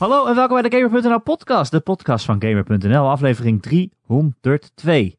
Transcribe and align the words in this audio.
Hallo 0.00 0.26
en 0.26 0.34
welkom 0.34 0.60
bij 0.60 0.70
de 0.70 0.76
Gamer.nl 0.76 1.20
podcast, 1.20 1.70
de 1.70 1.80
podcast 1.80 2.24
van 2.24 2.42
Gamer.nl, 2.42 3.08
aflevering 3.08 3.62
302. 3.62 5.18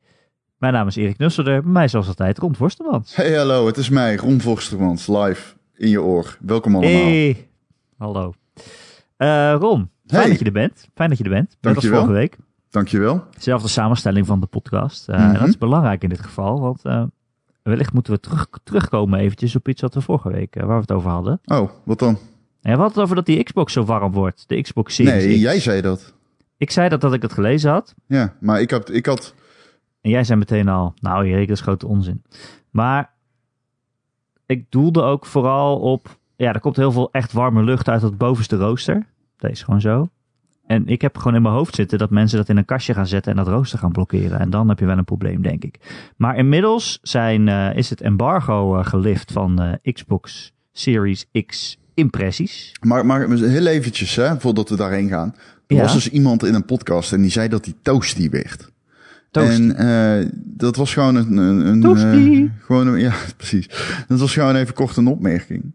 Mijn 0.57 0.73
naam 0.73 0.87
is 0.87 0.95
Erik 0.95 1.17
Nusselder, 1.17 1.61
bij 1.61 1.71
mij 1.71 1.87
zoals 1.87 2.07
altijd 2.07 2.37
Ron 2.37 2.55
Forstemans. 2.55 3.15
Hey, 3.15 3.33
hallo, 3.37 3.65
het 3.65 3.77
is 3.77 3.89
mij, 3.89 4.15
Ron 4.15 4.41
Vorstermans, 4.41 5.07
live 5.07 5.53
in 5.75 5.89
je 5.89 6.01
oor. 6.01 6.37
Welkom 6.41 6.75
allemaal. 6.75 6.91
Hey, 6.93 7.47
hallo. 7.97 8.33
Eh, 9.17 9.55
Ron, 9.59 9.89
fijn 10.05 10.21
Hey. 10.21 10.29
dat 10.29 10.39
je 10.39 10.45
er 10.45 10.51
bent. 10.51 10.87
Fijn 10.93 11.09
dat 11.09 11.17
je 11.17 11.23
er 11.23 11.29
bent. 11.29 11.57
Net 11.61 11.75
als 11.75 11.87
vorige 11.87 12.11
week. 12.11 12.37
Dankjewel. 12.69 13.23
Zelfde 13.37 13.67
samenstelling 13.67 14.25
van 14.25 14.39
de 14.39 14.45
podcast. 14.47 15.09
Eh, 15.09 15.19
Mhm. 15.19 15.39
Dat 15.39 15.47
is 15.47 15.57
belangrijk 15.57 16.03
in 16.03 16.09
dit 16.09 16.21
geval, 16.21 16.59
want 16.59 16.85
eh, 16.85 17.03
wellicht 17.63 17.93
moeten 17.93 18.13
we 18.13 18.19
terug, 18.19 18.47
terugkomen 18.63 19.19
eventjes 19.19 19.55
op 19.55 19.67
iets 19.67 19.81
wat 19.81 19.93
we 19.93 20.01
vorige 20.01 20.29
week, 20.31 20.55
waar 20.55 20.67
we 20.67 20.73
het 20.81 20.91
over 20.91 21.09
hadden. 21.09 21.39
Oh, 21.45 21.69
wat 21.83 21.99
dan? 21.99 22.17
En 22.61 22.71
we 22.71 22.77
hadden 22.77 22.87
het 22.87 22.99
over 22.99 23.15
dat 23.15 23.25
die 23.25 23.43
Xbox 23.43 23.73
zo 23.73 23.83
warm 23.83 24.11
wordt. 24.11 24.43
De 24.47 24.61
Xbox 24.61 24.95
Series 24.95 25.25
Nee, 25.25 25.33
X. 25.35 25.41
jij 25.41 25.59
zei 25.59 25.81
dat. 25.81 26.13
Ik 26.57 26.71
zei 26.71 26.89
dat 26.89 27.01
dat 27.01 27.13
ik 27.13 27.21
het 27.21 27.33
gelezen 27.33 27.71
had. 27.71 27.95
Ja, 28.07 28.35
maar 28.39 28.61
ik 28.61 28.71
had, 28.71 28.93
ik 28.93 29.05
had... 29.05 29.33
En 30.01 30.09
jij 30.09 30.23
zei 30.23 30.39
meteen 30.39 30.67
al, 30.67 30.93
nou 30.99 31.25
Erik, 31.25 31.47
dat 31.47 31.57
is 31.57 31.63
grote 31.63 31.87
onzin. 31.87 32.23
Maar 32.69 33.13
ik 34.45 34.71
doelde 34.71 35.01
ook 35.01 35.25
vooral 35.25 35.79
op, 35.79 36.19
ja, 36.35 36.53
er 36.53 36.59
komt 36.59 36.75
heel 36.75 36.91
veel 36.91 37.11
echt 37.11 37.31
warme 37.31 37.63
lucht 37.63 37.89
uit 37.89 38.01
het 38.01 38.17
bovenste 38.17 38.55
rooster. 38.55 39.05
Dat 39.37 39.51
is 39.51 39.63
gewoon 39.63 39.81
zo. 39.81 40.09
En 40.65 40.87
ik 40.87 41.01
heb 41.01 41.17
gewoon 41.17 41.35
in 41.35 41.41
mijn 41.41 41.53
hoofd 41.53 41.75
zitten 41.75 41.97
dat 41.97 42.09
mensen 42.09 42.37
dat 42.37 42.49
in 42.49 42.57
een 42.57 42.65
kastje 42.65 42.93
gaan 42.93 43.07
zetten 43.07 43.31
en 43.31 43.37
dat 43.37 43.47
rooster 43.47 43.79
gaan 43.79 43.91
blokkeren. 43.91 44.39
En 44.39 44.49
dan 44.49 44.69
heb 44.69 44.79
je 44.79 44.85
wel 44.85 44.97
een 44.97 45.03
probleem, 45.03 45.41
denk 45.41 45.63
ik. 45.63 45.79
Maar 46.17 46.37
inmiddels 46.37 46.99
zijn, 47.01 47.47
eh, 47.47 47.75
is 47.75 47.89
het 47.89 48.01
embargo 48.01 48.77
eh, 48.77 48.85
gelift 48.85 49.31
van 49.31 49.61
eh, 49.61 49.93
Xbox 49.93 50.53
Series 50.71 51.25
X 51.45 51.77
impressies. 52.01 52.71
Maar, 52.81 53.05
maar 53.05 53.29
heel 53.29 53.65
eventjes, 53.65 54.15
hè, 54.15 54.39
voordat 54.39 54.69
we 54.69 54.75
daarheen 54.75 55.09
gaan. 55.09 55.35
Er 55.67 55.75
Ja. 55.75 55.81
was 55.81 55.93
dus 55.93 56.09
iemand 56.09 56.43
in 56.45 56.53
een 56.53 56.65
podcast 56.65 57.13
en 57.13 57.21
die 57.21 57.31
zei 57.31 57.47
dat 57.47 57.65
hij 57.65 57.73
toasty 57.81 58.29
werd. 58.29 58.71
Toasty. 59.31 59.51
En 59.69 59.75
eh, 60.21 60.29
dat 60.35 60.75
was 60.75 60.93
gewoon 60.93 61.15
een... 61.15 61.37
een, 61.37 61.65
een 61.67 61.81
Toasty. 61.81 62.05
eh, 62.05 62.65
gewoon 62.65 62.87
een, 62.87 62.99
ja, 63.09 63.13
precies. 63.37 63.69
Dat 64.07 64.19
was 64.19 64.33
gewoon 64.33 64.55
even 64.55 64.73
kort 64.73 64.97
een 64.97 65.07
opmerking. 65.07 65.71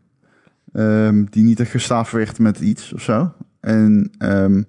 Ehm, 0.73 1.25
die 1.31 1.43
niet 1.45 1.61
echt 1.61 1.71
gestaafd 1.71 2.13
werd 2.13 2.39
met 2.39 2.59
iets 2.61 2.93
of 2.93 3.03
zo. 3.03 3.33
En 3.61 4.11
ehm, 4.19 4.63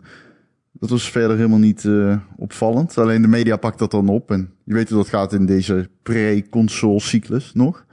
dat 0.71 0.89
was 0.89 1.11
verder 1.11 1.35
helemaal 1.35 1.57
niet 1.59 1.85
eh, 1.85 2.17
opvallend. 2.37 2.97
Alleen 2.97 3.21
de 3.21 3.27
media 3.27 3.55
pakt 3.55 3.79
dat 3.79 3.91
dan 3.91 4.09
op. 4.09 4.31
En 4.31 4.49
je 4.63 4.73
weet 4.73 4.89
hoe 4.89 4.97
dat 4.97 5.07
gaat 5.09 5.33
in 5.33 5.45
deze 5.45 5.89
pre-console 6.03 6.99
cyclus 6.99 7.51
nog. 7.53 7.85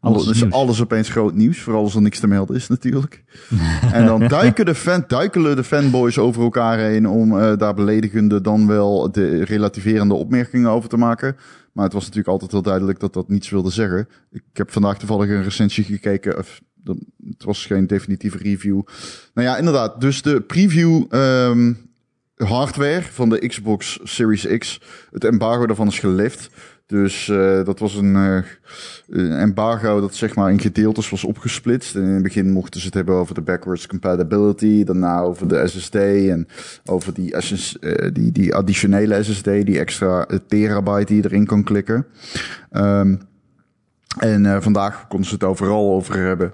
Alles 0.00 0.24
dus 0.24 0.40
nieuws. 0.40 0.52
alles 0.52 0.82
opeens 0.82 1.08
groot 1.08 1.34
nieuws. 1.34 1.58
Vooral 1.58 1.82
als 1.82 1.94
er 1.94 2.02
niks 2.02 2.20
te 2.20 2.26
melden 2.26 2.56
is 2.56 2.68
natuurlijk. 2.68 3.24
en 3.92 4.06
dan 4.06 4.28
duiken 4.28 4.64
de, 4.64 4.74
fan, 4.74 5.04
duikelen 5.06 5.56
de 5.56 5.64
fanboys 5.64 6.18
over 6.18 6.42
elkaar 6.42 6.78
heen 6.78 7.08
om 7.08 7.38
eh, 7.38 7.56
daar 7.56 7.74
beledigende 7.74 8.40
dan 8.40 8.66
wel 8.66 9.12
de 9.12 9.44
relativerende 9.44 10.14
opmerkingen 10.14 10.70
over 10.70 10.88
te 10.88 10.96
maken. 10.96 11.36
Maar 11.72 11.84
het 11.84 11.92
was 11.92 12.02
natuurlijk 12.02 12.32
altijd 12.32 12.52
wel 12.52 12.62
duidelijk 12.62 13.00
dat 13.00 13.12
dat 13.12 13.28
niets 13.28 13.50
wilde 13.50 13.70
zeggen. 13.70 14.08
Ik 14.30 14.42
heb 14.52 14.70
vandaag 14.70 14.98
toevallig 14.98 15.28
een 15.28 15.42
recensie 15.42 15.84
gekeken. 15.84 16.38
Of, 16.38 16.60
het 17.28 17.44
was 17.44 17.66
geen 17.66 17.86
definitieve 17.86 18.38
review. 18.38 18.80
Nou 19.34 19.48
ja, 19.48 19.56
inderdaad. 19.56 20.00
Dus 20.00 20.22
de 20.22 20.40
preview 20.40 21.04
ehm, 21.10 21.72
hardware 22.36 23.02
van 23.02 23.28
de 23.28 23.48
Xbox 23.48 23.98
Series 24.02 24.58
X. 24.58 24.80
Het 25.10 25.24
embargo 25.24 25.66
daarvan 25.66 25.86
is 25.86 25.98
gelift. 25.98 26.50
Dus 26.88 27.28
eh, 27.28 27.64
dat 27.64 27.78
was 27.78 27.94
een, 27.94 28.14
een 28.14 29.32
embargo 29.32 30.00
dat 30.00 30.14
zeg 30.14 30.34
maar 30.34 30.50
in 30.50 30.60
gedeeltes 30.60 31.10
was 31.10 31.24
opgesplitst. 31.24 31.94
En 31.94 32.02
in 32.02 32.08
het 32.08 32.22
begin 32.22 32.50
mochten 32.50 32.80
ze 32.80 32.86
het 32.86 32.94
hebben 32.94 33.14
over 33.14 33.34
de 33.34 33.40
backwards 33.40 33.86
compatibility. 33.86 34.84
Daarna 34.84 35.20
over 35.20 35.48
de 35.48 35.68
SSD 35.68 35.94
en 35.94 36.48
over 36.84 37.14
die, 37.14 37.34
eh, 37.34 38.08
die, 38.12 38.32
die 38.32 38.54
additionele 38.54 39.22
SSD, 39.22 39.44
die 39.44 39.78
extra 39.78 40.26
terabyte 40.46 41.04
die 41.06 41.16
je 41.16 41.28
erin 41.28 41.46
kan 41.46 41.64
klikken. 41.64 42.06
Ehm, 42.70 43.16
en 44.18 44.62
vandaag 44.62 45.06
konden 45.08 45.28
ze 45.28 45.34
het 45.34 45.44
overal 45.44 45.94
over 45.94 46.16
hebben. 46.16 46.52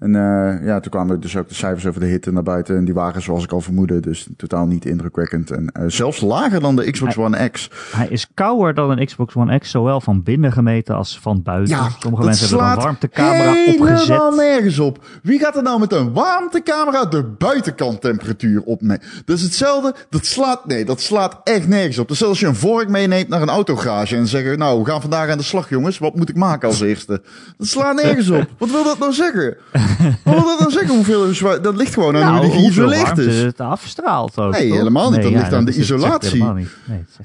En 0.00 0.14
eh, 0.14 0.66
ja, 0.66 0.80
toen 0.80 0.90
kwamen 0.90 1.20
dus 1.20 1.36
ook 1.36 1.48
de 1.48 1.54
cijfers 1.54 1.86
over 1.86 2.00
de 2.00 2.06
hitte 2.06 2.32
naar 2.32 2.42
buiten. 2.42 2.76
En 2.76 2.84
die 2.84 2.94
waren 2.94 3.22
zoals 3.22 3.44
ik 3.44 3.52
al 3.52 3.60
vermoedde, 3.60 4.00
dus 4.00 4.26
totaal 4.36 4.66
niet 4.66 4.84
indrukwekkend. 4.84 5.50
En 5.50 5.68
eh, 5.72 5.84
zelfs 5.86 6.20
lager 6.20 6.60
dan 6.60 6.76
de 6.76 6.90
Xbox 6.90 7.16
One 7.16 7.48
X. 7.48 7.70
Hij 7.92 8.08
is 8.08 8.26
kouder 8.34 8.74
dan 8.74 8.90
een 8.90 9.06
Xbox 9.06 9.34
One 9.34 9.58
X, 9.58 9.70
zowel 9.70 10.00
van 10.00 10.22
binnen 10.22 10.52
gemeten 10.52 10.94
als 10.94 11.18
van 11.18 11.42
buiten. 11.42 11.76
Sommige 11.98 12.24
mensen 12.24 12.48
hebben 12.48 12.68
een 12.68 12.76
warmtecamera 12.76 13.52
helemaal 13.52 13.88
opgezet. 13.88 14.36
nergens 14.36 14.78
op. 14.78 15.04
Wie 15.22 15.38
gaat 15.38 15.56
er 15.56 15.62
nou 15.62 15.80
met 15.80 15.92
een 15.92 16.12
warmtecamera 16.12 17.04
de 17.04 17.24
buitenkant 17.24 18.00
temperatuur 18.00 18.62
opmeten? 18.62 19.08
Dat 19.24 19.36
is 19.36 19.42
hetzelfde. 19.42 19.94
Dat 20.10 20.26
slaat, 20.26 20.66
nee, 20.66 20.84
dat 20.84 21.00
slaat 21.00 21.40
echt 21.44 21.68
nergens 21.68 21.98
op. 21.98 22.08
Dus 22.08 22.24
als 22.24 22.40
je 22.40 22.46
een 22.46 22.54
vork 22.54 22.88
meeneemt 22.88 23.28
naar 23.28 23.42
een 23.42 23.48
autogarage 23.48 24.16
en 24.16 24.26
zeggen, 24.26 24.58
nou, 24.58 24.82
we 24.82 24.90
gaan 24.90 25.00
vandaag 25.00 25.30
aan 25.30 25.38
de 25.38 25.44
slag, 25.44 25.68
jongens. 25.68 25.98
Wat 25.98 26.16
moet 26.16 26.28
ik 26.28 26.36
maken 26.36 26.68
als 26.68 26.80
eerste? 26.80 27.22
Dat 27.56 27.66
slaat 27.66 28.02
nergens 28.02 28.30
op. 28.30 28.46
Wat 28.58 28.70
wil 28.70 28.84
dat 28.84 28.98
nou 28.98 29.12
zeggen? 29.12 29.56
Wat 30.24 30.34
wil 30.34 30.44
dat 30.44 30.58
nou 30.58 30.70
zeggen? 30.70 30.94
Hoeveel 30.94 31.60
Dat 31.62 31.76
ligt 31.76 31.94
gewoon 31.94 32.16
aan 32.16 32.20
Nou, 32.20 32.32
hoe 32.32 32.52
die 32.52 32.60
hoeveel 32.60 32.88
geïsoleerd 32.88 33.18
is. 33.18 33.42
het 33.42 33.60
afstraalt 33.60 34.38
ook. 34.38 34.52
Nee, 34.52 34.68
toch? 34.68 34.76
helemaal 34.76 35.10
niet. 35.10 35.22
Dat 35.22 35.32
ligt 35.32 35.52
aan 35.52 35.64
de 35.64 35.74
isolatie. 35.74 36.44
Nee, 36.44 36.66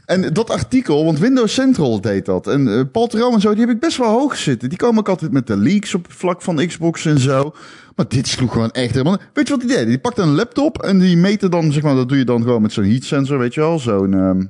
En 0.05 0.33
dat 0.33 0.49
artikel, 0.49 1.05
want 1.05 1.19
Windows 1.19 1.53
Central 1.53 2.01
deed 2.01 2.25
dat. 2.25 2.47
En 2.47 2.77
eh, 2.77 2.81
Paul 2.91 3.07
Theroux 3.07 3.35
en 3.35 3.41
zo, 3.41 3.51
die 3.51 3.59
heb 3.59 3.69
ik 3.69 3.79
best 3.79 3.97
wel 3.97 4.09
hoog 4.09 4.37
zitten. 4.37 4.69
Die 4.69 4.77
komen 4.77 4.99
ook 4.99 5.09
altijd 5.09 5.31
met 5.31 5.47
de 5.47 5.57
leaks 5.57 5.95
op 5.95 6.03
het 6.03 6.15
vlak 6.15 6.41
van 6.41 6.67
Xbox 6.67 7.05
en 7.05 7.19
zo. 7.19 7.53
Maar 7.95 8.07
dit 8.07 8.27
sloeg 8.27 8.51
gewoon 8.51 8.71
echt 8.71 8.91
helemaal... 8.91 9.17
Weet 9.33 9.47
je 9.47 9.57
wat 9.57 9.67
die 9.67 9.77
deed? 9.77 9.87
Die 9.87 9.99
pakte 9.99 10.21
een 10.21 10.35
laptop 10.35 10.81
en 10.81 10.99
die 10.99 11.17
meten 11.17 11.51
dan, 11.51 11.71
zeg 11.71 11.83
maar, 11.83 11.95
dat 11.95 12.09
doe 12.09 12.17
je 12.17 12.25
dan 12.25 12.43
gewoon 12.43 12.61
met 12.61 12.73
zo'n 12.73 12.83
heat 12.83 13.03
sensor, 13.03 13.37
weet 13.39 13.53
je 13.53 13.59
wel? 13.59 13.79
Zo'n... 13.79 14.13
ehm 14.13 14.43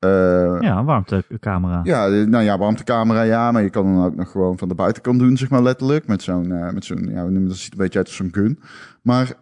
eh, 0.00 0.56
ja, 0.60 0.78
een 0.78 0.84
warmtecamera. 0.84 1.80
ja, 1.84 2.06
eh, 2.06 2.26
nou 2.26 2.44
ja, 2.44 2.58
warmtecamera, 2.58 3.22
ja, 3.22 3.52
maar 3.52 3.62
je 3.62 3.70
kan 3.70 3.94
dan 3.94 4.04
ook 4.04 4.16
nog 4.16 4.30
gewoon 4.30 4.58
van 4.58 4.68
de 4.68 4.74
buitenkant 4.74 5.18
doen, 5.18 5.36
zeg 5.36 5.48
maar 5.50 5.62
letterlijk. 5.62 6.06
Met 6.06 6.22
zo'n, 6.22 6.52
eh, 6.52 6.72
met 6.72 6.84
zo'n, 6.84 7.08
ja, 7.10 7.24
dat? 7.24 7.56
ziet 7.56 7.72
een 7.72 7.78
beetje 7.78 7.98
uit 7.98 8.06
als 8.06 8.16
zo'n 8.16 8.28
gun. 8.32 8.58
Maar, 9.02 9.32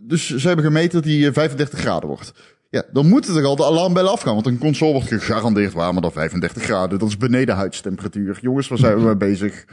dus 0.00 0.36
ze 0.36 0.46
hebben 0.46 0.64
gemeten 0.64 0.92
dat 0.92 1.02
die 1.02 1.26
eh, 1.26 1.32
35 1.32 1.78
graden 1.78 2.08
wordt. 2.08 2.34
Ja, 2.70 2.82
dan 2.92 3.08
moeten 3.08 3.36
er 3.36 3.44
al 3.44 3.56
de 3.56 3.64
alarmbellen 3.64 4.10
afgaan, 4.10 4.34
want 4.34 4.46
een 4.46 4.58
console 4.58 4.92
wordt 4.92 5.08
gegarandeerd 5.08 5.72
warmer 5.72 6.02
dan 6.02 6.12
35 6.12 6.62
graden. 6.62 6.98
Dat 6.98 7.08
is 7.08 7.16
beneden 7.16 7.56
huidstemperatuur. 7.56 8.38
Jongens, 8.40 8.68
waar 8.68 8.78
zijn 8.78 8.96
we 8.96 9.04
mee 9.04 9.16
bezig? 9.16 9.64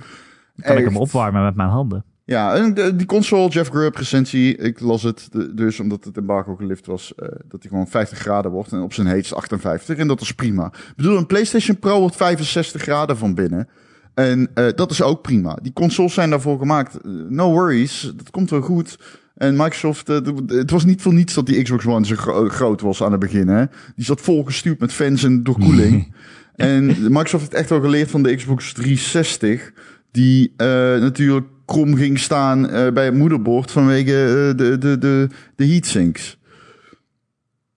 kan 0.62 0.78
ik 0.78 0.86
hem 0.86 0.98
opwarmen 0.98 1.44
met 1.44 1.56
mijn 1.56 1.70
handen. 1.70 2.06
Ja, 2.30 2.56
en 2.56 2.74
de- 2.74 2.96
die 2.96 3.06
console, 3.06 3.50
Jeff 3.50 3.70
Grubb 3.70 3.96
recensie, 3.96 4.56
ik 4.58 4.80
las 4.80 5.04
het 5.04 5.28
de- 5.32 5.54
dus 5.54 5.80
omdat 5.80 6.04
het 6.04 6.18
embargo 6.18 6.56
gelift 6.56 6.86
was, 6.86 7.14
eh, 7.16 7.28
dat 7.28 7.62
hij 7.62 7.70
gewoon 7.70 7.88
50 7.88 8.18
graden 8.18 8.52
wordt 8.52 8.72
en 8.72 8.82
op 8.82 8.94
zijn 8.94 9.08
heetst 9.08 9.34
58 9.34 9.98
en 9.98 10.08
dat 10.08 10.22
is 10.22 10.32
prima. 10.34 10.66
Ik 10.66 10.94
bedoel, 10.96 11.18
een 11.18 11.26
PlayStation 11.26 11.80
Pro 11.80 12.00
wordt 12.00 12.16
65 12.16 12.82
graden 12.82 13.18
van 13.18 13.34
binnen 13.36 13.68
en 14.14 14.50
eh, 14.54 14.66
dat 14.76 14.92
is 14.92 15.02
ook 15.02 15.22
prima. 15.22 15.58
Die 15.62 15.74
consoles 15.74 16.14
zijn 16.14 16.30
daarvoor 16.30 16.60
gemaakt, 16.60 16.96
Eh, 16.96 17.12
no 17.30 17.52
worries, 17.52 18.14
dat 18.16 18.30
komt 18.30 18.50
wel 18.50 18.62
goed. 18.62 18.98
En 19.36 19.56
Microsoft, 19.56 20.08
het 20.48 20.72
was 20.72 20.86
niet 20.86 21.02
voor 21.02 21.14
niets 21.14 21.34
dat 21.34 21.46
die 21.46 21.62
Xbox 21.64 21.86
One 21.86 22.06
zo 22.06 22.16
gro- 22.16 22.50
groot 22.50 22.82
was 22.82 23.04
aan 23.04 23.12
het 23.12 23.20
begin. 23.20 23.48
Hè? 23.48 23.66
Die 23.96 24.06
zat 24.06 24.22
volgestuurd 24.22 24.80
met 24.80 24.94
fans 24.94 25.24
en 25.24 25.44
doorkoeling. 25.44 26.14
en 26.56 26.86
Microsoft 26.86 27.42
heeft 27.44 27.54
echt 27.54 27.70
wel 27.70 27.82
geleerd 27.82 28.12
van 28.12 28.24
de 28.24 28.36
Xbox 28.36 28.74
360. 28.74 29.72
Die 30.12 30.54
natuurlijk 30.58 31.48
krom 31.70 31.96
ging 31.96 32.20
staan 32.20 32.70
eh, 32.70 32.92
bij 32.94 33.06
het 33.06 33.14
moederbord 33.14 33.72
vanwege 33.72 34.12
eh, 34.26 34.58
de, 34.58 34.78
de, 34.78 34.98
de, 34.98 35.28
de 35.56 35.66
heatsinks. 35.68 36.40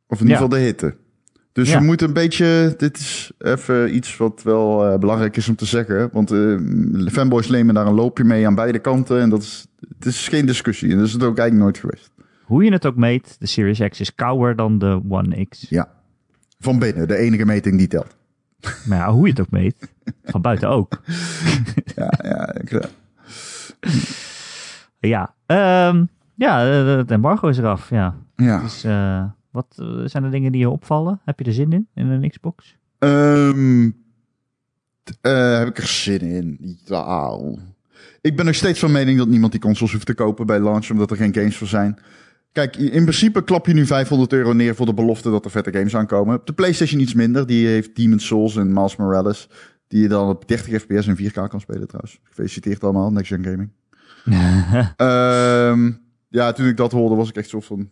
Of 0.06 0.20
in 0.20 0.26
ieder 0.26 0.42
geval 0.42 0.58
de 0.58 0.64
hitte. 0.64 0.94
Dus 1.52 1.70
Ja. 1.70 1.78
je 1.78 1.84
moet 1.84 2.02
een 2.02 2.12
beetje, 2.12 2.74
dit 2.76 2.98
is 2.98 3.32
even 3.38 3.94
iets 3.94 4.16
wat 4.16 4.42
wel 4.42 4.86
eh, 4.86 4.98
belangrijk 4.98 5.36
is 5.36 5.48
om 5.48 5.54
te 5.56 5.66
zeggen. 5.66 6.08
Want 6.12 6.30
eh, 6.30 6.56
fanboys 7.10 7.48
nemen 7.48 7.74
daar 7.74 7.86
een 7.86 7.94
loopje 7.94 8.24
mee 8.24 8.46
aan 8.46 8.54
beide 8.54 8.78
kanten. 8.78 9.20
En 9.20 9.30
dat 9.30 9.42
is, 9.42 9.66
het 9.96 10.06
is 10.06 10.28
geen 10.28 10.46
discussie. 10.46 10.90
En 10.90 10.96
dat 10.96 11.06
is 11.06 11.12
het 11.12 11.22
ook 11.22 11.38
eigenlijk 11.38 11.58
nooit 11.58 11.78
geweest. 11.78 12.10
Hoe 12.44 12.64
je 12.64 12.72
het 12.72 12.86
ook 12.86 12.96
meet, 12.96 13.36
de 13.38 13.46
Series 13.46 13.80
X 13.88 14.00
is 14.00 14.14
kouder 14.14 14.56
dan 14.56 14.78
de 14.78 15.00
One 15.08 15.46
X. 15.48 15.66
Ja. 15.68 15.88
Van 16.58 16.78
binnen, 16.78 17.08
de 17.08 17.16
enige 17.16 17.44
meting 17.44 17.78
die 17.78 17.86
telt. 17.88 18.16
Maar 18.86 18.98
ja, 18.98 19.12
hoe 19.12 19.24
je 19.24 19.30
het 19.30 19.40
ook 19.40 19.50
meet, 19.50 19.88
van 20.24 20.40
buiten 20.40 20.68
ook. 20.68 21.00
Ja, 21.96 22.12
ja, 22.22 22.54
ik, 22.54 22.80
Ja, 25.08 25.34
ehm, 25.46 26.04
ja 26.34 26.66
eh, 26.66 26.96
het 26.96 27.10
embargo 27.10 27.48
is 27.48 27.58
eraf. 27.58 27.90
Ja. 27.90 28.16
ja. 28.36 28.60
Dus, 28.60 28.84
eh, 28.84 29.24
wat 29.50 29.66
eh, 29.76 29.86
zijn 30.04 30.24
er 30.24 30.30
dingen 30.30 30.52
die 30.52 30.60
je 30.60 30.70
opvallen? 30.70 31.20
Heb 31.24 31.38
je 31.38 31.44
er 31.44 31.52
zin 31.52 31.72
in, 31.72 31.88
in 31.94 32.06
een 32.06 32.30
Xbox? 32.30 32.76
Ehm, 32.98 33.90
eh, 35.20 35.58
heb 35.58 35.68
ik 35.68 35.78
er 35.78 35.86
zin 35.86 36.20
in? 36.20 36.78
Ja. 36.84 37.38
Ik 38.20 38.36
ben 38.36 38.44
nog 38.44 38.54
steeds 38.54 38.78
van 38.78 38.92
mening 38.92 39.18
dat 39.18 39.28
niemand 39.28 39.52
die 39.52 39.60
consoles 39.60 39.92
hoeft 39.92 40.06
te 40.06 40.14
kopen 40.14 40.46
bij 40.46 40.60
launch, 40.60 40.90
omdat 40.90 41.10
er 41.10 41.16
geen 41.16 41.34
games 41.34 41.56
voor 41.56 41.66
zijn. 41.66 41.98
Kijk, 42.52 42.76
in 42.76 43.02
principe 43.02 43.44
klap 43.44 43.66
je 43.66 43.74
nu 43.74 43.86
500 43.86 44.32
euro 44.32 44.52
neer 44.52 44.74
voor 44.74 44.86
de 44.86 44.94
belofte 44.94 45.30
dat 45.30 45.44
er 45.44 45.50
vette 45.50 45.72
games 45.72 45.96
aankomen. 45.96 46.34
Op 46.34 46.46
de 46.46 46.52
PlayStation 46.52 47.00
iets 47.00 47.14
minder. 47.14 47.46
Die 47.46 47.66
heeft 47.66 47.96
Demon's 47.96 48.26
Souls 48.26 48.56
en 48.56 48.72
Miles 48.72 48.96
Morales. 48.96 49.48
Die 49.92 50.02
je 50.02 50.08
dan 50.08 50.28
op 50.28 50.48
30 50.48 50.80
fps 50.80 51.06
en 51.06 51.16
4K 51.16 51.48
kan 51.48 51.60
spelen 51.60 51.86
trouwens. 51.86 52.20
Gefeliciteerd 52.22 52.84
allemaal, 52.84 53.12
Next 53.12 53.32
Gen 53.32 53.44
Gaming. 53.44 53.70
Ehm, 54.96 55.92
ja, 56.28 56.52
toen 56.52 56.66
ik 56.66 56.76
dat 56.76 56.92
hoorde 56.92 57.14
was 57.14 57.28
ik 57.28 57.36
echt 57.36 57.48
zo 57.48 57.60
van... 57.60 57.90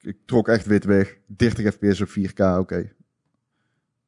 ik 0.00 0.16
trok 0.24 0.48
echt 0.48 0.66
wit 0.66 0.84
weg. 0.84 1.16
30 1.26 1.74
fps 1.74 2.00
op 2.00 2.08
4K, 2.08 2.58
oké. 2.58 2.92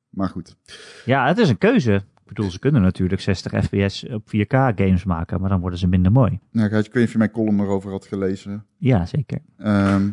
Maar 0.09 0.29
goed. 0.29 0.57
Ja, 1.05 1.27
het 1.27 1.39
is 1.39 1.49
een 1.49 1.59
keuze. 1.59 1.93
Ik 1.95 2.29
bedoel, 2.29 2.51
ze 2.51 2.59
kunnen 2.59 2.83
natuurlijk 2.83 3.21
60 3.21 3.65
fps 3.65 4.09
op 4.09 4.27
4K 4.27 4.57
games 4.75 5.05
maken, 5.05 5.41
maar 5.41 5.51
dan 5.51 5.61
worden 5.61 5.79
ze 5.79 5.87
minder 5.87 6.13
mooi. 6.13 6.39
Nou, 6.51 6.69
Gijs, 6.69 6.87
ik 6.87 6.93
weet 6.93 6.95
niet 6.95 7.07
of 7.07 7.13
je 7.13 7.19
mijn 7.19 7.31
column 7.31 7.61
erover 7.61 7.91
had 7.91 8.07
gelezen. 8.07 8.67
Ja, 8.77 9.07
zeker. 9.07 9.39
Ehm, 9.59 10.11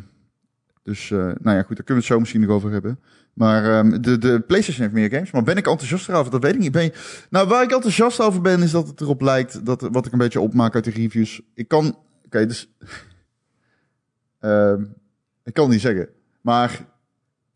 dus, 0.83 1.11
eh, 1.11 1.17
nou 1.17 1.57
ja, 1.57 1.63
goed, 1.63 1.75
daar 1.75 1.85
kunnen 1.85 1.85
we 1.85 1.93
het 1.93 2.05
zo 2.05 2.19
misschien 2.19 2.41
nog 2.41 2.49
over 2.49 2.71
hebben. 2.71 2.99
Maar 3.39 3.65
ehm, 3.65 4.01
de, 4.01 4.17
de 4.17 4.39
PlayStation 4.39 4.83
heeft 4.83 4.93
meer 4.93 5.09
games. 5.09 5.31
Maar 5.31 5.43
ben 5.43 5.57
ik 5.57 5.67
enthousiast 5.67 6.09
over? 6.09 6.31
Dat 6.31 6.43
weet 6.43 6.53
ik 6.53 6.59
niet. 6.59 6.71
Ben 6.71 6.83
je... 6.83 6.93
Nou, 7.29 7.47
waar 7.47 7.63
ik 7.63 7.71
enthousiast 7.71 8.19
over 8.21 8.41
ben, 8.41 8.61
is 8.61 8.71
dat 8.71 8.87
het 8.87 9.01
erop 9.01 9.21
lijkt, 9.21 9.65
dat, 9.65 9.87
wat 9.91 10.05
ik 10.05 10.11
een 10.11 10.17
beetje 10.17 10.39
opmaak 10.39 10.75
uit 10.75 10.83
de 10.83 10.91
reviews. 10.91 11.41
Ik 11.53 11.67
kan, 11.67 11.97
oké, 12.25 12.45
dus... 12.45 12.69
Ehm, 14.39 14.83
ik 15.43 15.53
kan 15.53 15.63
het 15.63 15.73
niet 15.73 15.81
zeggen. 15.81 16.09
Maar... 16.41 16.85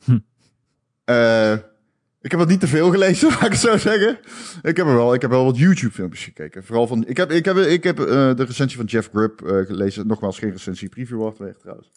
Hm. 0.04 0.20
eh, 1.04 1.54
ik 2.22 2.32
heb 2.32 2.40
het 2.40 2.50
niet 2.50 2.60
te 2.60 2.68
veel 2.68 2.92
gelezen, 2.92 3.30
laat 3.34 3.46
ik 3.46 3.52
het 3.52 3.60
zo 3.60 3.78
zeggen. 3.78 4.18
Ik 4.62 4.78
heb 4.78 4.88
er 4.88 4.96
wel, 4.96 5.14
ik 5.14 5.22
heb 5.22 5.32
wel 5.32 5.46
wat 5.46 5.58
YouTube-filmpjes 5.58 6.24
gekeken. 6.24 6.64
Vooral 6.64 6.88
van, 6.88 7.08
ik 7.08 7.18
heb, 7.18 7.32
ik 7.32 7.46
heb, 7.46 7.58
ik 7.58 7.84
heb 7.84 8.00
eh, 8.00 8.06
de 8.36 8.44
recensie 8.44 8.78
van 8.78 8.86
Jeff 8.86 9.10
Grubb 9.10 9.42
eh, 9.42 9.66
gelezen. 9.66 10.08
Nogmaals, 10.08 10.40
geen 10.40 10.52
recensie, 10.52 10.90
preview 10.90 11.22
hardware 11.22 11.56
trouwens. 11.58 11.92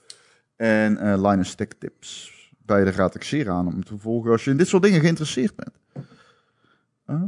En 0.57 0.97
eh 0.97 1.23
Linus 1.31 1.55
Tech 1.55 1.69
Tips. 1.79 2.36
Beide 2.67 2.91
raad 2.91 3.15
ik 3.15 3.23
zeer 3.25 3.51
aan 3.51 3.67
om 3.67 3.85
te 3.85 3.99
volgen 3.99 4.31
als 4.31 4.45
je 4.45 4.51
in 4.51 4.57
dit 4.57 4.69
soort 4.69 4.83
dingen 4.83 5.01
geïnteresseerd 5.01 5.57
bent. 5.57 6.07
Ehm, 7.07 7.21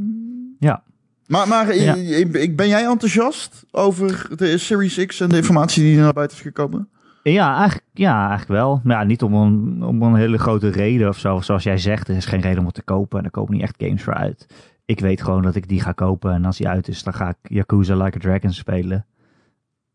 Ja. 0.59 0.83
maar, 1.27 1.47
maar 1.47 1.75
Ja. 1.75 1.95
ik- 1.95 2.33
ik- 2.33 2.55
ben 2.55 2.67
jij 2.67 2.85
enthousiast 2.85 3.65
over 3.71 4.27
de 4.35 4.57
Series 4.57 5.05
X 5.05 5.19
en 5.19 5.29
de 5.29 5.35
informatie 5.37 5.83
die 5.83 5.97
er 5.97 6.03
naar 6.03 6.13
buiten 6.13 6.37
is 6.37 6.43
gekomen? 6.43 6.89
Ja, 7.23 7.57
eigenlijk, 7.57 7.87
ja, 7.93 8.17
eigenlijk 8.27 8.49
wel. 8.61 8.81
Maar 8.83 8.97
ja, 8.97 9.03
niet 9.03 9.21
om 9.23 9.33
een, 9.33 9.83
om 9.83 10.01
een 10.03 10.15
hele 10.15 10.37
grote 10.37 10.69
reden 10.69 11.07
of 11.09 11.17
zo. 11.19 11.39
Zoals 11.41 11.63
jij 11.63 11.77
zegt, 11.77 12.07
er 12.07 12.15
is 12.15 12.25
geen 12.25 12.41
reden 12.41 12.59
om 12.59 12.65
het 12.65 12.73
te 12.73 12.81
kopen. 12.81 13.19
En 13.19 13.25
er 13.25 13.31
komen 13.31 13.53
niet 13.53 13.61
echt 13.61 13.75
games 13.77 14.03
voor 14.03 14.13
uit. 14.13 14.45
Ik 14.85 14.99
weet 14.99 15.21
gewoon 15.21 15.41
dat 15.41 15.55
ik 15.55 15.67
die 15.67 15.81
ga 15.81 15.91
kopen. 15.91 16.33
En 16.33 16.45
als 16.45 16.57
die 16.57 16.67
uit 16.67 16.87
is, 16.87 17.03
dan 17.03 17.13
ga 17.13 17.29
ik 17.29 17.35
Yakuza 17.41 17.95
Like 18.03 18.17
a 18.17 18.21
Dragon 18.21 18.51
spelen. 18.53 19.05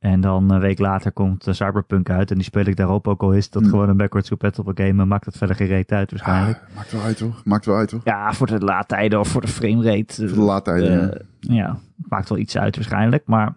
En 0.04 0.20
dan 0.20 0.50
een 0.50 0.60
week 0.60 0.78
later 0.78 1.12
komt 1.12 1.46
eh, 1.46 1.54
Cyberpunk 1.54 2.10
uit. 2.10 2.30
En 2.30 2.36
die 2.36 2.44
speel 2.44 2.64
ik 2.64 2.76
daarop. 2.76 3.08
Ook 3.08 3.22
al 3.22 3.32
is 3.32 3.50
dat 3.50 3.62
Hm. 3.62 3.68
gewoon 3.68 3.88
een 3.88 3.96
backwards 3.96 4.28
compatible 4.28 4.72
game. 4.74 5.02
En 5.02 5.08
maakt 5.08 5.24
het 5.24 5.36
verder 5.36 5.56
geen 5.56 5.66
reet 5.66 5.92
uit 5.92 6.10
waarschijnlijk. 6.10 6.58
Ah, 6.68 6.76
maakt 6.76 6.92
wel 6.92 7.02
uit 7.02 7.20
hoor. 7.20 7.42
Maakt 7.44 7.66
wel 7.66 7.76
uit 7.76 7.90
hoor. 7.90 8.00
Ja, 8.04 8.32
voor 8.32 8.46
de 8.46 8.58
laadtijden 8.58 9.20
of 9.20 9.28
voor 9.28 9.40
de 9.40 9.48
framerate. 9.48 10.28
Voor 10.28 10.38
de 10.38 10.44
laadtijden. 10.44 11.12
Eh, 11.12 11.20
ja, 11.40 11.76
maakt 12.08 12.28
wel 12.28 12.38
iets 12.38 12.58
uit 12.58 12.76
waarschijnlijk. 12.76 13.22
Maar 13.26 13.54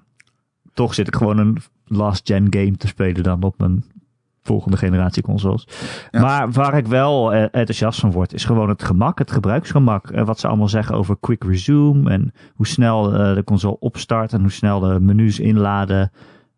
toch 0.74 0.94
zit 0.94 1.08
ik 1.08 1.16
gewoon 1.16 1.38
een 1.38 1.58
last 1.86 2.28
gen 2.28 2.48
game 2.50 2.78
te 2.78 2.88
spelen 2.88 3.24
dan 3.24 3.44
op 3.44 3.60
mijn 3.60 3.84
volgende 4.44 4.78
generatie 4.78 5.24
consoles. 5.24 5.68
Ja. 6.12 6.22
Maar 6.22 6.52
waar 6.52 6.78
ik 6.78 6.88
wel 6.88 7.34
eh, 7.34 7.42
enthousiast 7.42 8.00
van 8.00 8.12
word, 8.12 8.34
is 8.34 8.46
gewoon 8.46 8.70
het 8.70 8.84
gemak, 8.84 9.20
het 9.20 9.32
gebruiksgemak. 9.32 10.10
Eh, 10.10 10.26
wat 10.26 10.40
ze 10.40 10.48
allemaal 10.48 10.68
zeggen 10.68 10.96
over 10.96 11.18
quick 11.20 11.44
resume 11.44 12.10
en 12.10 12.34
hoe 12.56 12.68
snel 12.68 13.14
eh, 13.14 13.36
de 13.36 13.44
console 13.44 13.80
opstart 13.80 14.34
en 14.34 14.42
hoe 14.42 14.52
snel 14.52 14.80
de 14.80 15.00
menus 15.00 15.40
inladen. 15.40 16.12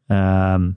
Ehm, 0.10 0.70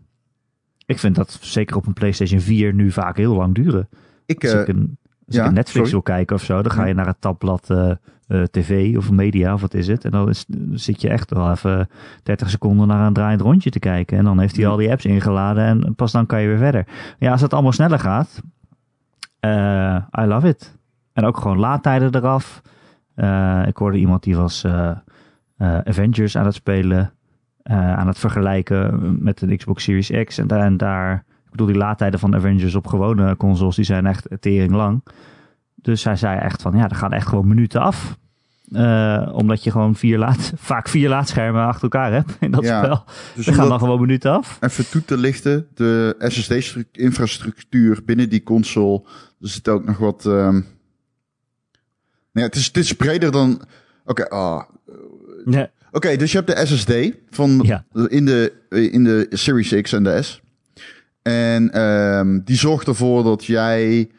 ik 0.87 0.99
vind 0.99 1.15
dat 1.15 1.39
zeker 1.41 1.77
op 1.77 1.87
een 1.87 1.93
PlayStation 1.93 2.41
4 2.41 2.75
nu 2.75 2.91
vaak 2.91 3.17
heel 3.17 3.35
lang 3.35 3.55
duren. 3.55 3.89
ik, 4.27 4.43
Als 4.43 4.53
eh, 4.53 4.61
ik 4.61 4.69
een, 4.69 4.99
als 5.27 5.35
ja, 5.37 5.43
ik 5.43 5.49
een 5.49 5.55
Netflix 5.55 5.89
sorry. 5.89 5.91
wil 5.91 6.03
kijken 6.03 6.37
of 6.37 6.43
zo, 6.43 6.63
dan 6.63 6.73
ga 6.73 6.85
je 6.85 6.95
naar 6.95 7.07
het 7.07 7.21
tabblad 7.21 7.71
eh, 7.71 7.91
eh, 8.27 8.43
tv 8.43 8.97
of 8.97 9.11
media 9.11 9.55
of 9.55 9.61
wat 9.61 9.75
is 9.75 9.87
het. 9.87 10.05
En 10.05 10.11
dan, 10.11 10.29
is, 10.29 10.47
zit 10.73 11.01
je 11.01 11.09
echt 11.09 11.31
wel 11.31 11.51
even 11.51 11.89
30 12.23 12.51
seconden 12.51 12.87
naar 12.87 13.07
een 13.07 13.13
draaiend 13.13 13.41
rondje 13.41 13.71
te 13.71 13.79
kijken. 13.79 14.19
En 14.19 14.25
dan 14.25 14.39
heeft 14.39 14.57
hij 14.57 14.67
al 14.67 14.77
die 14.77 14.91
apps 14.91 15.05
ingeladen 15.05 15.65
en 15.65 15.95
pas 15.95 16.13
dan 16.13 16.27
kan 16.27 16.41
je 16.41 16.49
weer 16.49 16.59
verder. 16.59 16.87
Ja, 17.19 17.33
als 17.33 17.41
het 17.41 17.53
allemaal 17.53 17.73
sneller 17.73 17.99
gaat, 17.99 18.41
eh, 19.41 19.97
I 20.21 20.25
love 20.25 20.49
it. 20.49 20.77
En 21.13 21.25
ook 21.25 21.37
gewoon 21.37 21.59
laadtijden 21.59 22.15
eraf. 22.15 22.63
Eh, 23.15 23.63
ik 23.67 23.77
hoorde 23.77 23.99
iemand 23.99 24.23
die 24.23 24.37
was 24.37 24.65
eh, 24.65 24.91
eh, 25.57 25.79
Avengers 25.79 26.37
aan 26.37 26.45
het 26.45 26.55
spelen. 26.55 27.13
Eh, 27.63 27.95
aan 27.97 28.07
het 28.07 28.19
vergelijken 28.19 29.17
met 29.23 29.39
de 29.39 29.57
Xbox 29.57 29.83
Series 29.85 30.11
X. 30.25 30.39
En 30.39 30.47
daar, 30.47 30.61
en 30.61 30.77
daar 30.77 31.15
ik 31.45 31.51
bedoel, 31.51 31.67
die 31.67 31.77
laadtijden 31.77 32.21
van 32.21 32.35
Avengers 32.35 32.75
op 32.75 32.87
gewone 32.87 33.37
consoles, 33.37 33.77
die 33.77 33.85
zijn 33.85 34.07
echt 34.07 34.29
tering 34.41 34.73
lang. 34.73 35.05
Dus 35.75 36.05
hij 36.05 36.17
zei 36.17 36.39
echt 36.39 36.63
van, 36.63 36.77
ja, 36.77 36.89
er 36.89 36.95
gaan 36.97 37.13
echt 37.13 37.27
gewoon 37.27 37.49
minuten 37.49 37.81
af. 37.81 38.19
Eh, 38.73 39.29
omdat 39.33 39.65
je 39.65 39.71
gewoon 39.71 39.95
vier 39.95 40.19
laad, 40.19 40.53
vaak 40.71 40.89
vier 40.89 41.09
laadschermen 41.09 41.65
achter 41.67 41.83
elkaar 41.83 42.13
hebt 42.13 42.37
in 42.41 42.51
dat 42.51 42.63
Ja, 42.65 42.83
spel. 42.85 43.05
dus 43.35 43.47
Er 43.47 43.55
gaan 43.55 43.69
dan 43.69 43.79
gewoon 43.79 44.01
minuten 44.01 44.33
af. 44.33 44.59
even 44.61 44.91
toe 44.91 45.05
te 45.05 45.17
lichten, 45.17 45.67
de 45.75 46.15
SSD-infrastructuur 46.19 48.01
binnen 48.05 48.29
die 48.29 48.43
console, 48.43 49.03
er 49.41 49.49
zit 49.49 49.69
ook 49.69 49.85
nog 49.85 49.99
wat... 49.99 50.27
ehm, 50.27 50.61
Nee, 52.33 52.45
het 52.45 52.55
is, 52.55 52.67
het 52.67 52.77
is 52.77 52.93
breder 52.93 53.33
dan... 53.33 53.63
Oké, 54.05 54.29
ah, 54.29 54.63
Ja, 55.45 55.71
Oké, 55.93 56.17
dus 56.17 56.33
je 56.33 56.39
hebt 56.43 56.57
de 56.57 56.67
SSD 56.67 56.93
van 57.31 57.61
Ja. 57.63 57.85
in, 58.07 58.25
de, 58.25 58.53
in 58.69 59.05
de 59.05 59.27
Series 59.31 59.81
X 59.83 59.93
en 59.93 60.03
de 60.03 60.23
S. 60.23 60.41
En 61.23 61.71
ehm, 61.73 62.41
die 62.45 62.57
zorgt 62.57 62.87
ervoor 62.87 63.23
dat 63.25 63.45
jij 63.45 64.11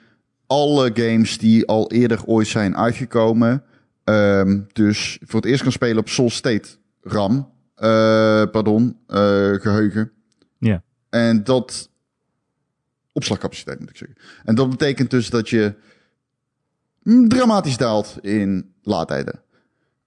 alle 0.47 0.91
games 0.93 1.37
die 1.37 1.67
al 1.67 1.91
eerder 1.91 2.25
ooit 2.25 2.47
zijn 2.47 2.77
uitgekomen, 2.77 3.63
ehm, 4.03 4.59
dus 4.73 5.19
voor 5.25 5.39
het 5.41 5.49
eerst 5.49 5.63
kan 5.63 5.71
spelen 5.71 5.97
op 5.97 6.09
Solid 6.09 6.31
State 6.31 6.69
RAM, 7.01 7.49
eh, 7.75 8.43
pardon, 8.51 8.97
eh, 9.07 9.17
geheugen. 9.53 10.11
Ja. 10.57 10.83
En 11.09 11.43
dat 11.43 11.89
opslagcapaciteit 13.11 13.79
moet 13.79 13.89
ik 13.89 13.97
zeggen. 13.97 14.17
En 14.45 14.55
dat 14.55 14.69
betekent 14.69 15.09
dus 15.09 15.29
dat 15.29 15.49
je 15.49 15.73
mm, 17.03 17.27
dramatisch 17.27 17.77
daalt 17.77 18.17
in 18.21 18.73
laadtijden. 18.81 19.41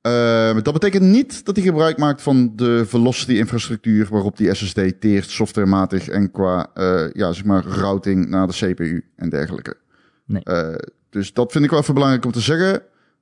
Eh, 0.06 0.56
dat 0.62 0.72
betekent 0.72 1.02
niet 1.02 1.44
dat 1.44 1.56
hij 1.56 1.64
gebruik 1.64 1.98
maakt 1.98 2.22
van 2.22 2.52
de 2.56 2.84
velocity-infrastructuur 2.86 4.08
waarop 4.10 4.36
die 4.36 4.54
SSD 4.54 4.80
teert, 5.00 5.30
softwarematig 5.30 6.08
en 6.08 6.30
qua 6.30 6.70
eh, 6.74 7.04
ja, 7.12 7.32
zeg 7.32 7.44
maar, 7.44 7.64
routing 7.64 8.28
naar 8.28 8.46
de 8.46 8.52
CPU 8.52 9.04
en 9.16 9.28
dergelijke. 9.28 9.76
Nee. 10.24 10.42
Eh, 10.42 10.74
dus 11.10 11.32
dat 11.32 11.52
vind 11.52 11.64
ik 11.64 11.70
wel 11.70 11.80
even 11.80 11.94
belangrijk 11.94 12.24
om 12.24 12.32
te 12.32 12.40
zeggen. 12.40 12.72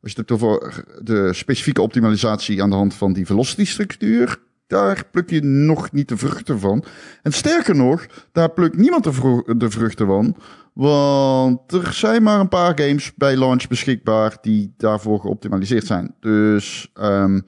Als 0.02 0.12
je 0.12 0.20
het 0.20 0.28
hebt 0.28 0.32
over 0.32 0.84
de 1.02 1.32
specifieke 1.32 1.82
optimalisatie 1.82 2.62
aan 2.62 2.70
de 2.70 2.76
hand 2.76 2.94
van 2.94 3.12
die 3.12 3.26
velocity-structuur, 3.26 4.38
daar 4.66 5.04
pluk 5.10 5.30
je 5.30 5.42
nog 5.42 5.92
niet 5.92 6.08
de 6.08 6.16
vruchten 6.16 6.60
van. 6.60 6.84
En 7.22 7.32
sterker 7.32 7.76
nog, 7.76 8.06
daar 8.32 8.50
plukt 8.50 8.76
niemand 8.76 9.04
de, 9.04 9.54
de 9.56 9.70
vruchten 9.70 10.06
van. 10.06 10.36
Want 10.74 11.72
er 11.72 11.92
zijn 11.92 12.22
maar 12.22 12.40
een 12.40 12.48
paar 12.48 12.78
games 12.78 13.14
bij 13.14 13.36
launch 13.36 13.68
beschikbaar 13.68 14.38
die 14.40 14.74
daarvoor 14.76 15.20
geoptimaliseerd 15.20 15.86
zijn. 15.86 16.14
Dus 16.20 16.90
ehm, 16.94 17.40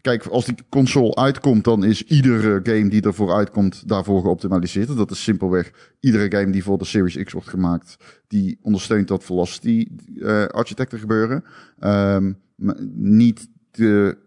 kijk, 0.00 0.26
als 0.26 0.44
die 0.44 0.54
console 0.68 1.14
uitkomt, 1.14 1.64
dan 1.64 1.84
is 1.84 2.04
iedere 2.04 2.60
game 2.62 2.88
die 2.88 3.02
ervoor 3.02 3.34
uitkomt 3.34 3.88
daarvoor 3.88 4.20
geoptimaliseerd. 4.20 4.96
Dat 4.96 5.10
is 5.10 5.22
simpelweg 5.22 5.96
iedere 6.00 6.36
game 6.38 6.52
die 6.52 6.62
voor 6.62 6.78
de 6.78 6.84
Series 6.84 7.24
X 7.24 7.32
wordt 7.32 7.48
gemaakt, 7.48 7.96
die 8.28 8.58
ondersteunt 8.62 9.08
dat 9.08 9.24
velocity 9.24 9.86
eh 10.20 10.44
architecten 10.46 10.98
gebeuren. 10.98 11.44
Ehm, 11.78 12.32
maar 12.56 12.76
niet 12.94 13.48
de 13.70 14.18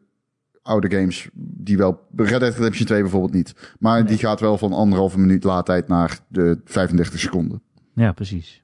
oude 0.62 0.92
games 0.96 1.30
die 1.34 1.78
wel 1.78 2.08
Red 2.16 2.40
Dead 2.40 2.56
Redemption 2.56 2.86
2 2.86 3.02
bijvoorbeeld 3.02 3.34
niet. 3.34 3.76
Maar 3.80 4.06
die 4.06 4.18
gaat 4.18 4.40
wel 4.40 4.58
van 4.58 4.74
anderhalve 4.74 5.20
minuut 5.20 5.44
laadtijd 5.44 5.88
naar 5.88 6.20
de 6.28 6.62
35 6.66 7.20
seconden. 7.20 7.62
Ja 8.04 8.12
precies. 8.12 8.62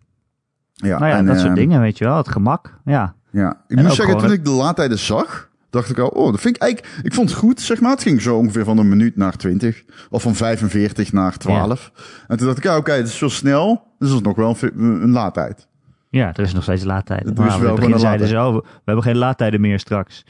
Ja, 0.74 1.00
nou 1.00 1.12
ja, 1.12 1.18
en, 1.18 1.25
dat 1.25 1.36
soort 1.36 1.48
ehm, 1.48 1.56
dingen, 1.56 1.82
weet 1.82 1.98
je 1.98 2.06
wel. 2.06 2.18
Het 2.18 2.28
gemak, 2.28 2.80
ja. 2.86 3.16
Ja, 3.32 3.63
ik 3.68 3.78
En 3.78 3.84
moet 3.84 3.94
zeggen, 3.94 4.16
toen 4.18 4.24
het- 4.30 4.34
ik 4.40 4.46
de 4.46 4.52
laadtijden 4.52 5.00
zag, 5.00 5.50
dacht 5.70 5.90
ik 5.90 5.98
al, 5.98 6.08
oh, 6.08 6.32
dat 6.32 6.42
vind 6.42 6.56
ik 6.56 6.62
eigenlijk, 6.62 7.00
ik 7.04 7.13
vond 7.13 7.30
het 7.30 7.38
goed, 7.40 7.62
zeg 7.62 7.82
maar. 7.82 7.92
Het 7.92 8.02
ging 8.02 8.22
zo 8.22 8.38
ongeveer 8.38 8.63
van 8.66 8.78
een 8.78 8.90
minuut 8.90 9.16
naar 9.16 9.36
20, 9.36 9.84
of 10.10 10.22
van 10.22 10.36
45 10.36 11.12
naar 11.12 11.38
12. 11.38 11.92
En 12.28 12.38
toen 12.38 12.46
dacht 12.46 12.58
ik, 12.58 12.63
ja, 12.63 12.78
oké, 12.78 12.92
het 12.92 13.08
is 13.08 13.18
zo 13.18 13.30
snel, 13.30 13.88
dus 14.00 14.10
dat 14.10 14.18
is 14.18 14.24
nog 14.25 14.36
wel 14.36 14.56
een, 14.62 15.02
een 15.04 15.12
laadtijd. 15.12 15.68
Ja, 16.10 16.28
er 16.34 16.40
is 16.44 16.54
nog 16.54 16.63
steeds 16.63 16.84
laadtijden. 16.84 17.25
Er 17.25 17.32
is 17.32 17.38
Maar 17.38 17.62
wel 17.62 17.75
we 17.78 18.00
zeiden 18.00 18.28
ze, 18.28 18.36
oh, 18.38 18.54
we 18.56 18.62
hebben 18.86 19.04
geen 19.04 19.18
laadtijden 19.18 19.62
meer 19.62 19.80
straks. 19.80 20.25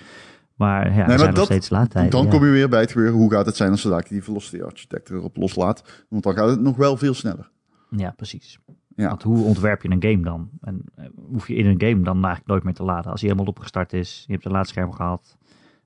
Maar 0.56 0.94
ja, 0.94 1.02
er 1.02 1.08
maar 1.08 1.18
zijn 1.18 1.30
nog 1.30 1.38
dat- 1.38 1.46
steeds 1.46 1.70
laadtijden. 1.70 2.12
dan 2.12 2.24
ja. 2.24 2.30
kom 2.30 2.46
je 2.46 2.52
weer 2.52 2.70
bij 2.70 2.80
het 2.82 2.92
gebeuren, 2.92 3.16
hoe 3.16 3.32
gaat 3.32 3.46
het 3.46 3.56
zijn 3.56 3.72
als 3.72 3.82
ze 3.82 3.90
daar 3.90 4.06
die 4.10 4.24
velocity 4.24 4.62
architect 4.62 5.10
erop 5.10 5.38
loslaat? 5.38 5.84
Want 6.10 6.24
dan 6.24 6.34
gaat 6.36 6.50
het 6.50 6.62
nog 6.62 6.76
wel 6.76 6.98
veel 6.98 7.14
sneller. 7.14 7.50
Ja, 7.90 8.10
precies. 8.16 8.60
Ja. 8.96 9.08
Want 9.08 9.24
hoe 9.24 9.44
ontwerp 9.44 9.82
je 9.82 9.90
een 9.92 10.04
game 10.04 10.22
dan? 10.24 10.50
En 10.62 10.82
eh, 10.96 11.06
hoef 11.32 11.48
je 11.48 11.56
in 11.56 11.66
een 11.66 11.82
game 11.82 12.04
dan 12.04 12.16
eigenlijk 12.16 12.48
nooit 12.48 12.64
meer 12.64 12.74
te 12.74 12.84
laden? 12.84 13.12
Als 13.12 13.22
hij 13.22 13.30
helemaal 13.30 13.52
opgestart 13.54 13.94
is, 13.94 14.24
je 14.28 14.34
hebt 14.34 14.46
een 14.46 14.52
laadscherm 14.52 14.92
gehad. 14.92 15.38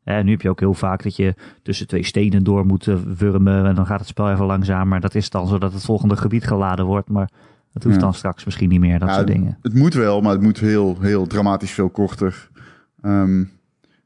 En 0.04 0.26
nu 0.26 0.32
heb 0.32 0.42
je 0.42 0.50
ook 0.50 0.60
heel 0.60 0.74
vaak 0.74 1.04
dat 1.04 1.16
je 1.16 1.36
tussen 1.62 1.88
twee 1.88 2.04
stenen 2.04 2.44
door 2.44 2.66
moet 2.66 2.88
eh, 2.88 2.96
wurmen. 3.18 3.66
En 3.66 3.76
dan 3.76 3.86
gaat 3.86 4.00
het 4.00 4.08
spel 4.08 4.32
even 4.32 4.46
langzamer. 4.46 5.00
Dat 5.00 5.16
is 5.16 5.30
dan 5.30 5.48
zodat 5.48 5.74
het 5.74 5.84
volgende 5.86 6.18
gebied 6.18 6.48
geladen 6.48 6.86
wordt. 6.86 7.10
Maar 7.10 7.30
dat 7.74 7.84
hoeft 7.84 7.96
Ja. 7.96 8.02
dan 8.02 8.14
straks 8.14 8.46
misschien 8.46 8.70
niet 8.70 8.80
meer, 8.80 9.00
dat 9.00 9.08
Ja, 9.10 9.14
soort 9.16 9.28
dingen. 9.28 9.58
Het 9.62 9.74
moet 9.74 9.94
wel, 9.94 10.22
maar 10.22 10.32
het 10.32 10.42
moet 10.42 10.60
heel, 10.60 10.98
heel 11.02 11.28
dramatisch 11.28 11.72
veel 11.72 11.90
korter. 11.90 12.50
Ehm, 13.02 13.44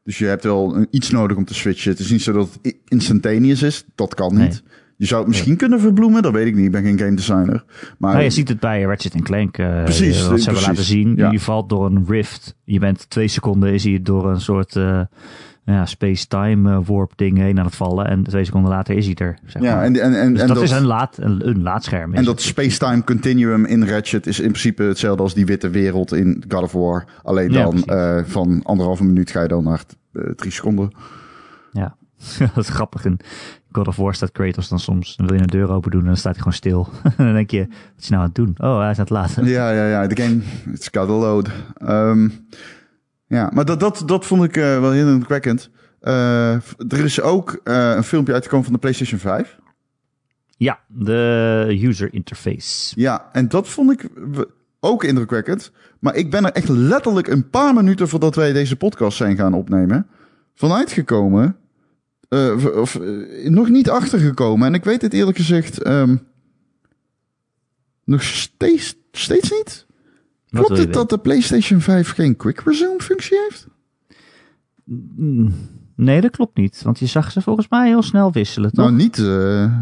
dus 0.03 0.17
je 0.17 0.25
hebt 0.25 0.43
wel 0.43 0.85
iets 0.89 1.09
nodig 1.11 1.37
om 1.37 1.45
te 1.45 1.53
switchen. 1.53 1.91
Het 1.91 1.99
is 1.99 2.11
niet 2.11 2.21
zo 2.21 2.31
dat 2.33 2.59
het 2.61 2.77
instantaneous 2.87 3.61
is. 3.63 3.85
Dat 3.95 4.15
kan 4.15 4.29
niet. 4.37 4.39
Nee. 4.39 4.61
Je 5.01 5.07
zou 5.07 5.19
het 5.19 5.29
misschien 5.29 5.55
kunnen 5.55 5.79
verbloemen, 5.79 6.21
dat 6.21 6.33
weet 6.33 6.47
ik 6.47 6.55
niet. 6.55 6.65
Ik 6.65 6.71
ben 6.71 6.83
geen 6.83 6.97
game 6.99 7.15
designer. 7.15 7.63
Maar 7.97 8.11
Nou, 8.11 8.23
je 8.23 8.29
ziet 8.29 8.47
het 8.47 8.59
bij 8.59 8.81
Ratchet 8.81 9.21
Clank. 9.21 9.57
eh, 9.57 9.83
Precies, 9.83 10.27
wat 10.27 10.39
ze 10.39 10.45
hebben 10.45 10.67
laten 10.67 10.83
zien. 10.83 11.13
Ja. 11.15 11.31
Je 11.31 11.39
valt 11.39 11.69
door 11.69 11.85
een 11.85 12.05
rift. 12.07 12.55
Je 12.63 12.79
bent 12.79 13.09
twee 13.09 13.27
seconden 13.27 13.73
is 13.73 13.83
hij 13.83 13.99
door 14.01 14.29
een 14.29 14.41
soort 14.41 14.75
eh, 14.75 15.01
ja, 15.65 15.85
space-time 15.85 16.71
eh, 16.71 16.79
warp 16.85 17.11
ding 17.15 17.37
heen 17.37 17.59
aan 17.59 17.65
het 17.65 17.75
vallen. 17.75 18.07
En 18.07 18.23
twee 18.23 18.45
seconden 18.45 18.71
later 18.71 18.95
is 18.95 19.05
hij 19.05 19.15
er. 19.15 19.37
Zeg 19.45 19.61
ja, 19.61 19.75
maar. 19.75 19.83
en, 19.83 20.01
en, 20.01 20.13
en, 20.21 20.31
Dus 20.33 20.41
en 20.41 20.47
dat, 20.47 20.61
is 20.61 20.71
een, 20.71 20.85
laad, 20.85 21.17
een, 21.19 21.47
een 21.47 21.61
laadscherm. 21.61 22.11
is 22.11 22.17
En 22.19 22.25
dat 22.25 22.41
space-time 22.41 23.03
continuum 23.03 23.65
in 23.65 23.87
Ratchet 23.87 24.27
is 24.27 24.39
in 24.39 24.47
principe 24.49 24.83
hetzelfde 24.83 25.23
als 25.23 25.33
die 25.33 25.45
witte 25.45 25.69
wereld 25.69 26.13
in 26.13 26.43
God 26.47 26.63
of 26.63 26.71
War. 26.71 27.05
Alleen 27.23 27.51
dan 27.51 27.83
van 28.25 28.59
anderhalve 28.63 29.03
minuut 29.03 29.31
ga 29.31 29.41
je 29.41 29.47
dan 29.47 29.63
naar 29.63 29.83
drie 30.35 30.51
seconden. 30.51 30.91
Ja, 31.71 31.95
dat 32.55 32.63
is 32.63 32.69
grappig. 32.69 33.05
In 33.05 33.19
God 33.71 33.87
of 33.87 33.95
War 33.95 34.13
staat 34.13 34.31
Kratos 34.31 34.69
dan 34.69 34.79
soms. 34.79 35.15
Dan 35.15 35.27
wil 35.27 35.35
je 35.35 35.41
een 35.41 35.47
deur 35.47 35.69
open 35.69 35.91
doen 35.91 36.01
en 36.01 36.07
dan 36.07 36.17
staat 36.17 36.31
hij 36.31 36.41
gewoon 36.41 36.57
stil. 36.57 36.89
en 37.17 37.25
dan 37.25 37.33
denk 37.33 37.51
je, 37.51 37.67
wat 37.67 37.99
is 37.99 38.09
hij 38.09 38.17
nou 38.17 38.21
aan 38.21 38.27
het 38.27 38.35
doen? 38.35 38.55
Oh, 38.57 38.79
hij 38.79 38.89
is 38.89 38.97
aan 38.97 39.03
het 39.03 39.09
laten. 39.09 39.45
Ja, 39.45 39.71
ja, 39.71 39.87
ja. 39.87 40.07
De 40.07 40.21
game, 40.21 40.41
it's 40.71 40.87
got 40.91 41.09
a 41.09 41.13
load. 41.13 41.49
Ehm, 41.77 42.29
ja, 43.27 43.49
maar 43.53 43.65
dat, 43.65 43.79
dat, 43.79 44.03
dat 44.05 44.25
vond 44.25 44.43
ik 44.43 44.57
eh, 44.57 44.79
wel 44.79 44.91
heel 44.91 45.07
indrukwekkend. 45.07 45.69
Eh, 45.99 46.53
er 46.87 47.03
is 47.03 47.21
ook 47.21 47.59
eh, 47.63 47.93
een 47.95 48.03
filmpje 48.03 48.33
uitgekomen 48.33 48.65
van 48.65 48.73
de 48.73 48.79
PlayStation 48.79 49.19
5. 49.19 49.59
Ja, 50.57 50.79
de 50.87 51.79
user 51.81 52.13
interface. 52.13 52.93
Ja, 52.99 53.29
en 53.31 53.47
dat 53.47 53.67
vond 53.67 53.91
ik 53.91 54.09
ook 54.79 55.03
indrukwekkend. 55.03 55.71
Maar 55.99 56.15
ik 56.15 56.31
ben 56.31 56.45
er 56.45 56.51
echt 56.51 56.69
letterlijk 56.69 57.27
een 57.27 57.49
paar 57.49 57.73
minuten 57.73 58.07
voordat 58.07 58.35
wij 58.35 58.53
deze 58.53 58.75
podcast 58.75 59.17
zijn 59.17 59.35
gaan 59.35 59.53
opnemen, 59.53 60.07
vanuit 60.55 60.91
gekomen. 60.91 61.55
Eh, 62.31 62.65
of 62.75 62.95
eh, 62.95 63.49
nog 63.49 63.69
niet 63.69 63.89
achtergekomen. 63.89 64.67
En 64.67 64.73
ik 64.73 64.83
weet 64.83 65.01
het 65.01 65.13
eerlijk 65.13 65.37
gezegd 65.37 65.81
ehm, 65.81 66.15
nog 68.03 68.23
steeds, 68.23 68.95
steeds 69.11 69.51
niet. 69.51 69.85
Wat 70.49 70.65
Klopt 70.65 70.81
het 70.81 70.93
dat 70.93 71.09
de 71.09 71.17
PlayStation 71.17 71.81
5 71.81 72.11
geen 72.11 72.35
quick 72.35 72.59
resume 72.59 72.99
functie 72.99 73.37
heeft? 73.37 73.67
Nee, 75.95 76.21
dat 76.21 76.31
klopt 76.31 76.57
niet. 76.57 76.81
Want 76.81 76.99
je 76.99 77.05
zag 77.05 77.31
ze 77.31 77.41
volgens 77.41 77.67
mij 77.69 77.87
heel 77.87 78.01
snel 78.01 78.31
wisselen, 78.31 78.71
toch? 78.71 78.85
Nou, 78.85 78.97
niet. 78.97 79.17
eh, 79.17 79.77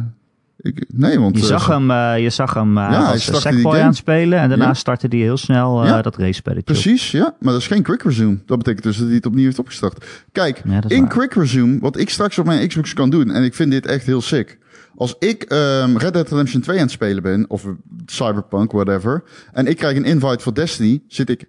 ik, 0.62 0.86
nee, 0.94 1.20
want. 1.20 1.36
je, 1.36 1.42
eh, 1.42 1.48
zag 1.48 1.68
hem, 1.68 1.92
eh, 1.92 2.14
je 2.20 2.30
zag 2.30 2.54
hem 2.54 2.78
eh, 2.78 2.88
Ja, 2.92 3.06
als 3.12 3.24
Sackboy 3.26 3.62
game. 3.62 3.80
aan 3.80 3.88
het 3.88 3.96
spelen. 3.96 4.40
En 4.40 4.50
daarna 4.50 4.66
Ja. 4.66 4.74
startte 4.74 5.08
hij 5.10 5.20
heel 5.20 5.38
snel 5.38 5.86
Ja. 5.86 6.02
dat 6.02 6.16
race-spelletje 6.18 6.74
op. 6.74 6.82
Precies, 6.82 7.12
ja. 7.12 7.36
Maar 7.40 7.52
dat 7.54 7.62
is 7.62 7.68
geen 7.68 7.84
quick 7.84 8.04
resume. 8.04 8.38
Dat 8.46 8.58
betekent 8.58 8.84
dus 8.84 8.98
dat 8.98 9.06
hij 9.08 9.16
het 9.16 9.26
opnieuw 9.26 9.46
heeft 9.46 9.60
opgestart. 9.60 10.06
Kijk, 10.32 10.62
in 10.88 11.00
waar. 11.02 11.08
quick 11.10 11.34
resume, 11.34 11.80
wat 11.80 11.98
ik 11.98 12.10
straks 12.10 12.38
op 12.38 12.46
mijn 12.46 12.68
Xbox 12.68 12.94
kan 12.94 13.10
doen, 13.10 13.32
en 13.32 13.44
ik 13.44 13.54
vind 13.54 13.72
dit 13.72 13.86
echt 13.86 14.06
heel 14.06 14.22
sick. 14.22 14.58
Als 14.96 15.16
ik 15.20 15.44
ehm, 15.44 15.98
Red 15.98 16.14
Dead 16.14 16.30
Redemption 16.30 16.62
2 16.62 16.76
aan 16.78 16.84
het 16.84 16.92
spelen 16.92 17.24
ben, 17.24 17.46
of 17.50 17.66
Cyberpunk, 18.06 18.72
whatever, 18.72 19.24
en 19.54 19.68
ik 19.68 19.78
krijg 19.78 19.98
een 19.98 20.06
invite 20.06 20.40
voor 20.44 20.54
Destiny, 20.54 21.02
zit 21.08 21.30
ik 21.30 21.46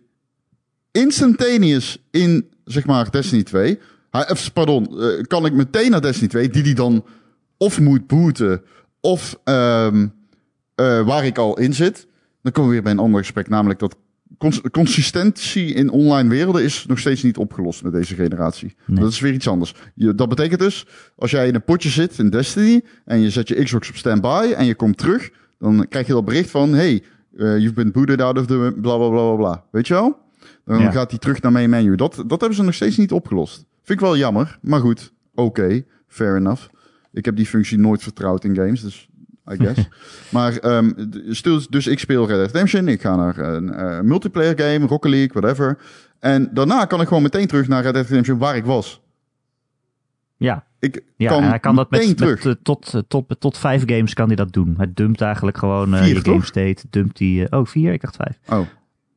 instantaneous 0.93 1.99
in, 2.11 2.49
zeg 2.65 2.87
maar, 2.87 3.11
Destiny 3.11 3.43
2. 3.43 3.79
Hij, 4.11 4.31
of, 4.31 4.53
pardon, 4.53 4.89
kan 5.27 5.47
ik 5.47 5.53
meteen 5.53 5.91
naar 5.91 6.01
Destiny 6.01 6.29
2, 6.29 6.49
die 6.49 6.63
die 6.63 6.75
dan 6.75 7.05
of 7.57 7.81
moet 7.81 8.07
booten, 8.07 8.63
of 9.01 9.39
ehm, 9.45 10.07
eh, 10.75 11.07
waar 11.07 11.25
ik 11.27 11.39
al 11.39 11.59
in 11.59 11.75
zit. 11.75 12.07
Dan 12.43 12.53
komen 12.53 12.69
we 12.69 12.75
weer 12.75 12.85
bij 12.85 12.93
een 12.93 12.99
ander 12.99 13.21
gesprek, 13.21 13.49
namelijk 13.49 13.79
dat 13.79 13.97
cons- 14.39 14.61
consistentie 14.71 15.75
in 15.75 15.91
online 15.91 16.29
werelden 16.29 16.63
is 16.65 16.85
nog 16.87 16.99
steeds 16.99 17.23
niet 17.23 17.37
opgelost 17.37 17.83
met 17.83 17.93
deze 17.93 18.15
generatie. 18.15 18.75
Nee. 18.87 19.01
Dat 19.01 19.13
is 19.13 19.21
weer 19.21 19.33
iets 19.33 19.49
anders. 19.49 19.75
Je, 19.95 20.15
dat 20.15 20.29
betekent 20.29 20.61
dus, 20.61 20.87
als 21.17 21.31
jij 21.31 21.49
in 21.49 21.55
een 21.55 21.65
potje 21.65 21.89
zit 21.89 22.19
in 22.19 22.31
Destiny 22.31 22.83
en 23.05 23.21
je 23.21 23.31
zet 23.31 23.49
je 23.49 23.63
Xbox 23.63 23.89
op 23.89 23.97
standby 23.97 24.53
en 24.57 24.65
je 24.65 24.75
komt 24.75 24.97
terug, 24.99 25.31
dan 25.59 25.87
krijg 25.89 26.07
je 26.07 26.13
dat 26.13 26.25
bericht 26.25 26.51
van, 26.51 26.73
hey, 26.73 27.03
eh, 27.37 27.59
you've 27.59 27.73
been 27.75 27.93
booted 27.93 28.21
out 28.21 28.39
of 28.39 28.47
the 28.47 28.55
bla 28.81 28.97
bla 28.97 29.09
bla 29.09 29.27
bla 29.27 29.35
bla. 29.37 29.65
Weet 29.71 29.87
je 29.87 29.95
wel? 29.95 30.19
Dan 30.65 30.81
Ja. 30.81 30.91
gaat 30.91 31.11
hij 31.11 31.19
terug 31.19 31.43
naar 31.43 31.53
mijn 31.53 31.71
menu. 31.71 31.95
Dat, 31.97 32.15
dat 32.27 32.41
hebben 32.41 32.55
ze 32.55 32.63
nog 32.63 32.75
steeds 32.75 32.97
niet 32.97 33.13
opgelost. 33.13 33.55
Vind 33.83 34.01
ik 34.01 34.07
wel 34.07 34.17
jammer, 34.17 34.59
maar 34.63 34.81
goed. 34.81 35.13
Oké, 35.35 35.85
fair 36.09 36.37
enough. 36.37 36.63
Ik 37.13 37.25
heb 37.25 37.37
die 37.37 37.47
functie 37.47 37.79
nooit 37.79 38.03
vertrouwd 38.03 38.45
in 38.45 38.55
games, 38.55 38.81
dus 38.81 39.09
I 39.53 39.57
guess. 39.57 39.89
maar 40.35 40.53
stil, 41.29 41.61
dus 41.71 41.87
ik 41.87 41.99
speel 41.99 42.27
Red 42.27 42.37
Dead 42.37 42.51
Redemption. 42.51 42.89
Ik 42.89 43.01
ga 43.01 43.17
naar 43.17 43.39
een 43.39 43.73
eh, 43.75 44.01
multiplayer 44.01 44.61
game, 44.61 44.87
Rocket 44.87 45.11
League, 45.11 45.41
whatever. 45.41 45.79
En 46.19 46.51
daarna 46.55 46.85
kan 46.85 47.01
ik 47.01 47.09
gewoon 47.09 47.23
meteen 47.23 47.47
terug 47.47 47.69
naar 47.69 47.83
Red 47.83 47.95
Dead 47.95 48.07
Redemption 48.07 48.39
waar 48.39 48.57
ik 48.57 48.65
was. 48.65 49.01
Ja, 50.37 50.65
Ik 50.79 51.03
ja 51.17 51.29
kan, 51.29 51.43
en 51.43 51.49
hij 51.49 51.59
kan 51.59 51.77
dat 51.77 51.91
meteen 51.91 52.09
met, 52.09 52.17
terug. 52.17 52.45
met, 52.45 52.57
eh, 52.57 52.63
tot, 52.63 52.95
eh, 52.95 53.01
tot, 53.09 53.37
tot 53.39 53.59
vijf 53.59 53.83
games 53.87 54.15
kan 54.15 54.27
hij 54.27 54.37
dat 54.37 54.53
doen. 54.53 54.75
Hij 54.77 54.91
dumpt 54.95 55.21
eigenlijk 55.21 55.59
gewoon 55.59 55.97
Vier, 55.97 56.15
je 56.15 56.21
game 56.21 56.45
state. 56.45 56.83
Dumpt 56.91 57.17
die, 57.17 57.49
eh, 57.49 57.59
oh, 57.59 57.67
vier? 57.67 57.93
Ik 57.93 58.01
dacht 58.01 58.17
vijf. 58.17 58.39
Oh, 58.49 58.67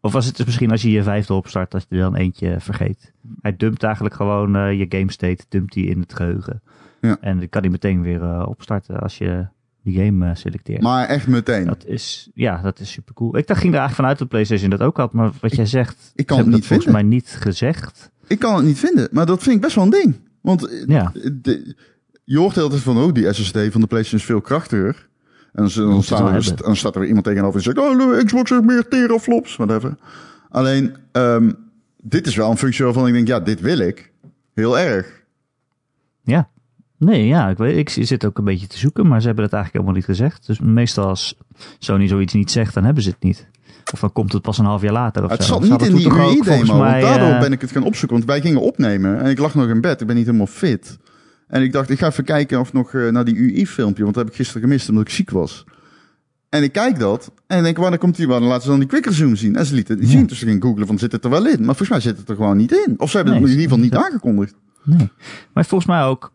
Of 0.01 0.11
was 0.11 0.25
het 0.25 0.37
dus 0.37 0.45
misschien 0.45 0.71
als 0.71 0.81
je 0.81 0.91
je 0.91 1.03
vijfde 1.03 1.33
opstart, 1.33 1.71
dat 1.71 1.85
je 1.89 1.95
er 1.95 2.01
dan 2.01 2.15
eentje 2.15 2.55
vergeet? 2.59 3.13
Hij 3.41 3.55
dumpt 3.55 3.83
eigenlijk 3.83 4.15
gewoon 4.15 4.77
je 4.77 4.85
game 4.89 5.11
state, 5.11 5.45
dumpt 5.49 5.73
die 5.73 5.89
in 5.89 5.99
het 5.99 6.13
geheugen. 6.13 6.61
Ja. 7.07 7.17
En 7.21 7.39
dan 7.39 7.49
kan 7.49 7.61
hij 7.61 7.69
meteen 7.71 8.01
weer 8.01 8.21
eh, 8.21 8.45
opstarten 8.47 8.99
als 8.99 9.17
je 9.17 9.45
die 9.83 10.05
game 10.05 10.29
eh, 10.29 10.35
selecteert. 10.35 10.81
maar 10.81 11.07
echt 11.07 11.27
meteen. 11.27 11.65
Dat 11.65 11.85
is, 11.85 12.29
ja, 12.33 12.61
dat 12.61 12.79
is 12.79 12.91
super 12.91 13.13
cool. 13.13 13.37
Ik 13.37 13.47
dacht, 13.47 13.59
ging 13.59 13.73
er 13.73 13.79
eigenlijk 13.79 13.95
vanuit 13.95 14.17
dat 14.19 14.27
PlayStation 14.27 14.69
dat 14.69 14.81
ook 14.81 14.97
had, 14.97 15.13
maar 15.13 15.31
wat 15.41 15.55
jij 15.55 15.65
zegt, 15.65 16.11
ik 16.15 16.25
kan 16.25 16.37
het 16.37 16.45
niet 16.47 16.55
dat 16.55 16.65
volgens 16.65 16.85
vinden. 16.87 17.07
mij 17.07 17.15
niet 17.17 17.29
gezegd. 17.39 18.11
Ik 18.27 18.39
kan 18.39 18.55
het 18.55 18.65
niet 18.65 18.79
vinden, 18.79 19.07
maar 19.11 19.25
dat 19.25 19.43
vind 19.43 19.55
ik 19.55 19.61
best 19.61 19.75
wel 19.75 19.83
een 19.83 19.89
ding. 19.89 20.15
Want 20.41 20.67
eh, 20.69 20.85
Ja. 20.87 21.11
de- 21.41 21.75
je 22.23 22.37
hoort 22.37 22.55
heel 22.55 22.69
tijd 22.69 22.81
van, 22.81 22.97
oh, 22.97 23.13
die 23.13 23.33
SSD 23.33 23.57
van 23.71 23.81
de 23.81 23.87
PlayStation 23.87 24.19
is 24.19 24.25
veel 24.25 24.41
krachtiger. 24.41 25.07
En 25.53 25.69
dan, 25.73 25.89
dan, 25.89 26.03
staan 26.03 26.27
er, 26.27 26.33
hebben. 26.33 26.55
dan 26.65 26.75
staat 26.75 26.93
er 26.93 26.99
weer 26.99 27.07
iemand 27.07 27.25
tegenover 27.25 27.55
en 27.57 27.63
zegt, 27.63 27.77
oh, 27.77 27.97
de 27.97 28.21
Xbox 28.25 28.49
heeft 28.49 28.63
meer 28.63 28.87
teraflops, 28.87 29.55
whatever. 29.55 29.95
Alleen, 30.49 30.95
ehm, 31.11 31.51
dit 32.01 32.27
is 32.27 32.35
wel 32.35 32.51
een 32.51 32.57
functie 32.57 32.85
waarvan 32.85 33.07
ik 33.07 33.13
denk, 33.13 33.27
ja, 33.27 33.39
dit 33.39 33.61
wil 33.61 33.77
ik. 33.79 34.11
Heel 34.53 34.79
erg. 34.79 35.23
Ja. 36.23 36.49
Nee, 37.03 37.27
ja, 37.27 37.49
ik, 37.49 37.57
weet, 37.57 37.77
ik 37.97 38.05
zit 38.05 38.25
ook 38.25 38.37
een 38.37 38.43
beetje 38.43 38.67
te 38.67 38.77
zoeken, 38.77 39.07
maar 39.07 39.19
ze 39.21 39.25
hebben 39.27 39.43
het 39.45 39.53
eigenlijk 39.53 39.83
helemaal 39.85 40.07
niet 40.07 40.17
gezegd. 40.17 40.47
Dus 40.47 40.59
meestal 40.59 41.07
als 41.07 41.37
Sony 41.79 42.07
zoiets 42.07 42.33
niet 42.33 42.51
zegt, 42.51 42.73
dan 42.73 42.83
hebben 42.83 43.03
ze 43.03 43.09
het 43.09 43.23
niet. 43.23 43.47
Of 43.93 43.99
dan 43.99 44.11
komt 44.11 44.33
het 44.33 44.41
pas 44.41 44.57
een 44.57 44.65
half 44.65 44.81
jaar 44.81 44.93
later 44.93 45.23
of 45.23 45.31
het 45.31 45.43
zat 45.43 45.61
niet 45.61 45.81
in 45.81 45.95
die 45.95 46.11
UI-demo, 46.11 46.77
want 46.77 47.01
daardoor 47.01 47.27
eh, 47.29 47.39
ben 47.39 47.51
ik 47.51 47.61
het 47.61 47.71
gaan 47.71 47.83
opzoeken. 47.83 48.17
Want 48.17 48.29
wij 48.29 48.41
gingen 48.41 48.61
opnemen 48.61 49.19
en 49.19 49.29
ik 49.29 49.39
lag 49.39 49.55
nog 49.55 49.67
in 49.67 49.81
bed. 49.81 50.01
Ik 50.01 50.07
ben 50.07 50.15
niet 50.15 50.25
helemaal 50.25 50.47
fit. 50.47 50.97
En 51.47 51.61
ik 51.61 51.71
dacht, 51.71 51.89
ik 51.89 51.99
ga 51.99 52.07
even 52.07 52.23
kijken 52.23 52.59
of 52.59 52.73
nog 52.73 52.93
eh, 52.93 53.09
naar 53.09 53.25
die 53.25 53.35
UI-filmpje, 53.37 54.03
want 54.03 54.15
dat 54.15 54.23
heb 54.23 54.33
ik 54.33 54.39
gisteren 54.39 54.61
gemist 54.61 54.89
omdat 54.89 55.03
ik 55.03 55.09
ziek 55.09 55.29
was. 55.29 55.65
En 56.49 56.63
ik 56.63 56.71
kijk 56.71 56.99
dat 56.99 57.31
en 57.47 57.57
ik 57.57 57.63
denk, 57.63 57.77
wanneer 57.77 57.99
komt 57.99 58.15
die? 58.15 58.27
Dan 58.27 58.43
laten 58.43 58.61
ze 58.63 58.69
dan 58.69 58.79
die 58.79 58.87
quicker 58.87 59.13
zoom 59.13 59.35
zien. 59.35 59.55
En 59.55 59.65
ze 59.65 59.73
lieten 59.75 59.95
het 59.95 60.05
Ja. 60.05 60.11
zien, 60.11 60.25
dus 60.25 60.39
ze 60.39 60.45
gingen 60.45 60.61
googlen 60.61 60.87
van, 60.87 60.97
zit 60.99 61.11
het 61.11 61.23
er 61.23 61.29
wel 61.29 61.47
in? 61.47 61.57
Maar 61.65 61.75
volgens 61.75 61.89
mij 61.89 61.99
zit 61.99 62.17
het 62.17 62.29
er 62.29 62.35
gewoon 62.35 62.57
niet 62.57 62.71
in. 62.87 62.95
Of 62.97 63.09
ze 63.09 63.15
hebben 63.15 63.33
Nee, 63.33 63.43
het 63.43 63.51
in 63.51 63.59
ieder 63.59 63.75
geval 63.77 63.83
niet 63.89 63.95
aangekondigd. 64.05 64.53
Nee. 64.83 65.09
Maar 65.53 65.65
volgens 65.65 65.89
mij 65.89 66.03
ook, 66.03 66.31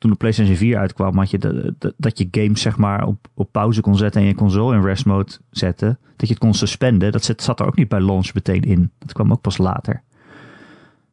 toen 0.00 0.10
de 0.10 0.16
PlayStation 0.16 0.56
4 0.56 0.78
uitkwam, 0.78 1.16
had 1.18 1.30
je 1.30 1.38
de, 1.38 1.74
de- 1.78 1.94
dat 1.96 2.18
je 2.18 2.28
games 2.30 2.60
zeg 2.60 2.76
maar 2.76 3.06
op, 3.06 3.28
op 3.34 3.52
pauze 3.52 3.80
kon 3.80 3.96
zetten 3.96 4.20
en 4.20 4.26
je 4.26 4.34
console 4.34 4.76
in 4.76 4.82
rest 4.82 5.06
mode 5.06 5.32
zetten. 5.50 5.98
Dat 6.16 6.28
je 6.28 6.34
het 6.34 6.42
kon 6.42 6.54
suspenden. 6.54 7.12
Dat 7.12 7.24
zat, 7.24 7.42
zat 7.42 7.60
er 7.60 7.66
ook 7.66 7.76
niet 7.76 7.88
bij 7.88 8.00
launch 8.00 8.34
meteen 8.34 8.62
in. 8.62 8.90
Dat 8.98 9.12
kwam 9.12 9.32
ook 9.32 9.40
pas 9.40 9.58
later. 9.58 10.02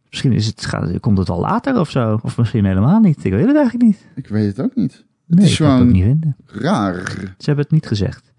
Misschien 0.10 0.32
is 0.34 0.46
het, 0.46 0.66
gaat, 0.66 1.00
komt 1.00 1.18
het 1.18 1.30
al 1.30 1.40
later 1.40 1.80
of 1.80 1.90
zo. 1.90 2.20
Of 2.22 2.38
misschien 2.38 2.66
helemaal 2.66 3.00
niet. 3.00 3.24
Ik 3.26 3.32
weet 3.32 3.46
het 3.48 3.56
eigenlijk 3.56 3.86
niet. 3.86 4.08
Ik 4.16 4.28
weet 4.28 4.46
het 4.58 4.66
ook 4.66 4.76
niet. 4.76 5.06
Het 5.28 5.38
Nee, 5.38 5.46
is 5.46 5.52
ik 5.52 5.58
kan 5.58 5.72
het 5.74 5.82
ook 5.82 5.92
niet 5.92 6.04
vinden. 6.04 6.36
raar. 6.46 6.96
Ze 7.38 7.46
hebben 7.46 7.64
het 7.64 7.74
niet 7.74 7.88
gezegd. 7.88 8.32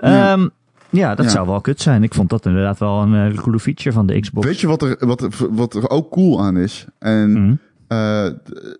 Ja. 0.00 0.32
Ehm, 0.32 0.48
ja, 0.90 1.14
dat 1.14 1.24
Ja. 1.26 1.30
zou 1.32 1.46
wel 1.46 1.60
kut 1.60 1.80
zijn. 1.80 2.02
Ik 2.02 2.14
vond 2.14 2.30
dat 2.30 2.46
inderdaad 2.46 2.78
wel 2.78 3.02
een 3.02 3.32
eh, 3.32 3.38
coole 3.38 3.58
feature 3.60 3.92
van 3.92 4.06
de 4.06 4.20
Xbox. 4.20 4.46
Weet 4.46 4.60
je 4.60 4.66
wat 4.66 4.82
er, 4.82 5.06
wat, 5.06 5.28
wat 5.50 5.74
er 5.74 5.88
ook 5.90 6.10
cool 6.10 6.42
aan 6.42 6.56
is? 6.56 6.86
En 6.98 7.32
Mhm. 7.32 7.54
Eh, 7.88 8.28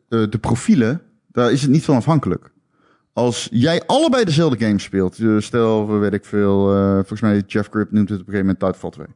de, 0.08 0.28
de- 0.28 0.38
profielen, 0.38 1.02
daar 1.26 1.52
is 1.52 1.62
het 1.62 1.70
niet 1.70 1.84
van 1.84 1.96
afhankelijk. 1.96 2.50
Als 3.12 3.48
jij 3.50 3.82
allebei 3.86 4.24
dezelfde 4.24 4.64
game 4.66 4.78
speelt, 4.78 5.16
dus 5.16 5.44
stel, 5.46 5.98
weet 5.98 6.12
ik 6.12 6.24
veel, 6.24 6.74
eh, 6.74 6.92
volgens 6.94 7.20
mij 7.20 7.42
Jeff 7.46 7.68
Grip 7.70 7.90
noemt 7.90 8.08
het 8.08 8.20
op 8.20 8.26
een 8.26 8.32
gegeven 8.32 8.54
moment 8.56 8.58
Titanfall 8.74 8.90
2. 8.90 9.06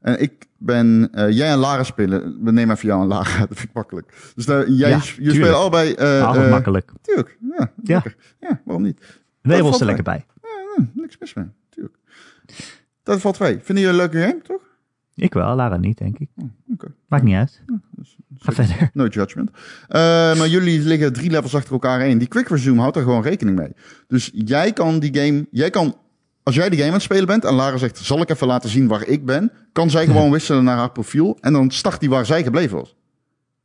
En 0.00 0.20
ik 0.20 0.46
ben, 0.58 1.08
eh, 1.12 1.30
jij 1.30 1.50
en 1.50 1.58
Lara 1.58 1.82
spelen, 1.82 2.44
we 2.44 2.52
nemen 2.52 2.74
even 2.76 2.88
jou 2.88 3.02
en 3.02 3.08
Lara, 3.08 3.38
dat 3.46 3.48
vind 3.56 3.68
ik 3.68 3.74
makkelijk. 3.74 4.32
Dus 4.34 4.46
daar, 4.46 4.68
jij, 4.70 4.88
Ja, 4.90 4.96
je 4.96 5.02
tuurlijk. 5.14 5.36
speelt 5.36 5.54
allebei, 5.54 5.92
eh, 5.92 6.50
makkelijk. 6.50 6.92
tuurlijk, 7.02 7.38
ja, 7.58 7.72
Ja. 7.82 8.02
ja, 8.40 8.60
waarom 8.64 8.82
niet? 8.84 9.20
Nee, 9.42 9.58
was 9.60 9.68
valt 9.68 9.80
er 9.80 9.86
lekker 9.86 10.04
bij. 10.04 10.26
Ja, 10.42 10.84
niks 10.94 11.18
mis 11.18 11.34
mee, 11.34 11.46
tuurlijk. 11.68 11.96
2, 13.02 13.58
vinden 13.62 13.84
jullie 13.84 13.88
een 13.88 13.96
leuke 13.96 14.20
game, 14.20 14.40
toch? 14.42 14.60
Ik 15.14 15.32
wel, 15.34 15.54
Lara 15.56 15.76
niet, 15.76 15.98
denk 15.98 16.18
ik. 16.18 16.28
Oké. 16.72 16.92
Maakt 17.08 17.22
niet 17.24 17.34
uit. 17.34 17.62
Ga 18.42 18.52
verder. 18.52 18.90
No 18.92 19.06
judgment. 19.06 19.50
Eh, 19.88 20.00
maar 20.38 20.48
jullie 20.48 20.80
liggen 20.80 21.12
drie 21.12 21.30
levels 21.30 21.54
achter 21.54 21.72
elkaar 21.72 22.00
heen. 22.00 22.18
Die 22.18 22.28
quick 22.28 22.48
resume 22.48 22.80
houdt 22.80 22.96
er 22.96 23.02
gewoon 23.02 23.22
rekening 23.22 23.58
mee. 23.58 23.72
Dus 24.08 24.30
jij 24.34 24.72
kan 24.72 24.98
die 24.98 25.14
game, 25.20 25.46
jij 25.50 25.70
kan, 25.70 25.96
als 26.42 26.54
jij 26.54 26.68
die 26.68 26.78
game 26.78 26.88
aan 26.90 26.96
het 26.96 27.04
spelen 27.04 27.26
bent 27.26 27.44
en 27.44 27.54
Lara 27.54 27.76
zegt, 27.76 27.98
zal 27.98 28.20
ik 28.20 28.30
even 28.30 28.46
laten 28.46 28.70
zien 28.70 28.88
waar 28.88 29.06
ik 29.06 29.24
ben, 29.24 29.52
kan 29.72 29.90
zij 29.90 30.06
gewoon 30.06 30.30
wisselen 30.30 30.64
naar 30.64 30.76
haar 30.76 30.92
profiel 30.92 31.38
en 31.40 31.52
dan 31.52 31.70
start 31.70 32.00
die 32.00 32.08
waar 32.08 32.26
zij 32.26 32.42
gebleven 32.42 32.76
was. 32.76 32.96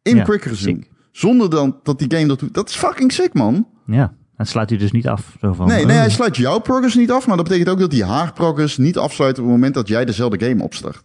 In 0.01 0.15
Ja, 0.15 0.23
quick 0.23 0.43
resume. 0.43 0.75
sick. 0.81 0.91
Zonder 1.11 1.49
dan 1.49 1.79
dat 1.83 1.99
die 1.99 2.13
game 2.15 2.27
dat 2.27 2.39
doet. 2.39 2.53
Dat 2.53 2.69
is 2.69 2.75
fucking 2.75 3.11
sick, 3.11 3.33
man. 3.33 3.67
Ja, 3.85 4.13
Dan 4.37 4.45
sluit 4.45 4.69
hij 4.69 4.79
dus 4.79 4.91
niet 4.91 5.07
af. 5.07 5.35
Zo 5.41 5.53
van, 5.53 5.67
Nee, 5.67 5.85
nee, 5.85 5.95
oh. 5.95 6.01
hij 6.01 6.09
sluit 6.09 6.37
jouw 6.37 6.59
progress 6.59 6.95
niet 6.95 7.11
af, 7.11 7.27
maar 7.27 7.35
dat 7.37 7.45
betekent 7.47 7.69
ook 7.69 7.79
dat 7.79 7.91
hij 7.91 8.01
haar 8.01 8.33
progress 8.33 8.77
niet 8.77 8.97
afsluit 8.97 9.37
op 9.39 9.43
het 9.43 9.53
moment 9.53 9.73
dat 9.73 9.87
jij 9.87 10.05
dezelfde 10.05 10.45
game 10.47 10.63
opstart. 10.63 11.03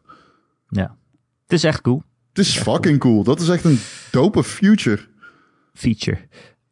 Ja. 0.68 0.96
Het 1.42 1.52
is 1.52 1.64
echt 1.64 1.80
cool. 1.80 2.02
Het 2.32 2.38
is 2.38 2.58
fucking 2.58 2.98
cool. 2.98 3.22
Dat 3.24 3.40
is 3.40 3.48
echt 3.48 3.64
een 3.64 3.78
dope 4.10 4.44
future. 4.44 5.00
Feature. 5.72 6.18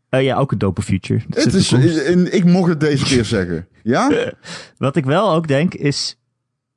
Eh, 0.09 0.23
ja, 0.23 0.37
ook 0.37 0.53
een 0.53 0.59
dope 0.59 0.83
feature. 0.83 1.23
Dat 1.29 1.45
Het 1.45 1.55
is, 1.55 1.73
en 2.03 2.35
ik 2.35 2.45
mocht 2.45 2.69
het 2.69 2.81
deze 2.81 3.05
keer 3.05 3.25
zeggen. 3.25 3.69
Ja? 3.83 4.33
Wat 4.77 4.97
ik 4.97 5.05
wel 5.05 5.33
ook 5.33 5.49
denk 5.49 5.75
is, 5.75 6.19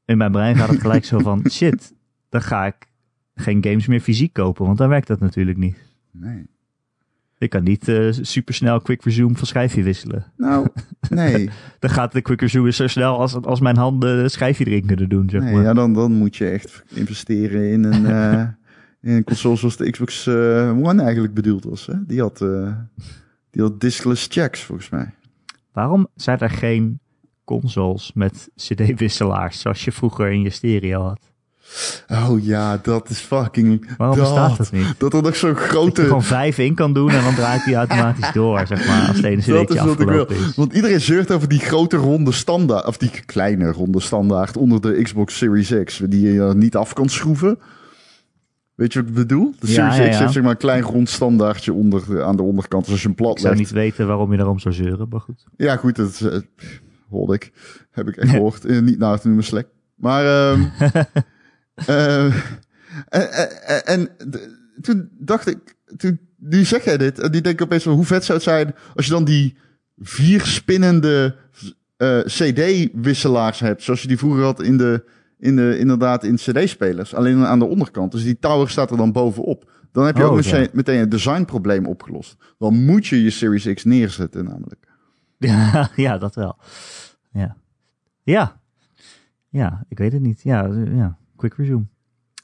in 0.05 0.17
mijn 0.17 0.31
brein 0.31 0.55
gaat 0.55 0.69
het 0.69 0.81
gelijk 0.81 1.05
zo 1.05 1.19
van, 1.19 1.45
shit, 1.51 1.93
dan 2.29 2.41
ga 2.41 2.65
ik 2.65 2.75
geen 3.35 3.63
games 3.63 3.87
meer 3.87 3.99
fysiek 3.99 4.33
kopen, 4.33 4.65
want 4.65 4.77
dan 4.77 4.89
werkt 4.89 5.07
dat 5.07 5.19
natuurlijk 5.19 5.57
niet. 5.57 5.77
Nee. 6.11 6.49
Ik 7.37 7.49
kan 7.49 7.63
niet 7.63 7.87
eh 7.87 8.07
supersnel 8.11 8.81
quick 8.81 9.03
resume 9.03 9.35
van 9.35 9.47
schijfje 9.47 9.83
wisselen. 9.83 10.25
Nou, 10.37 10.67
nee. 11.09 11.49
Dan 11.79 11.89
gaat 11.89 12.11
de 12.11 12.21
quick 12.21 12.41
resume 12.41 12.71
zo 12.71 12.87
snel 12.87 13.19
als, 13.19 13.41
als 13.41 13.59
mijn 13.59 13.77
handen 13.77 14.31
schijfje 14.31 14.65
erin 14.65 14.85
kunnen 14.85 15.09
doen, 15.09 15.29
zeg 15.29 15.41
nee 15.41 15.53
maar. 15.53 15.63
ja, 15.63 15.73
dan, 15.73 15.93
dan 15.93 16.11
moet 16.11 16.35
je 16.35 16.49
echt 16.49 16.83
investeren 16.93 17.71
in 17.71 17.83
een, 17.83 18.05
eh, 18.05 18.47
in 19.01 19.11
een 19.11 19.23
console 19.23 19.55
zoals 19.55 19.77
de 19.77 19.89
Xbox 19.89 20.27
eh, 20.27 20.33
One 20.83 21.01
eigenlijk 21.01 21.33
bedoeld 21.33 21.63
was. 21.63 21.85
Hè? 21.85 22.05
Die, 22.05 22.21
had, 22.21 22.41
eh, 22.41 22.73
die 23.49 23.61
had 23.61 23.79
diskless 23.79 24.27
checks, 24.29 24.63
volgens 24.63 24.89
mij. 24.89 25.13
Waarom 25.71 26.07
zijn 26.15 26.39
er 26.39 26.49
geen 26.49 26.99
consoles 27.43 28.11
met 28.13 28.49
cd-wisselaars 28.55 29.59
zoals 29.59 29.85
je 29.85 29.91
vroeger 29.91 30.31
in 30.31 30.41
je 30.41 30.49
stereo 30.49 31.01
had? 31.01 31.29
Oh 32.09 32.43
ja, 32.43 32.77
dat 32.77 33.09
is 33.09 33.19
fucking... 33.19 33.95
Waarom 33.97 34.17
dat, 34.17 34.25
bestaat 34.25 34.57
dat 34.57 34.71
niet? 34.71 34.93
Dat 34.97 35.13
er 35.13 35.21
nog 35.21 35.35
zo'n 35.35 35.53
Dat 35.53 35.61
je 35.63 35.67
grote... 35.67 36.01
gewoon 36.03 36.23
vijf 36.23 36.57
in 36.57 36.75
kan 36.75 36.93
doen 36.93 37.09
en 37.09 37.23
dan 37.23 37.35
draait 37.35 37.63
hij 37.63 37.75
automatisch 37.75 38.31
door, 38.31 38.67
zeg 38.67 38.87
maar, 38.87 39.07
als 39.07 39.21
de 39.21 39.27
ene 39.27 39.43
Dat 39.45 39.65
cd'tje 39.65 39.75
is 39.75 39.81
wat 39.81 39.99
ik 39.99 40.07
wil. 40.07 40.21
afgelopen 40.21 40.35
is. 40.35 40.55
Want 40.55 40.73
iedereen 40.73 41.01
zeurt 41.01 41.31
over 41.31 41.47
die 41.47 41.59
grote 41.59 41.97
ronde 41.97 42.31
standaard, 42.31 42.85
of 42.85 42.97
die 42.97 43.11
kleine 43.25 43.71
ronde 43.71 43.99
standaard 43.99 44.57
onder 44.57 44.81
de 44.81 45.01
Xbox 45.01 45.37
Series 45.37 45.73
X, 45.83 46.01
die 46.05 46.31
je 46.31 46.53
niet 46.55 46.75
af 46.75 46.93
kan 46.93 47.09
schroeven. 47.09 47.59
Weet 48.81 48.93
je 48.93 48.99
wat 48.99 49.07
ik 49.07 49.15
bedoel? 49.15 49.53
De 49.59 49.67
Ja, 49.67 49.73
Series 49.73 49.97
ja, 49.97 50.09
X 50.09 50.13
ja. 50.13 50.19
heeft 50.19 50.33
zeg 50.33 50.43
maar 50.43 50.51
een 50.51 50.57
klein 50.57 50.81
rond 50.83 51.09
standaardje 51.09 51.73
onder, 51.73 52.23
aan 52.23 52.35
de 52.35 52.41
onderkant. 52.41 52.83
Dus 52.83 52.91
als 52.91 53.01
je 53.01 53.07
hem 53.07 53.15
plat 53.15 53.31
Ik 53.31 53.39
zou 53.39 53.55
legt. 53.55 53.65
niet 53.65 53.73
weten 53.73 54.07
waarom 54.07 54.31
je 54.31 54.37
daarom 54.37 54.59
zou 54.59 54.73
zeuren, 54.73 55.07
maar 55.09 55.19
goed. 55.19 55.45
Ja, 55.57 55.75
goed, 55.75 55.95
dat 55.95 56.21
eh, 56.21 56.39
hoorde 57.09 57.33
ik. 57.33 57.51
Heb 57.91 58.07
ik 58.07 58.17
echt 58.17 58.31
gehoord. 58.31 58.65
Eh, 58.65 58.79
niet 58.79 58.97
naar 58.97 59.19
te 59.19 59.27
noemen 59.27 59.45
Slack. 59.45 59.67
Maar, 59.95 60.25
ehm 60.25 60.63
eh, 63.09 63.89
en, 63.89 64.09
toen 64.81 65.09
dacht 65.19 65.47
ik, 65.47 65.75
toen, 65.97 66.19
nu 66.37 66.65
zeg 66.65 66.83
jij 66.83 66.97
dit, 66.97 67.19
en 67.19 67.31
die 67.31 67.41
denk 67.41 67.59
ik 67.59 67.65
opeens 67.65 67.83
van 67.83 67.93
hoe 67.93 68.05
vet 68.05 68.25
zou 68.25 68.37
het 68.37 68.47
zijn 68.47 68.75
als 68.95 69.05
je 69.05 69.11
dan 69.11 69.23
die 69.23 69.57
vier 69.97 70.41
spinnende 70.41 71.35
eh, 71.97 72.19
CD-wisselaars 72.19 73.59
hebt, 73.59 73.83
zoals 73.83 74.01
je 74.01 74.07
die 74.07 74.17
vroeger 74.17 74.43
had 74.43 74.61
in 74.61 74.77
de, 74.77 75.03
in 75.41 75.55
de, 75.55 75.77
inderdaad 75.77 76.23
in 76.23 76.35
CD-spelers. 76.35 77.13
Alleen 77.15 77.45
aan 77.45 77.59
de 77.59 77.65
onderkant. 77.65 78.11
Dus 78.11 78.23
die 78.23 78.39
tower 78.39 78.69
staat 78.69 78.91
er 78.91 78.97
dan 78.97 79.11
bovenop. 79.11 79.71
Dan 79.91 80.05
heb 80.05 80.17
je 80.17 80.23
Oh, 80.25 80.31
ook 80.31 80.41
ja. 80.41 80.51
meteen, 80.51 80.69
meteen 80.73 80.99
het 80.99 81.11
designprobleem 81.11 81.85
opgelost. 81.85 82.35
Dan 82.57 82.85
moet 82.85 83.07
je 83.07 83.23
je 83.23 83.29
Series 83.29 83.73
X 83.73 83.83
neerzetten 83.83 84.43
namelijk. 84.45 84.87
Ja, 85.37 85.89
ja, 85.95 86.17
dat 86.17 86.35
wel. 86.35 86.57
Ja. 87.31 87.55
Ja. 88.23 88.59
Ja, 89.49 89.83
ik 89.89 89.97
weet 89.97 90.11
het 90.11 90.21
niet. 90.21 90.41
Ja, 90.43 90.65
ja. 90.93 91.17
quick 91.35 91.53
resume. 91.53 91.85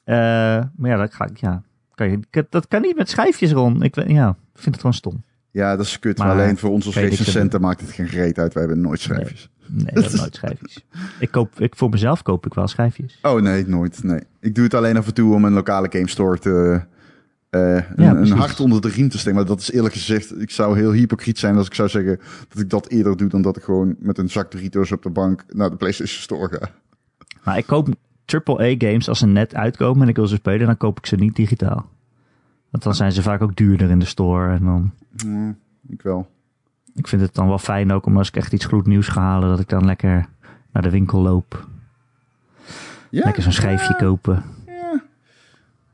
Eh, 0.04 0.16
maar 0.76 0.90
ja, 0.90 0.96
dat, 0.96 1.14
ga 1.14 1.26
ik, 1.26 1.36
ja. 1.36 1.62
Kan 1.94 2.10
je, 2.10 2.46
dat 2.50 2.68
kan 2.68 2.82
niet 2.82 2.96
met 2.96 3.08
schijfjes, 3.08 3.52
Ron. 3.52 3.82
Ik, 3.82 3.94
weet- 3.94 4.08
ja, 4.10 4.36
vind 4.54 4.66
het 4.66 4.76
gewoon 4.76 4.94
stom. 4.94 5.24
Ja, 5.50 5.76
dat 5.76 5.86
is 5.86 5.98
kut. 5.98 6.18
Maar, 6.18 6.26
Maar 6.26 6.36
alleen 6.36 6.58
voor 6.58 6.70
ons 6.70 6.86
als 6.86 6.94
recensenten 6.96 7.60
maakt 7.60 7.80
het 7.80 7.90
geen 7.90 8.06
reet 8.06 8.38
uit. 8.38 8.54
Wij 8.54 8.62
hebben 8.62 8.82
nooit 8.82 9.00
schijfjes. 9.00 9.50
Nee, 9.56 9.57
ik 9.76 9.94
heb 9.98 10.12
nooit 10.12 10.34
schijfjes. 10.34 10.84
Ik 11.20 11.30
koop, 11.30 11.60
ik, 11.60 11.76
voor 11.76 11.88
mezelf 11.88 12.22
koop 12.22 12.46
ik 12.46 12.54
wel 12.54 12.68
schijfjes. 12.68 13.18
Oh 13.22 13.40
nee, 13.40 13.66
nooit. 13.68 14.02
Nee. 14.02 14.20
Ik 14.40 14.54
doe 14.54 14.64
het 14.64 14.74
alleen 14.74 14.96
af 14.96 15.06
en 15.06 15.14
toe 15.14 15.34
om 15.34 15.44
een 15.44 15.52
lokale 15.52 15.86
game 15.90 16.08
store 16.08 16.38
te... 16.38 16.82
eh, 17.50 17.60
een, 17.74 17.84
Ja, 17.96 18.10
een 18.10 18.16
precies. 18.16 18.34
hart 18.34 18.60
onder 18.60 18.80
de 18.80 18.88
riem 18.88 19.08
te 19.08 19.18
steken. 19.18 19.34
Maar 19.38 19.46
dat 19.46 19.60
is 19.60 19.70
eerlijk 19.72 19.94
gezegd... 19.94 20.40
Ik 20.40 20.50
zou 20.50 20.76
heel 20.76 20.92
hypocriet 20.92 21.38
zijn 21.38 21.56
als 21.56 21.66
ik 21.66 21.74
zou 21.74 21.88
zeggen... 21.88 22.20
dat 22.48 22.62
ik 22.62 22.70
dat 22.70 22.88
eerder 22.88 23.16
doe 23.16 23.28
dan 23.28 23.42
dat 23.42 23.56
ik 23.56 23.62
gewoon 23.62 23.94
met 23.98 24.18
een 24.18 24.30
zak 24.30 24.50
Doritos 24.50 24.92
op 24.92 25.02
de 25.02 25.10
bank... 25.10 25.44
naar 25.48 25.70
de 25.70 25.76
PlayStation 25.76 26.22
Store 26.22 26.48
ga. 26.58 26.70
Maar 27.44 27.58
ik 27.58 27.66
koop 27.66 27.88
AAA 28.26 28.74
games 28.78 29.08
als 29.08 29.18
ze 29.18 29.26
net 29.26 29.54
uitkomen 29.54 30.02
en 30.02 30.08
ik 30.08 30.16
wil 30.16 30.26
ze 30.26 30.34
spelen, 30.34 30.66
dan 30.66 30.76
koop 30.76 30.98
ik 30.98 31.06
ze 31.06 31.16
niet 31.16 31.36
digitaal. 31.36 31.90
Want 32.70 32.82
dan 32.84 32.94
zijn 32.94 33.12
ze 33.12 33.22
vaak 33.22 33.42
ook 33.42 33.56
duurder 33.56 33.90
in 33.90 33.98
de 33.98 34.04
store. 34.04 34.52
En 34.54 34.64
dan, 34.64 34.92
ik 35.88 36.02
wel. 36.02 36.28
Ik 36.98 37.08
vind 37.08 37.22
het 37.22 37.34
dan 37.34 37.48
wel 37.48 37.58
fijn 37.58 37.92
ook 37.92 38.06
om 38.06 38.16
als 38.16 38.28
ik 38.28 38.36
echt 38.36 38.52
iets 38.52 38.64
gloednieuws 38.64 39.08
ga 39.08 39.20
halen, 39.20 39.48
dat 39.48 39.60
ik 39.60 39.68
dan 39.68 39.84
lekker 39.84 40.26
naar 40.72 40.82
de 40.82 40.90
winkel 40.90 41.20
loop. 41.22 41.66
Ja, 43.10 43.24
Lekker 43.24 43.42
zo'n 43.42 43.52
schijfje 43.52 43.96
kopen. 43.96 44.42
ja. 44.66 45.02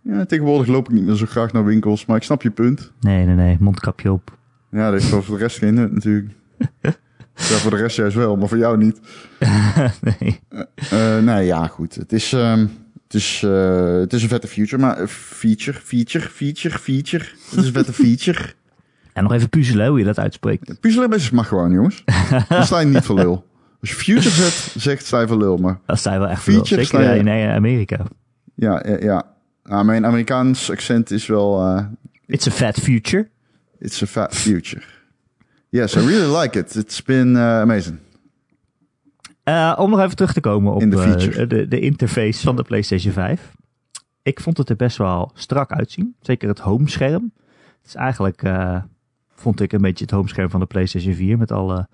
ja, 0.00 0.24
tegenwoordig 0.24 0.66
loop 0.66 0.88
ik 0.88 0.94
niet 0.94 1.04
meer 1.04 1.14
zo 1.14 1.26
graag 1.26 1.52
naar 1.52 1.64
winkels. 1.64 2.06
Maar 2.06 2.16
ik 2.16 2.22
snap 2.22 2.42
je 2.42 2.50
punt. 2.50 2.92
Nee, 3.00 3.24
nee, 3.26 3.34
nee, 3.34 3.56
mondkapje 3.60 4.12
op. 4.12 4.36
Ja, 4.70 4.90
dat 4.90 5.00
heeft 5.00 5.10
wel 5.12 5.22
voor 5.22 5.36
de 5.36 5.42
rest 5.42 5.58
geen 5.58 5.74
nut 5.74 5.92
natuurlijk. 5.92 6.30
ja, 7.34 7.56
voor 7.56 7.70
de 7.70 7.76
rest 7.76 7.96
juist 7.96 8.16
wel, 8.16 8.36
maar 8.36 8.48
voor 8.48 8.58
jou 8.58 8.76
niet. 8.78 9.00
nee. 10.18 10.40
Eh, 10.90 11.18
nee, 11.18 11.44
ja, 11.46 11.66
goed. 11.66 11.94
Het 11.94 12.12
is, 12.12 12.32
ehm, 12.32 12.66
het, 13.02 13.14
is, 13.14 13.42
eh, 13.44 13.98
het 13.98 14.12
is 14.12 14.22
een 14.22 14.28
vette 14.28 14.46
future, 14.46 14.82
maar 14.82 14.96
eh, 14.96 15.06
feature, 15.06 15.78
feature, 15.78 16.28
feature, 16.28 16.78
feature. 16.78 17.24
Het 17.50 17.58
is 17.58 17.66
een 17.66 17.72
vette 17.72 17.92
feature. 18.04 18.52
En 19.14 19.22
nog 19.22 19.32
even 19.32 19.48
puzzelen 19.48 19.88
hoe 19.88 19.98
je 19.98 20.04
dat 20.04 20.18
uitspreekt. 20.18 20.80
Puzzelen 20.80 21.10
best 21.10 21.32
mag 21.32 21.48
gewoon, 21.48 21.72
jongens. 21.72 22.04
Dan 22.48 22.64
sta 22.64 22.78
je 22.80 22.86
niet 22.86 23.04
voor 23.04 23.16
lul. 23.16 23.46
Als 23.80 23.90
je 23.90 23.96
future 23.96 24.28
zet, 24.30 24.82
zegt 24.82 25.06
sta 25.06 25.20
je 25.20 25.26
voor 25.26 25.36
lul, 25.38 25.56
maar 25.56 25.78
Dat 25.86 26.00
zijn 26.00 26.18
wel 26.18 26.28
echt. 26.28 26.42
Zeker 26.42 26.84
sta 26.86 27.00
je- 27.12 27.18
in 27.18 27.28
eh, 27.28 27.54
Amerika. 27.54 28.04
ja, 28.54 28.82
ja. 28.86 28.96
ja. 29.00 29.32
Nou, 29.64 29.84
mijn 29.84 30.06
Amerikaans 30.06 30.70
accent 30.70 31.10
is 31.10 31.26
wel, 31.26 31.60
eh, 31.76 31.84
It's 32.26 32.46
a 32.46 32.50
fat 32.50 32.74
future. 32.80 33.28
it's 33.78 34.02
a 34.02 34.06
fat 34.06 34.34
future. 34.34 34.82
Yes, 35.68 35.94
I 35.96 35.98
really 36.06 36.38
like 36.40 36.58
it. 36.58 36.74
It's 36.74 37.02
been 37.02 37.36
eh, 37.36 37.60
amazing. 37.60 37.98
Eh, 39.44 39.74
om 39.78 39.90
nog 39.90 40.00
even 40.00 40.16
terug 40.16 40.32
te 40.32 40.40
komen 40.40 40.72
op 40.74 40.80
In 40.80 40.90
de 40.90 41.02
eh, 41.36 41.48
de, 41.48 41.68
de 41.68 41.80
interface 41.80 42.40
van 42.42 42.56
de 42.56 42.62
PlayStation 42.62 43.12
5. 43.12 43.52
Ik 44.22 44.40
vond 44.40 44.56
het 44.58 44.70
er 44.70 44.76
best 44.76 44.96
wel 44.96 45.30
strak 45.34 45.72
uitzien. 45.72 46.14
Zeker 46.20 46.48
het 46.48 46.58
homescherm. 46.58 47.32
Het 47.78 47.86
is 47.86 47.94
eigenlijk, 47.94 48.42
eh, 48.42 48.76
vond 49.34 49.60
ik, 49.60 49.72
een 49.72 49.80
beetje 49.80 50.04
het 50.04 50.14
homescherm 50.14 50.50
van 50.50 50.60
de 50.60 50.66
PlayStation 50.66 51.14
4 51.14 51.38
met 51.38 51.52
alle 51.52 51.88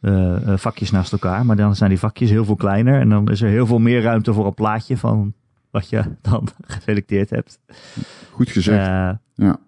eh, 0.00 0.52
eh, 0.52 0.58
vakjes 0.58 0.90
naast 0.90 1.12
elkaar. 1.12 1.46
Maar 1.46 1.56
dan 1.56 1.76
zijn 1.76 1.90
die 1.90 1.98
vakjes 1.98 2.30
heel 2.30 2.44
veel 2.44 2.56
kleiner 2.56 3.00
en 3.00 3.08
dan 3.08 3.30
is 3.30 3.42
er 3.42 3.48
heel 3.48 3.66
veel 3.66 3.78
meer 3.78 4.02
ruimte 4.02 4.32
voor 4.32 4.46
een 4.46 4.54
plaatje 4.54 4.96
van 4.96 5.34
wat 5.70 5.88
je 5.88 6.02
dan 6.30 6.48
geselecteerd 6.66 7.30
hebt. 7.30 7.58
Goed 8.30 8.50
gezegd. 8.50 8.86
Eh, 8.86 9.10
ja. 9.34 9.58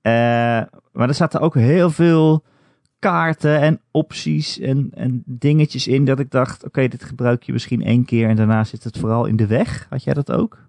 eh, 0.00 0.66
maar 0.92 1.08
er 1.08 1.14
zaten 1.14 1.40
ook 1.40 1.54
heel 1.54 1.90
veel 1.90 2.44
kaarten 2.98 3.60
en 3.60 3.80
opties 3.90 4.58
en, 4.58 4.90
en 4.94 5.22
dingetjes 5.26 5.86
in 5.86 6.04
dat 6.04 6.18
ik 6.18 6.30
dacht, 6.30 6.64
oké, 6.64 6.88
dit 6.88 7.04
gebruik 7.04 7.42
je 7.42 7.52
misschien 7.52 7.82
één 7.82 8.04
keer 8.04 8.28
en 8.28 8.36
daarna 8.36 8.64
zit 8.64 8.84
het 8.84 8.98
vooral 8.98 9.26
in 9.26 9.36
de 9.36 9.46
weg. 9.46 9.86
Had 9.90 10.04
jij 10.04 10.14
dat 10.14 10.32
ook? 10.32 10.65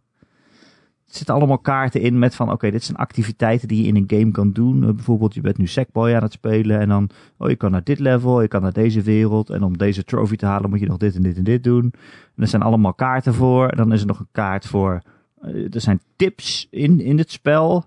Zitten 1.08 1.36
allemaal 1.36 1.58
kaarten 1.58 2.02
in 2.02 2.20
met 2.20 2.36
van, 2.36 2.52
oké, 2.52 2.72
dit 2.72 2.84
zijn 2.84 2.98
activiteiten 2.98 3.68
die 3.68 3.82
je 3.82 3.88
in 3.88 3.96
een 3.96 4.20
game 4.20 4.32
kan 4.32 4.52
doen. 4.52 4.84
Eh, 4.84 4.94
bijvoorbeeld, 4.94 5.34
je 5.34 5.42
bent 5.42 5.58
nu 5.58 5.68
Sackboy 5.68 6.14
aan 6.14 6.24
het 6.24 6.32
spelen 6.32 6.80
en 6.80 6.90
dan, 6.90 7.10
oh, 7.38 7.50
je 7.50 7.56
kan 7.56 7.72
naar 7.72 7.84
dit 7.84 8.00
level, 8.00 8.42
je 8.42 8.48
kan 8.48 8.62
naar 8.62 8.74
deze 8.74 9.02
wereld. 9.02 9.50
En 9.50 9.64
om 9.64 9.78
deze 9.78 10.04
trophy 10.04 10.36
te 10.36 10.46
halen 10.46 10.70
moet 10.70 10.80
je 10.80 10.86
nog 10.86 10.98
dit 10.98 11.16
en 11.16 11.22
dit 11.22 11.38
en 11.38 11.44
dit 11.44 11.64
doen. 11.64 11.84
En 12.36 12.44
er 12.44 12.48
zijn 12.48 12.62
allemaal 12.62 12.94
kaarten 12.94 13.34
voor. 13.34 13.68
En 13.68 13.78
dan 13.78 13.94
is 13.94 14.02
er 14.02 14.08
nog 14.08 14.20
een 14.20 14.28
kaart 14.32 14.66
voor, 14.66 15.02
eh, 15.42 15.74
er 15.74 15.82
zijn 15.82 16.02
tips 16.16 16.68
in, 16.72 17.00
in 17.00 17.18
het 17.18 17.32
spel. 17.32 17.86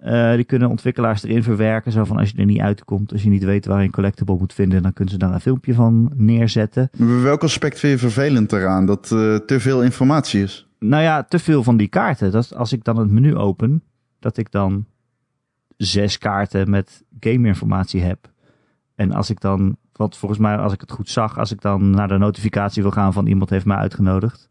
Eh, 0.00 0.34
die 0.34 0.44
kunnen 0.44 0.68
ontwikkelaars 0.68 1.22
erin 1.22 1.42
verwerken. 1.42 1.92
Zo 1.92 2.04
van 2.04 2.16
als 2.16 2.30
je 2.30 2.38
er 2.38 2.44
niet 2.44 2.60
uitkomt, 2.60 3.12
als 3.12 3.22
je 3.22 3.28
niet 3.28 3.44
weet 3.44 3.66
waar 3.66 3.78
je 3.78 3.84
een 3.84 3.90
collectible 3.90 4.36
moet 4.38 4.52
vinden, 4.52 4.82
dan 4.82 4.92
kunnen 4.92 5.12
ze 5.12 5.18
daar 5.20 5.32
een 5.32 5.40
filmpje 5.40 5.74
van 5.74 6.12
neerzetten. 6.14 6.90
Welk 7.22 7.42
aspect 7.42 7.78
vind 7.78 7.92
je 7.92 7.98
vervelend 7.98 8.52
eraan? 8.52 8.86
Dat 8.86 9.06
te 9.46 9.56
veel 9.60 9.82
informatie 9.82 10.42
is? 10.42 10.67
Nou 10.78 11.02
ja, 11.02 11.22
te 11.22 11.38
veel 11.38 11.62
van 11.62 11.76
die 11.76 11.88
kaarten. 11.88 12.30
Dat 12.32 12.54
als 12.54 12.72
ik 12.72 12.84
dan 12.84 12.96
het 12.96 13.10
menu 13.10 13.36
open, 13.36 13.82
dat 14.18 14.36
ik 14.36 14.50
dan 14.50 14.84
zes 15.76 16.18
kaarten 16.18 16.70
met 16.70 17.02
gameinformatie 17.20 18.02
heb. 18.02 18.30
En 18.94 19.12
als 19.12 19.30
ik 19.30 19.40
dan, 19.40 19.76
wat 19.92 20.16
volgens 20.16 20.40
mij, 20.40 20.56
als 20.56 20.72
ik 20.72 20.80
het 20.80 20.92
goed 20.92 21.10
zag, 21.10 21.38
als 21.38 21.52
ik 21.52 21.60
dan 21.60 21.90
naar 21.90 22.08
de 22.08 22.18
notificatie 22.18 22.82
wil 22.82 22.90
gaan 22.90 23.12
van 23.12 23.26
iemand 23.26 23.50
heeft 23.50 23.64
mij 23.66 23.76
uitgenodigd. 23.76 24.48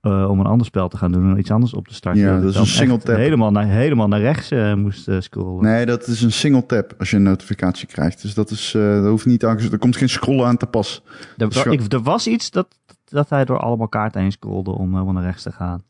eh, 0.00 0.30
om 0.30 0.40
een 0.40 0.46
ander 0.46 0.66
spel 0.66 0.88
te 0.88 0.96
gaan 0.96 1.12
doen 1.12 1.30
en 1.30 1.38
iets 1.38 1.50
anders 1.50 1.74
op 1.74 1.88
te 1.88 1.94
starten. 1.94 2.22
Ja, 2.22 2.40
dat 2.40 2.50
is 2.50 2.56
een 2.56 2.66
single 2.66 2.98
tap. 2.98 3.16
Helemaal 3.16 3.50
naar, 3.50 3.66
helemaal 3.66 4.08
naar 4.08 4.20
rechts 4.20 4.50
eh, 4.50 4.74
moest 4.74 5.08
eh, 5.08 5.20
scrollen. 5.20 5.64
Nee, 5.64 5.86
dat 5.86 6.06
is 6.06 6.22
een 6.22 6.32
single 6.32 6.66
tap 6.66 6.94
als 6.98 7.10
je 7.10 7.16
een 7.16 7.22
notificatie 7.22 7.86
krijgt. 7.86 8.22
Dus 8.22 8.34
dat 8.34 8.50
is, 8.50 8.70
dat 8.72 9.06
hoeft 9.06 9.26
niet 9.26 9.44
aan. 9.44 9.58
Er 9.58 9.78
komt 9.78 9.96
geen 9.96 10.08
scrollen 10.08 10.46
aan 10.46 10.56
te 10.56 10.66
pas. 10.66 11.02
Er, 11.36 11.72
ik, 11.72 11.92
er 11.92 12.02
was 12.02 12.26
iets 12.26 12.50
dat, 12.50 12.78
dat 13.12 13.28
hij 13.28 13.44
door 13.44 13.58
allemaal 13.58 13.88
kaarten 13.88 14.20
heen 14.20 14.32
scrolde 14.32 14.70
om 14.70 14.92
helemaal 14.92 15.12
naar 15.12 15.22
rechts 15.22 15.42
te 15.42 15.52
gaan. 15.52 15.82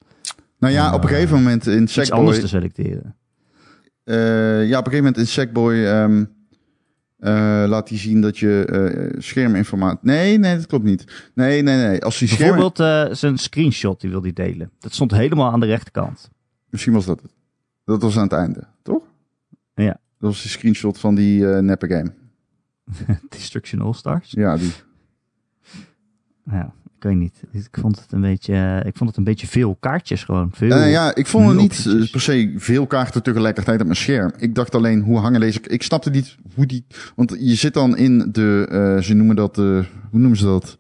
Nou 0.59 0.73
ja, 0.75 0.95
op 0.95 1.03
een 1.03 1.09
gegeven 1.09 1.37
moment 1.37 1.67
in 1.67 1.83
Iets 1.83 1.97
anders 1.99 2.09
Sackboy... 2.09 2.41
te 2.41 2.49
selecteren. 2.49 3.17
eh, 4.05 4.69
ja, 4.69 4.79
op 4.79 4.87
een 4.87 4.93
gegeven 4.93 4.97
moment 4.97 5.17
in 5.17 5.27
Sackboy... 5.27 5.85
ehm, 5.85 6.25
eh, 7.19 7.65
laat 7.69 7.89
hij 7.89 7.99
zien 7.99 8.21
dat 8.21 8.39
je 8.39 8.65
eh, 8.65 9.21
scherminformatie... 9.21 9.99
Nee, 10.03 10.39
nee, 10.39 10.57
dat 10.57 10.67
klopt 10.67 10.85
niet. 10.85 11.31
Nee, 11.35 11.63
nee, 11.63 11.77
nee. 11.87 12.05
Als 12.05 12.19
die 12.19 12.29
scherm... 12.29 12.57
Bijvoorbeeld 12.57 13.09
eh, 13.09 13.15
zijn 13.15 13.39
screenshot, 13.39 14.01
die 14.01 14.11
wil 14.11 14.23
hij 14.23 14.33
delen. 14.33 14.71
Dat 14.79 14.93
stond 14.95 15.11
helemaal 15.11 15.53
aan 15.53 15.61
de 15.61 15.67
rechterkant. 15.67 16.31
Misschien 16.71 16.93
was 16.93 17.05
dat 17.05 17.23
het. 17.23 17.31
Dat 17.85 18.03
was 18.03 18.17
aan 18.17 18.23
het 18.23 18.33
einde, 18.33 18.67
toch? 18.83 19.03
Ja. 19.75 20.01
Dat 20.19 20.31
was 20.31 20.43
die 20.43 20.51
screenshot 20.51 20.99
van 20.99 21.15
die 21.15 21.53
eh 21.53 21.59
neppe 21.61 21.87
game. 21.89 22.13
Destruction 23.29 23.81
All 23.81 23.93
Stars. 23.93 24.31
Ja, 24.31 24.57
die. 24.57 24.73
Ja, 26.45 26.73
ik 27.03 27.09
weet 27.09 27.19
niet. 27.19 27.43
Ik 27.53 27.79
vond 27.81 28.01
het 28.01 28.13
een 28.13 28.21
beetje, 28.21 28.55
eh, 28.55 28.87
ik 28.87 28.97
vond 28.97 29.09
het 29.09 29.19
een 29.19 29.25
beetje 29.25 29.47
veel 29.47 29.77
kaartjes 29.81 30.25
gewoon. 30.25 30.51
Veel. 30.53 30.71
Eh, 30.71 30.91
ja, 30.91 31.15
ik 31.15 31.27
vond 31.27 31.49
het 31.49 31.57
niet 31.57 31.87
eh, 31.87 32.11
per 32.11 32.21
se 32.21 32.55
veel 32.57 32.87
kaarten 32.87 33.23
tegelijkertijd 33.23 33.81
op 33.81 33.87
mijn 33.87 33.99
scherm. 33.99 34.33
Ik 34.39 34.55
dacht 34.55 34.75
alleen, 34.75 35.01
hoe 35.01 35.19
hangen 35.19 35.41
deze... 35.41 35.61
Ik 35.63 35.83
snapte 35.83 36.11
niet 36.11 36.37
hoe 36.55 36.67
die... 36.67 36.85
Want 37.17 37.37
je 37.39 37.55
zit 37.55 37.75
dan 37.75 37.97
in 37.97 38.29
de... 38.33 38.99
ze 39.03 39.15
noemen 39.15 39.37
dat... 39.37 39.55
de 39.55 39.85
hoe 40.11 40.21
noemen 40.21 40.39
ze 40.39 40.45
dat? 40.45 40.79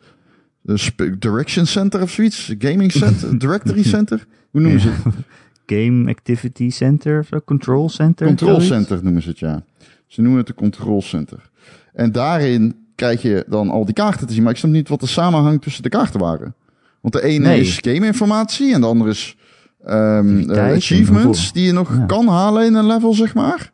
De 0.60 1.16
Direction 1.18 1.66
Center 1.66 2.02
of 2.02 2.10
zoiets? 2.10 2.54
Gaming 2.58 2.92
Center? 2.92 3.38
Directory 3.38 3.82
Center? 3.82 4.26
Hoe 4.50 4.60
noemen 4.60 4.80
ze 4.80 4.88
het? 4.88 5.14
Game 5.78 6.10
Activity 6.10 6.70
Center 6.70 7.18
of 7.18 7.26
zo, 7.26 7.40
Control 7.44 7.88
Center. 7.88 8.26
Control. 8.26 8.60
Center 8.60 9.02
noemen 9.02 9.22
ze 9.22 9.28
het, 9.28 9.38
ja. 9.38 9.64
Ze 10.06 10.20
noemen 10.20 10.38
het 10.38 10.46
de 10.46 10.54
Control 10.54 11.02
Center. 11.02 11.50
En 11.92 12.12
daarin 12.12 12.81
krijg 13.02 13.22
je 13.22 13.44
dan 13.48 13.70
al 13.70 13.84
die 13.84 13.94
kaarten 13.94 14.26
te 14.26 14.32
zien. 14.32 14.42
Maar 14.42 14.52
ik 14.52 14.58
snap 14.58 14.70
niet 14.70 14.88
wat 14.88 15.00
de 15.00 15.06
samenhang 15.06 15.62
tussen 15.62 15.82
de 15.82 15.88
kaarten 15.88 16.20
waren. 16.20 16.54
Want 17.00 17.14
de 17.14 17.22
ene 17.22 17.46
Nee. 17.46 17.60
is 17.60 17.78
game-informatie 17.80 18.74
en 18.74 18.80
de 18.80 18.86
andere 18.86 19.10
is 19.10 19.36
ehm, 19.84 20.50
eh, 20.50 20.68
en 20.68 20.74
achievements 20.76 21.52
die 21.52 21.64
je 21.66 21.72
nog 21.72 21.96
Ja. 21.96 22.04
kan 22.06 22.26
halen 22.28 22.66
in 22.66 22.74
een 22.74 22.86
level, 22.86 23.14
zeg 23.14 23.34
maar. 23.34 23.70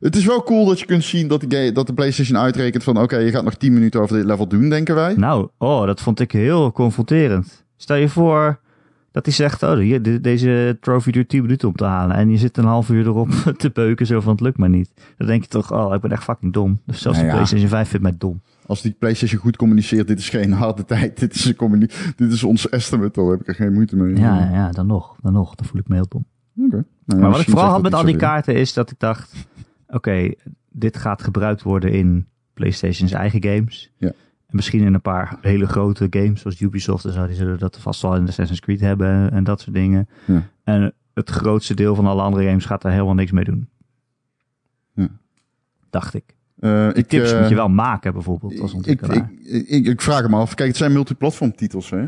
Het 0.00 0.16
is 0.16 0.24
wel 0.24 0.42
cool 0.42 0.66
dat 0.66 0.80
je 0.80 0.86
kunt 0.86 1.04
zien 1.04 1.28
dat 1.28 1.40
de, 1.48 1.70
dat 1.72 1.86
de 1.86 1.92
PlayStation 1.94 2.38
uitrekent 2.38 2.84
van... 2.84 3.00
oké, 3.00 3.16
je 3.16 3.30
gaat 3.30 3.44
nog 3.44 3.54
10 3.54 3.72
minuten 3.72 4.00
over 4.00 4.16
dit 4.16 4.24
level 4.24 4.46
doen, 4.46 4.68
denken 4.68 4.94
wij. 4.94 5.14
Nou, 5.16 5.48
oh, 5.58 5.86
dat 5.86 6.00
vond 6.00 6.20
ik 6.20 6.32
heel 6.32 6.72
confronterend. 6.72 7.64
Stel 7.76 7.96
je 7.96 8.08
voor 8.08 8.58
dat 9.12 9.24
hij 9.24 9.34
zegt, 9.34 9.62
oh, 9.62 9.78
hier, 9.78 10.02
de- 10.02 10.20
deze 10.20 10.76
trophy 10.80 11.10
duurt 11.10 11.28
10 11.28 11.42
minuten 11.42 11.68
om 11.68 11.74
te 11.74 11.84
halen. 11.84 12.16
En 12.16 12.30
je 12.30 12.36
zit 12.38 12.56
een 12.56 12.64
half 12.64 12.88
uur 12.88 13.06
erop 13.06 13.28
te 13.58 13.70
beuken, 13.70 14.06
zo 14.06 14.20
van 14.20 14.32
het 14.32 14.40
lukt 14.40 14.58
maar 14.58 14.68
niet. 14.68 14.90
Dan 15.18 15.26
denk 15.26 15.42
je 15.42 15.48
toch, 15.48 15.72
oh, 15.72 15.94
ik 15.94 16.00
ben 16.00 16.10
echt 16.12 16.22
fucking 16.24 16.52
dom. 16.52 16.80
Dus 16.86 17.00
zelfs 17.00 17.18
Nou 17.18 17.28
de. 17.30 17.34
PlayStation 17.34 17.68
5 17.70 17.88
vindt 17.88 18.02
mij 18.04 18.14
dom. 18.18 18.40
Als 18.66 18.82
die 18.82 18.92
PlayStation 18.98 19.40
goed 19.40 19.56
communiceert, 19.56 20.06
dit 20.06 20.18
is 20.18 20.28
geen 20.28 20.52
harde 20.52 20.84
tijd. 20.84 21.20
Dit 21.20 21.34
is, 21.34 21.54
een 21.56 21.90
dit 22.16 22.32
is 22.32 22.44
ons 22.44 22.68
estimate, 22.68 23.20
daar 23.20 23.30
heb 23.30 23.40
ik 23.40 23.48
er 23.48 23.54
geen 23.54 23.72
moeite 23.72 23.96
mee. 23.96 24.16
Ja, 24.16 24.50
ja, 24.50 24.70
dan 24.70 24.86
nog, 24.86 25.16
dan 25.20 25.32
nog. 25.32 25.54
Dan 25.54 25.66
voel 25.66 25.80
ik 25.80 25.88
me 25.88 25.94
heel 25.94 26.08
dom. 26.08 26.26
Oké. 26.56 26.84
Nou 27.04 27.20
maar 27.20 27.30
wat 27.30 27.40
ik 27.40 27.48
vooral 27.48 27.70
had 27.70 27.82
met 27.82 27.94
al 27.94 28.04
die 28.04 28.16
kaarten 28.16 28.54
is 28.54 28.72
dat 28.72 28.90
ik 28.90 28.98
dacht, 28.98 29.48
oké, 29.88 30.32
dit 30.70 30.96
gaat 30.96 31.22
gebruikt 31.22 31.62
worden 31.62 31.92
in 31.92 32.26
PlayStation's 32.54 33.12
eigen 33.12 33.42
games. 33.42 33.92
Ja. 33.96 34.08
En 34.46 34.56
misschien 34.56 34.82
in 34.82 34.94
een 34.94 35.00
paar 35.00 35.38
hele 35.40 35.66
grote 35.66 36.06
games, 36.10 36.40
zoals 36.40 36.60
Ubisoft 36.60 37.04
en 37.04 37.12
zo, 37.12 37.26
die 37.26 37.36
zullen 37.36 37.58
dat 37.58 37.78
vast 37.78 38.02
wel 38.02 38.16
in 38.16 38.26
Assassin's 38.26 38.60
Creed 38.60 38.80
hebben 38.80 39.30
en 39.30 39.44
dat 39.44 39.60
soort 39.60 39.74
dingen. 39.74 40.08
Ja. 40.24 40.48
En 40.64 40.94
het 41.14 41.30
grootste 41.30 41.74
deel 41.74 41.94
van 41.94 42.06
alle 42.06 42.22
andere 42.22 42.46
games 42.46 42.64
gaat 42.64 42.82
daar 42.82 42.92
helemaal 42.92 43.14
niks 43.14 43.30
mee 43.30 43.44
doen. 43.44 43.68
Ja. 44.94 45.08
Dacht 45.90 46.14
ik. 46.14 46.35
Eh, 46.58 46.92
Die 46.92 47.06
tips 47.06 47.32
eh, 47.32 47.40
moet 47.40 47.48
je 47.48 47.54
wel 47.54 47.68
maken 47.68 48.12
bijvoorbeeld 48.12 48.60
als 48.60 48.70
ik, 48.70 48.76
ontwikkelaar. 48.76 49.30
ik, 49.44 49.68
ik, 49.68 49.86
ik 49.86 50.00
vraag 50.00 50.22
hem 50.22 50.34
af. 50.34 50.54
Kijk, 50.54 50.68
het 50.68 50.76
zijn 50.78 50.92
multiplatform 50.92 51.54
titels, 51.56 51.90
hè? 51.90 52.04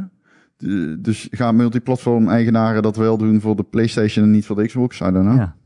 De- 0.56 0.96
dus 1.00 1.28
gaan 1.30 1.56
multiplatform 1.56 2.28
eigenaren 2.28 2.82
dat 2.82 2.96
wel 2.96 3.18
doen 3.18 3.40
voor 3.40 3.56
de 3.56 3.62
PlayStation 3.62 4.24
en 4.24 4.30
niet 4.30 4.46
voor 4.46 4.56
de 4.56 4.66
Xbox? 4.66 5.00
I 5.00 5.04
don't 5.04 5.14
know. 5.26 5.36
ja. 5.36 5.56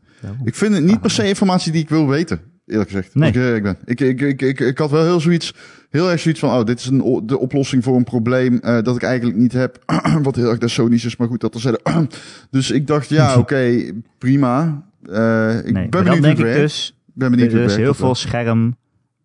Ik 0.44 0.54
vind 0.54 0.74
het 0.74 0.84
niet 0.84 1.00
per 1.00 1.10
se 1.10 1.28
informatie 1.28 1.72
die 1.72 1.82
ik 1.82 1.88
wil 1.88 2.08
weten, 2.08 2.40
eerlijk 2.66 2.90
gezegd. 2.90 3.14
Nee. 3.14 3.28
Ik 3.28 3.34
eerlijk 3.34 3.62
ben. 3.62 3.76
Ik, 3.84 4.00
ik, 4.00 4.20
ik, 4.20 4.42
ik, 4.42 4.60
ik 4.60 4.78
had 4.78 4.90
wel 4.90 5.02
heel 5.04 5.20
zoiets, 5.20 5.54
heel 5.90 6.10
erg 6.10 6.20
zoiets 6.20 6.40
van, 6.40 6.50
oh, 6.58 6.64
dit 6.64 6.78
is 6.78 6.86
een, 6.86 7.22
de 7.26 7.38
oplossing 7.38 7.84
voor 7.84 7.96
een 7.96 8.04
probleem 8.04 8.58
eh, 8.58 8.82
dat 8.82 8.96
ik 8.96 9.02
eigenlijk 9.02 9.38
niet 9.38 9.52
heb. 9.52 9.78
Wat 10.22 10.36
heel 10.36 10.48
erg 10.50 10.58
desonisch 10.58 11.04
is, 11.04 11.16
maar 11.16 11.28
goed, 11.28 11.40
dat 11.40 11.54
er 11.54 11.60
zeiden. 11.60 11.82
dus 12.50 12.70
ik 12.70 12.86
dacht, 12.86 13.08
ja, 13.08 13.36
oké, 13.38 13.82
prima. 14.18 14.82
Eh, 15.02 15.58
ik 15.64 15.72
nee, 15.72 15.88
ben 15.88 15.90
benieuwd 15.90 16.06
dan 16.06 16.20
denk 16.20 16.38
ik 16.38 16.44
dus, 16.44 16.88
Ik 16.88 17.01
ben 17.14 17.30
benieuwd 17.30 17.50
hoe 17.50 17.60
er 17.60 17.66
is 17.66 17.76
heel 17.76 17.94
veel 17.94 18.14
scherm 18.14 18.76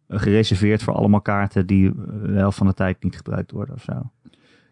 eh, 0.07 0.19
gereserveerd 0.19 0.83
voor 0.83 0.93
allemaal 0.93 1.21
kaarten 1.21 1.65
die 1.65 1.87
eh, 1.87 1.93
de 2.23 2.37
helft 2.37 2.57
van 2.57 2.67
de 2.67 2.73
tijd 2.73 3.03
niet 3.03 3.15
gebruikt 3.15 3.51
worden 3.51 3.75
of 3.75 3.83
zo. 3.83 4.11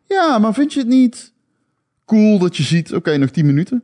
Ja, 0.08 0.40
maar 0.40 0.54
vind 0.54 0.74
je 0.74 0.80
het 0.80 0.88
niet 0.88 1.34
cool 2.06 2.40
dat 2.40 2.58
je 2.58 2.64
ziet, 2.64 2.94
oké, 2.94 3.18
nog 3.18 3.30
10 3.30 3.46
minuten? 3.46 3.84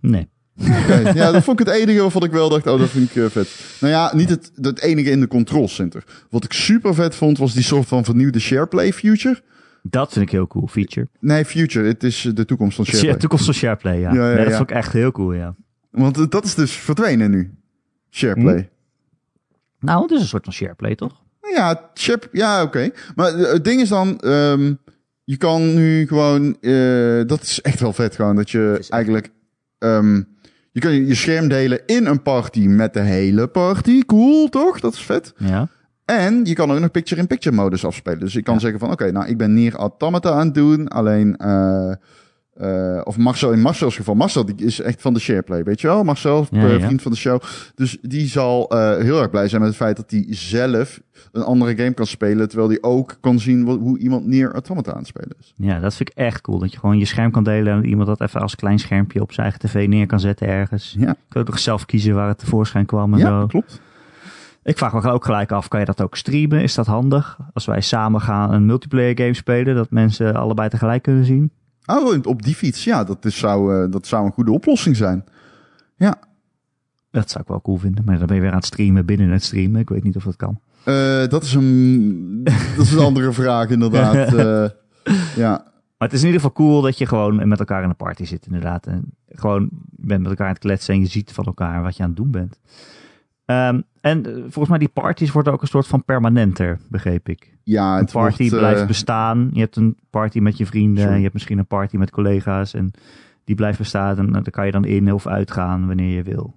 Nee. 0.00 0.28
Ja, 1.14 1.30
dat 1.32 1.44
vond 1.44 1.60
ik 1.60 1.66
het 1.66 1.76
enige 1.76 2.00
waarvan 2.00 2.24
ik 2.24 2.30
wel 2.30 2.48
dacht, 2.48 2.66
oh, 2.66 2.78
dat 2.78 2.88
vind 2.88 3.10
ik 3.10 3.16
eh, 3.16 3.30
vet. 3.30 3.76
Nou 3.80 3.92
ja, 3.92 4.12
niet 4.14 4.28
het, 4.28 4.52
het 4.54 4.80
enige 4.80 5.10
in 5.10 5.20
de 5.20 5.26
control 5.26 5.68
center. 5.68 6.04
Wat 6.30 6.44
ik 6.44 6.52
super 6.52 6.94
vet 6.94 7.14
vond, 7.14 7.38
was 7.38 7.54
die 7.54 7.62
soort 7.62 7.88
van 7.88 8.04
vernieuwde 8.04 8.38
SharePlay 8.38 8.92
future. 8.92 9.42
Dat 9.82 10.12
vind 10.12 10.24
ik 10.24 10.30
heel 10.30 10.46
cool, 10.46 10.66
feature. 10.66 11.08
Nee, 11.20 11.44
future, 11.44 11.86
het 11.86 12.02
is 12.02 12.24
eh, 12.24 12.34
de 12.34 12.44
toekomst 12.44 12.76
van 12.76 12.84
SharePlay. 12.84 13.12
Ja, 13.12 13.18
toekomst 13.18 13.44
van 13.44 13.54
SharePlay, 13.54 13.98
ja. 13.98 14.12
Ja, 14.12 14.30
ja, 14.30 14.34
nee, 14.34 14.44
dat 14.44 14.56
vond 14.56 14.70
ik 14.70 14.76
echt 14.76 14.92
heel 14.92 15.12
cool, 15.12 15.32
ja. 15.32 15.54
Want 15.90 16.18
eh, 16.18 16.24
dat 16.28 16.44
is 16.44 16.54
dus 16.54 16.72
verdwenen 16.72 17.30
nu. 17.30 17.54
SharePlay. 18.16 18.70
Hm? 19.78 19.86
Nou, 19.86 20.02
het 20.02 20.10
is 20.10 20.20
een 20.20 20.26
soort 20.26 20.44
van 20.44 20.52
SharePlay, 20.52 20.94
toch? 20.94 21.20
Nou 21.40 21.54
Ja, 21.54 21.90
Share, 21.94 22.20
ja, 22.32 22.62
oké. 22.62 22.90
Maar 23.14 23.34
eh, 23.34 23.52
het 23.52 23.64
ding 23.64 23.80
is 23.80 23.88
dan, 23.88 24.20
ehm, 24.20 24.74
je 25.24 25.36
kan 25.36 25.74
nu 25.74 26.06
gewoon, 26.06 26.56
eh, 26.60 27.22
dat 27.26 27.42
is 27.42 27.60
echt 27.60 27.80
wel 27.80 27.92
vet 27.92 28.14
gewoon, 28.16 28.36
dat 28.36 28.50
je 28.50 28.86
eigenlijk, 28.88 29.28
ehm, 29.78 30.16
je 30.72 30.80
kan 30.80 30.92
je 30.92 31.14
scherm 31.14 31.48
delen 31.48 31.80
in 31.86 32.06
een 32.06 32.22
party 32.22 32.66
met 32.66 32.92
de 32.94 33.00
hele 33.00 33.46
party. 33.46 34.02
Cool, 34.02 34.48
toch? 34.48 34.80
Dat 34.80 34.92
is 34.92 35.02
vet. 35.02 35.32
Ja. 35.36 35.68
En 36.04 36.44
je 36.44 36.54
kan 36.54 36.70
ook 36.72 36.78
nog 36.80 36.90
picture-in-picture 36.90 37.56
modus 37.56 37.84
afspelen. 37.84 38.18
Dus 38.20 38.32
je 38.32 38.42
kan 38.42 38.54
Ja. 38.54 38.60
zeggen 38.60 38.78
van, 38.80 38.90
oké, 38.90 39.10
nou, 39.12 39.26
ik 39.26 39.36
ben 39.38 39.54
Nier 39.54 39.74
Automata 39.74 40.30
aan 40.32 40.44
het 40.46 40.54
doen. 40.54 40.88
Alleen, 40.88 41.36
eh, 41.36 41.92
eh, 42.52 43.00
of 43.04 43.16
Marcel, 43.16 43.52
in 43.52 43.60
Marcel's 43.60 43.96
geval, 43.96 44.14
Marcel 44.14 44.44
die 44.44 44.54
is 44.56 44.80
echt 44.80 45.00
van 45.00 45.14
de 45.14 45.20
SharePlay, 45.20 45.64
weet 45.64 45.80
je 45.80 45.86
wel? 45.86 46.04
Marcel, 46.04 46.46
Ja, 46.50 46.64
eh, 46.64 46.78
ja. 46.78 46.86
vriend 46.86 47.02
van 47.02 47.12
de 47.12 47.18
show. 47.18 47.40
Dus 47.74 47.98
die 48.02 48.26
zal 48.26 48.70
eh, 48.70 49.02
heel 49.02 49.20
erg 49.20 49.30
blij 49.30 49.48
zijn 49.48 49.60
met 49.60 49.70
het 49.70 49.78
feit 49.78 49.96
dat 49.96 50.10
hij 50.10 50.26
zelf 50.28 51.00
een 51.32 51.42
andere 51.42 51.76
game 51.76 51.92
kan 51.92 52.06
spelen. 52.06 52.48
Terwijl 52.48 52.68
hij 52.68 52.78
ook 52.80 53.16
kan 53.20 53.38
zien 53.38 53.64
wat, 53.64 53.78
hoe 53.78 53.98
iemand 53.98 54.26
Nier 54.26 54.52
Automata 54.52 54.92
aan 54.92 54.98
het 54.98 55.06
spelen 55.06 55.36
is. 55.40 55.52
ja, 55.56 55.80
dat 55.80 55.94
vind 55.94 56.08
ik 56.10 56.16
echt 56.16 56.40
cool. 56.40 56.58
Dat 56.58 56.72
je 56.72 56.78
gewoon 56.78 56.98
je 56.98 57.04
scherm 57.04 57.30
kan 57.30 57.44
delen 57.44 57.72
en 57.72 57.80
dat 57.80 57.88
iemand 57.90 58.06
dat 58.06 58.20
even 58.20 58.40
als 58.40 58.54
klein 58.54 58.78
schermpje 58.78 59.20
op 59.20 59.32
zijn 59.32 59.46
eigen 59.50 59.68
tv 59.68 59.88
neer 59.88 60.06
kan 60.06 60.20
zetten 60.20 60.46
ergens. 60.48 60.96
Ja, 60.98 61.16
Je 61.28 61.38
ook 61.38 61.46
nog 61.46 61.58
zelf 61.58 61.86
kiezen 61.86 62.14
waar 62.14 62.28
het 62.28 62.38
tevoorschijn 62.38 62.86
kwam 62.86 63.12
en 63.12 63.18
ja 63.18 63.26
zo. 63.40 63.46
klopt. 63.46 63.80
Ik 64.62 64.78
vraag 64.78 64.92
me 64.92 65.10
ook 65.10 65.24
gelijk 65.24 65.52
af, 65.52 65.68
kan 65.68 65.80
je 65.80 65.86
dat 65.86 66.02
ook 66.02 66.16
streamen? 66.16 66.62
Is 66.62 66.74
dat 66.74 66.86
handig? 66.86 67.38
Als 67.52 67.64
wij 67.64 67.80
samen 67.80 68.20
gaan 68.20 68.52
een 68.52 68.66
multiplayer 68.66 69.18
game 69.18 69.34
spelen, 69.34 69.74
dat 69.74 69.90
mensen 69.90 70.34
allebei 70.34 70.68
tegelijk 70.68 71.02
kunnen 71.02 71.24
zien? 71.24 71.52
Oh, 71.86 72.18
op 72.22 72.42
die 72.42 72.54
fiets, 72.54 72.84
ja, 72.84 73.04
dat, 73.04 73.24
is, 73.24 73.38
zou, 73.38 73.82
eh, 73.84 73.90
dat 73.90 74.06
zou 74.06 74.26
een 74.26 74.32
goede 74.32 74.52
oplossing 74.52 74.96
zijn. 74.96 75.24
Ja, 75.96 76.18
Dat 77.10 77.30
zou 77.30 77.42
ik 77.42 77.48
wel 77.48 77.60
cool 77.62 77.76
vinden. 77.76 78.04
Maar 78.04 78.18
dan 78.18 78.26
ben 78.26 78.36
je 78.36 78.42
weer 78.42 78.50
aan 78.50 78.56
het 78.56 78.66
streamen 78.66 79.06
binnen 79.06 79.30
het 79.30 79.42
streamen. 79.44 79.80
Ik 79.80 79.88
weet 79.88 80.02
niet 80.04 80.16
of 80.16 80.24
dat 80.24 80.36
kan. 80.36 80.60
Eh, 80.84 81.26
dat, 81.26 81.42
is 81.42 81.54
een, 81.54 82.40
dat 82.76 82.84
is 82.84 82.92
een 82.92 82.98
andere 82.98 83.32
vraag 83.32 83.68
inderdaad. 83.68 84.14
Eh, 85.04 85.14
ja, 85.36 85.50
Maar 85.98 86.08
het 86.08 86.12
is 86.12 86.20
in 86.20 86.26
ieder 86.26 86.40
geval 86.40 86.56
cool 86.56 86.80
dat 86.80 86.98
je 86.98 87.06
gewoon 87.06 87.48
met 87.48 87.58
elkaar 87.58 87.82
in 87.82 87.88
een 87.88 87.96
party 87.96 88.24
zit, 88.24 88.46
inderdaad. 88.46 88.86
En 88.86 89.04
gewoon 89.28 89.68
bent 89.90 90.20
met 90.20 90.30
elkaar 90.30 90.46
aan 90.46 90.52
het 90.52 90.62
kletsen 90.62 90.94
en 90.94 91.00
je 91.00 91.06
ziet 91.06 91.32
van 91.32 91.44
elkaar 91.44 91.82
wat 91.82 91.96
je 91.96 92.02
aan 92.02 92.08
het 92.08 92.16
doen 92.18 92.30
bent. 92.30 92.58
Ehm, 93.44 93.80
en 94.00 94.22
volgens 94.24 94.68
mij 94.68 94.78
die 94.78 94.88
parties 94.88 95.32
worden 95.32 95.52
ook 95.52 95.62
een 95.62 95.68
soort 95.68 95.86
van 95.86 96.04
permanenter, 96.04 96.78
begreep 96.88 97.28
ik. 97.28 97.51
Ja 97.64 97.92
Een 97.92 98.00
het 98.00 98.12
party 98.12 98.36
wordt, 98.36 98.52
eh, 98.52 98.58
blijft 98.58 98.86
bestaan. 98.86 99.50
Je 99.52 99.60
hebt 99.60 99.76
een 99.76 99.96
party 100.10 100.38
met 100.38 100.56
je 100.56 100.66
vrienden. 100.66 101.16
Je 101.16 101.20
hebt 101.22 101.32
misschien 101.32 101.58
een 101.58 101.66
party 101.66 101.96
met 101.96 102.10
collega's. 102.10 102.74
En 102.74 102.90
die 103.44 103.54
blijft 103.54 103.78
bestaan. 103.78 104.18
En 104.18 104.32
daar 104.32 104.50
kan 104.50 104.66
je 104.66 104.72
dan 104.72 104.84
in 104.84 105.12
of 105.12 105.26
uitgaan 105.26 105.86
wanneer 105.86 106.16
je 106.16 106.22
wil. 106.22 106.54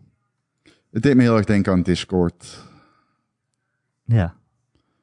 Het 0.92 1.04
deed 1.04 1.16
me 1.16 1.22
heel 1.22 1.36
erg 1.38 1.46
denken 1.46 1.72
aan 1.72 1.82
Discord. 1.82 2.64
Ja. 4.06 4.36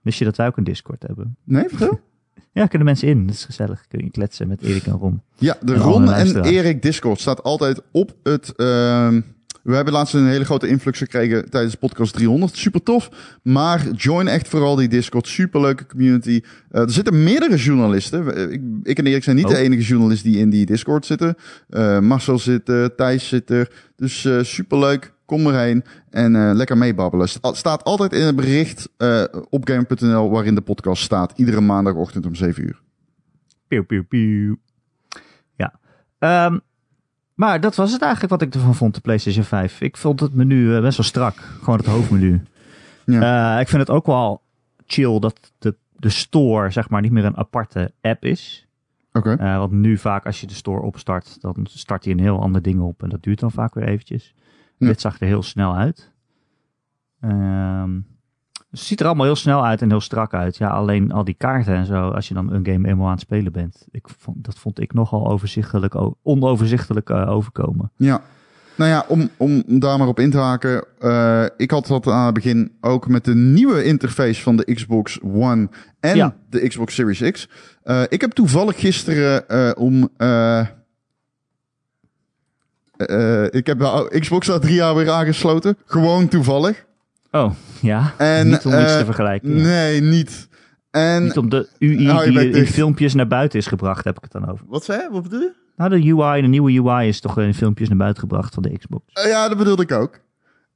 Wist 0.01 0.19
je 0.19 0.25
dat 0.25 0.37
wij 0.37 0.47
ook 0.47 0.57
een 0.57 0.65
Discord 0.65 1.03
hebben? 1.03 1.37
Nee, 1.45 1.69
vertel? 1.69 2.01
Ja, 2.55 2.67
kunnen 2.67 2.87
mensen 2.87 3.09
in. 3.09 3.27
Dat 3.27 3.35
is 3.35 3.45
gezellig. 3.45 3.87
Kun 3.89 4.05
je 4.05 4.11
kletsen 4.11 4.49
met 4.49 4.63
Erik 4.63 4.87
en 4.87 4.93
Ron. 4.93 5.23
Ja, 5.37 5.57
de 5.61 5.73
En 5.75 5.79
Ron 5.81 6.13
en. 6.13 6.43
Erik 6.45 6.83
Discord 6.83 7.21
staat 7.21 7.43
altijd 7.43 7.83
op 7.93 8.17
het... 8.23 8.53
ehm, 8.57 9.21
we 9.63 9.75
hebben 9.75 9.93
laatst 9.93 10.15
een 10.15 10.27
hele 10.27 10.45
grote 10.45 10.69
influx 10.69 10.99
gekregen 10.99 11.51
tijdens 11.51 11.75
podcast 11.75 12.13
300. 12.15 12.57
Super 12.57 12.83
tof. 12.83 13.11
Maar 13.43 13.91
join 13.91 14.29
echt 14.29 14.49
vooral 14.49 14.77
die 14.77 14.89
Discord. 14.89 15.27
Super 15.29 15.61
leuke 15.61 15.87
community. 15.87 16.41
Eh, 16.71 16.81
er 16.83 16.91
zitten 16.91 17.23
meerdere 17.23 17.57
journalisten. 17.57 18.25
We- 18.25 18.33
Ik, 18.51 18.61
ik 18.83 18.99
en 18.99 19.07
Erik 19.07 19.25
zijn 19.25 19.37
niet 19.37 19.45
Oh. 19.45 19.51
de 19.51 19.57
enige 19.57 19.83
journalist 19.83 20.23
die 20.23 20.39
in 20.39 20.51
die 20.51 20.67
Discord 20.67 21.07
zitten. 21.07 21.35
Eh, 21.69 21.99
Marcel 21.99 22.39
zit 22.39 22.69
er, 22.69 22.95
Thijs 22.95 23.29
zit 23.29 23.51
er. 23.51 23.71
Dus 23.97 24.25
eh 24.25 24.43
super 24.43 24.79
leuk. 24.79 25.13
Kom 25.27 25.47
erheen 25.47 25.85
en 26.11 26.37
eh, 26.37 26.51
lekker 26.55 26.79
meebabbelen. 26.79 27.29
Sta- 27.29 27.53
staat 27.55 27.85
altijd 27.85 28.13
in 28.13 28.21
het 28.23 28.37
bericht 28.37 28.89
eh, 28.97 29.25
op 29.49 29.69
game.nl 29.69 30.31
waarin 30.31 30.55
de 30.55 30.61
podcast 30.61 31.03
staat. 31.03 31.33
Iedere 31.37 31.61
maandagochtend 31.61 32.27
om 32.27 32.35
7 32.35 32.63
uur. 32.65 32.81
Pieuw, 33.69 33.85
pieuw, 33.85 34.05
pieuw. 34.05 34.57
Ja. 35.57 35.75
Ehm, 36.19 36.59
maar 37.43 37.61
dat 37.61 37.75
was 37.75 37.93
het 37.93 38.03
eigenlijk 38.03 38.33
wat 38.33 38.43
ik 38.43 38.55
ervan 38.55 38.75
vond, 38.75 38.95
de 38.95 39.01
PlayStation 39.01 39.45
5. 39.45 39.81
Ik 39.81 39.97
vond 39.97 40.21
het 40.21 40.35
menu 40.35 40.75
eh, 40.75 40.81
best 40.81 40.97
wel 40.97 41.07
strak. 41.07 41.37
Gewoon 41.37 41.79
het 41.79 41.87
hoofdmenu. 41.87 42.43
Uh, 43.05 43.57
ik 43.61 43.69
vind 43.69 43.81
het 43.81 43.91
ook 43.91 44.07
wel 44.07 44.43
chill 44.87 45.19
dat 45.19 45.53
de, 45.59 45.75
de 45.93 46.09
store 46.09 46.71
zeg 46.71 46.89
maar 46.89 47.01
niet 47.01 47.13
meer 47.13 47.25
een 47.25 47.37
aparte 47.37 47.93
app 48.01 48.25
is. 48.25 48.67
Oké. 49.13 49.37
Uh, 49.41 49.59
want 49.59 49.73
nu 49.73 49.99
vaak 49.99 50.27
als 50.27 50.41
je 50.41 50.47
de 50.47 50.55
store 50.55 50.83
opstart, 50.83 51.41
dan 51.41 51.67
start 51.71 52.05
hij 52.05 52.13
een 52.13 52.21
heel 52.21 52.41
ander 52.41 52.63
ding 52.63 52.81
op. 52.81 53.03
En 53.03 53.09
dat 53.09 53.23
duurt 53.23 53.41
dan 53.41 53.51
vaak 53.51 53.75
weer 53.75 53.89
eventjes. 53.89 54.35
Ja. 54.77 54.87
Dit 54.87 55.01
zag 55.01 55.21
er 55.21 55.27
heel 55.27 55.43
snel 55.43 55.77
uit. 55.77 56.13
Ehm, 57.21 57.91
dus 58.73 58.81
het 58.81 58.89
ziet 58.89 59.01
er 59.01 59.07
allemaal 59.07 59.27
heel 59.27 59.37
snel 59.37 59.65
uit 59.67 59.83
en 59.83 59.89
heel 59.91 60.01
strak 60.01 60.35
uit. 60.35 60.57
Ja, 60.57 60.69
alleen 60.69 61.13
al 61.13 61.25
die 61.25 61.35
kaarten 61.35 61.75
en 61.75 61.87
zo, 61.87 62.09
als 62.09 62.29
je 62.29 62.35
dan 62.35 62.53
een 62.53 62.67
game 62.67 62.89
eenmaal 62.89 63.07
aan 63.07 63.13
het 63.13 63.21
spelen 63.21 63.53
bent. 63.53 63.87
Ik 63.91 64.07
vond, 64.19 64.45
dat 64.45 64.59
vond 64.59 64.81
ik 64.81 64.93
nogal 64.93 65.29
overzichtelijk, 65.29 65.95
onoverzichtelijk 66.23 67.11
eh, 67.11 67.31
overkomen. 67.31 67.91
Ja. 67.97 68.21
Nou 68.77 68.91
ja, 68.91 69.05
om, 69.09 69.29
om 69.37 69.63
daar 69.67 69.99
maar 69.99 70.09
op 70.09 70.19
in 70.21 70.31
te 70.31 70.39
haken. 70.39 70.85
eh, 70.99 71.45
ik 71.57 71.71
had 71.71 71.87
dat 71.87 72.07
aan 72.07 72.25
het 72.25 72.35
begin 72.35 72.73
ook 72.81 73.09
met 73.09 73.25
de 73.25 73.35
nieuwe 73.35 73.85
interface 73.85 74.43
van 74.43 74.57
de 74.57 74.75
Xbox 74.75 75.21
One 75.23 75.69
en 76.01 76.17
Ja. 76.17 76.37
de 76.51 76.69
Xbox 76.69 76.95
Series 76.95 77.31
X. 77.31 77.49
Eh, 77.83 78.03
ik 78.09 78.21
heb 78.21 78.33
toevallig 78.33 78.81
gisteren 78.81 79.77
om... 79.77 80.03
ik 83.51 83.67
heb 83.67 83.79
de 83.79 84.17
Xbox 84.21 84.47
na 84.49 84.59
drie 84.59 84.75
jaar 84.75 84.95
weer 84.95 85.11
aangesloten. 85.11 85.77
Gewoon 85.85 86.29
toevallig. 86.29 86.85
Oh, 87.33 87.53
ja. 87.81 88.15
En, 88.19 88.49
niet 88.49 88.67
om 88.67 88.73
iets 88.73 88.93
eh, 88.93 88.99
te 88.99 89.05
vergelijken. 89.05 89.57
ja. 89.57 89.63
Nee, 89.63 90.01
niet. 90.01 90.49
En... 90.91 91.25
Niet 91.25 91.37
om 91.37 91.49
de 91.49 91.69
UI 91.79 91.91
je 91.91 92.31
die 92.31 92.47
in 92.47 92.53
dicht. 92.53 92.73
filmpjes 92.73 93.15
naar 93.15 93.27
buiten 93.27 93.59
is 93.59 93.67
gebracht, 93.67 94.05
heb 94.05 94.17
ik 94.17 94.23
het 94.23 94.33
dan 94.33 94.51
over. 94.51 94.65
Wat 94.69 94.85
zei? 94.85 95.09
Wat 95.11 95.23
bedoel 95.23 95.41
je? 95.41 95.53
Nou, 95.77 95.91
de 95.91 96.13
UI, 96.13 96.43
de 96.43 96.49
nieuwe 96.49 96.91
UI 96.91 97.09
is 97.09 97.21
toch 97.21 97.39
in 97.39 97.55
filmpjes 97.55 97.89
naar 97.89 97.99
buiten 97.99 98.23
gebracht 98.23 98.55
van 98.55 98.63
de 98.63 98.79
Xbox. 98.79 99.05
Eh, 99.13 99.29
ja, 99.29 99.49
dat 99.49 99.59
bedoelde 99.59 99.83
ik 99.83 99.93
ook. 99.93 100.21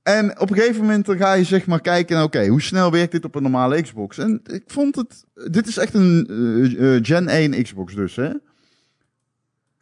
En 0.02 0.40
op 0.40 0.50
een 0.50 0.56
gegeven 0.56 0.80
moment 0.80 1.06
dan 1.06 1.16
ga 1.16 1.32
je 1.32 1.44
zeg 1.44 1.66
maar 1.66 1.80
kijken, 1.80 2.22
oké, 2.22 2.46
hoe 2.46 2.62
snel 2.62 2.90
werkt 2.90 3.12
dit 3.12 3.24
op 3.24 3.34
een 3.34 3.42
normale 3.42 3.82
Xbox? 3.82 4.18
En 4.18 4.40
ik 4.44 4.62
vond 4.66 4.96
het, 4.96 5.24
dit 5.52 5.66
is 5.66 5.76
echt 5.76 5.94
een 5.94 6.26
eh, 6.78 6.96
eh, 6.96 7.04
Gen 7.04 7.28
1 7.28 7.62
Xbox 7.62 7.94
dus, 7.94 8.16
hè? 8.16 8.30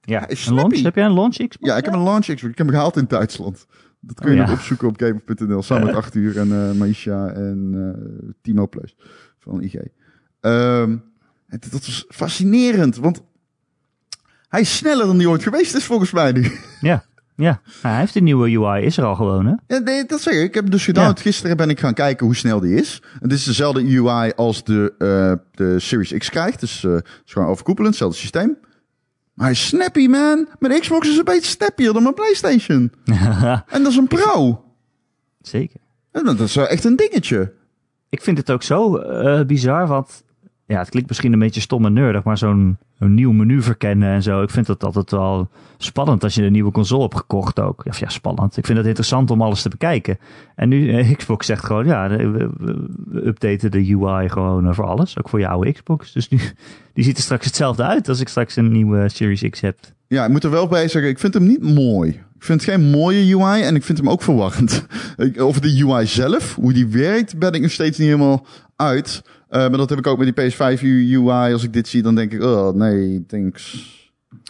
Ja, 0.00 0.28
is 0.28 0.46
een 0.46 0.54
launch? 0.54 0.82
Heb 0.82 0.94
jij 0.94 1.04
een 1.04 1.14
launch 1.14 1.34
Xbox? 1.34 1.56
Ja, 1.60 1.76
ik 1.76 1.84
heb 1.84 1.94
een 1.94 2.02
launch 2.02 2.24
Xbox. 2.24 2.42
Ik 2.42 2.58
heb 2.58 2.66
hem 2.66 2.76
gehaald 2.76 2.96
in 2.96 3.04
Duitsland. 3.08 3.66
Dat 4.06 4.20
kun 4.20 4.34
je 4.34 4.40
Oh, 4.40 4.44
ja. 4.44 4.50
nog 4.50 4.58
opzoeken 4.58 4.88
op 4.88 4.96
gamer.nl. 5.00 5.62
Samen 5.62 5.86
met 5.86 5.94
Arthur 5.94 6.38
en 6.38 6.52
eh 6.52 6.72
Maisha 6.78 7.28
en 7.28 7.70
eh, 7.74 8.30
Timo 8.42 8.66
Plus 8.68 8.96
van 9.38 9.62
IG. 9.62 9.74
Ehm, 10.40 10.90
en 11.48 11.58
dat 11.60 11.70
was 11.70 12.04
fascinerend, 12.08 12.96
want 12.96 13.22
hij 14.48 14.60
is 14.60 14.76
sneller 14.76 15.06
dan 15.06 15.18
die 15.18 15.28
ooit 15.28 15.42
geweest 15.42 15.74
is 15.74 15.84
volgens 15.84 16.12
mij 16.12 16.32
nu. 16.32 16.50
Ja, 16.80 17.04
ja. 17.36 17.60
Nou, 17.82 17.94
hij 17.94 17.98
heeft 17.98 18.14
een 18.14 18.24
nieuwe 18.24 18.58
UI, 18.58 18.84
is 18.84 18.96
er 18.96 19.04
al 19.04 19.14
gewoon, 19.14 19.46
hè? 19.46 19.54
Ja, 19.74 19.78
nee, 19.82 20.04
dat 20.06 20.20
zeg 20.20 20.34
ik. 20.34 20.42
Ik 20.42 20.54
heb 20.54 20.70
dus 20.70 20.84
gedaan. 20.84 21.08
Ja. 21.08 21.20
Gisteren 21.20 21.56
ben 21.56 21.70
ik 21.70 21.80
gaan 21.80 21.94
kijken 21.94 22.26
hoe 22.26 22.34
snel 22.36 22.60
die 22.60 22.74
is. 22.74 23.02
En 23.20 23.28
dit 23.28 23.38
is 23.38 23.44
dezelfde 23.44 23.98
UI 23.98 24.32
als 24.36 24.64
de, 24.64 24.94
eh, 24.98 25.32
de 25.54 25.80
Series 25.80 26.12
X 26.18 26.30
krijgt. 26.30 26.60
Dus 26.60 26.82
het 26.82 27.06
is 27.26 27.32
gewoon 27.32 27.48
overkoepelend, 27.48 27.90
hetzelfde 27.94 28.18
systeem. 28.18 28.56
Maar 29.34 29.46
hij 29.46 29.54
is 29.54 29.66
snappy, 29.66 30.06
man. 30.06 30.48
Mijn 30.58 30.80
Xbox 30.80 31.08
is 31.08 31.16
een 31.16 31.24
beetje 31.24 31.50
snappier 31.50 31.92
dan 31.92 32.02
mijn 32.02 32.14
PlayStation. 32.14 32.92
En 33.74 33.82
dat 33.82 33.86
is 33.86 33.96
een 33.96 34.08
Pro. 34.08 34.64
Zeker. 35.40 35.80
En 36.10 36.24
dat 36.24 36.40
is 36.40 36.54
wel 36.54 36.66
echt 36.66 36.84
een 36.84 36.96
dingetje. 36.96 37.52
Ik 38.08 38.22
vind 38.22 38.38
het 38.38 38.50
ook 38.50 38.62
zo 38.62 38.96
eh, 38.96 39.46
bizar, 39.46 39.86
want 39.86 40.24
ja, 40.66 40.78
het 40.78 40.88
klinkt 40.88 41.08
misschien 41.08 41.32
een 41.32 41.38
beetje 41.38 41.60
stom 41.60 41.84
en 41.84 41.92
nerdig, 41.92 42.22
maar 42.22 42.38
zo'n 42.38 42.78
nieuw 42.98 43.32
menu 43.32 43.62
verkennen 43.62 44.08
en 44.08 44.22
zo. 44.22 44.42
Ik 44.42 44.50
vind 44.50 44.66
dat 44.66 44.84
altijd 44.84 45.10
wel 45.10 45.48
spannend 45.78 46.22
als 46.22 46.34
je 46.34 46.42
een 46.42 46.52
nieuwe 46.52 46.70
console 46.70 47.02
hebt 47.02 47.16
gekocht 47.16 47.60
ook. 47.60 47.84
Of 47.86 47.98
ja, 47.98 48.08
spannend. 48.08 48.56
Ik 48.56 48.66
vind 48.66 48.78
het 48.78 48.86
interessant 48.86 49.30
om 49.30 49.42
alles 49.42 49.62
te 49.62 49.68
bekijken. 49.68 50.18
En 50.54 50.68
nu, 50.68 50.92
eh, 50.92 51.12
Xbox 51.16 51.46
zegt 51.46 51.64
gewoon, 51.64 51.86
ja, 51.86 52.08
we, 52.08 52.50
we- 52.58 53.26
updaten 53.26 53.70
de 53.70 53.96
UI 54.00 54.28
gewoon 54.28 54.68
eh, 54.68 54.74
voor 54.74 54.86
alles. 54.86 55.18
Ook 55.18 55.28
voor 55.28 55.38
je 55.40 55.48
oude 55.48 55.72
Xbox. 55.72 56.12
Dus 56.12 56.28
nu, 56.28 56.38
die 56.94 57.04
ziet 57.04 57.16
er 57.16 57.22
straks 57.22 57.44
hetzelfde 57.44 57.82
uit 57.82 58.08
als 58.08 58.20
ik 58.20 58.28
straks 58.28 58.56
een 58.56 58.72
nieuwe 58.72 59.08
Series 59.08 59.48
X 59.50 59.60
heb. 59.60 59.78
Ja, 60.08 60.24
ik 60.24 60.30
moet 60.30 60.44
er 60.44 60.50
wel 60.50 60.66
bij 60.68 60.88
zeggen, 60.88 61.10
ik 61.10 61.18
vind 61.18 61.34
hem 61.34 61.46
niet 61.46 61.62
mooi. 61.74 62.10
Ik 62.10 62.50
vind 62.50 62.60
het 62.66 62.70
geen 62.70 62.90
mooie 62.90 63.36
UI 63.36 63.62
en 63.62 63.74
ik 63.74 63.82
vind 63.84 63.98
hem 63.98 64.08
ook 64.10 64.22
verwarrend. 64.22 64.86
Over 65.36 65.60
de 65.60 65.84
UI 65.86 66.06
zelf, 66.06 66.54
hoe 66.54 66.72
die 66.72 66.86
werkt, 66.86 67.38
ben 67.38 67.52
ik 67.52 67.60
nog 67.60 67.70
steeds 67.70 67.98
niet 67.98 68.06
helemaal 68.08 68.46
uit. 68.84 69.22
Eh, 69.48 69.60
maar 69.60 69.78
dat 69.78 69.90
heb 69.90 69.98
ik 69.98 70.06
ook 70.06 70.18
met 70.18 70.36
die 70.36 70.50
PS5 70.50 70.82
UI. 70.82 71.52
Als 71.52 71.62
ik 71.62 71.72
dit 71.72 71.88
zie, 71.88 72.02
dan 72.02 72.14
denk 72.14 72.32
ik, 72.32 72.42
oh 72.42 72.74
nee, 72.74 73.24
thanks. 73.26 73.92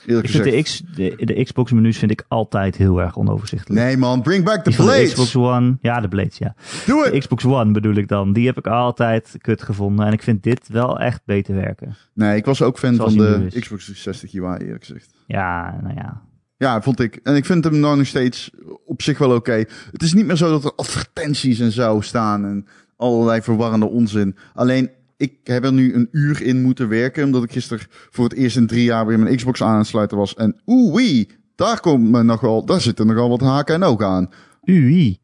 Eerlijk 0.07 0.27
Ik 0.27 0.33
vind 0.33 0.44
de, 0.44 0.62
X, 0.62 0.83
de, 0.94 1.35
de 1.35 1.44
Xbox 1.44 1.73
menus 1.73 1.99
vind 1.99 2.11
ik 2.11 2.25
altijd 2.29 2.77
heel 2.77 3.01
erg 3.01 3.16
onoverzichtelijk. 3.16 3.81
Nee 3.81 3.97
man, 3.97 4.23
bring 4.23 4.44
back 4.44 4.62
the 4.62 4.68
Die 4.68 4.75
van 4.75 4.87
de 4.87 4.90
blades. 4.92 5.12
Xbox 5.12 5.37
One, 5.37 5.77
ja, 5.81 6.01
de 6.01 6.09
Blades, 6.09 6.38
ja. 6.38 6.55
Doe 6.87 7.03
De 7.05 7.11
het. 7.11 7.18
Xbox 7.18 7.44
One 7.44 7.73
bedoel 7.73 7.94
ik 7.94 8.09
dan. 8.09 8.33
Die 8.33 8.47
heb 8.47 8.59
ik 8.59 8.66
altijd 8.66 9.35
kut 9.38 9.62
gevonden. 9.62 10.07
En 10.07 10.12
ik 10.12 10.23
vind 10.23 10.42
dit 10.42 10.68
wel 10.68 10.99
echt 10.99 11.20
beter 11.25 11.55
werken. 11.55 11.97
Nee, 12.14 12.37
ik 12.37 12.44
was 12.44 12.62
ook 12.62 12.79
fan 12.79 12.94
Zoals 12.94 13.14
van 13.14 13.25
de. 13.25 13.61
Xbox 13.61 13.85
360 13.85 14.35
UI, 14.35 14.57
eerlijk 14.57 14.85
gezegd. 14.85 15.14
Ja, 15.27 15.79
nou 15.83 15.94
ja. 15.94 16.23
Ja, 16.57 16.83
vond 16.83 17.01
ik. 17.01 17.20
En 17.23 17.35
ik 17.35 17.44
vind 17.44 17.64
hem 17.64 17.79
nou 17.79 17.97
nog 17.97 18.07
steeds 18.07 18.51
op 18.85 19.03
zich 19.03 19.18
wel 19.18 19.35
oké. 19.35 19.64
Het 19.92 20.03
is 20.03 20.14
niet 20.14 20.27
meer 20.27 20.37
zo 20.37 20.51
dat 20.51 20.64
er 20.64 20.73
advertenties 20.77 21.61
en 21.61 21.73
zo 21.73 22.01
staan 22.01 22.44
en 22.44 22.66
allerlei 23.05 23.43
verwarrende 23.43 23.87
onzin. 23.87 24.37
Alleen, 24.55 24.90
ik 25.17 25.33
heb 25.45 25.64
er 25.64 25.73
nu 25.73 25.95
een 25.95 26.09
uur 26.12 26.43
in 26.43 26.62
moeten 26.62 26.88
werken, 26.88 27.25
omdat 27.25 27.43
ik 27.43 27.53
gisteren 27.53 27.87
voor 28.11 28.25
het 28.25 28.33
eerst 28.33 28.57
in 28.57 28.67
drie 28.67 28.85
jaar 28.85 29.07
weer 29.07 29.19
mijn 29.19 29.37
Xbox 29.37 29.62
aan 29.62 29.79
het 29.79 29.87
sluiten 29.87 30.17
was. 30.17 30.35
En 30.35 30.61
oei, 30.69 31.31
daar 31.55 31.81
komt 31.81 32.11
me 32.11 32.23
nogal, 32.23 32.64
daar 32.64 32.81
zitten 32.81 33.07
nogal 33.07 33.29
wat 33.29 33.40
haken 33.40 33.75
en 33.75 33.83
ogen 33.83 34.07
aan. 34.07 34.31
UI. 34.64 35.24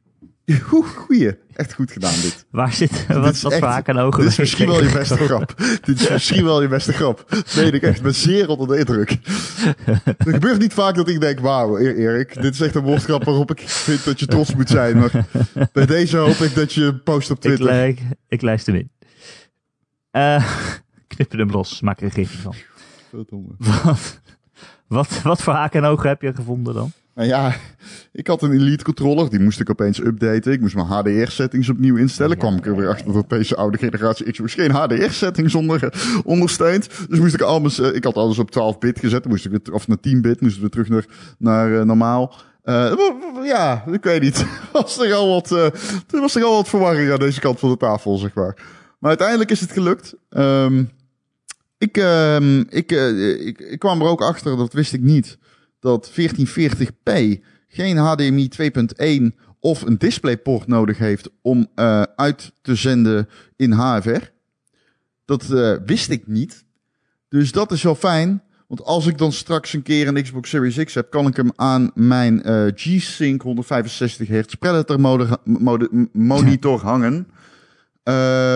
Goeie. 0.59 1.39
Echt 1.55 1.75
goed 1.75 1.93
gedaan 1.93 2.13
dit. 2.13 2.47
Waar 2.51 2.73
zit 2.73 2.91
Dit 3.09 3.17
wat, 3.17 3.35
is 3.35 3.43
wat 3.43 3.53
echt- 3.53 3.61
voor 3.61 3.71
haken 3.71 3.97
en 3.97 4.03
ogen? 4.03 4.23
Dit 4.23 4.31
is 4.31 4.39
misschien 4.39 4.69
wel 4.69 4.83
je 4.83 4.93
beste 4.93 5.17
grap. 5.17 5.55
Dit 5.85 6.01
is 6.01 6.09
misschien 6.09 6.45
wel 6.45 6.63
je 6.63 6.69
beste 6.69 6.93
grap. 6.93 7.25
Weet 7.55 7.75
ik 7.75 7.83
echt. 7.83 7.97
Ik 7.97 8.03
ben 8.03 8.15
zeer 8.15 8.49
onder 8.49 8.67
de 8.69 8.79
indruk. 8.79 9.17
Het 10.05 10.17
gebeurt 10.19 10.59
niet 10.61 10.73
vaak 10.73 10.95
dat 10.95 11.09
ik 11.09 11.21
denk, 11.21 11.41
wauw, 11.41 11.79
E- 11.79 11.95
Erik, 11.95 12.43
dit 12.43 12.55
is 12.55 12.61
echt 12.61 12.75
een 12.75 12.83
woordgrap 12.83 13.25
waarop 13.25 13.51
ik 13.51 13.61
vind 13.69 14.05
dat 14.05 14.21
je 14.21 14.27
trots 14.27 14.55
moet 14.55 14.69
zijn. 14.69 14.99
Maar 14.99 15.11
bij 15.73 15.87
deze 15.87 16.17
hoop 16.17 16.37
ik 16.37 16.55
dat 16.55 16.73
je 16.73 16.95
post 16.95 17.31
op 17.31 17.37
Ik, 17.37 17.43
Twitter. 17.43 17.95
ik 18.29 18.43
lijst 18.43 18.67
hem 18.67 18.75
in. 18.77 18.91
Eh 20.11 20.45
knippen 21.07 21.39
hem 21.39 21.51
los. 21.51 21.81
Maak 21.81 21.99
er 21.99 22.05
een 22.05 22.11
gifje 22.11 22.39
van. 22.39 22.55
Wat, 23.59 24.21
wat, 24.87 25.23
wat 25.23 25.43
voor 25.43 25.53
haken 25.53 25.83
en 25.85 25.89
ogen 25.91 26.09
heb 26.09 26.23
je 26.23 26.35
gevonden 26.35 26.75
dan? 26.75 26.93
Nou 27.15 27.29
ja, 27.29 27.57
ik 28.13 28.27
had 28.27 28.43
een 28.43 28.53
Elite 28.53 28.85
controller, 28.85 29.31
die 29.31 29.41
moest 29.41 29.61
ik 29.61 29.71
opeens 29.71 29.99
updaten. 29.99 30.53
Ik 30.53 30.61
moest 30.61 30.75
mijn 30.75 30.87
HDR-settings 30.87 31.69
opnieuw 31.69 31.97
instellen. 31.97 32.37
Kwam 32.37 32.57
ik 32.57 32.67
er 32.67 32.77
weer 32.77 32.89
achter 32.89 33.13
dat 33.13 33.29
deze 33.29 33.57
oude 33.57 33.79
generatie 33.79 34.31
Xbox 34.31 34.55
geen 34.55 34.71
HDR-settings 34.71 35.55
onder, 35.55 35.93
ondersteunt. 36.25 36.89
Dus 37.09 37.19
moest 37.19 37.35
ik 37.35 37.41
alles, 37.41 37.79
eh, 37.79 37.95
ik 37.95 38.05
had 38.05 38.15
alles 38.15 38.39
op 38.39 38.51
12-bit 38.51 38.99
gezet, 38.99 39.25
moest 39.25 39.45
ik 39.45 39.51
weer, 39.51 39.75
of 39.75 39.89
naar 39.89 39.97
10-bit, 39.97 40.41
moest 40.41 40.61
weer 40.61 40.71
terug 40.71 40.89
naar, 40.89 41.07
naar 41.39 41.79
eh, 41.79 41.85
normaal. 41.85 42.35
Eh, 42.63 42.93
ja, 43.45 43.85
ik 43.93 44.05
weet 44.05 44.23
niet. 44.23 44.47
was 44.73 44.99
er 44.99 45.15
al 45.15 45.29
wat, 45.29 45.51
er 45.51 46.21
was 46.21 46.35
er 46.35 46.45
al 46.45 46.55
wat 46.55 46.69
verwarring 46.69 47.11
aan 47.11 47.19
deze 47.19 47.41
kant 47.41 47.59
van 47.59 47.71
de 47.71 47.77
tafel, 47.77 48.17
zeg 48.17 48.35
maar. 48.35 48.57
Maar 48.99 49.11
uiteindelijk 49.11 49.51
is 49.51 49.61
het 49.61 49.73
gelukt. 49.73 50.15
Ehm, 50.29 50.85
ik, 51.79 51.97
ehm, 51.97 52.61
ik, 52.61 52.93
ik, 52.93 53.59
ik 53.59 53.79
kwam 53.79 54.01
er 54.01 54.07
ook 54.07 54.23
achter, 54.23 54.57
dat 54.57 54.73
wist 54.73 54.93
ik 54.93 55.01
niet, 55.01 55.39
dat 55.81 56.11
1440p 56.21 57.39
geen 57.69 57.97
HDMI 57.97 58.49
2.1 59.31 59.37
of 59.61 59.83
een 59.83 59.99
DisplayPort 59.99 60.67
nodig 60.67 60.99
heeft 60.99 61.31
om 61.43 61.67
eh, 61.75 62.03
uit 62.17 62.53
te 62.63 62.75
zenden 62.75 63.29
in 63.57 63.73
HFR. 63.73 64.23
Dat 65.25 65.51
eh, 65.51 65.75
wist 65.85 66.11
ik 66.11 66.27
niet. 66.27 66.65
Dus 67.29 67.53
dat 67.53 67.73
is 67.73 67.83
wel 67.83 67.95
fijn. 67.95 68.43
Want 68.69 68.85
als 68.85 69.07
ik 69.07 69.19
dan 69.19 69.33
straks 69.33 69.73
een 69.73 69.83
keer 69.83 70.09
een 70.09 70.23
Xbox 70.23 70.51
Series 70.51 70.85
X 70.85 70.95
heb, 70.95 71.11
kan 71.11 71.27
ik 71.27 71.37
hem 71.37 71.53
aan 71.57 71.91
mijn 71.95 72.43
eh, 72.43 72.67
G-Sync 72.75 73.43
165 73.43 74.29
Hz 74.29 74.55
Predator 74.55 75.01
mode- 75.01 75.39
mode- 75.45 76.09
monitor 76.13 76.81
hangen. 76.81 77.27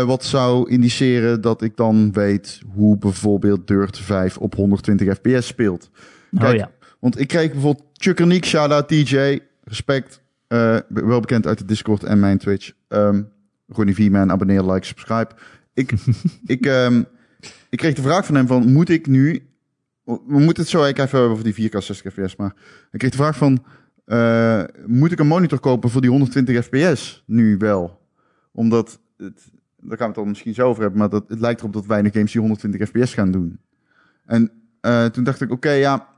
Wat 0.07 0.25
zou 0.25 0.71
indiceren 0.71 1.41
dat 1.41 1.63
ik 1.63 1.77
dan 1.77 2.13
weet 2.13 2.61
hoe 2.75 2.99
bijvoorbeeld 2.99 3.67
Dirt 3.67 3.99
5 3.99 4.39
op 4.39 4.55
120 4.55 5.15
fps 5.15 5.47
speelt. 5.47 5.91
Kijk, 6.39 6.53
oh 6.53 6.59
ja. 6.59 6.71
Want 7.05 7.21
ik 7.21 7.29
kreeg 7.29 7.53
bijvoorbeeld 7.53 7.87
Chuckerniek, 7.93 8.45
shout-out 8.45 8.88
TJ, 8.88 9.38
respect. 9.64 10.21
eh, 10.47 10.79
wel 10.88 11.21
bekend 11.21 11.47
uit 11.47 11.59
de 11.59 11.64
Discord 11.64 12.05
en 12.05 12.21
mijn 12.21 12.38
Twitch. 12.38 12.73
Ehm 12.88 13.23
Ronnie 13.67 13.95
V-Man, 13.95 14.31
abonneer, 14.31 14.62
like, 14.62 14.87
subscribe. 14.87 15.29
Ik, 15.75 15.93
ik, 16.55 16.67
ehm, 16.67 17.03
ik 17.69 17.79
kreeg 17.79 17.95
de 17.95 18.03
vraag 18.03 18.27
van 18.27 18.35
hem 18.35 18.47
van, 18.47 18.73
moet 18.73 18.88
ik 18.88 19.07
nu... 19.07 19.47
We 20.05 20.38
moeten 20.40 20.62
het 20.62 20.69
zo 20.69 20.85
ik 20.85 20.99
even 20.99 21.11
hebben 21.11 21.31
over 21.31 21.45
die 21.45 21.71
4K 21.71 21.79
60 21.79 22.12
fps, 22.12 22.37
maar 22.37 22.55
ik 22.93 22.99
kreeg 22.99 23.11
de 23.11 23.17
vraag 23.17 23.37
van, 23.37 23.64
eh, 24.05 24.62
moet 24.87 25.12
ik 25.12 25.19
een 25.19 25.27
monitor 25.27 25.61
kopen 25.61 25.90
voor 25.90 26.01
die 26.01 26.11
120 26.11 26.64
fps 26.64 27.23
nu 27.27 27.57
wel? 27.57 28.01
Omdat, 28.53 29.01
het, 29.17 29.51
daar 29.81 29.99
gaan 29.99 29.99
we 29.99 30.05
het 30.05 30.14
dan 30.14 30.29
misschien 30.29 30.55
zo 30.55 30.69
over 30.69 30.83
hebben, 30.83 31.01
maar 31.01 31.11
dat, 31.11 31.25
het 31.29 31.40
lijkt 31.40 31.61
erop 31.61 31.73
dat 31.73 31.87
weinig 31.87 32.12
games 32.12 32.33
die 32.33 32.40
120 32.40 32.88
fps 32.88 33.14
gaan 33.14 33.31
doen. 33.31 33.59
En 34.25 34.51
eh, 34.81 35.07
toen 35.07 35.25
dacht 35.25 35.40
ik, 35.40 35.51
oké, 35.51 35.71
ja, 35.71 36.12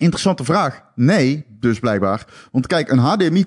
interessante 0.00 0.44
vraag. 0.44 0.82
Nee, 0.94 1.46
dus 1.48 1.78
blijkbaar. 1.78 2.26
Want 2.52 2.66
kijk, 2.66 2.90
een 2.90 2.98
HDMI 2.98 3.44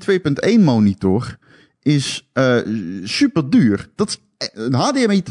2.1 0.58 0.64
monitor 0.64 1.38
is 1.82 2.30
eh, 2.34 2.58
super 3.04 3.50
duur. 3.50 3.90
Dat 3.96 4.10
is 4.10 4.22
eh, 4.38 4.64
een 4.64 4.74
HDMI 4.74 5.24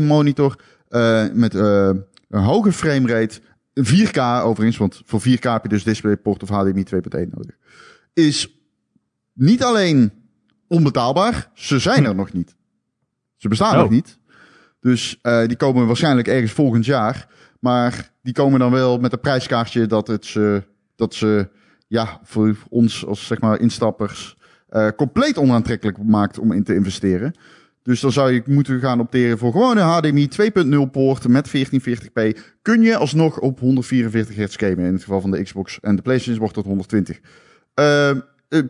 2.1 0.00 0.02
monitor 0.02 0.58
eh, 0.88 1.24
met 1.32 1.54
eh, 1.54 1.90
een 2.28 2.42
hoge 2.42 2.72
framerate. 2.72 3.40
4K 3.80 4.18
overigens, 4.42 4.76
want 4.76 5.02
voor 5.04 5.20
4K 5.20 5.40
heb 5.40 5.62
je 5.62 5.68
dus 5.68 5.84
DisplayPort 5.84 6.42
of 6.42 6.48
HDMI 6.48 6.84
2.1 6.94 7.00
nodig. 7.10 7.56
Is 8.12 8.48
niet 9.32 9.62
alleen 9.62 10.12
onbetaalbaar, 10.66 11.50
ze 11.54 11.78
zijn 11.78 12.04
er 12.04 12.14
nog 12.14 12.32
niet. 12.32 12.56
Ze 13.36 13.48
bestaan 13.48 13.74
Oh. 13.74 13.80
nog 13.80 13.90
niet. 13.90 14.18
Dus 14.80 15.18
die 15.46 15.56
komen 15.56 15.86
waarschijnlijk 15.86 16.28
ergens 16.28 16.52
volgend 16.52 16.84
jaar. 16.84 17.28
Maar 17.58 18.10
die 18.22 18.32
komen 18.32 18.58
dan 18.58 18.70
wel 18.70 18.98
met 18.98 19.12
een 19.12 19.20
prijskaartje 19.20 19.86
dat, 19.86 20.06
het 20.06 20.26
ze, 20.26 20.62
dat 20.96 21.14
ze 21.14 21.48
ja, 21.86 22.20
voor 22.22 22.56
ons 22.68 23.06
als 23.06 23.26
zeg 23.26 23.40
maar 23.40 23.60
instappers 23.60 24.36
eh, 24.68 24.88
compleet 24.96 25.38
onaantrekkelijk 25.38 26.02
maakt 26.02 26.38
om 26.38 26.52
in 26.52 26.64
te 26.64 26.74
investeren. 26.74 27.34
Dus 27.82 28.00
dan 28.00 28.12
zou 28.12 28.32
je 28.32 28.42
moeten 28.46 28.80
gaan 28.80 29.00
opteren 29.00 29.38
voor 29.38 29.52
gewoon 29.52 29.76
een 29.76 29.84
HDMI 29.84 30.28
2.0 30.86 30.90
poort 30.90 31.28
met 31.28 31.48
1440p. 31.56 32.40
Kun 32.62 32.82
je 32.82 32.96
alsnog 32.96 33.38
op 33.38 33.60
144 33.60 34.36
hertz 34.36 34.58
gamen 34.58 34.84
in 34.84 34.92
het 34.92 35.02
geval 35.02 35.20
van 35.20 35.30
de 35.30 35.42
Xbox. 35.42 35.80
En 35.80 35.96
de 35.96 36.02
PlayStation 36.02 36.38
wordt 36.38 36.54
tot 36.54 36.64
120. 36.64 37.20
Eh, 37.74 38.10
eh, 38.10 38.16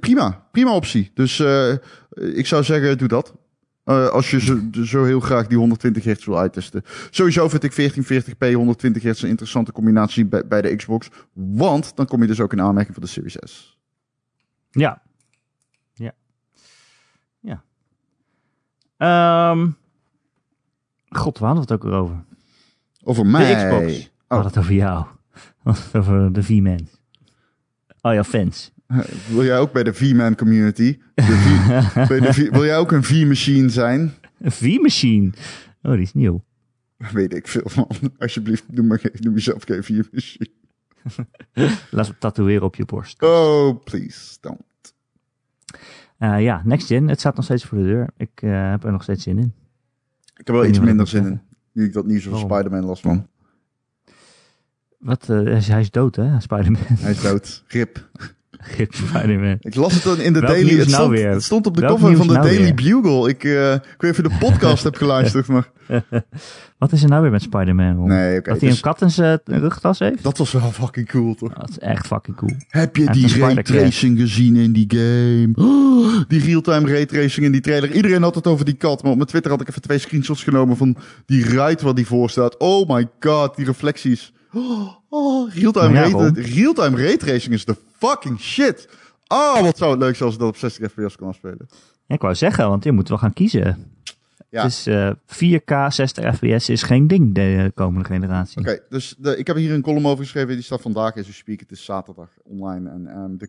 prima, 0.00 0.46
prima 0.52 0.74
optie. 0.74 1.10
Dus 1.14 1.40
eh, 1.40 1.72
ik 2.10 2.46
zou 2.46 2.64
zeggen, 2.64 2.98
doe 2.98 3.08
dat. 3.08 3.34
Eh, 3.88 4.08
als 4.08 4.30
je 4.30 4.40
zo, 4.40 4.60
zo 4.84 5.04
heel 5.04 5.20
graag 5.20 5.46
die 5.46 5.58
120 5.58 6.04
hertz 6.04 6.24
wil 6.24 6.38
uittesten. 6.38 6.82
Sowieso 7.10 7.48
vind 7.48 7.64
ik 7.64 7.72
1440p 7.72 8.52
120 8.54 9.02
hertz 9.02 9.22
een 9.22 9.28
interessante 9.28 9.72
combinatie 9.72 10.26
bij, 10.26 10.46
bij 10.46 10.62
de 10.62 10.76
Xbox. 10.76 11.08
Want 11.32 11.96
dan 11.96 12.06
kom 12.06 12.20
je 12.20 12.26
dus 12.26 12.40
ook 12.40 12.52
in 12.52 12.60
aanmerking 12.60 12.94
voor 12.94 13.04
de 13.04 13.10
Series 13.10 13.36
S. 13.40 13.78
Ja. 14.70 15.02
Ja. 15.92 16.12
Ja. 17.40 17.62
Ehm 18.96 19.68
God, 21.08 21.38
waar 21.38 21.48
hadden 21.48 21.66
we 21.66 21.72
het 21.74 21.82
ook 21.84 21.90
weer 21.90 22.00
over? 22.00 22.24
Over 23.02 23.24
De 23.24 23.30
mij. 23.30 23.54
Xbox. 23.54 23.96
We 23.96 24.10
Oh, 24.28 24.42
hadden 24.42 24.46
het 24.46 24.58
over 24.58 24.72
jou. 24.72 25.04
We 25.62 25.70
hadden 25.70 25.82
het 25.84 25.94
over 25.96 26.32
de 26.32 26.42
V-Man. 26.42 26.88
Oh 28.00 28.12
ja, 28.14 28.24
fans. 28.24 28.72
wil 29.32 29.44
jij 29.44 29.58
ook 29.58 29.72
bij 29.72 29.82
de 29.82 29.94
V-Man 29.94 30.34
community? 30.36 30.98
De 31.14 31.22
V- 31.22 31.94
bij 32.08 32.20
de 32.20 32.32
V- 32.32 32.50
wil 32.50 32.64
jij 32.64 32.78
ook 32.78 32.92
een 32.92 33.02
V-machine 33.04 33.68
zijn? 33.68 34.12
Een 34.40 34.50
V-machine. 34.52 35.32
Oh, 35.82 35.92
die 35.92 36.00
is 36.02 36.14
nieuw. 36.14 36.44
Weet 37.12 37.34
ik 37.34 37.48
veel 37.48 37.62
van. 37.68 37.88
Alsjeblieft, 38.18 38.64
noem, 38.72 38.86
maar, 38.86 38.98
geen- 38.98 39.12
noem 39.20 39.34
jezelf 39.34 39.62
geen 39.64 39.82
V-machine. 39.84 40.48
Laat 41.90 42.06
het 42.06 42.20
tatoeëren 42.20 42.62
op 42.62 42.74
je 42.74 42.84
borst. 42.84 43.22
Oh, 43.22 43.84
please, 43.84 44.36
don't. 44.40 44.60
Eh, 46.18 46.42
ja, 46.42 46.62
next 46.64 46.86
gen. 46.86 47.08
Het 47.08 47.18
staat 47.20 47.36
nog 47.36 47.44
steeds 47.44 47.64
voor 47.64 47.78
de 47.78 47.84
deur. 47.84 48.10
Ik 48.16 48.30
eh, 48.34 48.70
heb 48.70 48.84
er 48.84 48.92
nog 48.92 49.02
steeds 49.02 49.22
zin 49.22 49.38
in. 49.38 49.52
Ik 50.36 50.46
heb 50.46 50.48
wel 50.56 50.66
iets 50.66 50.80
minder 50.80 51.06
zin 51.06 51.26
in. 51.26 51.40
Nu 51.72 51.84
ik 51.84 51.92
dat 51.92 52.06
nieuws 52.06 52.24
Waarom? 52.24 52.50
Spider-Man 52.50 52.84
las 52.84 53.00
van. 53.00 53.26
Wat, 54.98 55.28
eh, 55.28 55.36
hij 55.42 55.56
is- 55.56 55.68
hij 55.68 55.80
is 55.80 55.90
dood, 55.90 56.16
hè? 56.16 56.40
Spider-Man. 56.40 56.82
Hij 56.86 57.10
is 57.10 57.20
dood. 57.22 57.64
Rip. 57.68 58.08
Gip 58.76 58.94
Spider-Man. 58.94 59.56
Ik 59.60 59.74
las 59.74 59.94
het 59.94 60.02
dan 60.02 60.20
in 60.20 60.32
de 60.32 60.40
Welk 60.40 60.52
Daily. 60.52 60.78
Het 60.78 60.78
nou 60.78 60.90
stond, 60.90 61.10
weer? 61.10 61.30
het 61.30 61.42
stond 61.42 61.66
op 61.66 61.74
de 61.74 61.80
Welk 61.80 61.98
cover 61.98 62.16
van 62.16 62.26
de 62.26 62.32
nou 62.32 62.46
Daily 62.46 62.74
weer? 62.74 63.00
Bugle. 63.02 63.28
Ik, 63.28 63.44
eh, 63.44 63.72
ik 63.72 63.80
weet 63.98 64.00
niet 64.00 64.10
of 64.10 64.16
je 64.16 64.22
de 64.22 64.36
podcast 64.46 64.84
hebt 64.84 64.96
geluisterd, 64.96 65.46
maar... 65.46 65.70
Wat 66.78 66.92
is 66.92 67.02
er 67.02 67.08
nou 67.08 67.22
weer 67.22 67.30
met 67.30 67.42
Spider-Man? 67.42 68.06
Nee, 68.06 68.40
dat 68.40 68.46
hij 68.46 68.68
dus 68.68 68.76
een 68.76 68.80
kat 68.80 69.02
in 69.02 69.10
zijn 69.10 69.40
rugtas 69.44 69.98
heeft? 69.98 70.22
dat 70.22 70.38
was 70.38 70.52
wel 70.52 70.72
fucking 70.72 71.08
cool, 71.08 71.34
toch? 71.34 71.52
Dat 71.52 71.68
is 71.68 71.78
echt 71.78 72.06
fucking 72.06 72.36
cool. 72.36 72.52
Heb 72.68 72.96
je 72.96 73.10
die 73.10 73.28
Spider-Cat. 73.28 73.68
raytracing 73.68 74.18
gezien 74.18 74.56
in 74.56 74.72
die 74.72 74.86
game? 74.88 75.50
Oh, 75.54 76.22
die 76.28 76.44
real-time 76.44 76.88
raytracing 76.88 77.46
in 77.46 77.52
die 77.52 77.60
trailer. 77.60 77.92
Iedereen 77.92 78.22
had 78.22 78.34
het 78.34 78.46
over 78.46 78.64
die 78.64 78.74
kat, 78.74 79.02
maar 79.02 79.10
op 79.10 79.16
mijn 79.16 79.28
Twitter 79.28 79.50
had 79.50 79.60
ik 79.60 79.68
even 79.68 79.82
twee 79.82 79.98
screenshots 79.98 80.44
genomen 80.44 80.76
van 80.76 80.96
die 81.26 81.54
ruit 81.54 81.82
waar 81.82 81.94
die 81.94 82.06
voor 82.06 82.30
staat. 82.30 82.56
Oh 82.56 82.88
my 82.88 83.08
god, 83.20 83.56
die 83.56 83.64
reflecties. 83.66 84.32
Oh, 85.10 85.52
real-time 85.54 85.88
Maar 85.88 86.94
ja, 86.94 86.96
raytracing 86.96 87.54
is 87.54 87.64
de 87.64 87.76
fucking 87.98 88.40
shit. 88.40 88.88
Oh, 89.26 89.60
wat 89.60 89.76
zou 89.76 89.90
het 89.90 90.00
leuk 90.00 90.16
zijn 90.16 90.28
als 90.28 90.38
dat 90.38 90.48
op 90.48 90.56
60 90.56 90.90
fps 90.90 91.16
kan 91.16 91.28
afspelen. 91.28 91.68
Ja, 92.06 92.14
ik 92.14 92.20
wou 92.20 92.34
zeggen, 92.34 92.68
want 92.68 92.84
je 92.84 92.92
moet 92.92 93.08
wel 93.08 93.18
gaan 93.18 93.32
kiezen. 93.32 93.96
Ja. 94.50 94.62
Dus 94.62 94.86
eh 94.86 95.12
4K 95.26 95.86
60 95.88 96.36
fps 96.36 96.68
is 96.68 96.82
geen 96.82 97.06
ding 97.06 97.34
de 97.34 97.72
komende 97.74 98.08
generatie. 98.08 98.60
Oké, 98.60 98.80
dus 98.88 99.14
de, 99.18 99.36
ik 99.36 99.46
heb 99.46 99.56
hier 99.56 99.72
een 99.72 99.82
column 99.82 100.06
over 100.06 100.24
geschreven. 100.24 100.54
Die 100.54 100.62
staat 100.62 100.80
vandaag 100.80 101.16
as 101.16 101.26
we 101.26 101.32
speak. 101.32 101.60
Het 101.60 101.70
is 101.70 101.84
zaterdag 101.84 102.30
online. 102.44 102.90
En 102.90 103.06
ehm, 103.06 103.36
de, 103.36 103.48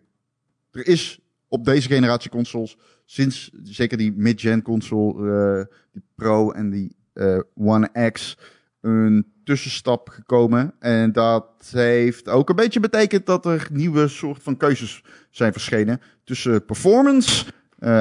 er 0.70 0.86
is 0.86 1.20
op 1.48 1.64
deze 1.64 1.88
generatie 1.88 2.30
consoles, 2.30 2.76
sinds 3.04 3.50
zeker 3.62 3.98
die 3.98 4.12
mid-gen 4.16 4.62
console, 4.62 5.30
eh, 5.30 5.76
die 5.92 6.02
Pro 6.14 6.50
en 6.50 6.70
die 6.70 6.96
eh, 7.12 7.38
One 7.54 8.10
X, 8.12 8.36
een 8.80 9.26
tussenstap 9.44 10.08
gekomen. 10.08 10.72
En 10.78 11.12
dat 11.12 11.70
heeft 11.72 12.28
ook 12.28 12.48
een 12.48 12.56
beetje 12.56 12.80
betekend 12.80 13.26
dat 13.26 13.46
er 13.46 13.68
nieuwe 13.72 14.08
soort 14.08 14.42
van 14.42 14.56
keuzes 14.56 15.04
zijn 15.30 15.52
verschenen. 15.52 16.00
Tussen 16.24 16.64
performance, 16.64 17.44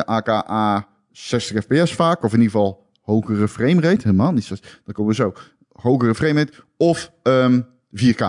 aka 0.05 0.87
60 1.11 1.63
fps 1.63 1.93
vaak, 1.95 2.23
of 2.23 2.33
in 2.33 2.41
ieder 2.41 2.51
geval 2.51 2.87
hogere 3.01 3.47
framerate. 3.47 4.07
Helemaal 4.07 4.31
niet. 4.31 4.47
Dan 4.49 4.93
komen 4.93 5.11
we 5.11 5.15
zo 5.15 5.33
hogere 5.71 6.15
framerate 6.15 6.53
of 6.77 7.11
ehm 7.23 7.61
4K. 7.91 8.21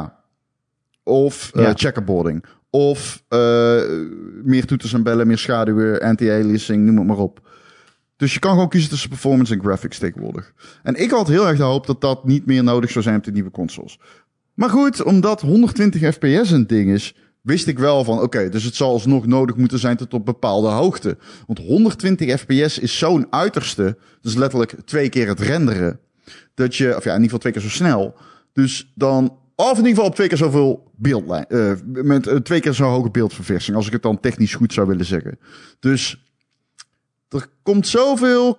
Of 1.02 1.50
eh, 1.54 1.62
Ja. 1.62 1.72
checkerboarding. 1.74 2.44
Of 2.70 3.24
eh, 3.28 3.82
meer 4.42 4.66
toeters 4.66 4.92
en 4.92 5.02
bellen, 5.02 5.26
meer 5.26 5.38
schaduwen, 5.38 6.00
anti-aliasing, 6.00 6.84
noem 6.84 6.96
het 6.98 7.06
maar 7.06 7.16
op. 7.16 7.48
Dus 8.20 8.32
je 8.32 8.38
kan 8.38 8.50
gewoon 8.50 8.68
kiezen 8.68 8.90
tussen 8.90 9.08
performance 9.08 9.54
en 9.54 9.60
graphics 9.60 9.98
tegenwoordig. 9.98 10.52
En 10.82 10.94
ik 10.94 11.10
had 11.10 11.28
heel 11.28 11.48
erg 11.48 11.56
de 11.56 11.62
hoop 11.62 11.86
dat 11.86 12.00
dat 12.00 12.24
niet 12.24 12.46
meer 12.46 12.64
nodig 12.64 12.90
zou 12.90 13.04
zijn 13.04 13.16
op 13.16 13.24
de 13.24 13.32
nieuwe 13.32 13.50
consoles. 13.50 13.98
Maar 14.54 14.70
goed, 14.70 15.02
omdat 15.02 15.40
120 15.40 16.14
fps 16.14 16.50
een 16.50 16.66
ding 16.66 16.90
is, 16.90 17.14
wist 17.40 17.66
ik 17.66 17.78
wel 17.78 18.04
van, 18.04 18.20
oké, 18.20 18.48
dus 18.48 18.64
het 18.64 18.74
zal 18.74 18.92
alsnog 18.92 19.26
nodig 19.26 19.56
moeten 19.56 19.78
zijn 19.78 19.96
tot 19.96 20.14
op 20.14 20.24
bepaalde 20.24 20.68
hoogte. 20.68 21.18
Want 21.46 21.58
120 21.58 22.40
fps 22.40 22.78
is 22.78 22.98
zo'n 22.98 23.26
uiterste, 23.30 23.98
dus 24.20 24.34
letterlijk 24.34 24.74
twee 24.84 25.08
keer 25.08 25.28
het 25.28 25.40
renderen, 25.40 26.00
dat 26.54 26.76
je, 26.76 26.96
of 26.96 27.04
ja, 27.04 27.14
in 27.14 27.22
ieder 27.22 27.22
geval 27.22 27.38
twee 27.38 27.52
keer 27.52 27.62
zo 27.62 27.68
snel. 27.68 28.14
Dus 28.52 28.92
dan, 28.94 29.36
of 29.54 29.70
in 29.70 29.76
ieder 29.76 29.90
geval 29.90 30.06
op 30.06 30.14
twee 30.14 30.28
keer 30.28 30.38
zoveel 30.38 30.92
beeldlijn, 30.96 31.46
eh 31.48 31.72
met 31.84 32.26
eh, 32.26 32.36
twee 32.36 32.60
keer 32.60 32.74
zo'n 32.74 32.90
hoge 32.90 33.10
beeldverversing, 33.10 33.76
als 33.76 33.86
ik 33.86 33.92
het 33.92 34.02
dan 34.02 34.20
technisch 34.20 34.54
goed 34.54 34.72
zou 34.72 34.86
willen 34.86 35.06
zeggen. 35.06 35.38
Dus 35.78 36.29
er 37.30 37.46
komt 37.62 37.86
zoveel 37.86 38.58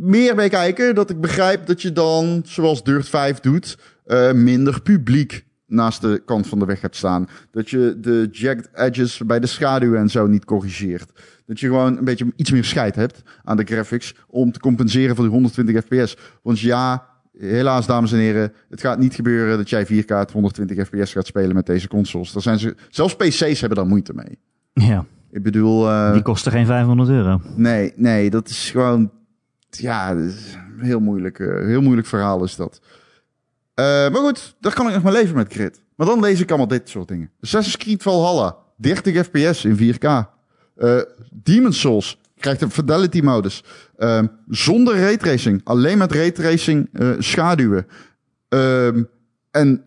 meer 0.00 0.34
bij 0.34 0.48
kijken 0.48 0.94
dat 0.94 1.10
ik 1.10 1.20
begrijp 1.20 1.66
dat 1.66 1.82
je 1.82 1.92
dan, 1.92 2.42
zoals 2.44 2.84
Dirt 2.84 3.08
5 3.08 3.40
doet, 3.40 3.78
eh, 4.04 4.32
minder 4.32 4.82
publiek 4.82 5.46
naast 5.66 6.00
de 6.00 6.22
kant 6.24 6.46
van 6.46 6.58
de 6.58 6.64
weg 6.64 6.80
gaat 6.80 6.96
staan. 6.96 7.28
Dat 7.50 7.70
je 7.70 7.96
de 8.00 8.28
jagged 8.30 8.68
edges 8.74 9.18
bij 9.26 9.40
de 9.40 9.46
schaduw 9.46 9.94
en 9.94 10.08
zo 10.08 10.26
niet 10.26 10.44
corrigeert. 10.44 11.12
Dat 11.46 11.60
je 11.60 11.66
gewoon 11.66 11.98
een 11.98 12.04
beetje 12.04 12.32
iets 12.36 12.50
meer 12.50 12.64
scheid 12.64 12.94
hebt 12.94 13.22
aan 13.44 13.56
de 13.56 13.64
graphics 13.64 14.14
om 14.26 14.52
te 14.52 14.60
compenseren 14.60 15.14
voor 15.14 15.24
die 15.24 15.32
120 15.32 15.84
fps. 15.84 16.16
Want 16.42 16.60
ja, 16.60 17.06
helaas 17.38 17.86
dames 17.86 18.12
en 18.12 18.18
heren, 18.18 18.52
het 18.70 18.80
gaat 18.80 18.98
niet 18.98 19.14
gebeuren 19.14 19.56
dat 19.56 19.70
jij 19.70 19.86
4K 19.86 20.10
at 20.10 20.32
120 20.32 20.86
fps 20.86 21.12
gaat 21.12 21.26
spelen 21.26 21.54
met 21.54 21.66
deze 21.66 21.88
consoles. 21.88 22.32
Daar 22.32 22.42
zijn 22.42 22.58
ze, 22.58 22.76
zelfs 22.90 23.16
PC's 23.16 23.60
hebben 23.60 23.78
daar 23.78 23.86
moeite 23.86 24.14
mee. 24.14 24.38
Ja, 24.72 25.06
Ik 25.30 25.42
bedoel, 25.42 25.88
eh, 25.88 26.12
die 26.12 26.22
kosten 26.22 26.52
geen 26.52 26.66
500 26.66 27.08
euro. 27.08 27.40
Nee, 27.54 27.92
nee, 27.96 28.30
dat 28.30 28.48
is 28.48 28.70
gewoon. 28.70 29.10
Ja, 29.70 30.10
is 30.10 30.56
een 30.78 30.84
heel 30.84 31.00
moeilijk, 31.00 31.38
heel 31.38 31.82
moeilijk 31.82 32.06
verhaal 32.06 32.44
is 32.44 32.56
dat. 32.56 32.80
Eh, 33.74 33.84
maar 33.84 34.20
goed, 34.20 34.56
daar 34.60 34.74
kan 34.74 34.86
ik 34.86 34.94
nog 34.94 35.02
maar 35.02 35.12
leven 35.12 35.36
met 35.36 35.52
Grid. 35.52 35.80
Maar 35.96 36.06
dan 36.06 36.20
lees 36.20 36.40
ik 36.40 36.48
allemaal 36.48 36.68
dit 36.68 36.88
soort 36.88 37.08
dingen. 37.08 37.30
Assassin's 37.40 37.76
Creed 37.76 38.02
Valhalla, 38.02 38.56
30 38.76 39.24
fps 39.24 39.64
in 39.64 39.76
4K. 39.76 40.04
Eh 40.76 41.00
Demon's 41.30 41.80
Souls 41.80 42.18
krijgt 42.36 42.62
een 42.62 42.70
fidelity 42.70 43.20
modus. 43.20 43.64
Ehm, 43.96 44.26
zonder 44.48 45.00
raytracing, 45.00 45.60
alleen 45.64 45.98
met 45.98 46.12
raytracing 46.12 46.88
eh 46.92 47.10
schaduwen. 47.18 47.86
Ehm, 48.48 49.02
en 49.50 49.84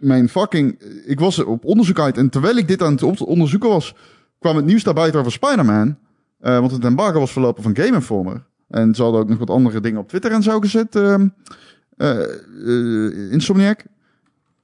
mijn 0.00 0.28
fucking... 0.28 0.80
Ik 1.06 1.20
was 1.20 1.38
op 1.38 1.64
onderzoek 1.64 1.98
uit 1.98 2.16
en 2.16 2.28
terwijl 2.28 2.56
ik 2.56 2.68
dit 2.68 2.82
aan 2.82 2.92
het 2.92 3.22
onderzoeken 3.22 3.68
was... 3.68 3.94
kwam 4.40 4.56
het 4.56 4.64
nieuws 4.64 4.82
daarbuiten 4.82 5.20
over 5.20 5.32
Spider-Man. 5.32 5.98
Eh, 6.40 6.58
want 6.58 6.70
het 6.72 6.84
embargo 6.84 7.18
was 7.18 7.32
verlopen 7.32 7.62
van 7.62 7.76
Game 7.76 7.94
Informer. 7.94 8.44
En 8.68 8.94
ze 8.94 9.02
hadden 9.02 9.20
ook 9.20 9.28
nog 9.28 9.38
wat 9.38 9.50
andere 9.50 9.80
dingen 9.80 10.00
op 10.00 10.08
Twitter 10.08 10.32
en 10.32 10.42
zo 10.42 10.60
gezet. 10.60 10.96
ehm 10.96 11.28
eh, 11.96 12.20
eh, 12.22 13.32
Insomniac. 13.32 13.84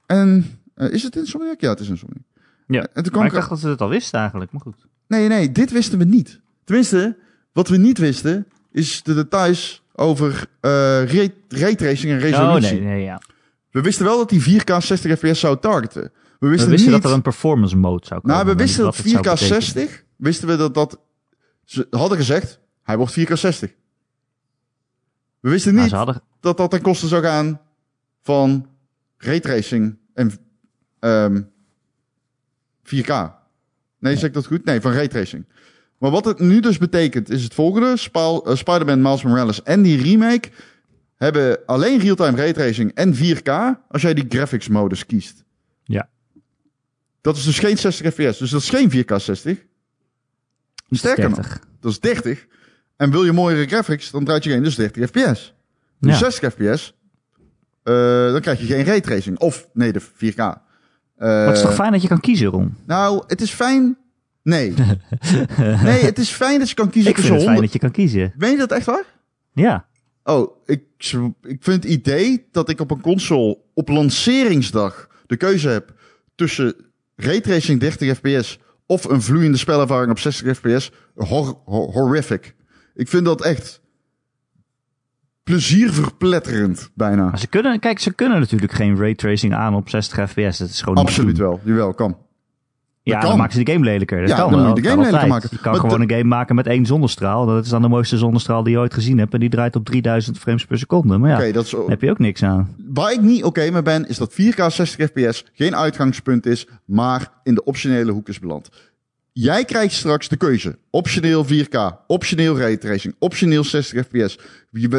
En 0.05 0.45
is 0.75 1.03
het 1.03 1.15
Insomniac? 1.15 1.61
Ja, 1.61 1.69
het 1.69 1.79
is 1.79 1.89
Insomniac. 1.89 2.23
Ja, 2.67 2.79
En 2.81 2.87
toen 2.93 3.03
kwam 3.03 3.17
maar 3.17 3.25
ik 3.25 3.33
dacht 3.33 3.49
dat 3.49 3.59
ze 3.59 3.67
het 3.67 3.81
al 3.81 3.89
wisten 3.89 4.19
eigenlijk, 4.19 4.51
maar 4.51 4.61
goed. 4.61 4.85
Nee, 5.07 5.27
nee, 5.27 5.51
dit 5.51 5.71
wisten 5.71 5.97
we 5.97 6.03
niet. 6.05 6.39
Tenminste, 6.63 7.17
wat 7.53 7.67
we 7.67 7.77
niet 7.77 7.97
wisten, 7.97 8.47
is 8.71 9.03
de 9.03 9.13
details 9.13 9.83
over 9.93 10.45
ray, 10.61 11.33
raytracing 11.47 12.11
en 12.11 12.17
Oh, 12.17 12.23
resolutie. 12.23 12.79
nee, 12.79 12.89
nee, 12.93 13.03
ja. 13.03 13.21
We 13.71 13.81
wisten 13.81 14.05
wel 14.05 14.17
dat 14.17 14.29
die 14.29 14.41
4K 14.61 14.77
60 14.77 15.17
fps 15.19 15.39
zou 15.39 15.57
targeten. 15.59 16.11
We 16.39 16.47
We 16.47 16.49
wisten, 16.49 16.71
niet... 16.71 16.89
dat 16.89 17.03
er 17.03 17.11
een 17.11 17.21
performance 17.21 17.77
mode 17.77 18.05
zou 18.05 18.21
komen. 18.21 18.35
Nou, 18.35 18.49
we 18.49 18.55
wisten 18.55 18.83
dat 18.83 18.95
wat 18.95 19.05
het 19.05 19.13
zou 19.13 19.23
4K 19.23 19.29
betekenen. 19.29 19.61
60, 19.61 20.03
wisten 20.15 20.47
we 20.47 20.55
dat 20.55 20.73
dat 20.73 20.99
Ze 21.63 21.87
hadden 21.89 22.17
gezegd, 22.17 22.59
hij 22.83 22.97
wordt 22.97 23.19
4K 23.19 23.33
60. 23.33 23.73
We 25.39 25.49
wisten 25.49 25.73
Maar 25.73 25.83
niet 25.83 25.91
hadden... 25.91 26.21
dat 26.39 26.57
dat 26.57 26.71
ten 26.71 26.81
koste 26.81 27.07
zou 27.07 27.23
gaan 27.23 27.61
van 28.21 28.67
raytracing 29.17 29.97
en 30.13 30.31
ehm 30.99 31.41
4K. 32.83 33.35
Nee, 33.99 34.15
zeg 34.15 34.23
ik 34.23 34.33
dat 34.33 34.45
goed? 34.45 34.65
Nee, 34.65 34.81
van 34.81 34.91
raytracing. 34.91 35.45
Maar 35.97 36.11
wat 36.11 36.25
het 36.25 36.39
nu 36.39 36.59
dus 36.59 36.77
betekent, 36.77 37.29
is 37.29 37.43
het 37.43 37.53
volgende. 37.53 37.97
Spa- 37.97 38.41
eh, 38.45 38.55
Spider-Man 38.55 39.01
Miles 39.01 39.23
Morales 39.23 39.63
en 39.63 39.81
die 39.81 40.01
remake 40.01 40.49
hebben 41.15 41.59
alleen 41.65 41.99
real-time 41.99 42.37
raytracing 42.37 42.91
en 42.93 43.15
4K 43.15 43.51
als 43.89 44.01
jij 44.01 44.13
die 44.13 44.25
graphics 44.29 44.67
modus 44.67 45.05
kiest. 45.05 45.45
Dat 47.21 47.37
is 47.37 47.43
dus 47.43 47.59
geen 47.59 47.77
60 47.77 48.13
fps, 48.13 48.37
dus 48.37 48.49
dat 48.49 48.61
is 48.61 48.69
geen 48.69 48.89
4K 48.91 49.15
60. 49.15 49.57
Sterker 50.89 51.29
nog, 51.29 51.35
30. 51.39 51.59
dat 51.79 51.91
is 51.91 51.99
30. 51.99 52.45
En 52.97 53.11
wil 53.11 53.25
je 53.25 53.31
mooiere 53.31 53.67
graphics, 53.67 54.11
dan 54.11 54.23
draait 54.25 54.43
je 54.43 54.49
geen 54.49 54.63
dus 54.63 54.75
30 54.75 55.05
fps. 55.09 55.53
Dus 55.99 56.19
Ja. 56.19 56.29
60 56.31 56.53
fps, 56.53 56.95
eh, 57.83 58.31
dan 58.31 58.41
krijg 58.41 58.59
je 58.59 58.65
geen 58.65 58.83
raytracing. 58.85 59.39
Of, 59.39 59.67
nee, 59.73 59.91
de 59.93 59.99
4K. 60.01 60.37
Maar 60.37 61.45
het 61.47 61.55
is 61.57 61.61
Eh, 61.61 61.67
toch 61.67 61.75
fijn 61.75 61.91
dat 61.91 62.01
je 62.01 62.07
kan 62.07 62.19
kiezen, 62.19 62.47
Ron? 62.47 62.75
Nou, 62.85 63.23
het 63.27 63.41
is 63.41 63.51
fijn. 63.51 63.97
Nee. 64.43 64.73
nee, 65.83 66.03
het 66.03 66.17
is 66.19 66.29
fijn 66.29 66.59
dat 66.59 66.69
je 66.69 66.75
kan 66.75 66.89
kiezen 66.89 67.09
Ik 67.11 67.17
vind 67.17 67.27
het 67.29 67.43
fijn 67.43 67.53
100. 67.55 67.61
dat 67.63 67.73
je 67.73 67.79
kan 67.79 67.91
kiezen. 67.91 68.33
Weet 68.37 68.51
je 68.51 68.57
dat 68.57 68.71
echt 68.71 68.85
waar? 68.85 69.03
Ja. 69.53 69.85
Oh, 70.23 70.57
ik, 70.65 70.81
ik 71.41 71.57
vind 71.63 71.83
het 71.83 71.85
idee 71.85 72.47
dat 72.51 72.69
ik 72.69 72.79
op 72.79 72.91
een 72.91 73.01
console 73.01 73.57
op 73.73 73.89
lanceringsdag 73.89 75.07
de 75.27 75.37
keuze 75.37 75.69
heb 75.69 75.93
tussen 76.35 76.75
raytracing 77.17 77.79
30 77.79 78.17
fps 78.17 78.59
of 78.85 79.03
een 79.03 79.21
vloeiende 79.21 79.57
spelervaring 79.57 80.11
op 80.11 80.19
60 80.19 80.57
fps 80.57 80.91
hor- 81.15 81.57
hor- 81.65 81.91
horrific. 81.91 82.55
Ik 82.95 83.07
vind 83.07 83.25
dat 83.25 83.41
echt 83.43 83.81
plezierverpletterend 85.43 86.91
bijna. 86.95 87.29
Maar 87.29 87.39
ze 87.39 87.47
kunnen, 87.47 87.79
kijk, 87.79 87.99
ze 87.99 88.13
kunnen 88.13 88.39
natuurlijk 88.39 88.71
geen 88.71 88.97
raytracing 88.97 89.53
aan 89.53 89.75
op 89.75 89.89
60 89.89 90.29
fps. 90.29 90.57
Dat 90.57 90.69
is 90.69 90.81
gewoon 90.81 90.97
Absoluut 90.97 91.37
wel, 91.37 91.59
jawel, 91.63 91.93
kan. 91.93 92.17
Ja, 93.07 93.19
dan 93.19 93.37
maken 93.37 93.53
ze 93.53 93.63
de 93.63 93.71
game 93.71 93.85
lelijker. 93.85 94.19
Dat 94.19 94.29
Ja, 94.29 94.35
kan 94.35 94.49
dan 94.51 94.59
wel. 94.59 94.67
moet 94.67 94.77
je 94.77 94.83
de 94.83 94.89
game 94.89 95.01
lelijker 95.03 95.27
maken. 95.29 95.49
Je 95.51 95.57
kan 95.59 95.71
Maar 95.71 95.81
gewoon 95.81 96.01
een 96.01 96.09
game 96.09 96.23
maken 96.23 96.55
met 96.55 96.67
één 96.67 96.85
zonnestraal. 96.85 97.45
Dat 97.45 97.63
is 97.63 97.69
dan 97.69 97.81
de 97.81 97.87
mooiste 97.87 98.17
zonnestraal 98.17 98.63
die 98.63 98.73
je 98.73 98.79
ooit 98.79 98.93
gezien 98.93 99.17
hebt. 99.17 99.33
En 99.33 99.39
die 99.39 99.49
draait 99.49 99.75
op 99.75 99.85
3000 99.85 100.37
frames 100.37 100.65
per 100.65 100.77
seconde. 100.77 101.17
Maar 101.17 101.29
ja, 101.29 101.35
Oké, 101.37 101.51
dat 101.51 101.65
is, 101.65 101.71
daar 101.71 101.81
heb 101.87 102.01
je 102.01 102.09
ook 102.09 102.19
niks 102.19 102.43
aan. 102.43 102.75
Waar 102.93 103.11
ik 103.11 103.21
niet 103.21 103.43
oké 103.43 103.71
mee 103.71 103.81
ben, 103.81 104.07
is 104.07 104.17
dat 104.17 104.31
4K 104.33 104.65
60 104.67 105.09
fps 105.09 105.45
geen 105.53 105.75
uitgangspunt 105.75 106.45
is, 106.45 106.67
maar 106.85 107.31
in 107.43 107.53
de 107.55 107.63
optionele 107.63 108.11
hoek 108.11 108.29
is 108.29 108.39
beland. 108.39 108.69
Jij 109.33 109.65
krijgt 109.65 109.93
straks 109.93 110.27
de 110.27 110.37
keuze. 110.37 110.77
Optioneel 110.89 111.45
4K, 111.45 111.79
optioneel 112.07 112.57
raytracing, 112.57 113.15
optioneel 113.19 113.63
60 113.63 114.05
fps. 114.05 114.39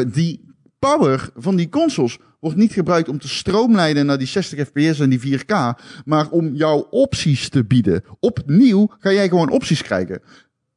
Die 0.07 0.47
power 0.79 1.29
van 1.35 1.55
die 1.55 1.69
consoles 1.69 2.17
wordt 2.39 2.57
niet 2.57 2.73
gebruikt 2.73 3.09
om 3.09 3.19
te 3.19 3.27
stroomlijnen 3.27 4.05
naar 4.05 4.17
die 4.17 4.27
60 4.27 4.67
fps 4.67 4.99
en 4.99 5.09
die 5.09 5.39
4K, 5.39 5.55
maar 6.05 6.29
om 6.29 6.53
jouw 6.53 6.87
opties 6.89 7.49
te 7.49 7.65
bieden. 7.65 8.03
Opnieuw 8.19 8.91
ga 8.99 9.11
jij 9.11 9.29
gewoon 9.29 9.49
opties 9.49 9.81
krijgen. 9.81 10.21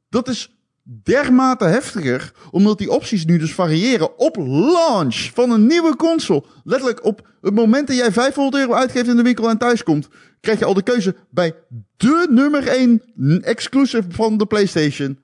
Dat 0.09 0.29
is 0.29 0.57
dermate 0.83 1.65
heftiger, 1.65 2.33
omdat 2.51 2.79
die 2.79 2.91
opties 2.91 3.25
nu 3.25 3.39
dus 3.39 3.55
variëren 3.55 4.19
op 4.19 4.37
launch 4.37 5.31
van 5.35 5.51
een 5.51 5.67
nieuwe 5.67 5.97
console. 5.97 6.45
Letterlijk 6.65 7.05
op 7.05 7.29
het 7.41 7.55
moment 7.55 7.87
dat 7.87 7.97
jij 7.97 8.13
500 8.13 8.63
euro 8.63 8.75
uitgeeft 8.75 9.09
in 9.09 9.17
de 9.17 9.23
winkel 9.23 9.49
en 9.49 9.59
thuis 9.59 9.83
komt, 9.83 10.09
krijg 10.41 10.59
je 10.59 10.65
al 10.65 10.75
de 10.75 10.83
keuze 10.83 11.15
bij 11.31 11.55
de 11.97 12.27
nummer 12.31 12.67
1 12.67 13.03
exclusive 13.43 14.05
van 14.09 14.37
de 14.37 14.47
PlayStation. 14.47 15.19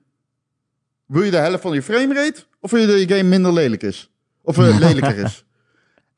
Wil 1.05 1.23
je 1.23 1.31
de 1.31 1.37
helft 1.37 1.61
van 1.61 1.73
je 1.73 1.81
framerate 1.81 2.43
of 2.59 2.71
wil 2.71 2.81
je 2.81 2.87
dat 2.87 2.99
je 2.99 3.07
game 3.07 3.29
minder 3.29 3.53
lelijk 3.53 3.83
is? 3.83 4.11
Of 4.41 4.57
eh, 4.57 4.79
lelijker 4.87 5.17
is? 5.17 5.45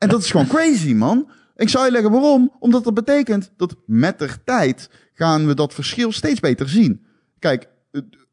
En 0.02 0.08
dat 0.08 0.22
is 0.22 0.30
gewoon 0.30 0.46
crazy, 0.46 0.92
man. 0.94 1.28
Ik 1.56 1.68
zou 1.68 1.84
je 1.84 1.90
leggen 1.90 2.10
waarom. 2.10 2.52
Omdat 2.58 2.84
dat 2.84 2.94
betekent 2.94 3.50
dat 3.56 3.76
met 3.86 4.18
de 4.18 4.28
tijd 4.44 4.90
gaan 5.14 5.46
we 5.46 5.54
dat 5.54 5.74
verschil 5.74 6.12
steeds 6.12 6.40
beter 6.40 6.68
zien. 6.68 7.02
Kijk, 7.38 7.68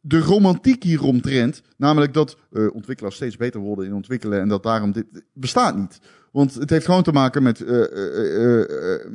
de 0.01 0.19
romantiek 0.19 0.83
hieromtrent, 0.83 1.61
namelijk 1.77 2.13
dat 2.13 2.37
eh, 2.51 2.73
ontwikkelaars 2.73 3.15
steeds 3.15 3.37
beter 3.37 3.59
worden 3.59 3.85
in 3.85 3.93
ontwikkelen 3.93 4.39
en 4.39 4.47
dat 4.47 4.63
daarom 4.63 4.91
dit 4.91 5.05
bestaat 5.33 5.77
niet. 5.77 5.99
Want 6.31 6.53
het 6.53 6.69
heeft 6.69 6.85
gewoon 6.85 7.03
te 7.03 7.11
maken 7.11 7.43
met, 7.43 7.63
eh, 7.63 8.61
eh, 8.61 9.05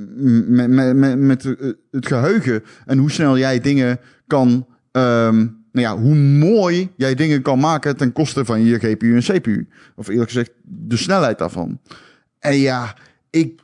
met, 0.46 0.68
met, 0.68 0.96
met, 0.96 1.18
met 1.18 1.42
het 1.90 2.06
geheugen 2.06 2.62
en 2.86 2.98
hoe 2.98 3.10
snel 3.10 3.38
jij 3.38 3.60
dingen 3.60 3.98
kan, 4.26 4.66
ehm, 4.92 5.36
nou 5.72 5.86
ja, 5.86 5.98
hoe 5.98 6.14
mooi 6.14 6.90
jij 6.96 7.14
dingen 7.14 7.42
kan 7.42 7.58
maken 7.58 7.96
ten 7.96 8.12
koste 8.12 8.44
van 8.44 8.64
je 8.64 8.78
GPU 8.78 9.14
en 9.14 9.22
CPU. 9.22 9.68
Of 9.96 10.08
eerlijk 10.08 10.30
gezegd, 10.30 10.50
de 10.62 10.96
snelheid 10.96 11.38
daarvan. 11.38 11.80
En 12.44 12.56
ja, 12.56 12.94
ik, 13.30 13.60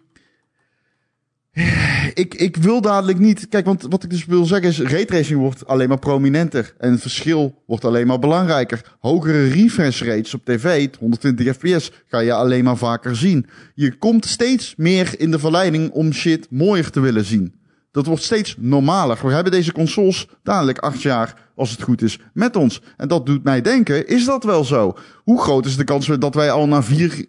ik, 2.14 2.34
ik 2.34 2.56
wil 2.56 2.80
dadelijk 2.80 3.18
niet. 3.18 3.48
Kijk, 3.48 3.64
want 3.64 3.86
wat 3.88 4.02
ik 4.02 4.10
dus 4.10 4.24
wil 4.24 4.44
zeggen 4.44 4.68
is: 4.68 4.80
raytracing 4.80 5.40
wordt 5.40 5.66
alleen 5.66 5.88
maar 5.88 5.98
prominenter. 5.98 6.74
En 6.78 6.98
verschil 6.98 7.62
wordt 7.66 7.84
alleen 7.84 8.06
maar 8.06 8.18
belangrijker. 8.18 8.96
Hogere 8.98 9.48
refresh 9.48 10.02
rates 10.02 10.34
op 10.34 10.44
tv, 10.44 10.88
120 10.98 11.56
fps, 11.56 11.92
ga 12.06 12.18
je 12.18 12.32
alleen 12.32 12.64
maar 12.64 12.76
vaker 12.76 13.16
zien. 13.16 13.46
Je 13.74 13.96
komt 13.96 14.26
steeds 14.26 14.74
meer 14.76 15.20
in 15.20 15.30
de 15.30 15.38
verleiding 15.38 15.90
om 15.90 16.12
shit 16.12 16.46
mooier 16.50 16.90
te 16.90 17.00
willen 17.00 17.24
zien. 17.24 17.54
Dat 17.90 18.06
wordt 18.06 18.22
steeds 18.22 18.54
normaler. 18.58 19.18
We 19.22 19.32
hebben 19.32 19.52
deze 19.52 19.72
consoles 19.72 20.28
dadelijk 20.42 20.78
acht 20.78 21.02
jaar, 21.02 21.48
als 21.54 21.70
het 21.70 21.82
goed 21.82 22.02
is, 22.02 22.18
met 22.32 22.56
ons. 22.56 22.82
En 22.96 23.08
dat 23.08 23.26
doet 23.26 23.44
mij 23.44 23.60
denken: 23.60 24.06
is 24.06 24.24
dat 24.24 24.44
wel 24.44 24.64
zo? 24.64 24.96
Hoe 25.24 25.42
groot 25.42 25.66
is 25.66 25.76
de 25.76 25.84
kans 25.84 26.06
dat 26.06 26.34
wij 26.34 26.50
al 26.50 26.66
na 26.66 26.82
vier 26.82 27.26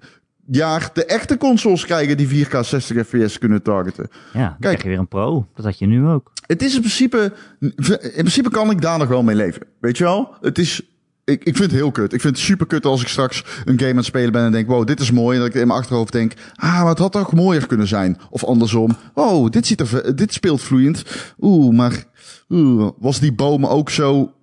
jaar 0.55 0.89
de 0.93 1.05
echte 1.05 1.37
consoles 1.37 1.85
krijgen 1.85 2.17
die 2.17 2.45
4K 2.45 2.59
60 2.59 3.07
fps 3.07 3.37
kunnen 3.37 3.61
targeten? 3.61 4.07
Ja, 4.33 4.47
dan 4.47 4.57
krijg 4.59 4.81
je 4.81 4.87
weer 4.87 4.99
een 4.99 5.07
pro. 5.07 5.47
Dat 5.55 5.65
had 5.65 5.79
je 5.79 5.85
nu 5.85 6.07
ook. 6.07 6.31
Het 6.45 6.61
is 6.61 6.73
in 6.73 6.79
principe, 6.79 7.33
in 7.59 7.73
principe 8.13 8.49
kan 8.49 8.71
ik 8.71 8.81
daar 8.81 8.97
nog 8.97 9.07
wel 9.07 9.23
mee 9.23 9.35
leven. 9.35 9.61
Weet 9.79 9.97
je 9.97 10.03
wel? 10.03 10.33
Het 10.41 10.57
is, 10.57 10.81
ik, 11.23 11.43
ik 11.43 11.55
vind 11.57 11.71
het 11.71 11.79
heel 11.79 11.91
kut. 11.91 12.13
Ik 12.13 12.21
vind 12.21 12.35
het 12.35 12.45
super 12.45 12.65
kut 12.65 12.85
als 12.85 13.01
ik 13.01 13.07
straks 13.07 13.43
een 13.65 13.79
game 13.79 13.91
aan 13.91 13.97
het 13.97 14.05
spelen 14.05 14.31
ben 14.31 14.43
en 14.43 14.51
denk, 14.51 14.67
wow, 14.67 14.87
dit 14.87 14.99
is 14.99 15.11
mooi. 15.11 15.35
En 15.35 15.43
dat 15.43 15.55
ik 15.55 15.61
in 15.61 15.67
mijn 15.67 15.79
achterhoofd 15.79 16.11
denk, 16.11 16.33
ah, 16.55 16.79
maar 16.79 16.89
het 16.89 16.97
had 16.97 17.11
toch 17.11 17.33
mooier 17.33 17.67
kunnen 17.67 17.87
zijn. 17.87 18.17
Of 18.29 18.43
andersom, 18.43 18.97
oh, 19.13 19.49
dit, 19.49 19.67
ziet 19.67 19.79
er, 19.79 20.15
dit 20.15 20.33
speelt 20.33 20.61
vloeiend. 20.61 21.03
Oeh, 21.39 21.75
maar 21.75 22.03
oeh, 22.49 22.89
was 22.99 23.19
die 23.19 23.33
boom 23.33 23.65
ook 23.65 23.89
zo 23.89 24.33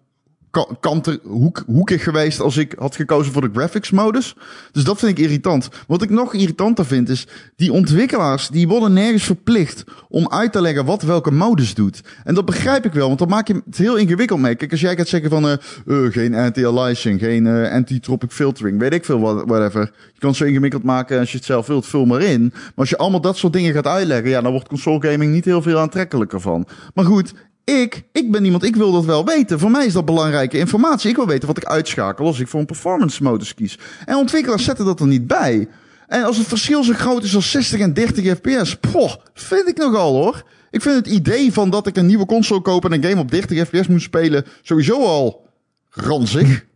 kanter, 0.80 1.18
hoek, 1.24 1.62
hoekig 1.66 2.02
geweest 2.02 2.40
als 2.40 2.56
ik 2.56 2.74
had 2.78 2.96
gekozen 2.96 3.32
voor 3.32 3.42
de 3.42 3.50
graphics 3.52 3.90
modus. 3.90 4.34
Dus 4.72 4.84
dat 4.84 4.98
vind 4.98 5.18
ik 5.18 5.24
irritant. 5.24 5.68
Wat 5.86 6.02
ik 6.02 6.10
nog 6.10 6.34
irritanter 6.34 6.86
vind 6.86 7.08
is, 7.08 7.26
die 7.56 7.72
ontwikkelaars 7.72 8.48
die 8.48 8.68
worden 8.68 8.92
nergens 8.92 9.24
verplicht 9.24 9.84
om 10.08 10.28
uit 10.28 10.52
te 10.52 10.60
leggen 10.60 10.84
wat 10.84 11.02
welke 11.02 11.30
modus 11.30 11.74
doet. 11.74 12.02
En 12.24 12.34
dat 12.34 12.44
begrijp 12.44 12.84
ik 12.84 12.92
wel, 12.92 13.06
want 13.06 13.18
dan 13.18 13.28
maak 13.28 13.48
je 13.48 13.62
het 13.64 13.76
heel 13.76 13.96
ingewikkeld 13.96 14.40
mee. 14.40 14.54
Kijk, 14.54 14.70
als 14.70 14.80
jij 14.80 14.96
gaat 14.96 15.08
zeggen 15.08 15.30
van 15.30 15.48
eh, 15.48 15.52
eh, 15.86 16.12
geen 16.12 16.34
anti-aliasing, 16.34 17.20
geen 17.20 17.46
eh, 17.46 17.72
anti-tropic 17.72 18.30
filtering, 18.30 18.78
weet 18.78 18.92
ik 18.92 19.04
veel, 19.04 19.20
whatever. 19.46 19.80
Je 20.12 20.20
kan 20.20 20.28
het 20.28 20.38
zo 20.38 20.44
ingewikkeld 20.44 20.82
maken 20.82 21.18
als 21.18 21.30
je 21.30 21.36
het 21.36 21.46
zelf 21.46 21.66
wilt, 21.66 21.86
vul 21.86 22.04
maar 22.04 22.22
in. 22.22 22.42
Maar 22.52 22.72
als 22.74 22.90
je 22.90 22.96
allemaal 22.96 23.20
dat 23.20 23.36
soort 23.36 23.52
dingen 23.52 23.74
gaat 23.74 23.86
uitleggen, 23.86 24.30
ja, 24.30 24.40
dan 24.40 24.52
wordt 24.52 24.68
console 24.68 25.10
gaming 25.10 25.32
niet 25.32 25.44
heel 25.44 25.62
veel 25.62 25.78
aantrekkelijker 25.78 26.40
van. 26.40 26.66
Maar 26.94 27.04
goed, 27.04 27.32
ik, 27.68 28.02
ik 28.12 28.30
ben 28.30 28.44
iemand, 28.44 28.62
ik 28.62 28.76
wil 28.76 28.92
dat 28.92 29.04
wel 29.04 29.24
weten. 29.24 29.58
Voor 29.58 29.70
mij 29.70 29.86
is 29.86 29.92
dat 29.92 30.04
belangrijke 30.04 30.58
informatie. 30.58 31.10
Ik 31.10 31.16
wil 31.16 31.26
weten 31.26 31.48
wat 31.48 31.56
ik 31.56 31.64
uitschakel 31.64 32.26
als 32.26 32.40
ik 32.40 32.48
voor 32.48 32.60
een 32.60 32.66
performance 32.66 33.22
modus 33.22 33.54
kies. 33.54 33.78
En 34.04 34.16
ontwikkelaars 34.16 34.64
zetten 34.64 34.84
dat 34.84 35.00
er 35.00 35.06
niet 35.06 35.26
bij. 35.26 35.68
En 36.06 36.22
als 36.22 36.36
het 36.36 36.46
verschil 36.46 36.84
zo 36.84 36.92
groot 36.92 37.22
is 37.22 37.34
als 37.34 37.50
60 37.50 37.80
en 37.80 37.94
30 37.94 38.36
fps, 38.36 38.74
poh, 38.74 39.14
vind 39.34 39.68
ik 39.68 39.76
nogal 39.76 40.12
hoor. 40.12 40.42
Ik 40.70 40.82
vind 40.82 40.94
het 40.96 41.06
idee 41.06 41.52
van 41.52 41.70
dat 41.70 41.86
ik 41.86 41.96
een 41.96 42.06
nieuwe 42.06 42.26
console 42.26 42.60
koop 42.60 42.84
en 42.84 42.92
een 42.92 43.02
game 43.02 43.20
op 43.20 43.30
30 43.30 43.68
fps 43.68 43.86
moet 43.86 44.02
spelen 44.02 44.44
sowieso 44.62 45.04
al 45.04 45.46
ranzig. 45.90 46.66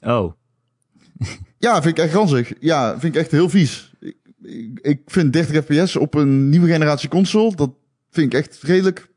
Oh, 0.00 0.32
Ja, 1.58 1.82
vind 1.82 1.98
ik 1.98 2.04
echt 2.04 2.14
ranzig. 2.14 2.52
Ja, 2.60 2.98
vind 2.98 3.14
ik 3.14 3.20
echt 3.20 3.30
heel 3.30 3.48
vies. 3.48 3.92
Ik, 4.00 4.16
ik, 4.42 4.78
ik 4.82 5.00
vind 5.06 5.32
30 5.32 5.64
fps 5.64 5.96
op 5.96 6.14
een 6.14 6.48
nieuwe 6.48 6.68
generatie 6.68 7.08
console, 7.08 7.54
dat 7.54 7.70
vind 8.10 8.32
ik 8.32 8.38
echt 8.38 8.58
redelijk... 8.62 9.08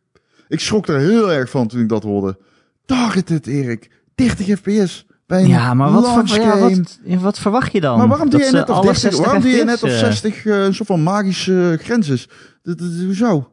Ik 0.53 0.59
schrok 0.59 0.87
er 0.87 0.99
heel 0.99 1.31
erg 1.31 1.49
van 1.49 1.67
toen 1.67 1.81
ik 1.81 1.89
dat 1.89 2.03
hoorde. 2.03 2.37
Targeted, 2.85 3.47
Erik. 3.47 3.89
30 4.15 4.57
fps 4.59 5.05
bij 5.27 5.41
een 5.41 5.47
ja, 5.47 5.73
maar 5.73 5.91
wat, 5.91 6.03
launch 6.03 6.29
ver- 6.29 6.41
ja, 6.41 6.51
game. 6.51 7.19
wat, 7.19 7.39
verwacht 7.39 7.71
je 7.71 7.81
dan? 7.81 7.97
Maar 7.97 8.07
waarom 8.07 8.29
doe 8.29 8.39
je 8.39 8.51
net 8.51 8.67
30? 8.67 8.97
60 8.97 9.25
Waarom 9.25 9.41
doe 9.41 9.51
je 9.51 9.63
net 9.63 9.83
eh, 9.83 9.89
60 9.97 10.45
eh, 10.45 10.63
een 10.63 10.73
soort 10.73 10.87
van 10.87 11.03
magische 11.03 11.77
grens 11.81 12.09
is? 12.09 12.29
Dat, 12.63 12.77
dat, 12.77 12.87
hoezo? 13.05 13.51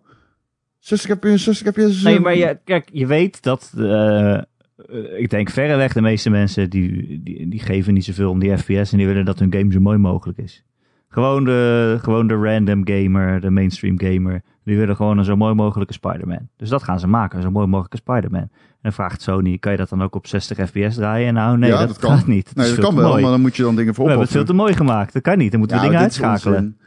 60 0.78 1.16
fps, 1.18 1.42
60 1.44 1.72
fps. 1.72 2.02
Nee, 2.02 2.16
eh, 2.16 2.22
maar 2.22 2.36
je, 2.36 2.58
kijk, 2.64 2.88
je 2.92 3.06
weet 3.06 3.42
dat. 3.42 3.72
eh, 3.76 4.34
eh, 4.34 4.42
ik 5.16 5.30
denk 5.30 5.50
verreweg 5.50 5.92
de 5.92 6.00
meeste 6.00 6.30
mensen 6.30 6.70
die, 6.70 7.20
die, 7.22 7.48
die 7.48 7.60
geven 7.60 7.94
niet 7.94 8.04
zoveel 8.04 8.30
om 8.30 8.38
die 8.38 8.56
FPS 8.58 8.92
en 8.92 8.98
die 8.98 9.06
willen 9.06 9.24
dat 9.24 9.38
hun 9.38 9.52
game 9.52 9.72
zo 9.72 9.80
mooi 9.80 9.98
mogelijk 9.98 10.38
is. 10.38 10.64
Gewoon 11.08 11.44
de, 11.44 11.98
gewoon 12.02 12.26
de 12.26 12.34
random 12.34 12.82
gamer, 12.88 13.40
de 13.40 13.50
mainstream 13.50 14.00
gamer. 14.00 14.42
Die 14.64 14.76
willen 14.76 14.96
gewoon 14.96 15.18
een 15.18 15.24
zo 15.24 15.36
mooi 15.36 15.54
mogelijke 15.54 15.92
Spider-Man. 15.92 16.48
Dus 16.56 16.68
dat 16.68 16.82
gaan 16.82 17.00
ze 17.00 17.06
maken, 17.06 17.36
een 17.36 17.42
zo 17.44 17.50
mooi 17.50 17.66
mogelijke 17.66 17.96
Spider-Man. 17.96 18.40
En 18.40 18.50
dan 18.82 18.92
vraagt 18.92 19.22
Sony, 19.22 19.58
kan 19.58 19.72
je 19.72 19.78
dat 19.78 19.88
dan 19.88 20.02
ook 20.02 20.14
op 20.14 20.26
60 20.26 20.68
fps 20.68 20.94
draaien? 20.94 21.34
Nou, 21.34 21.58
nee, 21.58 21.70
Ja, 21.70 21.78
dat, 21.78 21.88
dat 21.88 21.98
kan. 21.98 22.16
gaat 22.16 22.26
niet. 22.26 22.46
Dat 22.46 22.54
Nee, 22.64 22.74
dat 22.74 22.84
kan 22.84 22.94
wel, 22.94 23.08
mooi. 23.08 23.22
maar 23.22 23.30
dan 23.30 23.40
moet 23.40 23.56
je 23.56 23.62
dan 23.62 23.76
dingen 23.76 23.94
voor 23.94 24.04
We 24.04 24.10
hebben 24.10 24.28
het 24.28 24.36
veel 24.36 24.46
te 24.46 24.52
mooi 24.54 24.74
gemaakt. 24.74 25.12
Dat 25.12 25.22
kan 25.22 25.38
niet. 25.38 25.50
Dan 25.50 25.60
moeten 25.60 25.76
we 25.78 25.82
dingen 25.82 25.98
uitschakelen. 25.98 26.78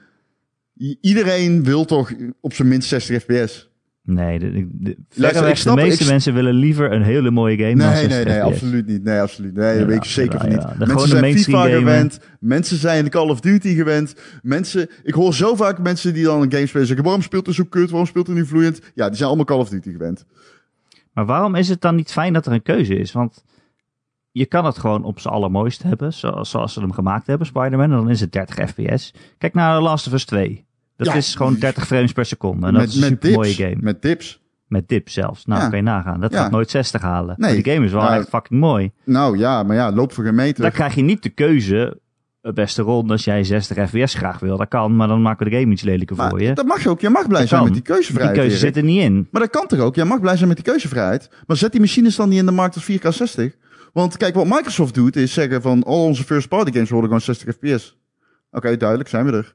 Iedereen 1.01 1.63
wil 1.63 1.85
toch 1.85 2.11
op 2.41 2.53
zijn 2.53 2.67
minst 2.67 2.87
60 2.89 3.21
fps? 3.23 3.71
Nee, 4.05 4.39
de, 4.39 4.51
de, 4.51 4.67
de, 4.71 4.89
ik 4.91 4.97
verreweg 5.09 5.49
de 5.53 5.55
snap- 5.55 5.75
meeste 5.75 6.03
ik- 6.03 6.09
mensen 6.09 6.33
willen 6.33 6.53
liever 6.53 6.91
een 6.91 7.01
hele 7.03 7.31
mooie 7.31 7.57
game 7.57 7.73
Nee, 7.73 7.87
60 7.95 8.09
nee, 8.09 8.25
nee, 8.25 8.41
absoluut 8.43 8.87
niet. 8.87 9.03
Nee, 9.03 9.19
absoluut. 9.19 9.53
Nee, 9.55 9.71
dat 9.71 9.79
Ja, 9.81 9.85
weet 9.85 9.95
ik 9.97 10.03
zeker 10.03 10.33
ja, 10.33 10.39
van 10.39 10.49
ja. 10.49 10.55
niet. 10.69 10.79
De- 10.79 10.85
Mensen 10.87 11.07
zijn 11.07 11.37
FIFA 11.37 11.61
gamer. 11.61 11.77
gewend. 11.77 12.19
Mensen 12.39 12.77
zijn 12.77 13.09
Call 13.09 13.29
of 13.29 13.39
Duty 13.39 13.75
gewend. 13.75 14.15
Mensen, 14.41 14.89
ik 15.03 15.13
hoor 15.13 15.33
zo 15.33 15.55
vaak 15.55 15.79
mensen 15.79 16.13
die 16.13 16.23
dan 16.23 16.41
een 16.41 16.51
game 16.51 16.65
spelen 16.65 16.87
zeggen, 16.87 17.05
waarom 17.05 17.21
speelt 17.23 17.45
hij 17.45 17.55
zo 17.55 17.63
kut? 17.69 17.89
Waarom 17.89 18.07
speelt 18.07 18.27
hij 18.27 18.35
niet 18.35 18.47
vloeiend? 18.47 18.81
Ja, 18.95 19.07
die 19.07 19.15
zijn 19.15 19.27
allemaal 19.27 19.45
Call 19.45 19.57
of 19.59 19.69
Duty 19.69 19.91
gewend. 19.91 20.25
Maar 21.13 21.25
waarom 21.25 21.55
is 21.55 21.69
het 21.69 21.81
dan 21.81 21.95
niet 21.95 22.11
fijn 22.11 22.33
dat 22.33 22.45
er 22.45 22.51
een 22.53 22.61
keuze 22.61 22.95
is? 22.95 23.11
Want 23.11 23.43
je 24.31 24.45
kan 24.45 24.65
het 24.65 24.77
gewoon 24.77 25.03
op 25.03 25.19
zijn 25.19 25.33
allermooist 25.33 25.83
hebben, 25.83 26.13
zoals, 26.13 26.49
zoals 26.49 26.73
ze 26.73 26.79
hem 26.79 26.91
gemaakt 26.91 27.27
hebben, 27.27 27.47
Spider-Man. 27.47 27.91
En 27.91 27.97
dan 27.97 28.09
is 28.09 28.19
het 28.21 28.31
30 28.31 28.69
fps. 28.69 29.13
Kijk 29.37 29.53
naar 29.53 29.75
The 29.77 29.81
Last 29.81 30.07
of 30.07 30.13
Us 30.13 30.25
2. 30.25 30.65
Dat 30.97 31.07
Ja. 31.07 31.13
is 31.13 31.35
gewoon 31.35 31.55
30 31.55 31.85
frames 31.87 32.11
per 32.11 32.25
seconde. 32.25 32.67
En 32.67 32.73
dat 32.73 32.83
is 32.87 32.95
een 32.95 33.01
super 33.03 33.31
mooie 33.31 33.47
dips. 33.55 33.59
game. 33.59 33.75
Met 33.79 34.01
dips. 34.01 34.41
Met 34.67 34.87
dip 34.89 35.09
zelfs. 35.09 35.45
Nou, 35.45 35.61
Ja. 35.61 35.67
kan 35.67 35.77
je 35.77 35.83
nagaan. 35.83 36.19
Dat 36.19 36.31
Ja. 36.31 36.41
gaat 36.41 36.51
nooit 36.51 36.69
60 36.69 37.01
halen. 37.01 37.35
Nee. 37.37 37.53
Maar 37.53 37.63
die 37.63 37.73
game 37.73 37.85
is 37.85 37.91
wel 37.91 38.01
Nou, 38.01 38.19
echt 38.19 38.29
fucking 38.29 38.59
mooi. 38.59 38.91
Nou 39.03 39.37
ja, 39.37 39.63
maar 39.63 39.75
ja, 39.75 39.91
loop 39.91 40.13
voor 40.13 40.23
geen 40.23 40.35
meter. 40.35 40.61
Dan 40.61 40.71
krijg 40.71 40.95
je 40.95 41.01
niet 41.01 41.23
de 41.23 41.29
keuze, 41.29 41.99
het 42.41 42.53
beste 42.55 42.81
rol, 42.81 43.09
als 43.09 43.23
jij 43.23 43.43
60 43.43 43.89
fps 43.89 44.13
graag 44.13 44.39
wil. 44.39 44.57
Dat 44.57 44.67
kan, 44.67 44.95
maar 44.95 45.07
dan 45.07 45.21
maken 45.21 45.45
we 45.45 45.51
de 45.51 45.59
game 45.59 45.71
iets 45.71 45.81
lelijker 45.81 46.15
maar 46.15 46.29
voor 46.29 46.41
je. 46.41 46.53
dat 46.53 46.65
mag 46.65 46.83
je 46.83 46.89
ook. 46.89 47.01
Je 47.01 47.09
mag 47.09 47.27
blij 47.27 47.39
Dat 47.39 47.49
zijn 47.49 47.61
kan. 47.61 47.69
met 47.73 47.85
die 47.85 47.93
keuzevrijheid. 47.93 48.35
Die 48.35 48.43
keuze 48.47 48.59
Erik. 48.61 48.73
zit 48.75 48.83
er 48.83 48.89
niet 48.89 49.01
in. 49.01 49.27
Maar 49.31 49.41
dat 49.41 49.49
kan 49.51 49.67
toch 49.67 49.79
ook? 49.79 49.95
Jij 49.95 50.05
mag 50.05 50.19
blij 50.19 50.35
zijn 50.35 50.47
met 50.47 50.57
die 50.57 50.65
keuzevrijheid. 50.65 51.29
Maar 51.47 51.57
zet 51.57 51.71
die 51.71 51.81
machines 51.81 52.15
dan 52.15 52.29
niet 52.29 52.39
in 52.39 52.45
de 52.45 52.51
markt 52.51 52.75
als 52.75 52.83
4K 52.83 53.07
60. 53.13 53.55
Want 53.93 54.17
kijk, 54.17 54.35
wat 54.35 54.45
Microsoft 54.45 54.93
doet 54.93 55.15
is 55.15 55.33
zeggen 55.33 55.61
van 55.61 55.83
al 55.83 56.03
onze 56.03 56.23
first 56.23 56.47
party 56.47 56.71
games 56.71 56.89
worden 56.89 57.09
gewoon 57.09 57.21
60 57.25 57.55
fps. 57.55 57.97
Oké, 58.51 58.77
duidelijk, 58.77 59.09
zijn 59.09 59.25
we 59.25 59.31
er. 59.31 59.53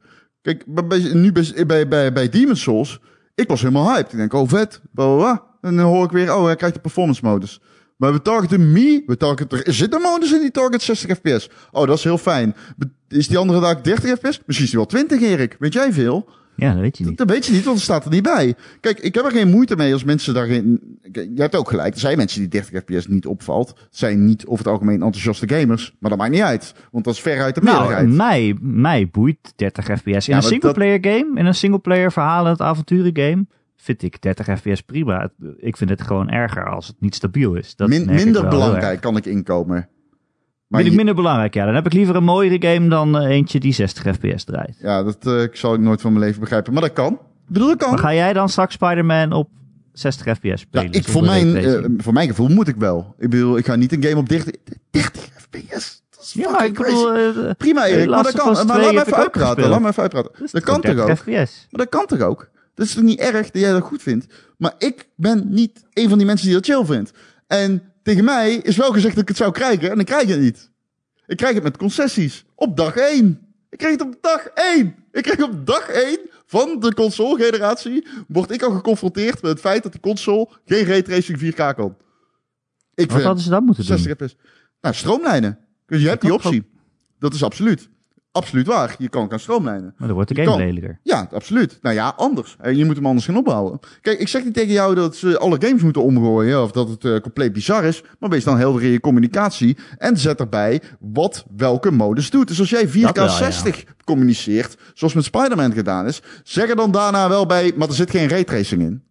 Kijk, 0.48 0.66
nu 1.14 1.32
bij, 1.66 1.88
bij, 1.88 2.12
bij, 2.12 2.28
Demon's 2.28 2.62
Souls, 2.62 3.00
ik 3.34 3.48
was 3.48 3.60
helemaal 3.60 3.94
hyped. 3.94 4.12
Ik 4.12 4.18
denk, 4.18 4.32
oh 4.32 4.48
vet, 4.48 4.80
bla. 4.94 5.42
En 5.60 5.76
dan 5.76 5.86
hoor 5.86 6.04
ik 6.04 6.10
weer, 6.10 6.34
oh 6.34 6.44
hij 6.44 6.56
krijgt 6.56 6.74
de 6.74 6.80
performance 6.80 7.24
modus. 7.24 7.60
Maar 7.96 8.12
we 8.12 8.22
targeten 8.22 8.72
me, 8.72 9.02
we 9.06 9.16
targeten, 9.16 9.64
er 9.64 9.74
zit 9.74 9.94
een 9.94 10.00
modus 10.00 10.32
in 10.32 10.40
die 10.40 10.50
target 10.50 10.82
60 10.82 11.16
fps. 11.16 11.50
Oh, 11.70 11.86
dat 11.86 11.96
is 11.96 12.04
heel 12.04 12.18
fijn. 12.18 12.56
Is 13.08 13.28
die 13.28 13.38
andere 13.38 13.60
dag 13.60 13.80
30 13.80 14.10
fps? 14.10 14.40
Misschien 14.46 14.66
is 14.66 14.70
die 14.70 14.78
wel 14.78 14.86
20, 14.86 15.20
Erik. 15.20 15.56
Weet 15.58 15.72
jij 15.72 15.92
veel? 15.92 16.28
Ja, 16.60 16.72
dat 16.72 16.80
weet 16.80 16.98
je 16.98 17.04
niet. 17.04 17.18
Dat 17.18 17.30
weet 17.30 17.46
je 17.46 17.52
niet, 17.52 17.64
want 17.64 17.76
het 17.76 17.84
staat 17.84 18.04
er 18.04 18.10
niet 18.10 18.22
bij. 18.22 18.54
Kijk, 18.80 18.98
ik 19.00 19.14
heb 19.14 19.24
er 19.24 19.30
geen 19.30 19.50
moeite 19.50 19.76
mee 19.76 19.92
als 19.92 20.04
mensen 20.04 20.34
daarin... 20.34 20.80
Kijk, 21.12 21.30
Je 21.34 21.40
hebt 21.40 21.56
ook 21.56 21.68
gelijk, 21.68 21.94
er 21.94 22.00
zijn 22.00 22.16
mensen 22.16 22.40
die 22.40 22.48
30 22.48 22.82
fps 22.82 23.06
niet 23.06 23.26
opvalt. 23.26 23.88
Zijn 23.90 24.24
niet 24.24 24.46
over 24.46 24.64
het 24.64 24.72
algemeen 24.72 25.02
enthousiaste 25.02 25.48
gamers. 25.48 25.96
Maar 26.00 26.10
dat 26.10 26.18
maakt 26.18 26.32
niet 26.32 26.40
uit, 26.40 26.74
want 26.90 27.04
dat 27.04 27.14
is 27.14 27.20
veruit 27.20 27.54
de 27.54 27.60
Nou, 27.60 27.78
meerderheid. 27.78 28.08
mij, 28.16 28.56
mij 28.60 29.08
boeit 29.12 29.52
30 29.56 29.84
fps. 29.84 30.04
In 30.04 30.12
Ja, 30.24 30.36
een 30.36 30.42
singleplayer 30.42 30.98
game, 31.00 31.30
in 31.34 31.46
een 31.46 31.54
singleplayer 31.54 32.12
verhalend 32.12 32.60
avonturen 32.60 33.16
game, 33.16 33.46
vind 33.76 34.02
ik 34.02 34.22
30 34.22 34.46
fps 34.58 34.80
prima. 34.80 35.30
Ik 35.56 35.76
vind 35.76 35.90
het 35.90 36.02
gewoon 36.02 36.28
erger 36.28 36.68
als 36.70 36.86
het 36.86 36.96
niet 37.00 37.14
stabiel 37.14 37.54
is. 37.54 37.76
Dat 37.76 37.88
Min- 37.88 38.06
minder 38.06 38.48
belangrijk 38.48 39.00
kan 39.00 39.16
ik 39.16 39.26
inkomen. 39.26 39.88
Maar 40.68 40.80
Vind 40.80 40.92
ik 40.92 40.96
minder 40.96 41.14
belangrijk, 41.14 41.54
ja. 41.54 41.64
Dan 41.64 41.74
heb 41.74 41.86
ik 41.86 41.92
liever 41.92 42.16
een 42.16 42.24
mooiere 42.24 42.68
game 42.68 42.88
dan 42.88 43.18
eh, 43.18 43.28
eentje 43.30 43.60
die 43.60 43.72
60 43.72 44.14
fps 44.14 44.44
draait. 44.44 44.76
ja, 44.80 45.02
dat 45.02 45.26
eh, 45.26 45.42
ik 45.42 45.56
zal 45.56 45.74
ik 45.74 45.80
nooit 45.80 46.00
van 46.00 46.12
mijn 46.12 46.24
leven 46.24 46.40
begrijpen. 46.40 46.72
Maar 46.72 46.82
dat 46.82 46.92
kan. 46.92 47.12
Ik 47.12 47.18
bedoel, 47.46 47.68
dat 47.68 47.76
kan. 47.76 47.90
Maar 47.90 47.98
ga 47.98 48.14
jij 48.14 48.32
dan 48.32 48.48
straks 48.48 48.74
Spider-Man 48.74 49.32
op 49.32 49.48
60 49.92 50.36
fps 50.36 50.42
Ja, 50.42 50.56
spelen? 50.56 50.92
ik, 50.92 51.08
voor, 51.08 51.22
mijn, 51.24 51.56
eh, 51.56 51.84
voor 51.96 52.12
mijn 52.12 52.28
gevoel 52.28 52.48
moet 52.48 52.68
ik 52.68 52.76
wel. 52.76 53.14
Ik 53.18 53.30
bedoel, 53.30 53.56
ik 53.56 53.66
ga 53.66 53.76
niet 53.76 53.92
een 53.92 54.02
game 54.02 54.16
op 54.16 54.28
30, 54.28 54.54
30 54.90 55.22
fps. 55.22 56.02
Dat 56.10 56.22
is 56.24 56.32
ja, 56.32 56.50
maar 56.50 56.64
ik 56.64 56.74
bedoel... 56.74 57.54
Prima, 57.54 57.86
Erik, 57.86 58.08
maar 58.08 58.22
dat 58.22 58.32
kan. 58.32 58.52
Maar 58.52 58.64
2 58.64 58.84
laat 58.84 58.92
me 58.94 59.00
even 59.00 59.16
uitpraten. 59.16 59.68
Laat 59.68 59.80
me 59.80 59.88
even 59.88 60.02
uitpraten. 60.02 60.32
dat 60.52 60.62
kan 60.62 60.80
toch 60.80 60.94
30 60.94 61.10
ook? 61.10 61.16
fps? 61.16 61.66
Maar 61.70 61.86
dat 61.86 61.88
kan 61.88 62.06
toch 62.06 62.20
ook? 62.20 62.50
Dat 62.74 62.86
is 62.86 62.94
toch 62.94 63.04
niet 63.04 63.20
erg 63.20 63.50
dat 63.50 63.62
jij 63.62 63.72
dat 63.72 63.82
goed 63.82 64.02
vindt? 64.02 64.26
Maar 64.58 64.74
ik 64.78 65.08
ben 65.16 65.46
niet 65.50 65.84
een 65.92 66.08
van 66.08 66.18
die 66.18 66.26
mensen 66.26 66.46
die 66.46 66.54
dat 66.54 66.64
chill 66.64 66.84
vindt. 66.84 67.12
En 67.46 67.82
tegen 68.08 68.24
mij 68.24 68.54
is 68.54 68.76
wel 68.76 68.92
gezegd 68.92 69.14
dat 69.14 69.22
ik 69.22 69.28
het 69.28 69.36
zou 69.36 69.52
krijgen 69.52 69.90
en 69.90 69.98
ik 69.98 70.06
krijg 70.06 70.28
het 70.28 70.40
niet. 70.40 70.70
Ik 71.26 71.36
krijg 71.36 71.54
het 71.54 71.62
met 71.62 71.76
concessies. 71.76 72.44
Op 72.54 72.76
dag 72.76 72.96
1. 72.96 73.40
Ik 73.70 73.78
krijg 73.78 73.92
het 73.92 74.02
op 74.02 74.14
dag 74.20 74.46
1. 74.46 74.94
Ik 75.12 75.22
krijg 75.22 75.42
op 75.42 75.66
dag 75.66 75.88
1 75.88 76.18
van 76.46 76.80
de 76.80 76.94
console-generatie... 76.94 78.06
word 78.28 78.50
ik 78.50 78.62
al 78.62 78.70
geconfronteerd 78.70 79.42
met 79.42 79.50
het 79.50 79.60
feit 79.60 79.82
dat 79.82 79.92
die 79.92 80.00
console 80.00 80.48
geen 80.64 80.84
raytracing 80.84 81.38
4K 81.38 81.74
kan. 81.76 81.96
Ik 82.94 83.10
Wat 83.10 83.22
hadden 83.22 83.42
ze 83.42 83.50
dan 83.50 83.64
moeten 83.64 83.86
doen? 83.86 83.98
60 83.98 84.26
fps. 84.26 84.36
Nou, 84.80 84.94
stroomlijnen. 84.94 85.58
Dus 85.86 86.02
je 86.02 86.08
hebt 86.08 86.22
die 86.22 86.32
optie. 86.32 86.70
Dat 87.18 87.34
is 87.34 87.42
absoluut. 87.42 87.88
Absoluut 88.38 88.66
waar. 88.66 88.94
Je 88.98 89.08
kan 89.08 89.28
gaan 89.28 89.38
stroomlijnen. 89.40 89.94
Maar 89.96 90.06
dan 90.06 90.16
wordt 90.16 90.34
de 90.34 90.42
game 90.42 90.56
kan. 90.56 90.58
lelijker. 90.66 90.98
Ja, 91.02 91.28
absoluut. 91.32 91.78
Nou 91.82 91.94
ja, 91.94 92.12
anders. 92.16 92.56
Eh, 92.60 92.72
Je 92.76 92.84
moet 92.84 92.96
hem 92.96 93.06
anders 93.06 93.26
gaan 93.26 93.36
opbouwen. 93.36 93.78
Kijk, 94.00 94.18
ik 94.18 94.28
zeg 94.28 94.44
niet 94.44 94.54
tegen 94.54 94.72
jou 94.72 94.94
dat 94.94 95.16
ze 95.16 95.38
alle 95.38 95.56
games 95.60 95.82
moeten 95.82 96.02
omgooien 96.02 96.62
of 96.62 96.70
dat 96.72 96.88
het 96.88 97.04
eh, 97.04 97.16
compleet 97.16 97.52
bizar 97.52 97.84
is, 97.84 98.02
maar 98.18 98.30
wees 98.30 98.44
dan 98.44 98.58
helder 98.58 98.82
in 98.82 98.90
je 98.90 99.00
communicatie 99.00 99.76
en 99.98 100.16
zet 100.16 100.40
erbij 100.40 100.82
wat 101.00 101.44
welke 101.56 101.90
modus 101.90 102.30
doet. 102.30 102.48
Dus 102.48 102.60
als 102.60 102.70
jij 102.70 102.88
4K 102.88 103.00
Dat 103.00 103.16
wel, 103.16 103.24
ja. 103.24 103.30
60 103.30 103.84
communiceert, 104.04 104.76
zoals 104.94 105.14
met 105.14 105.24
Spider-Man 105.24 105.72
gedaan 105.72 106.06
is, 106.06 106.22
zeg 106.42 106.68
er 106.68 106.76
dan 106.76 106.90
daarna 106.90 107.28
wel 107.28 107.46
bij, 107.46 107.72
maar 107.76 107.88
er 107.88 107.94
zit 107.94 108.10
geen 108.10 108.28
raytracing 108.28 108.82
in. 108.82 109.02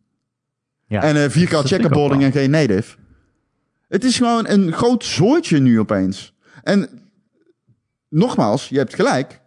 Ja, 0.88 1.02
en 1.04 1.16
eh 1.16 1.22
4K 1.22 1.24
dat 1.24 1.32
vind 1.32 1.50
ik 1.52 1.58
ook 1.58 1.66
checkerboarding 1.68 2.24
en 2.24 2.32
geen 2.32 2.50
native. 2.50 2.96
Het 3.88 4.04
is 4.04 4.18
gewoon 4.18 4.48
een 4.48 4.74
groot 4.74 5.04
zooitje 5.04 5.60
nu 5.60 5.80
opeens. 5.80 6.34
En 6.64 6.90
nogmaals, 8.10 8.70
je 8.70 8.78
hebt 8.78 8.96
gelijk. 8.96 9.42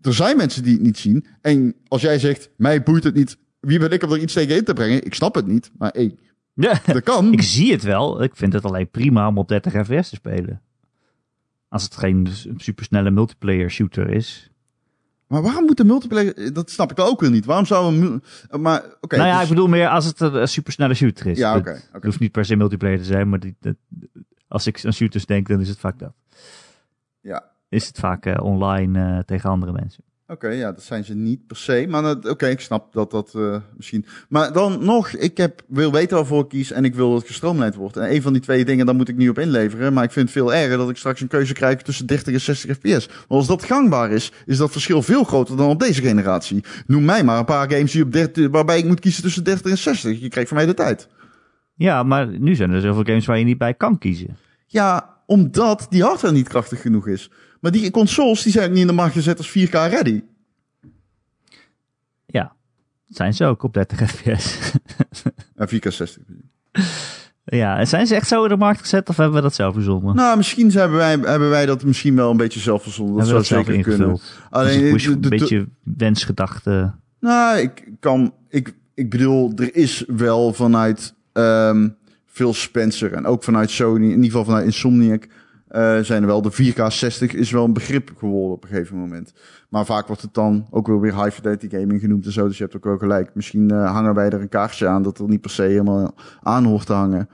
Er 0.00 0.14
zijn 0.14 0.36
mensen 0.36 0.62
die 0.62 0.72
het 0.72 0.82
niet 0.82 0.98
zien. 0.98 1.26
En 1.40 1.74
als 1.88 2.02
jij 2.02 2.18
zegt, 2.18 2.50
mij 2.56 2.82
boeit 2.82 3.04
het 3.04 3.14
niet. 3.14 3.38
Wie 3.60 3.78
ben 3.78 3.90
ik 3.90 4.02
om 4.02 4.12
er 4.12 4.18
iets 4.18 4.32
tegen 4.32 4.56
in 4.56 4.64
te 4.64 4.72
brengen? 4.72 5.04
Ik 5.04 5.14
snap 5.14 5.34
het 5.34 5.46
niet. 5.46 5.70
Maar 5.78 5.90
hey, 5.92 6.16
Ja, 6.54 6.80
dat 6.86 7.02
kan. 7.02 7.32
ik 7.32 7.42
zie 7.42 7.72
het 7.72 7.82
wel. 7.82 8.22
Ik 8.22 8.36
vind 8.36 8.52
het 8.52 8.64
alleen 8.64 8.90
prima 8.90 9.28
om 9.28 9.38
op 9.38 9.48
30 9.48 9.72
fps 9.72 10.08
te 10.08 10.14
spelen. 10.16 10.62
Als 11.68 11.82
het 11.82 11.96
geen 11.96 12.28
supersnelle 12.56 13.10
multiplayer 13.10 13.70
shooter 13.70 14.08
is. 14.10 14.50
Maar 15.26 15.42
waarom 15.42 15.64
moet 15.64 15.76
de 15.76 15.84
multiplayer... 15.84 16.52
Dat 16.52 16.70
snap 16.70 16.90
ik 16.90 16.98
ook 17.00 17.20
weer 17.20 17.30
niet. 17.30 17.44
Waarom 17.44 17.66
zou 17.66 17.94
een... 17.94 18.22
Maar 18.60 18.84
oké. 19.00 19.16
nou 19.16 19.28
ja, 19.28 19.34
dus- 19.34 19.42
ik 19.42 19.48
bedoel 19.48 19.68
meer 19.68 19.88
als 19.88 20.04
het 20.04 20.20
een, 20.20 20.48
supersnelle 20.48 20.94
shooter 20.94 21.26
is. 21.26 21.38
Ja, 21.38 21.52
Het- 21.52 21.60
oké. 21.60 21.70
Het 21.70 21.88
oké. 21.94 22.06
hoeft 22.06 22.20
niet 22.20 22.32
per 22.32 22.44
se 22.44 22.56
multiplayer 22.56 22.98
te 22.98 23.04
zijn, 23.04 23.28
maar 23.28 23.40
die, 23.40 23.56
dat- 23.60 23.76
als 24.48 24.66
ik 24.66 24.84
aan 24.84 24.92
shooters 24.92 25.26
denk, 25.26 25.48
dan 25.48 25.60
is 25.60 25.68
het 25.68 25.78
vaak 25.78 25.98
dat. 25.98 26.12
Ja. 27.20 27.50
Is 27.72 27.86
het 27.86 27.98
vaak 27.98 28.26
eh, 28.26 28.44
online 28.44 28.98
eh, 28.98 29.18
tegen 29.18 29.50
andere 29.50 29.72
mensen. 29.72 30.04
Oké, 30.26 30.48
ja, 30.48 30.72
dat 30.72 30.82
zijn 30.82 31.04
ze 31.04 31.14
niet 31.14 31.46
per 31.46 31.56
se. 31.56 31.86
Maar 31.88 32.16
oké, 32.16 32.46
ik 32.46 32.60
snap 32.60 32.92
dat 32.92 33.10
dat 33.10 33.34
eh, 33.34 33.56
misschien... 33.76 34.06
Maar 34.28 34.52
dan 34.52 34.84
nog, 34.84 35.10
ik 35.12 35.36
heb, 35.36 35.62
wil 35.68 35.92
weten 35.92 36.16
waarvoor 36.16 36.42
ik 36.42 36.48
kies 36.48 36.72
en 36.72 36.84
ik 36.84 36.94
wil 36.94 37.08
dat 37.10 37.18
het 37.18 37.26
gestroomlijnd 37.26 37.74
wordt. 37.74 37.96
En 37.96 38.14
een 38.14 38.22
van 38.22 38.32
die 38.32 38.42
twee 38.42 38.64
dingen, 38.64 38.86
daar 38.86 38.94
moet 38.94 39.08
ik 39.08 39.16
niet 39.16 39.28
op 39.28 39.38
inleveren. 39.38 39.92
Maar 39.92 40.04
ik 40.04 40.12
vind 40.12 40.24
het 40.24 40.38
veel 40.38 40.54
erger 40.54 40.76
dat 40.76 40.90
ik 40.90 40.96
straks 40.96 41.20
een 41.20 41.28
keuze 41.28 41.52
krijg 41.52 41.82
tussen 41.82 42.06
30 42.06 42.32
en 42.32 42.40
60 42.40 42.76
fps. 42.76 43.08
Maar 43.08 43.38
als 43.38 43.46
dat 43.46 43.64
gangbaar 43.64 44.10
is, 44.10 44.32
is 44.46 44.56
dat 44.56 44.70
verschil 44.70 45.02
veel 45.02 45.24
groter 45.24 45.56
dan 45.56 45.68
op 45.68 45.80
deze 45.80 46.02
generatie. 46.02 46.64
Noem 46.86 47.04
mij 47.04 47.24
maar 47.24 47.38
een 47.38 47.44
paar 47.44 47.70
games 47.70 47.92
die 47.92 48.02
op 48.02 48.12
30, 48.12 48.48
waarbij 48.50 48.78
ik 48.78 48.84
moet 48.84 49.00
kiezen 49.00 49.22
tussen 49.22 49.44
30 49.44 49.70
en 49.70 49.78
60. 49.78 50.20
Je 50.20 50.28
krijgt 50.28 50.48
van 50.48 50.58
mij 50.58 50.66
de 50.66 50.74
tijd. 50.74 51.08
Ja, 51.74 52.02
maar 52.02 52.38
nu 52.38 52.54
zijn 52.54 52.70
er 52.70 52.80
zoveel 52.80 53.04
games 53.04 53.26
waar 53.26 53.38
je 53.38 53.44
niet 53.44 53.58
bij 53.58 53.74
kan 53.74 53.98
kiezen. 53.98 54.36
Ja, 54.66 55.12
omdat 55.26 55.86
die 55.90 56.02
hardware 56.02 56.34
niet 56.34 56.48
krachtig 56.48 56.80
genoeg 56.80 57.06
is. 57.06 57.30
Maar 57.62 57.70
die 57.70 57.90
consoles, 57.90 58.42
die 58.42 58.52
zijn 58.52 58.70
niet 58.70 58.80
in 58.80 58.86
de 58.86 58.92
markt 58.92 59.14
gezet 59.14 59.38
als 59.38 59.48
4K 59.50 59.70
ready. 59.70 60.22
Ja, 62.26 62.52
zijn 63.08 63.34
ze 63.34 63.44
ook 63.44 63.62
op 63.62 63.74
30 63.74 64.10
fps. 64.10 64.58
Ja, 65.56 65.68
4K 65.68 65.88
60. 65.88 66.22
ja, 67.44 67.78
en 67.78 67.86
zijn 67.86 68.06
ze 68.06 68.14
echt 68.14 68.28
zo 68.28 68.42
in 68.42 68.48
de 68.48 68.56
markt 68.56 68.80
gezet 68.80 69.08
of 69.08 69.16
hebben 69.16 69.34
we 69.36 69.42
dat 69.42 69.54
zelf 69.54 69.74
verzonnen? 69.74 70.14
Nou, 70.16 70.36
misschien 70.36 70.70
hebben 70.72 70.96
wij, 70.98 71.10
hebben 71.10 71.50
wij 71.50 71.66
dat 71.66 71.84
misschien 71.84 72.16
wel 72.16 72.30
een 72.30 72.36
beetje 72.36 72.60
zelf 72.60 72.82
verzonnen. 72.82 73.16
Dat 73.16 73.26
hebben 73.26 73.44
zou 73.44 73.64
dat 73.64 73.74
zeker 73.74 73.90
kunnen. 73.96 74.18
Alleen, 74.50 74.92
dus 74.92 75.04
de- 75.04 75.10
een 75.10 75.20
beetje 75.20 75.68
wensgedachte. 75.82 76.94
nou, 77.20 77.58
ik 77.58 77.88
kan, 78.00 78.34
ik, 78.48 78.74
ik 78.94 79.10
bedoel, 79.10 79.52
er 79.56 79.74
is 79.76 80.04
wel 80.06 80.52
vanuit 80.52 81.14
ehm 81.32 81.88
Phil 82.26 82.54
Spencer 82.54 83.12
en 83.12 83.26
ook 83.26 83.44
vanuit 83.44 83.70
Sony, 83.70 84.04
in 84.04 84.10
ieder 84.10 84.24
geval 84.24 84.44
vanuit 84.44 84.64
Insomniac, 84.64 85.26
eh, 85.72 85.98
zijn 85.98 86.20
er 86.22 86.26
wel 86.28 86.42
de 86.42 86.52
4K 86.52 86.86
60 86.86 87.32
is 87.32 87.50
wel 87.50 87.64
een 87.64 87.72
begrip 87.72 88.10
geworden 88.18 88.52
op 88.52 88.62
een 88.62 88.68
gegeven 88.68 88.96
moment. 88.96 89.32
Maar 89.68 89.84
vaak 89.84 90.06
wordt 90.06 90.22
het 90.22 90.34
dan 90.34 90.66
ook 90.70 90.86
wel 90.86 91.00
weer 91.00 91.14
high 91.22 91.30
fidelity 91.34 91.68
gaming 91.68 92.00
genoemd 92.00 92.24
en 92.26 92.32
zo, 92.32 92.46
dus 92.46 92.56
je 92.56 92.62
hebt 92.62 92.76
ook 92.76 92.84
wel 92.84 92.98
gelijk. 92.98 93.30
Misschien 93.34 93.70
eh, 93.70 93.92
hangen 93.92 94.14
wij 94.14 94.30
er 94.30 94.40
een 94.40 94.48
kaartje 94.48 94.86
aan 94.88 95.02
dat 95.02 95.18
er 95.18 95.28
niet 95.28 95.40
per 95.40 95.50
se 95.50 95.62
helemaal 95.62 96.14
aan 96.42 96.64
hoort 96.64 96.86
te 96.86 96.92
hangen. 96.92 97.28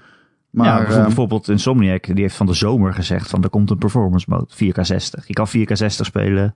Maar 0.50 0.66
ja, 0.66 0.70
bijvoorbeeld, 0.72 0.96
ehm, 0.98 1.06
bijvoorbeeld 1.06 1.48
Insomniac, 1.48 2.06
die 2.06 2.20
heeft 2.20 2.36
van 2.36 2.46
de 2.46 2.52
zomer 2.54 2.94
gezegd 2.94 3.30
van 3.30 3.42
er 3.42 3.50
komt 3.50 3.70
een 3.70 3.78
performance 3.78 4.26
mode, 4.28 4.46
4K60. 4.54 5.26
Je 5.26 5.32
kan 5.32 5.48
4K60 5.48 5.86
spelen, 5.86 6.54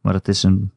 maar 0.00 0.12
dat 0.12 0.28
is 0.28 0.42
een 0.42 0.70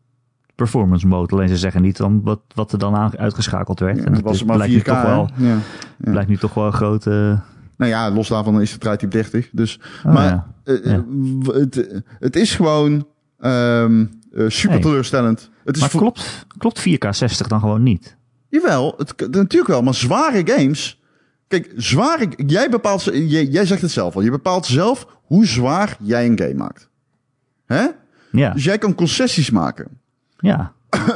performance 0.56 1.08
mode. 1.08 1.34
Alleen 1.34 1.48
ze 1.50 1.58
zeggen 1.58 1.82
niet 1.82 1.98
dan 1.98 2.22
wat, 2.24 2.42
wat 2.56 2.72
er 2.72 2.80
dan 2.80 2.96
aan, 2.96 3.18
uitgeschakeld 3.18 3.80
werd. 3.80 3.98
Ja, 3.98 4.04
en 4.04 4.14
het 4.14 4.22
was 4.22 4.36
is- 4.36 4.44
maar 4.44 4.56
blijkt 4.56 4.74
nu 4.74 4.80
4K. 4.80 4.86
toch 4.86 5.02
wel. 5.02 5.30
Ja. 5.36 5.58
blijkt 5.98 6.30
nu 6.30 6.38
toch 6.38 6.54
wel 6.54 6.66
een 6.66 6.74
grote... 6.74 7.40
Nou 7.80 7.92
ja, 7.92 8.12
los 8.12 8.28
daarvan 8.28 8.62
is 8.62 8.72
het 8.72 8.82
draait 8.82 9.04
op 9.04 9.12
30. 9.12 9.50
Dus, 9.52 9.80
Oh, 10.06 10.14
maar 10.14 10.26
ja. 10.26 10.54
eh, 10.64 10.86
Ja. 10.86 11.06
eh, 11.44 11.54
het, 11.56 12.04
het 12.20 12.36
is 12.36 12.56
gewoon 12.56 13.08
ehm, 13.40 14.06
eh, 14.32 14.46
super 14.48 14.82
teleurstellend. 14.82 15.50
Het 15.64 15.76
is 15.76 15.82
Maar 15.82 15.90
voor- 15.90 16.00
klopt, 16.00 16.46
klopt 16.58 16.80
4K 16.80 17.08
60 17.10 17.48
dan 17.48 17.60
gewoon 17.60 17.84
niet? 17.84 18.16
Jawel, 18.50 18.94
het, 18.98 19.14
natuurlijk 19.32 19.68
wel, 19.72 19.82
maar 19.82 19.94
zware 19.94 20.42
games. 20.46 21.02
Kijk, 21.48 21.74
zware. 21.76 22.28
Jij 22.46 22.70
bepaalt. 22.70 23.04
Jij, 23.04 23.46
jij 23.46 23.66
zegt 23.66 23.82
het 23.82 23.92
zelf 23.92 24.16
al. 24.16 24.22
Je 24.22 24.32
bepaalt 24.32 24.66
zelf 24.66 25.08
hoe 25.24 25.46
zwaar 25.46 25.98
jij 26.00 26.26
een 26.26 26.40
game 26.40 26.54
maakt. 26.54 26.90
Hè? 27.66 27.88
Ja, 28.32 28.54
Dus 28.54 28.64
jij 28.64 28.78
kan 28.78 28.96
concessies 28.96 29.50
maken. 29.50 29.88
ja. 30.40 30.74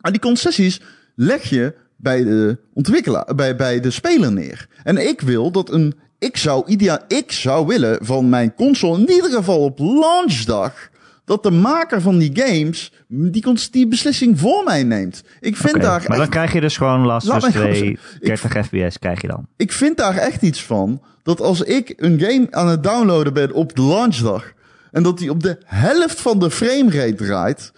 Maar 0.00 0.10
die 0.12 0.20
concessies 0.20 0.80
leg 1.14 1.42
je 1.44 1.74
bij 2.02 2.24
de 2.24 2.58
ontwikkelaar, 2.74 3.34
bij, 3.34 3.56
bij 3.56 3.80
de 3.80 3.90
speler 3.90 4.32
neer. 4.32 4.66
En 4.82 5.08
ik 5.08 5.20
wil 5.20 5.50
dat 5.50 5.70
een. 5.70 5.94
Ik 6.18 6.36
zou, 6.36 6.62
idea, 6.66 7.04
ik 7.08 7.32
zou 7.32 7.66
willen 7.66 7.98
van 8.04 8.28
mijn 8.28 8.54
console, 8.54 8.98
in 9.00 9.10
ieder 9.10 9.30
geval 9.30 9.58
op 9.60 9.78
launchdag, 9.78 10.88
dat 11.24 11.42
de 11.42 11.50
maker 11.50 12.00
van 12.00 12.18
die 12.18 12.30
games 12.34 12.92
die, 13.08 13.54
die 13.70 13.88
beslissing 13.88 14.38
voor 14.40 14.64
mij 14.64 14.82
neemt. 14.84 15.22
Ik 15.40 15.56
vind 15.56 15.80
daar 15.82 16.04
maar 16.08 16.18
dan 16.18 16.28
krijg 16.28 16.52
je 16.52 16.60
dus 16.60 16.76
gewoon 16.76 17.00
Last 17.06 17.26
gewoon 17.26 17.50
2, 17.50 17.74
zeggen, 17.74 17.98
30 18.20 18.66
fps 18.66 18.98
krijg 18.98 19.20
je 19.20 19.28
dan. 19.28 19.46
ik 19.56 19.72
vind 19.72 19.96
daar 19.96 20.16
echt 20.16 20.42
iets 20.42 20.62
van. 20.64 21.02
Dat 21.22 21.40
als 21.40 21.62
ik 21.62 21.92
een 21.96 22.20
game 22.20 22.46
aan 22.50 22.68
het 22.68 22.82
downloaden 22.82 23.32
ben 23.32 23.52
op 23.52 23.76
de 23.76 23.82
launchdag. 23.82 24.52
En 24.90 25.02
dat 25.02 25.18
die 25.18 25.30
op 25.30 25.42
de 25.42 25.58
helft 25.64 26.20
van 26.20 26.38
de 26.38 26.50
framerate 26.50 27.14
draait. 27.14 27.72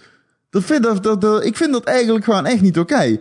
Dat 0.50 0.64
vind, 0.64 0.82
dat, 0.82 1.02
dat, 1.02 1.20
dat- 1.20 1.44
ik 1.44 1.56
vind 1.56 1.72
dat 1.72 1.84
eigenlijk 1.84 2.24
gewoon 2.24 2.46
echt 2.46 2.60
niet 2.60 2.78
oké. 2.78 3.18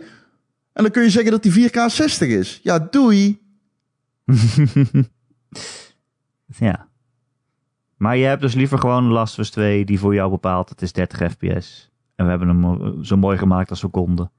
En 0.72 0.82
dan 0.82 0.92
kun 0.92 1.02
je 1.02 1.10
zeggen 1.10 1.30
dat 1.30 1.42
die 1.42 1.70
4K 1.70 1.76
60 1.86 2.28
is. 2.28 2.60
Ja, 2.62 2.78
doei. 2.78 3.40
Ja. 6.58 6.88
Maar 7.96 8.16
je 8.16 8.24
hebt 8.24 8.40
dus 8.40 8.54
liever 8.54 8.78
gewoon 8.78 9.04
Last 9.04 9.32
of 9.32 9.38
Us 9.38 9.50
2 9.50 9.84
die 9.84 9.98
voor 9.98 10.14
jou 10.14 10.30
bepaalt 10.30 10.68
het 10.68 10.82
is 10.82 10.92
30 10.92 11.30
fps. 11.32 11.90
En 12.14 12.24
we 12.24 12.30
hebben 12.30 12.48
hem 12.48 12.64
eh, 12.64 12.90
zo 13.02 13.16
mooi 13.16 13.38
gemaakt 13.38 13.70
als 13.70 13.82
we 13.82 13.88
konden. 13.88 14.30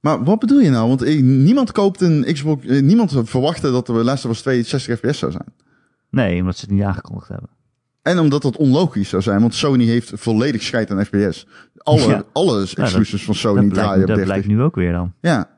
Maar 0.00 0.24
wat 0.24 0.38
bedoel 0.38 0.60
je 0.60 0.70
nou? 0.70 0.88
Want 0.88 1.02
eh, 1.02 1.22
niemand 1.22 1.72
koopt 1.72 2.00
een 2.00 2.24
Xbox. 2.32 2.66
eh, 2.66 2.82
niemand 2.82 3.12
verwachtte 3.24 3.70
dat 3.70 3.86
de 3.86 3.92
Last 3.92 4.24
of 4.24 4.30
Us 4.30 4.40
2 4.40 4.62
60 4.62 4.98
fps 4.98 5.18
zou 5.18 5.32
zijn. 5.32 5.54
Nee, 6.10 6.40
omdat 6.40 6.56
ze 6.56 6.64
het 6.64 6.74
niet 6.74 6.82
aangekondigd 6.84 7.28
hebben. 7.28 7.48
En 8.02 8.18
omdat 8.18 8.42
dat 8.42 8.56
onlogisch 8.56 9.08
zou 9.08 9.22
zijn. 9.22 9.40
Want 9.40 9.54
Sony 9.54 9.84
heeft 9.84 10.12
volledig 10.14 10.62
scheid 10.62 10.90
aan 10.90 11.04
FPS. 11.04 11.46
Alle, 11.76 12.00
Ja. 12.08 12.22
alle 12.32 12.60
exclusives 12.60 13.24
van 13.24 13.34
Sony 13.34 13.60
dat 13.64 13.74
draaien 13.74 13.92
blijkt, 13.92 14.00
op 14.02 14.06
dat 14.06 14.16
30. 14.16 14.24
blijkt 14.24 14.46
nu 14.46 14.62
ook 14.62 14.74
weer 14.74 14.92
dan. 14.92 15.12
Ja. 15.20 15.50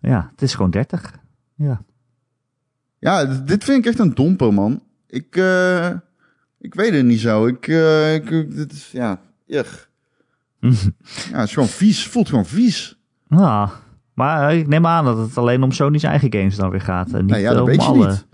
Ja, 0.00 0.28
het 0.30 0.42
is 0.42 0.54
gewoon 0.54 0.70
30. 0.70 1.12
Ja. 1.54 1.82
Ja, 2.98 3.24
dit 3.24 3.64
vind 3.64 3.78
ik 3.78 3.86
echt 3.86 3.98
een 3.98 4.14
domper, 4.14 4.54
man. 4.54 4.82
Ik, 5.08 5.36
eh, 5.36 5.90
ik 6.58 6.74
weet 6.74 6.94
het 6.94 7.04
niet 7.04 7.20
zo. 7.20 7.46
Ik, 7.46 7.68
eh, 7.68 8.14
ik 8.14 8.28
dit 8.56 8.72
is, 8.72 8.90
ja, 8.92 9.20
ugh. 9.46 9.74
ja, 11.30 11.38
het 11.38 11.46
is 11.48 11.52
gewoon 11.54 11.68
vies. 11.68 12.06
Voelt 12.06 12.28
gewoon 12.28 12.46
vies. 12.46 12.98
Nou, 13.28 13.68
maar 14.14 14.54
ik 14.54 14.66
neem 14.66 14.86
aan 14.86 15.04
dat 15.04 15.18
het 15.18 15.38
alleen 15.38 15.62
om 15.62 15.72
Sony's 15.72 16.02
eigen 16.02 16.32
games 16.32 16.56
dan 16.56 16.70
weer 16.70 16.80
gaat. 16.80 17.12
En 17.12 17.20
niet 17.20 17.30
nou 17.30 17.40
ja, 17.42 17.48
eh, 17.48 17.52
dat 17.54 17.62
om 17.62 17.68
weet 17.68 17.82
je 17.82 17.86
alle. 17.88 18.08
niet. 18.08 18.26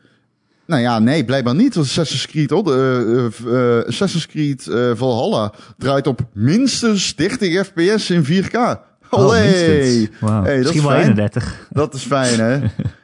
Nou 0.67 0.83
ja, 0.83 0.99
nee, 0.99 1.25
blijkbaar 1.25 1.55
niet. 1.55 1.75
Want 1.75 1.87
Assassin's 1.87 2.27
Creed, 2.27 2.53
oh, 2.53 2.65
de, 2.65 3.31
eh, 3.45 3.79
eh, 3.79 3.87
Assassin's 3.87 4.27
Creed 4.27 4.67
eh, 4.67 4.91
Valhalla 4.95 5.53
draait 5.79 6.07
op 6.07 6.21
minstens 6.33 7.17
30 7.17 7.67
fps 7.67 8.11
in 8.11 8.25
4K. 8.25 8.55
Oh, 8.55 9.21
Allee. 9.21 10.11
Hey, 10.21 10.59
Misschien 10.59 10.61
is 10.61 10.81
wel 10.81 10.91
fijn. 10.91 11.03
31. 11.03 11.67
Dat 11.71 11.95
is 11.95 12.03
fijn, 12.03 12.41
hè? 12.41 12.53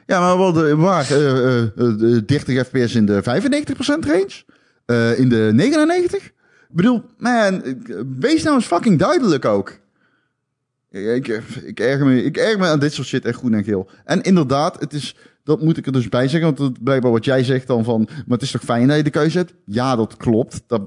ja, 0.05 0.35
maar 0.35 0.55
eh, 0.65 0.73
waar? 0.73 1.11
eh, 1.11 1.57
eh, 1.57 1.63
eh, 1.77 2.21
30 2.25 2.67
fps 2.67 2.95
in 2.95 3.05
de 3.05 3.21
95% 3.23 4.05
range? 4.05 4.43
Eh, 4.85 5.19
in 5.19 5.29
de 5.29 5.49
99? 5.53 6.25
Ik 6.25 6.75
bedoel, 6.75 7.03
man, 7.17 7.63
wees 8.19 8.43
nou 8.43 8.55
eens 8.55 8.65
fucking 8.65 8.99
duidelijk 8.99 9.45
ook. 9.45 9.79
Ik, 10.91 11.27
ik, 11.27 11.43
ik, 11.63 11.79
erger 11.79 12.05
me, 12.05 12.23
ik 12.23 12.37
erger 12.37 12.59
me 12.59 12.65
aan 12.67 12.79
dit 12.79 12.93
soort 12.93 13.07
shit 13.07 13.25
echt 13.25 13.37
goed 13.37 13.53
en 13.53 13.63
geel. 13.63 13.89
En 14.05 14.21
inderdaad, 14.21 14.79
het 14.79 14.93
is, 14.93 15.15
dat 15.43 15.61
moet 15.61 15.77
ik 15.77 15.85
er 15.85 15.91
dus 15.91 16.09
bij 16.09 16.27
zeggen, 16.27 16.55
want 16.55 16.69
het, 16.69 16.83
blijkbaar 16.83 17.11
wat 17.11 17.25
jij 17.25 17.43
zegt 17.43 17.67
dan 17.67 17.83
van, 17.83 18.07
maar 18.07 18.37
het 18.37 18.41
is 18.41 18.51
toch 18.51 18.63
fijn 18.63 18.87
dat 18.87 18.97
je 18.97 19.03
de 19.03 19.09
keuze 19.09 19.37
hebt? 19.37 19.53
Ja, 19.65 19.95
dat 19.95 20.17
klopt. 20.17 20.61
Dat, 20.67 20.81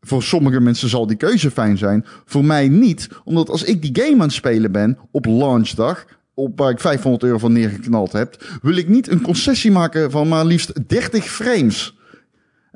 voor 0.00 0.22
sommige 0.22 0.60
mensen 0.60 0.88
zal 0.88 1.06
die 1.06 1.16
keuze 1.16 1.50
fijn 1.50 1.78
zijn. 1.78 2.04
Voor 2.24 2.44
mij 2.44 2.68
niet, 2.68 3.08
omdat 3.24 3.50
als 3.50 3.62
ik 3.62 3.82
die 3.82 4.04
game 4.04 4.14
aan 4.14 4.20
het 4.20 4.32
spelen 4.32 4.72
ben 4.72 4.98
op 5.10 5.26
launchdag, 5.26 6.04
op 6.34 6.58
waar 6.58 6.70
ik 6.70 6.80
500 6.80 7.22
euro 7.22 7.38
van 7.38 7.52
neergeknald 7.52 8.12
heb, 8.12 8.58
wil 8.62 8.76
ik 8.76 8.88
niet 8.88 9.08
een 9.08 9.22
concessie 9.22 9.70
maken 9.70 10.10
van 10.10 10.28
maar 10.28 10.44
liefst 10.44 10.88
30 10.88 11.24
frames. 11.24 11.97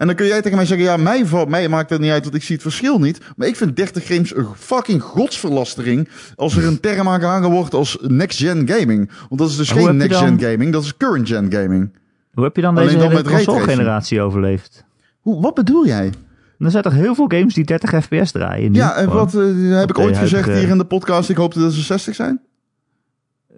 En 0.03 0.09
dan 0.09 0.17
kun 0.17 0.27
jij 0.27 0.43
tegen 0.43 0.57
mij 0.57 0.67
zeggen, 0.67 0.87
ja, 0.87 0.97
mij, 0.97 1.25
mij 1.49 1.69
maakt 1.69 1.91
het 1.91 2.01
niet 2.01 2.11
uit, 2.11 2.23
want 2.23 2.35
ik 2.35 2.43
zie 2.43 2.55
het 2.55 2.63
verschil 2.63 2.99
niet. 2.99 3.21
Maar 3.37 3.49
ik 3.49 3.57
vind 3.57 3.77
30 3.77 4.05
frames 4.05 4.37
een 4.37 4.47
fucking 4.57 5.03
godsverlastering 5.03 6.09
als 6.37 6.57
er 6.57 6.67
een 6.67 6.81
term 6.81 7.09
aan 7.09 7.21
gehangen 7.21 7.51
wordt 7.51 7.75
als 7.75 7.99
next-gen 8.01 8.69
gaming. 8.69 9.11
Want 9.29 9.41
dat 9.41 9.51
is 9.51 9.57
dus 9.57 9.71
geen 9.71 9.97
next-gen 9.97 10.41
gaming, 10.41 10.73
dat 10.73 10.83
is 10.83 10.97
current-gen 10.97 11.53
gaming. 11.53 11.97
Hoe 12.33 12.45
heb 12.45 12.57
je 12.57 12.63
dan 12.63 12.77
Alleen 12.77 12.99
deze 12.99 13.09
hele 13.09 13.23
console-generatie 13.23 14.21
overleefd? 14.21 14.85
Hoe, 15.21 15.43
wat 15.43 15.55
bedoel 15.55 15.87
jij? 15.87 16.13
Er 16.59 16.71
zijn 16.71 16.83
toch 16.83 16.93
heel 16.93 17.15
veel 17.15 17.29
games 17.29 17.55
die 17.55 17.65
30 17.65 18.05
fps 18.05 18.31
draaien? 18.31 18.73
nu 18.73 18.79
Ja, 18.79 18.95
en 18.95 19.09
wat 19.09 19.35
eh, 19.35 19.79
heb 19.79 19.91
ik 19.91 19.99
ooit 19.99 20.17
gezegd 20.17 20.49
hier 20.49 20.69
in 20.69 20.79
de 20.79 20.85
podcast? 20.85 21.31
Ik 21.31 21.37
hoopte 21.37 21.59
dat 21.59 21.73
ze 21.73 21.81
60 21.81 22.15
zijn? 22.15 22.41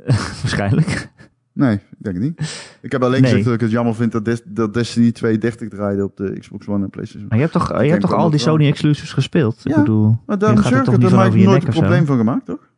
Waarschijnlijk. 0.42 1.08
Nee, 1.54 1.74
ik 1.74 1.80
denk 1.98 2.16
het 2.16 2.24
niet. 2.24 2.40
Ik 2.82 2.92
heb 2.92 3.02
alleen 3.02 3.20
Nee. 3.20 3.30
gezegd 3.30 3.44
dat 3.44 3.54
ik 3.54 3.60
het 3.60 3.70
jammer 3.70 3.94
vind 3.94 4.12
dat, 4.12 4.24
Des- 4.24 4.42
dat 4.44 4.74
Destiny 4.74 5.12
2 5.12 5.38
30 5.38 5.68
draaide 5.68 6.04
op 6.04 6.16
de 6.16 6.36
Xbox 6.40 6.66
One 6.66 6.84
en 6.84 6.90
PlayStation. 6.90 7.28
Maar 7.28 7.38
je 7.38 7.42
hebt 7.44 7.54
toch, 7.56 7.82
je 7.82 7.88
hebt 7.88 8.00
toch 8.00 8.12
al 8.14 8.30
die. 8.30 8.38
Sony 8.40 8.66
exclusives 8.66 9.12
gespeeld? 9.12 9.60
Ja, 9.62 9.70
ik 9.70 9.76
bedoel, 9.76 10.18
Maar 10.26 10.38
daarom 10.38 10.58
gaat 10.58 10.72
ik 10.72 10.78
toch 10.78 10.92
het, 10.92 11.02
niet 11.02 11.10
van 11.10 11.18
heb 11.18 11.26
over 11.28 11.38
ik 11.38 11.44
je 11.44 11.50
nooit 11.50 11.64
een 11.64 11.70
probleem 11.70 12.06
van 12.06 12.16
gemaakt, 12.16 12.46
toch? 12.46 12.68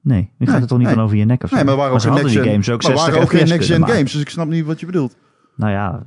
Nee, 0.00 0.30
je 0.38 0.46
gaat 0.46 0.60
er 0.62 0.66
toch 0.66 0.78
niet 0.78 0.86
nee. 0.86 0.96
van 0.96 1.04
over 1.04 1.16
je 1.16 1.24
nek 1.24 1.42
of 1.42 1.48
zo? 1.48 1.54
Nee, 1.54 1.64
maar 1.64 1.76
waar 1.76 1.90
ook 1.90 2.00
ze 2.00 2.06
geen 2.12 2.16
next-gen 2.22 2.44
games 2.44 2.70
ook 2.70 2.82
maar 2.82 2.90
60 2.90 3.06
waren 3.06 3.22
ook 3.22 3.30
geen 3.30 3.48
next-gen 3.48 3.76
kunnen 3.76 3.94
games, 3.96 4.12
dus 4.12 4.20
ik 4.20 4.28
snap 4.28 4.48
niet 4.48 4.64
wat 4.64 4.80
je 4.80 4.86
bedoelt. 4.86 5.16
Nou 5.56 5.72
ja, 5.72 6.02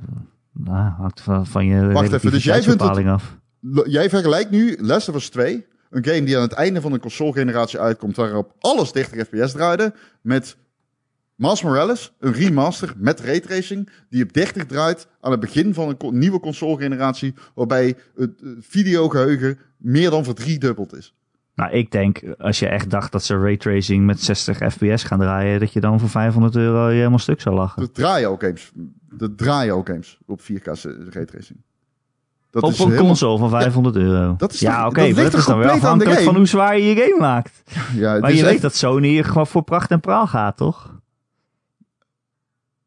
nou, 0.52 0.90
hangt 0.90 1.20
van, 1.20 1.46
van 1.46 1.66
je 1.66 1.92
Wacht 1.92 2.12
even, 2.12 2.30
dus 2.30 2.44
jij 2.44 2.62
vindt 2.62 2.82
af. 2.82 3.36
Jij 3.84 4.08
vergelijkt 4.08 4.50
nu 4.50 4.76
Last 4.80 5.08
of 5.08 5.14
Us 5.14 5.28
2, 5.28 5.66
een 5.90 6.04
game 6.04 6.22
die 6.22 6.36
aan 6.36 6.42
het 6.42 6.52
einde 6.52 6.80
van 6.80 6.92
een 6.92 7.00
console-generatie 7.00 7.78
uitkomt, 7.78 8.16
waarop 8.16 8.52
alles 8.58 8.92
30 8.92 9.26
fps 9.26 9.52
draaide, 9.52 9.94
met 10.20 10.56
Miles 11.36 11.62
Morales, 11.62 12.12
een 12.20 12.32
remaster 12.32 12.92
met 12.96 13.20
raytracing, 13.20 13.88
die 14.10 14.22
op 14.22 14.32
30 14.32 14.64
draait 14.66 15.08
aan 15.20 15.30
het 15.30 15.40
begin 15.40 15.74
van 15.74 15.88
een 15.88 15.96
co- 15.96 16.10
nieuwe 16.10 16.40
console-generatie, 16.40 17.34
waarbij 17.54 17.94
het 18.16 18.30
eh, 18.42 18.48
videogeheugen 18.60 19.58
meer 19.76 20.10
dan 20.10 20.24
verdriedubbeld 20.24 20.96
is. 20.96 21.14
Nou, 21.54 21.70
ik 21.72 21.90
denk, 21.90 22.20
als 22.38 22.58
je 22.58 22.68
echt 22.68 22.90
dacht 22.90 23.12
dat 23.12 23.24
ze 23.24 23.38
raytracing 23.38 24.06
met 24.06 24.20
60 24.22 24.72
fps 24.72 25.02
gaan 25.04 25.18
draaien, 25.18 25.60
dat 25.60 25.72
je 25.72 25.80
dan 25.80 26.00
voor 26.00 26.08
500 26.08 26.56
euro 26.56 26.88
je 26.88 26.96
helemaal 26.96 27.18
stuk 27.18 27.40
zou 27.40 27.54
lachen. 27.54 27.82
Er 27.82 27.92
draaien 27.92 28.28
ook 28.30 28.40
games, 28.42 28.72
er 29.18 29.34
draaien 29.34 29.74
ook 29.74 29.86
games 29.86 30.18
op 30.26 30.40
4K 30.40 30.64
raytracing. 31.10 31.58
Dat 32.50 32.62
Op 32.62 32.70
is 32.70 32.78
een 32.78 32.84
helemaal- 32.84 33.06
console 33.06 33.38
van 33.38 33.50
500 33.50 33.96
euro. 33.96 34.34
dat 34.38 34.52
is 34.52 34.60
ja, 34.60 34.86
oké, 34.86 35.00
dat 35.06 35.14
maar 35.14 35.24
dat 35.24 35.34
is 35.34 35.44
dan 35.46 35.60
de 35.60 35.70
afhankelijk 35.70 36.20
van 36.20 36.36
hoe 36.36 36.46
zwaar 36.46 36.78
je 36.78 36.84
je 36.84 36.94
game 37.02 37.20
maakt. 37.20 37.62
Ja, 37.94 38.18
Maar 38.18 38.30
is 38.30 38.36
je 38.38 38.42
echt- 38.42 38.52
weet 38.52 38.62
dat 38.62 38.74
Sony 38.74 39.22
gewoon 39.22 39.46
voor 39.46 39.62
pracht 39.62 39.90
en 39.90 40.00
praal 40.00 40.26
gaat, 40.26 40.56
toch? 40.56 40.94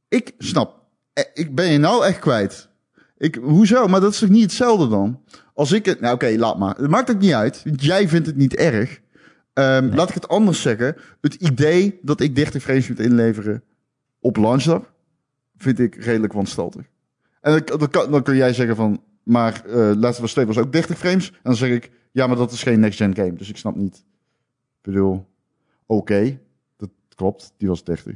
Ik 0.09 0.33
snap. 0.37 0.83
Eh, 1.13 1.23
Ik 1.33 1.55
ben 1.55 1.71
je 1.71 1.77
nou 1.77 2.05
echt 2.05 2.19
kwijt. 2.19 2.69
Ik, 3.17 3.35
hoezo? 3.35 3.87
Maar 3.87 4.01
dat 4.01 4.11
is 4.11 4.19
toch 4.19 4.29
niet 4.29 4.41
hetzelfde 4.43 4.87
dan? 4.87 5.21
Als 5.53 5.71
ik 5.71 5.85
het... 5.85 5.99
Nou 5.99 6.13
oké, 6.13 6.35
laat 6.37 6.57
maar. 6.57 6.75
Het 6.77 6.89
maakt 6.89 7.11
ook 7.11 7.19
niet 7.19 7.33
uit. 7.33 7.63
Jij 7.75 8.07
vindt 8.07 8.27
het 8.27 8.35
niet 8.35 8.55
erg. 8.55 8.99
Ehm, 9.53 9.95
Laat 9.95 10.07
ik 10.09 10.13
het 10.15 10.27
anders 10.27 10.61
zeggen. 10.61 10.95
Het 11.21 11.33
idee 11.33 11.99
dat 12.01 12.19
ik 12.21 12.35
30 12.35 12.61
frames 12.63 12.89
moet 12.89 12.99
inleveren 12.99 13.63
op 14.19 14.35
launchdag... 14.37 14.93
vind 15.57 15.79
ik 15.79 15.95
redelijk 15.95 16.33
wanstaltig. 16.33 16.85
En 17.41 17.61
dan, 17.65 17.87
dan, 17.91 18.11
dan 18.11 18.23
kun 18.23 18.35
jij 18.35 18.53
zeggen 18.53 18.75
van... 18.75 19.03
Maar 19.23 19.65
eh 19.65 19.91
Last 19.95 20.17
of 20.19 20.25
Us 20.25 20.31
2 20.31 20.45
was 20.45 20.57
ook 20.57 20.71
30 20.71 20.97
frames. 20.97 21.31
En 21.31 21.39
dan 21.43 21.55
zeg 21.55 21.69
ik... 21.69 21.91
Ja, 22.11 22.27
maar 22.27 22.35
dat 22.37 22.51
is 22.51 22.63
geen 22.63 22.79
next-gen 22.79 23.15
game. 23.15 23.33
Dus 23.33 23.49
ik 23.49 23.57
snap 23.57 23.75
niet. 23.75 23.95
Ik 23.95 24.81
bedoel... 24.81 25.25
Oké. 25.85 26.39
dat 26.77 26.89
klopt. 27.15 27.53
Die 27.57 27.67
was 27.67 27.83
30. 27.83 28.15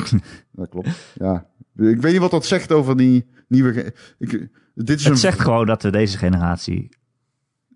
dat 0.52 0.68
klopt. 0.68 0.88
Ja. 1.14 1.46
Ik 1.76 2.00
weet 2.00 2.12
niet 2.12 2.20
wat 2.20 2.30
dat 2.30 2.46
zegt 2.46 2.72
over 2.72 2.96
die 2.96 3.26
nieuwe... 3.48 3.94
Ik, 4.18 4.30
dit 4.74 4.98
is 4.98 5.04
Het 5.04 5.12
een, 5.12 5.18
zegt 5.18 5.40
gewoon 5.40 5.66
dat 5.66 5.82
we 5.82 5.90
deze 5.90 6.18
generatie, 6.18 6.88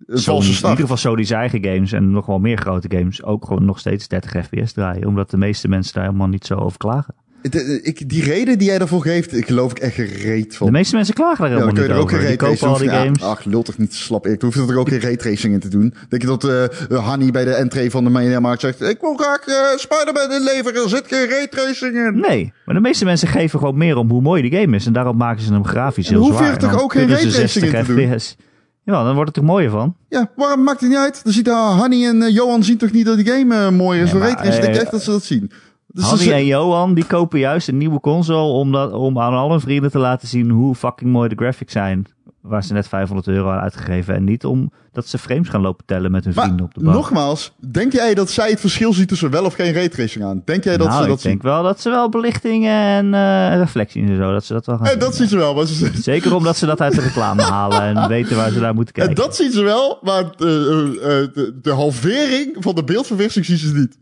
valse 0.06 0.50
in 0.50 0.54
ieder 0.56 0.76
geval 0.76 0.96
Sony's 0.96 1.30
eigen 1.30 1.64
games 1.64 1.92
en 1.92 2.10
nog 2.10 2.26
wel 2.26 2.38
meer 2.38 2.58
grote 2.58 2.96
games, 2.96 3.22
ook 3.22 3.44
gewoon 3.44 3.64
nog 3.64 3.78
steeds 3.78 4.08
30 4.08 4.44
fps 4.46 4.72
draaien. 4.72 5.06
Omdat 5.06 5.30
de 5.30 5.36
meeste 5.36 5.68
mensen 5.68 5.94
daar 5.94 6.04
helemaal 6.04 6.28
niet 6.28 6.46
zo 6.46 6.54
over 6.54 6.78
klagen. 6.78 7.14
De- 7.43 7.80
ik, 7.82 8.09
die 8.09 8.22
reden 8.24 8.59
die 8.59 8.68
jij 8.68 8.78
daarvoor 8.78 9.03
geeft, 9.03 9.37
ik 9.37 9.47
geloof 9.47 9.70
ik 9.70 9.78
echt 9.78 9.95
gereed 9.95 10.57
van. 10.57 10.66
De 10.66 10.72
meeste 10.72 10.95
mensen 10.97 11.14
klagen 11.14 11.45
er 11.45 11.51
Ja, 11.51 11.57
helemaal 11.57 11.74
dan 11.74 11.84
kun 11.84 11.93
je 11.95 11.99
er 12.01 12.05
ook 12.20 12.26
geen 12.26 12.37
kopen 12.37 12.68
al 12.68 12.78
die 12.78 12.89
games. 12.89 13.22
Ach, 13.22 13.45
lul 13.45 13.62
toch 13.62 13.78
niet 13.78 13.95
slap 13.95 14.26
ik. 14.26 14.43
hoeft 14.43 14.57
er 14.57 14.78
ook 14.78 14.89
geen 14.89 15.01
raytracing 15.01 15.55
in 15.55 15.61
te 15.61 15.68
doen. 15.68 15.95
Denk 16.09 16.22
je 16.22 16.28
dat 16.28 16.45
eh 16.45 16.99
Hanny 17.05 17.30
bij 17.30 17.45
de 17.45 17.51
entree 17.55 17.91
van 17.91 18.05
de 18.05 18.11
Mediamarkt 18.11 18.61
zegt... 18.61 18.80
Ik 18.82 19.01
wil 19.01 19.14
graag 19.16 19.47
eh 19.47 19.78
Spider-Man 19.78 20.32
inleveren, 20.32 20.82
er 20.82 20.89
zit 20.89 21.05
geen 21.07 21.28
raytracing 21.28 21.95
in. 21.95 22.20
Nee, 22.20 22.53
maar 22.64 22.74
de 22.74 22.80
meeste 22.80 23.05
mensen 23.05 23.28
geven 23.28 23.59
gewoon 23.59 23.76
meer 23.76 23.97
om 23.97 24.11
hoe 24.11 24.22
mooi 24.22 24.43
die 24.49 24.61
game 24.61 24.76
is. 24.76 24.87
En 24.87 24.93
daarom 24.93 25.16
maken 25.16 25.43
ze 25.43 25.53
hem 25.53 25.64
grafisch 25.64 26.07
En 26.09 26.12
heel 26.14 26.22
hoef 26.22 26.30
je 26.30 26.37
zwaar. 26.37 26.51
er 26.53 26.59
toch 26.59 26.82
ook 26.82 26.93
geen 26.93 27.09
raytracing 27.09 27.43
in 27.43 27.49
60 27.49 27.70
te 27.87 27.93
doen? 27.95 28.11
FPS. 28.18 28.37
Ja, 28.84 29.05
dan 29.05 29.14
wordt 29.14 29.28
het 29.28 29.39
er 29.39 29.45
mooier 29.45 29.70
van. 29.70 29.97
Ja, 30.09 30.30
waarom 30.37 30.62
maakt 30.62 30.80
het 30.80 30.89
niet 30.89 30.99
uit? 30.99 31.20
Dan 31.24 31.32
ziet 31.32 31.49
uh, 31.49 31.78
Hanny 31.78 32.05
en 32.07 32.22
eh, 32.22 32.34
Johan 32.34 32.64
zien 32.64 32.76
toch 32.76 32.91
niet 32.91 33.07
dat 33.07 33.16
die 33.16 33.26
game 33.26 33.55
eh, 33.55 33.70
mooi 33.70 34.01
is 34.01 34.11
Nee, 34.11 34.18
maar, 34.20 34.28
raytracing? 34.28 34.62
Denk 34.64 34.74
eh, 34.76 34.80
echt 34.82 34.91
dat 34.91 35.03
ze 35.03 35.11
dat 35.11 35.24
zien? 35.24 35.51
Dus 35.97 36.26
en 36.26 36.47
Johan, 36.47 36.94
die 36.94 37.05
kopen 37.05 37.38
juist 37.38 37.68
een 37.68 37.76
nieuwe 37.76 38.01
console 38.01 38.53
om, 38.53 38.72
dat, 38.72 38.92
om 38.92 39.18
aan 39.18 39.32
al 39.32 39.51
hun 39.51 39.61
vrienden 39.61 39.90
te 39.90 39.99
laten 39.99 40.28
zien 40.28 40.51
hoe 40.51 40.74
fucking 40.74 41.11
mooi 41.11 41.28
de 41.28 41.34
graphics 41.34 41.72
zijn. 41.72 42.07
Waar 42.40 42.64
ze 42.64 42.72
net 42.72 42.88
500 42.88 43.28
euro 43.28 43.51
aan 43.51 43.61
uitgegeven. 43.61 44.14
En 44.14 44.24
niet 44.24 44.44
om 44.44 44.72
dat 44.92 45.09
ze 45.09 45.18
frames 45.18 45.49
gaan 45.49 45.61
lopen 45.61 45.84
tellen 45.86 46.11
met 46.11 46.24
hun 46.24 46.32
maar 46.34 46.44
vrienden 46.44 46.66
op 46.66 46.74
de 46.74 46.80
bank. 46.80 46.97
nogmaals, 46.97 47.53
denk 47.70 47.92
jij 47.92 48.14
dat 48.14 48.30
zij 48.30 48.51
het 48.51 48.61
verschil 48.61 48.92
ziet 48.92 49.09
tussen 49.09 49.30
wel 49.30 49.44
of 49.44 49.55
geen 49.55 49.72
raytracing 49.72 50.24
aan? 50.24 50.42
Denk 50.44 50.64
jij 50.64 50.76
dat 50.76 50.88
nou, 50.88 51.03
ze 51.03 51.09
dat 51.09 51.16
ik 51.16 51.22
denk 51.22 51.42
wel 51.42 51.62
dat 51.62 51.80
ze 51.80 51.90
wel 51.90 52.09
belichting 52.09 52.66
en 52.66 53.14
eh 53.14 53.57
reflectie 53.57 54.03
en 54.03 54.16
zo, 54.16 54.32
dat 54.32 54.44
ze 54.44 54.53
dat 54.53 54.66
wel 54.66 54.76
gaan 54.76 54.84
En 54.84 54.90
zien, 54.90 55.01
dat 55.01 55.16
zien 55.16 55.28
ze 55.28 55.36
wel, 55.36 55.55
maar 55.55 55.66
ze, 55.66 55.90
Zeker 55.94 56.34
omdat 56.34 56.57
ze 56.57 56.66
dat 56.66 56.80
uit 56.80 56.94
de 56.94 57.01
reclame 57.01 57.42
halen 57.57 57.80
en 57.80 58.09
weten 58.09 58.36
waar 58.36 58.51
ze 58.51 58.61
naar 58.61 58.74
moeten 58.74 58.94
kijken. 58.94 59.14
En 59.14 59.22
dat 59.22 59.36
zien 59.36 59.53
ze 59.53 59.62
wel, 59.62 59.99
maar 60.03 60.24
de, 60.36 60.99
eh, 61.03 61.20
eh, 61.20 61.28
de, 61.34 61.59
de 61.62 61.72
halvering 61.72 62.57
van 62.59 62.74
de 62.74 62.84
beeldverwisseling 62.84 63.47
zien 63.47 63.59
ze 63.59 63.74
niet. 63.74 63.99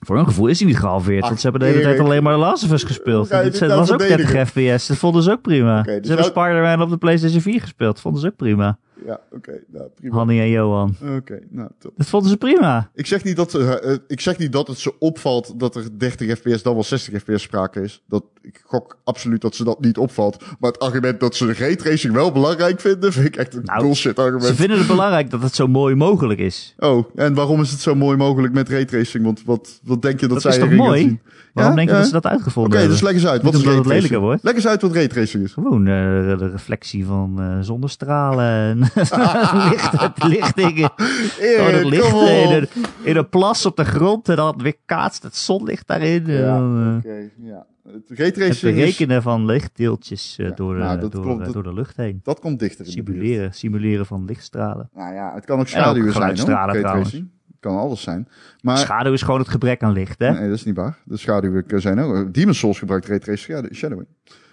Voor 0.00 0.16
hun 0.16 0.24
gevoel 0.26 0.46
is 0.46 0.58
hij 0.58 0.68
niet 0.68 0.78
gehalveerd, 0.78 1.22
Ach, 1.22 1.28
want 1.28 1.40
ze 1.40 1.48
hebben 1.48 1.60
de 1.68 1.72
hele 1.74 1.84
Erik. 1.84 1.96
tijd 1.96 2.08
alleen 2.08 2.22
maar 2.22 2.32
de 2.32 2.38
Last 2.38 2.64
of 2.64 2.72
Us 2.72 2.82
gespeeld. 2.82 3.28
Dit 3.30 3.58
dat 3.58 3.68
nou 3.68 3.80
was 3.80 3.92
ook 3.92 3.98
30 3.98 4.28
verdedigen? 4.30 4.76
fps, 4.76 4.86
dat 4.86 4.96
vonden 4.96 5.22
ze 5.22 5.30
ook 5.30 5.42
prima. 5.42 5.78
Oké, 5.78 5.90
dus 5.96 6.00
ze 6.06 6.06
hebben 6.14 6.24
Spider-Man 6.24 6.82
op 6.82 6.90
de 6.90 6.96
PlayStation 6.96 7.40
4 7.40 7.60
gespeeld, 7.60 7.92
dat 7.92 8.00
vonden 8.00 8.20
ze 8.20 8.26
ook 8.26 8.36
prima. 8.36 8.78
Ja, 9.06 9.20
oké, 9.32 9.60
nou 9.72 9.88
prima. 9.94 10.14
Hanny 10.16 10.40
en 10.40 10.48
Johan. 10.48 10.94
Oké, 11.16 11.38
nou 11.50 11.68
top. 11.78 11.92
Dat 11.96 12.06
vonden 12.06 12.30
ze 12.30 12.36
prima. 12.36 12.90
Ik 12.94 13.06
zeg, 13.06 13.24
niet 13.24 13.36
dat, 13.36 13.50
ze, 13.50 13.80
eh, 13.80 13.96
ik 14.06 14.20
zeg 14.20 14.38
niet 14.38 14.52
dat 14.52 14.66
het 14.66 14.78
ze 14.78 14.98
opvalt 14.98 15.60
dat 15.60 15.76
er 15.76 15.98
30 15.98 16.38
fps 16.38 16.62
dan 16.62 16.74
wel 16.74 16.84
60 16.84 17.22
fps 17.22 17.42
sprake 17.42 17.80
is. 17.82 18.02
Dat, 18.08 18.24
ik 18.42 18.62
gok 18.64 18.98
absoluut 19.04 19.40
dat 19.40 19.54
ze 19.54 19.64
dat 19.64 19.80
niet 19.80 19.98
opvalt. 19.98 20.44
Maar 20.58 20.70
het 20.70 20.80
argument 20.80 21.20
dat 21.20 21.34
ze 21.34 21.46
de 21.46 21.52
raytracing 21.54 22.14
wel 22.14 22.32
belangrijk 22.32 22.80
vinden, 22.80 23.12
vind 23.12 23.26
ik 23.26 23.36
echt 23.36 23.54
een 23.54 23.62
Nou, 23.64 23.82
bullshit 23.82 24.16
Ze 24.16 24.22
argument. 24.22 24.56
vinden 24.56 24.78
het 24.78 24.86
belangrijk 24.96 25.30
dat 25.30 25.42
het 25.42 25.54
zo 25.54 25.66
mooi 25.66 25.94
mogelijk 25.94 26.40
is. 26.40 26.74
Oh, 26.78 27.04
en 27.14 27.34
waarom 27.34 27.60
is 27.60 27.70
het 27.70 27.80
zo 27.80 27.94
mooi 27.94 28.16
mogelijk 28.16 28.52
met 28.54 28.68
raytracing? 28.68 29.24
Want 29.24 29.42
wat, 29.44 29.80
wat 29.84 30.02
denk 30.02 30.20
je 30.20 30.26
dat, 30.26 30.42
Dat 30.42 30.52
zij 30.54 30.62
erin 30.62 30.76
mooi? 30.76 31.00
zien? 31.00 31.20
Waarom 31.52 31.72
Ja, 31.72 31.78
denk 31.78 31.88
je 31.88 31.94
ja. 31.94 32.00
dat 32.00 32.08
ze 32.10 32.20
dat 32.20 32.26
uitgevonden 32.32 32.72
Oké, 32.72 32.80
hebben? 32.80 32.98
dus 32.98 33.06
leg 33.06 33.14
eens 33.14 33.26
uit. 33.26 33.42
Wat 33.42 33.54
is 33.54 33.62
raytracing? 33.64 34.38
Leg 34.42 34.54
eens 34.54 34.66
uit 34.66 34.82
wat 34.82 34.92
raytracing 34.94 35.44
is. 35.44 35.52
Gewoon 35.52 35.86
eh, 35.86 36.38
de 36.38 36.48
reflectie 36.52 37.06
van 37.06 37.40
eh, 37.40 37.58
zonnestralen 37.60 38.78
licht, 39.70 40.24
lichting. 40.24 40.78
in- 40.78 40.88
Gewoon 41.56 41.74
het 41.74 41.74
Erik, 41.74 41.84
licht 41.90 42.12
in 42.12 42.52
een, 42.52 42.68
in 43.02 43.16
een 43.16 43.28
plas 43.28 43.66
op 43.66 43.76
de 43.76 43.84
grond 43.84 44.28
en 44.28 44.36
dan 44.36 44.58
weer 44.62 44.76
kaatst 44.86 45.22
het 45.22 45.36
zonlicht 45.36 45.86
daarin. 45.86 46.26
Ja, 46.26 46.44
dan, 46.58 47.00
eh, 47.04 47.22
ja. 47.46 47.66
Het 47.92 48.18
het 48.18 48.60
berekenen 48.60 49.22
van 49.22 49.44
lichtdeeltjes 49.46 50.36
eh, 50.38 50.46
Ja, 50.48 50.52
door, 50.54 50.74
de, 50.74 50.80
nou, 50.80 50.98
door, 51.00 51.10
klopt. 51.10 51.38
eh, 51.38 51.44
Dat- 51.44 51.54
door 51.54 51.62
de 51.62 51.72
lucht 51.72 51.96
heen. 51.96 52.20
dat 52.22 52.40
komt 52.40 52.58
dichter 52.58 52.86
in 52.86 52.92
de 52.94 53.02
buurt. 53.02 53.16
Simuleren, 53.18 53.54
simuleren 53.54 54.06
van 54.06 54.24
lichtstralen. 54.24 54.90
Nou 54.94 55.14
ja, 55.14 55.34
het 55.34 55.44
kan 55.44 55.58
ook 55.58 55.66
En 55.66 55.74
ook 55.74 55.82
schaduwen 55.82 56.12
zijn, 56.12 56.38
hoor. 56.38 56.78
trouwens. 56.78 57.12
Het 57.12 57.24
kan 57.60 57.78
alles 57.78 58.02
zijn. 58.02 58.28
Maar 58.60 58.78
Schaduw 58.78 59.12
is 59.12 59.22
gewoon 59.22 59.40
het 59.40 59.48
gebrek 59.48 59.82
aan 59.82 59.92
licht, 59.92 60.18
hè? 60.18 60.30
nee, 60.32 60.48
dat 60.48 60.56
is 60.58 60.64
niet 60.64 60.76
waar. 60.76 60.98
De 61.04 61.16
schaduwen 61.16 61.64
zijn 61.80 61.98
ook... 62.00 62.34
Demon's 62.34 62.58
Souls 62.58 62.78
gebruikt 62.78 63.06
raytracing 63.06 63.46
shadowing- 63.56 63.76
shadowing. 63.76 64.08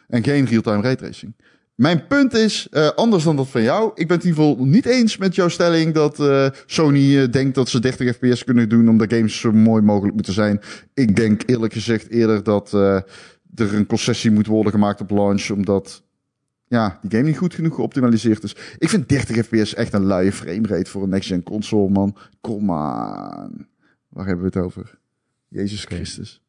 En 0.07 0.23
geen 0.23 0.45
real-time 0.45 0.81
raytracing. 0.81 1.33
Mijn 1.77 2.07
punt 2.07 2.33
is, 2.33 2.69
eh, 2.69 2.89
anders 2.89 3.23
dan 3.23 3.35
dat 3.35 3.47
van 3.47 3.61
jou, 3.61 3.91
ik 3.95 4.07
ben 4.07 4.17
het 4.17 4.25
in 4.25 4.31
ieder 4.31 4.45
geval 4.45 4.65
niet 4.65 4.85
eens 4.85 5.17
met 5.17 5.35
jouw 5.35 5.47
stelling 5.47 5.93
dat 5.93 6.19
eh, 6.19 6.49
Sony 6.65 7.17
eh, 7.17 7.31
denkt 7.31 7.55
dat 7.55 7.69
ze 7.69 7.79
30 7.79 8.15
fps 8.15 8.43
kunnen 8.43 8.69
doen 8.69 8.89
omdat 8.89 9.13
games 9.13 9.39
zo 9.39 9.51
mooi 9.51 9.81
mogelijk 9.81 10.13
moeten 10.13 10.33
zijn. 10.33 10.61
Ik 10.93 11.15
denk 11.15 11.43
eerlijk 11.45 11.73
gezegd 11.73 12.09
eerder 12.09 12.43
dat 12.43 12.71
er 12.73 13.05
een 13.55 13.85
concessie 13.85 14.31
moet 14.31 14.47
worden 14.47 14.71
gemaakt 14.71 15.01
op 15.01 15.09
launch, 15.09 15.49
omdat 15.49 16.03
ja, 16.67 16.99
die 17.01 17.11
game 17.11 17.23
niet 17.23 17.37
goed 17.37 17.53
genoeg 17.53 17.75
geoptimaliseerd 17.75 18.43
is. 18.43 18.55
Ik 18.77 18.89
vind 18.89 19.09
30 19.09 19.45
fps 19.45 19.73
echt 19.73 19.93
een 19.93 20.05
luie 20.05 20.31
framerate 20.31 20.89
voor 20.89 21.03
een 21.03 21.09
next-gen 21.09 21.43
console, 21.43 21.89
man. 21.89 22.17
Kom 22.41 22.71
aan. 22.71 23.67
Waar 24.07 24.25
hebben 24.25 24.51
we 24.51 24.59
het 24.59 24.65
over? 24.65 24.99
Jezus. 25.47 25.85
Christus. 25.85 26.41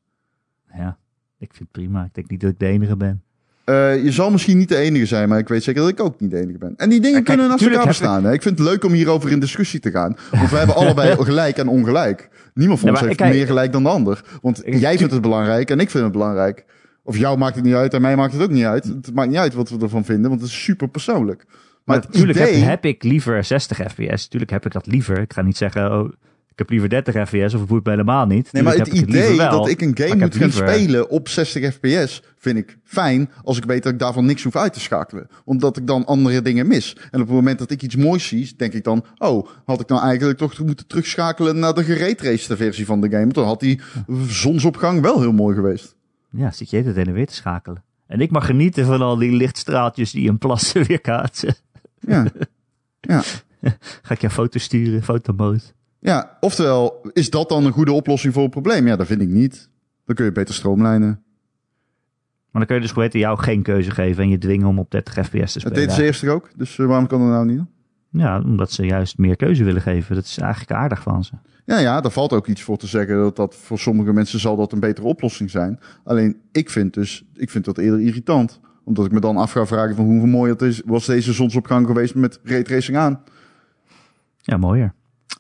Ja, 0.73 0.99
ik 1.39 1.55
vind 1.55 1.59
het 1.59 1.71
prima. 1.71 2.05
Ik 2.05 2.15
denk 2.15 2.31
niet 2.31 2.41
dat 2.41 2.51
ik 2.51 2.59
de 2.59 2.67
enige 2.67 2.97
ben. 2.97 3.23
Eh, 3.69 4.05
je 4.05 4.13
zal 4.13 4.31
misschien 4.31 4.59
niet 4.59 4.69
de 4.69 4.77
enige 4.77 5.07
zijn, 5.07 5.29
maar 5.29 5.39
ik 5.39 5.49
weet 5.49 5.63
zeker 5.63 5.81
dat 5.81 5.91
ik 5.91 6.01
ook 6.01 6.21
niet 6.21 6.31
de 6.31 6.41
enige 6.41 6.59
ben. 6.59 6.75
En 6.77 6.89
die 6.89 7.01
dingen 7.01 7.15
kijk, 7.23 7.25
kunnen 7.27 7.49
naast 7.49 7.67
elkaar 7.67 7.87
bestaan. 7.87 8.25
Hè? 8.25 8.33
Ik 8.33 8.43
vind 8.43 8.59
het 8.59 8.69
leuk 8.69 8.85
om 8.85 8.93
hierover 8.93 9.31
in 9.31 9.41
discussie 9.41 9.81
te 9.81 9.91
gaan. 9.91 10.17
Want 10.31 10.51
we 10.51 10.57
hebben 10.63 10.77
allebei 10.77 11.25
gelijk 11.25 11.57
en 11.57 11.69
ongelijk. 11.69 12.29
Niemand 12.55 12.81
van 12.81 12.91
ons 12.91 13.01
heeft 13.01 13.17
kijk- 13.17 13.35
meer 13.35 13.47
gelijk 13.47 13.73
dan 13.73 13.83
de 13.83 13.89
ander. 13.89 14.23
Want 14.43 14.67
Ik- 14.67 14.75
jij 14.79 14.97
vindt 14.99 15.13
het 15.13 15.23
belangrijk 15.23 15.71
en 15.71 15.81
ik 15.81 15.91
vind 15.91 16.03
het 16.05 16.13
belangrijk. 16.13 16.65
Of 17.03 17.17
jou 17.17 17.39
maakt 17.39 17.55
het 17.55 17.65
niet 17.65 17.75
uit 17.75 17.95
en 17.95 18.01
mij 18.01 18.17
maakt 18.17 18.33
het 18.33 18.43
ook 18.43 18.51
niet 18.51 18.65
uit. 18.65 18.85
Het 18.85 19.15
maakt 19.15 19.29
niet 19.29 19.39
uit 19.39 19.55
wat 19.55 19.71
we 19.71 19.79
ervan 19.81 20.05
vinden, 20.05 20.29
want 20.31 20.41
het 20.43 20.51
is 20.51 20.63
super 20.63 20.89
persoonlijk. 20.89 21.45
Maar, 21.85 21.97
natuurlijk 21.97 22.39
idee... 22.39 22.55
heb, 22.55 22.69
heb 22.69 22.85
ik 22.85 23.03
liever 23.03 23.45
60 23.45 23.79
fps. 23.93 24.29
Tuurlijk 24.29 24.51
heb 24.53 24.67
ik 24.67 24.73
dat 24.73 24.87
liever. 24.87 25.19
Ik 25.21 25.33
ga 25.33 25.43
niet 25.43 25.57
zeggen, 25.57 25.93
oh, 25.93 26.13
ik 26.59 26.69
heb 26.69 26.71
liever 26.71 26.89
30 26.89 27.29
fps 27.29 27.55
of 27.55 27.61
het 27.61 27.69
boeit 27.69 27.85
me 27.85 27.91
helemaal 27.91 28.27
niet. 28.27 28.53
Nee, 28.53 28.63
maar 28.63 28.77
het 28.77 28.87
idee 28.89 29.37
wel, 29.37 29.51
dat 29.51 29.69
ik 29.69 29.81
een 29.81 29.97
game 29.97 30.11
ik 30.11 30.21
moet 30.21 30.37
gaan 30.37 30.43
liever- 30.49 30.69
spelen 30.69 31.11
op 31.11 31.29
60 31.29 31.75
fps 31.75 32.23
vind 32.37 32.59
ik 32.59 32.79
fijn 32.85 33.31
als 33.43 33.57
ik 33.57 33.65
weet 33.65 33.83
dat 33.83 33.93
ik 33.93 33.99
daarvan 33.99 34.27
niks 34.27 34.43
hoef 34.43 34.57
uit 34.57 34.73
te 34.73 34.81
schakelen. 34.81 35.27
Omdat 35.45 35.77
ik 35.77 35.87
dan 35.87 36.05
andere 36.05 36.43
dingen 36.43 36.67
mis. 36.67 36.97
En 37.11 37.21
op 37.21 37.27
het 37.27 37.37
moment 37.37 37.59
dat 37.59 37.71
ik 37.71 37.83
iets 37.83 37.97
moois 37.97 38.27
zie, 38.27 38.53
denk 38.57 38.73
ik 38.73 38.85
dan, 38.85 39.05
oh, 39.19 39.49
had 39.65 39.81
ik 39.81 39.89
nou 39.89 40.03
eigenlijk 40.03 40.39
toch 40.39 40.59
moeten 40.59 40.87
terugschakelen 40.87 41.59
naar 41.59 41.75
de 41.75 41.85
gereetraced 41.85 42.57
versie 42.57 42.87
van 42.87 43.01
de 43.01 43.11
game. 43.11 43.33
Dan 43.33 43.45
had 43.45 43.61
die 43.61 43.81
zonsopgang 44.27 45.01
wel 45.01 45.21
heel 45.21 45.33
mooi 45.33 45.55
geweest. 45.55 45.97
Ja, 46.31 46.51
zit 46.51 46.71
je 46.71 46.83
het 46.83 46.97
en 46.97 47.13
weer 47.13 47.27
te 47.27 47.35
schakelen. 47.35 47.85
En 48.07 48.21
ik 48.21 48.31
mag 48.31 48.47
genieten 48.47 48.85
van 48.85 49.03
al 49.03 49.17
die 49.17 49.33
lichtstraaltjes 49.33 50.11
die 50.11 50.29
in 50.29 50.39
plassen 50.39 50.85
weer 50.87 51.01
kaatsen. 51.01 51.55
Ja. 52.01 52.27
ja. 53.01 53.23
Ga 54.03 54.15
ik 54.15 54.21
jou 54.21 54.33
foto's 54.33 54.63
sturen, 54.63 55.03
fotomode. 55.03 55.61
Ja, 56.01 56.37
oftewel, 56.41 57.01
is 57.13 57.31
dat 57.31 57.49
dan 57.49 57.65
een 57.65 57.73
goede 57.73 57.93
oplossing 57.93 58.33
voor 58.33 58.43
het 58.43 58.51
probleem? 58.51 58.87
Ja, 58.87 58.97
dat 58.97 59.07
vind 59.07 59.21
ik 59.21 59.29
niet. 59.29 59.71
Dan 60.05 60.15
kun 60.15 60.25
je 60.25 60.33
beter 60.33 60.55
stroomlijnen. 60.55 61.23
Maar 62.51 62.67
dan 62.67 62.67
kun 62.67 62.75
je 62.75 62.81
dus 62.81 62.91
gewoon 62.93 63.09
jou 63.13 63.39
geen 63.39 63.63
keuze 63.63 63.91
geven 63.91 64.23
en 64.23 64.29
je 64.29 64.39
dwingen 64.39 64.67
om 64.67 64.79
op 64.79 64.91
30 64.91 65.13
fps 65.15 65.31
te 65.31 65.37
Dat 65.39 65.51
spelen. 65.51 65.73
deden 65.73 65.93
ze 65.95 66.05
eerst 66.05 66.29
ook? 66.29 66.51
Dus 66.57 66.79
eh, 66.79 66.87
waarom 66.87 67.07
kan 67.07 67.21
dat 67.21 67.29
nou 67.29 67.47
niet? 67.47 67.61
Ja, 68.11 68.41
omdat 68.41 68.73
ze 68.73 68.85
juist 68.87 69.19
meer 69.19 69.37
keuze 69.37 69.65
willen 69.65 69.83
geven. 69.83 70.15
Dat 70.15 70.25
is 70.25 70.39
eigenlijk 70.39 70.73
aardig 70.73 71.03
van 71.03 71.25
ze. 71.25 71.33
Ja, 71.65 71.79
ja, 71.79 72.01
daar 72.01 72.11
valt 72.11 72.33
ook 72.33 72.47
iets 72.47 72.63
voor 72.63 72.77
te 72.77 72.87
zeggen 72.87 73.17
dat 73.17 73.37
dat 73.37 73.55
voor 73.55 73.79
sommige 73.79 74.13
mensen 74.13 74.39
zal 74.41 74.57
dat 74.57 74.73
een 74.73 74.81
betere 74.81 75.07
oplossing 75.07 75.51
zijn. 75.51 75.81
Alleen 76.05 76.37
ik 76.53 76.71
vind 76.71 76.95
dus, 76.95 77.25
ik 77.35 77.51
vind 77.51 77.65
dat 77.65 77.79
eerder 77.79 78.01
irritant. 78.01 78.61
Omdat 78.85 79.07
ik 79.07 79.13
me 79.13 79.21
dan 79.21 79.37
af 79.37 79.53
ga 79.53 79.67
vragen 79.67 79.97
van 79.97 80.05
hoe 80.05 80.27
mooi 80.27 80.53
het 80.53 80.63
is, 80.63 80.83
was 80.85 81.07
deze 81.07 81.33
zonsopgang 81.33 81.87
geweest 81.87 82.15
met 82.15 82.41
raytracing 82.43 82.97
aan. 82.97 83.23
Ja, 84.37 84.57
mooier. 84.57 84.95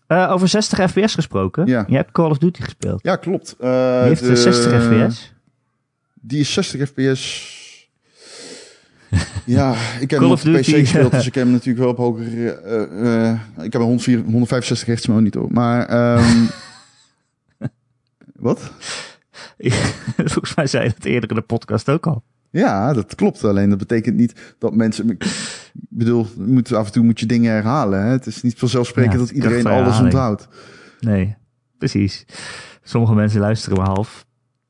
Eh, 0.06 0.30
over 0.32 0.48
60 0.48 0.90
fps 0.90 1.14
gesproken. 1.14 1.66
Ja. 1.66 1.84
Je 1.88 1.96
hebt 1.96 2.10
Call 2.12 2.30
of 2.30 2.38
Duty 2.38 2.62
gespeeld. 2.62 3.02
Ja, 3.02 3.16
klopt. 3.16 3.54
Die 3.58 3.68
heeft 3.68 4.22
de- 4.22 4.28
eh, 4.28 4.34
60 4.36 4.82
fps. 4.82 5.32
Die 6.14 6.40
is 6.40 6.52
60 6.52 6.88
fps. 6.88 7.56
ja, 9.44 9.72
ik 10.00 10.10
heb 10.10 10.20
Call 10.20 10.28
hem 10.28 10.30
op 10.30 10.42
de 10.42 10.58
PC 10.58 10.64
gespeeld, 10.64 11.10
dus 11.12 11.26
ik 11.26 11.34
heb 11.34 11.44
hem 11.44 11.52
natuurlijk 11.52 11.78
wel 11.78 11.88
op 11.88 11.96
hoger... 11.96 12.48
eh, 12.58 13.28
eh, 13.30 13.40
ik 13.56 13.72
heb 13.72 13.74
een 13.74 13.86
104 13.86 14.18
165 14.24 14.86
hertz 14.88 15.06
monitor, 15.06 15.52
maar... 15.52 15.86
ehm, 15.86 16.44
wat? 18.48 18.72
Volgens 20.16 20.54
mij 20.54 20.66
zei 20.66 20.84
je 20.84 20.92
dat 20.96 21.04
eerder 21.04 21.30
in 21.30 21.36
de 21.36 21.42
podcast 21.42 21.88
ook 21.88 22.06
al. 22.06 22.22
Ja, 22.50 22.92
dat 22.92 23.14
klopt. 23.14 23.44
Alleen 23.44 23.68
dat 23.68 23.78
betekent 23.78 24.16
niet 24.16 24.54
dat 24.58 24.74
mensen. 24.74 25.10
Ik 25.10 25.24
bedoel, 25.72 26.26
moet, 26.36 26.72
af 26.72 26.86
en 26.86 26.92
toe 26.92 27.04
moet 27.04 27.20
je 27.20 27.26
dingen 27.26 27.52
herhalen. 27.52 28.02
Hè? 28.02 28.10
Het 28.10 28.26
is 28.26 28.42
niet 28.42 28.58
vanzelfsprekend 28.58 29.12
Ja, 29.12 29.18
dat 29.18 29.30
iedereen 29.30 29.66
alles 29.66 30.00
onthoudt. 30.00 30.48
Nee, 31.00 31.36
precies. 31.78 32.24
Sommige 32.82 33.14
mensen 33.14 33.40
luisteren 33.40 33.78
maar 33.78 33.86
half. 33.86 34.26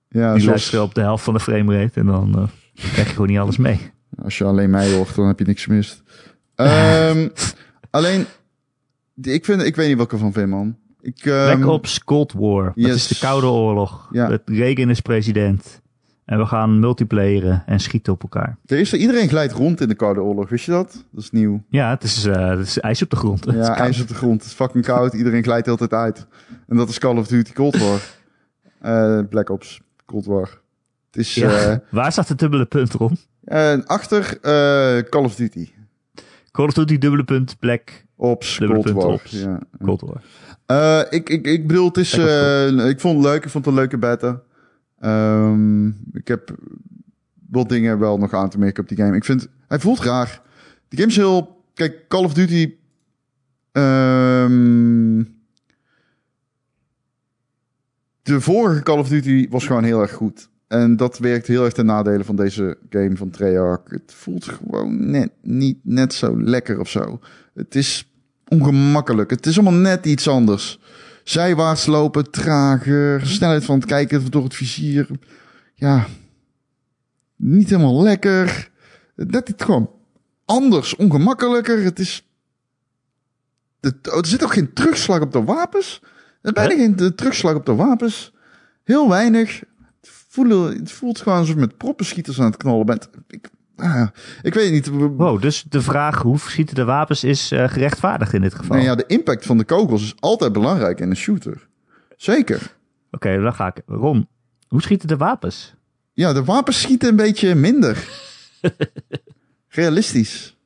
Ja, 0.08 0.32
Die 0.32 0.42
zoals 0.42 0.44
luisteren 0.44 0.84
op 0.84 0.94
de 0.94 1.00
helft 1.00 1.24
van 1.24 1.34
de 1.34 1.40
framerate 1.40 2.00
en 2.00 2.06
dan 2.06 2.34
eh, 2.38 2.90
krijg 2.92 3.06
je 3.06 3.12
gewoon 3.12 3.28
niet 3.28 3.38
alles 3.38 3.56
mee. 3.56 3.90
als 4.22 4.38
je 4.38 4.44
alleen 4.44 4.70
mij 4.70 4.92
hoort, 4.92 5.14
dan 5.14 5.26
heb 5.26 5.38
je 5.38 5.44
niks 5.44 5.64
gemist. 5.64 6.02
Ehm, 6.54 7.28
alleen, 7.90 8.26
ik, 9.22 9.44
vind, 9.44 9.62
ik 9.62 9.76
weet 9.76 9.88
niet 9.88 9.96
wat 9.96 10.06
ik 10.06 10.12
ervan 10.12 10.32
vind, 10.32 10.48
man. 10.48 10.76
Ik, 11.00 11.24
ehm, 11.24 11.56
Black 11.56 11.70
Ops 11.70 12.04
Cold 12.04 12.32
War. 12.32 12.64
Dat 12.64 12.72
yes. 12.74 12.94
is 12.94 13.06
de 13.06 13.18
Koude 13.18 13.46
Oorlog. 13.46 14.08
Ja. 14.12 14.30
Het 14.30 14.42
Reagan 14.44 14.90
is 14.90 15.00
president. 15.00 15.80
En 16.28 16.38
we 16.38 16.46
gaan 16.46 16.78
multiplayeren 16.80 17.62
en 17.66 17.80
schieten 17.80 18.12
op 18.12 18.22
elkaar. 18.22 18.56
Er 18.66 18.78
is 18.78 18.92
er, 18.92 18.98
iedereen 18.98 19.28
glijdt 19.28 19.52
rond 19.52 19.80
in 19.80 19.88
de 19.88 19.94
Koude 19.94 20.20
Oorlog, 20.20 20.48
wist 20.48 20.64
je 20.64 20.70
dat? 20.70 21.04
Dat 21.10 21.22
is 21.22 21.30
nieuw. 21.30 21.62
Ja, 21.68 21.90
het 21.90 22.02
is, 22.02 22.24
eh, 22.24 22.48
het 22.48 22.58
is 22.58 22.80
ijs 22.80 23.02
op 23.02 23.10
de 23.10 23.16
grond. 23.16 23.44
Het 23.44 23.54
is 23.54 23.66
Ja, 23.66 23.76
ijs 23.76 24.00
op 24.00 24.08
de 24.08 24.14
grond. 24.14 24.40
Het 24.40 24.50
is 24.50 24.56
fucking 24.56 24.84
koud. 24.84 25.14
Iedereen 25.14 25.42
glijdt 25.42 25.68
altijd 25.68 25.92
uit. 25.92 26.26
En 26.66 26.76
dat 26.76 26.88
is 26.88 26.98
Call 26.98 27.16
of 27.16 27.26
Duty 27.26 27.52
Cold 27.52 27.76
War. 27.78 28.00
Eh, 28.80 29.20
Black 29.28 29.50
Ops 29.50 29.80
Cold 30.06 30.26
War. 30.26 30.60
Het 31.10 31.16
is 31.16 31.34
Ja. 31.34 31.50
eh, 31.50 31.76
Waar 31.90 32.12
staat 32.12 32.28
de 32.28 32.34
dubbele 32.34 32.64
punt 32.66 32.94
eh, 33.44 33.78
achter 33.86 34.38
Call 35.08 35.24
of 35.24 35.34
Duty. 35.34 35.68
Call 36.50 36.66
of 36.66 36.72
Duty 36.72 36.98
dubbele 36.98 37.24
punt 37.24 37.56
Black 37.58 38.04
Ops, 38.16 38.58
Dubbele 38.58 38.82
Cold 38.82 38.92
punt, 38.92 39.04
War. 39.04 39.12
Ops. 39.12 39.30
Ja. 39.30 39.60
Cold 39.82 40.02
War. 40.66 41.06
Ik, 41.10 41.28
ik, 41.28 41.46
ik 41.46 41.66
bedoel, 41.66 41.86
het 41.86 41.96
is, 41.96 42.12
ik 42.88 43.00
vond 43.00 43.16
het 43.16 43.24
leuk. 43.32 43.44
Ik 43.44 43.50
vond 43.50 43.64
het 43.64 43.74
een 43.74 43.80
leuke 43.80 43.98
beta. 43.98 44.40
Ehm, 45.00 45.86
ik 46.12 46.28
heb 46.28 46.54
wat 47.50 47.68
dingen 47.68 47.98
wel 47.98 48.18
nog 48.18 48.32
aan 48.34 48.50
te 48.50 48.58
merken 48.58 48.82
op 48.82 48.88
die 48.88 48.98
game. 48.98 49.16
Ik 49.16 49.24
vind, 49.24 49.48
hij 49.68 49.78
voelt 49.78 50.00
raar. 50.00 50.42
Die 50.88 50.98
game 50.98 51.10
is 51.10 51.16
heel, 51.16 51.64
kijk, 51.74 52.08
Call 52.08 52.24
of 52.24 52.34
Duty, 52.34 52.74
ehm, 53.72 55.24
de 58.22 58.40
vorige 58.40 58.82
Call 58.82 58.98
of 58.98 59.08
Duty 59.08 59.48
was 59.50 59.66
gewoon 59.66 59.84
heel 59.84 60.00
erg 60.00 60.12
goed. 60.12 60.48
En 60.68 60.96
dat 60.96 61.18
werkt 61.18 61.46
heel 61.46 61.64
erg 61.64 61.72
ten 61.72 61.86
nadele 61.86 62.24
van 62.24 62.36
deze 62.36 62.78
game 62.90 63.16
van 63.16 63.30
Treyarch. 63.30 63.80
Het 63.84 64.12
voelt 64.14 64.44
gewoon 64.44 65.10
net, 65.10 65.30
niet 65.42 65.78
net 65.82 66.14
zo 66.14 66.42
lekker 66.42 66.80
of 66.80 66.88
zo. 66.88 67.20
Het 67.54 67.74
is 67.74 68.12
ongemakkelijk. 68.48 69.30
Het 69.30 69.46
is 69.46 69.58
allemaal 69.58 69.80
net 69.80 70.06
iets 70.06 70.28
anders. 70.28 70.80
Zijwaarts 71.28 71.86
lopen, 71.86 72.30
trager, 72.30 73.26
snelheid 73.26 73.64
van 73.64 73.74
het 73.78 73.84
kijken 73.84 74.30
door 74.30 74.44
het 74.44 74.54
vizier. 74.54 75.08
Ja, 75.74 76.06
niet 77.36 77.70
helemaal 77.70 78.02
lekker. 78.02 78.70
Net 79.14 79.48
iets 79.48 79.64
gewoon 79.64 79.90
anders, 80.44 80.96
ongemakkelijker. 80.96 81.82
Het 81.82 81.98
is... 81.98 82.28
Het, 83.80 84.06
er 84.06 84.26
zit 84.26 84.42
ook 84.44 84.52
geen 84.52 84.72
terugslag 84.72 85.20
op 85.20 85.32
de 85.32 85.42
wapens. 85.42 86.00
Er 86.02 86.08
is 86.42 86.52
bijna 86.52 86.74
geen 86.74 86.96
de 86.96 87.14
terugslag 87.14 87.54
op 87.54 87.66
de 87.66 87.74
wapens. 87.74 88.32
Heel 88.84 89.08
weinig. 89.08 89.58
Het, 90.00 90.10
voelen, 90.28 90.78
het 90.78 90.92
voelt 90.92 91.18
gewoon 91.18 91.38
alsof 91.38 91.54
je 91.54 91.60
met 91.60 91.76
proppenschieters 91.76 92.40
aan 92.40 92.46
het 92.46 92.56
knallen 92.56 92.86
bent. 92.86 93.08
Ik, 93.28 93.48
ah, 93.78 94.08
ik 94.42 94.54
weet 94.54 94.72
niet. 94.72 94.88
Wow, 95.16 95.42
dus 95.42 95.64
de 95.68 95.82
vraag 95.82 96.22
hoe 96.22 96.38
schieten 96.38 96.74
de 96.74 96.84
wapens 96.84 97.24
is 97.24 97.50
eh, 97.50 97.68
gerechtvaardigd 97.68 98.32
in 98.32 98.40
dit 98.40 98.54
geval. 98.54 98.76
Nee, 98.76 98.84
ja, 98.84 98.94
de 98.94 99.04
impact 99.06 99.46
van 99.46 99.58
de 99.58 99.64
kogels 99.64 100.02
is 100.02 100.14
altijd 100.20 100.52
belangrijk 100.52 101.00
in 101.00 101.10
een 101.10 101.16
shooter. 101.16 101.66
Zeker. 102.16 102.76
Oké, 103.10 103.40
dan 103.40 103.54
ga 103.54 103.66
ik. 103.66 103.82
Ron, 103.86 104.28
hoe 104.68 104.82
schieten 104.82 105.08
de 105.08 105.16
wapens? 105.16 105.74
Ja, 106.12 106.32
de 106.32 106.44
wapens 106.44 106.80
schieten 106.80 107.08
een 107.08 107.16
beetje 107.16 107.54
minder. 107.54 108.08
Realistisch. 109.68 110.56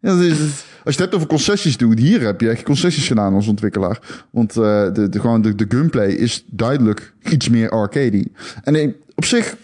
Ja, 0.00 0.16
dus, 0.16 0.38
als 0.38 0.48
je 0.84 0.90
het 0.90 0.98
hebt 0.98 1.14
over 1.14 1.26
concessies 1.26 1.76
doen, 1.76 1.98
hier 1.98 2.20
heb 2.20 2.40
je 2.40 2.48
echt 2.48 2.62
concessies 2.62 3.06
gedaan 3.06 3.34
als 3.34 3.46
ontwikkelaar. 3.46 4.26
Want 4.30 4.56
eh, 4.56 4.92
de, 4.92 5.08
de, 5.08 5.20
gewoon 5.20 5.42
de, 5.42 5.54
de 5.54 5.66
gunplay 5.68 6.08
is 6.08 6.44
duidelijk 6.46 7.14
iets 7.30 7.48
meer 7.48 7.70
arcade. 7.70 8.26
En 8.62 8.96
op 9.14 9.24
zich 9.24 9.56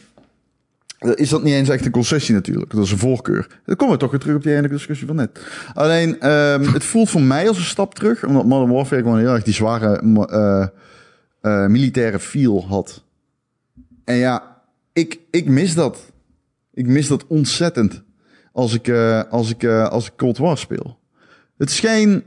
is 0.99 1.29
dat 1.29 1.43
niet 1.43 1.55
eens 1.55 1.69
echt 1.69 1.85
een 1.85 1.91
concessie 1.91 2.35
natuurlijk. 2.35 2.71
Dat 2.71 2.85
is 2.85 2.91
een 2.91 2.99
voorkeur. 2.99 3.61
Dan 3.65 3.77
komen 3.77 3.95
we 3.95 4.01
toch 4.01 4.11
weer 4.11 4.21
terug 4.21 4.37
op 4.37 4.43
die 4.43 4.55
ene 4.55 4.69
discussie 4.69 5.07
van 5.07 5.17
net. 5.17 5.41
Alleen, 5.75 6.21
ehm, 6.21 6.73
het 6.73 6.85
voelt 6.85 7.11
voor 7.11 7.23
mij 7.23 7.49
als 7.49 7.57
een 7.57 7.65
stap 7.65 7.95
terug. 7.95 8.25
Omdat 8.25 8.45
Modern 8.45 8.73
Warfare 8.73 9.03
gewoon 9.03 9.19
heel 9.19 9.35
erg 9.35 9.45
die 9.45 9.55
zware 9.55 9.97
eh, 10.29 10.67
eh, 11.41 11.67
militaire 11.67 12.19
feel 12.19 12.67
had. 12.67 13.05
En 14.05 14.17
ja, 14.17 14.63
ik, 14.93 15.19
ik 15.31 15.49
mis 15.49 15.75
dat. 15.75 16.13
Ik 16.75 16.87
mis 16.87 17.09
dat 17.09 17.27
ontzettend. 17.27 18.03
Als 18.53 18.75
ik, 18.75 18.89
eh, 18.89 19.23
als 19.31 19.51
ik, 19.51 19.63
eh, 19.63 19.89
als 19.89 20.07
ik 20.07 20.13
Cold 20.17 20.39
War 20.39 20.59
speel. 20.59 20.99
Het 21.57 21.71
is 21.71 21.81
geen 21.81 22.25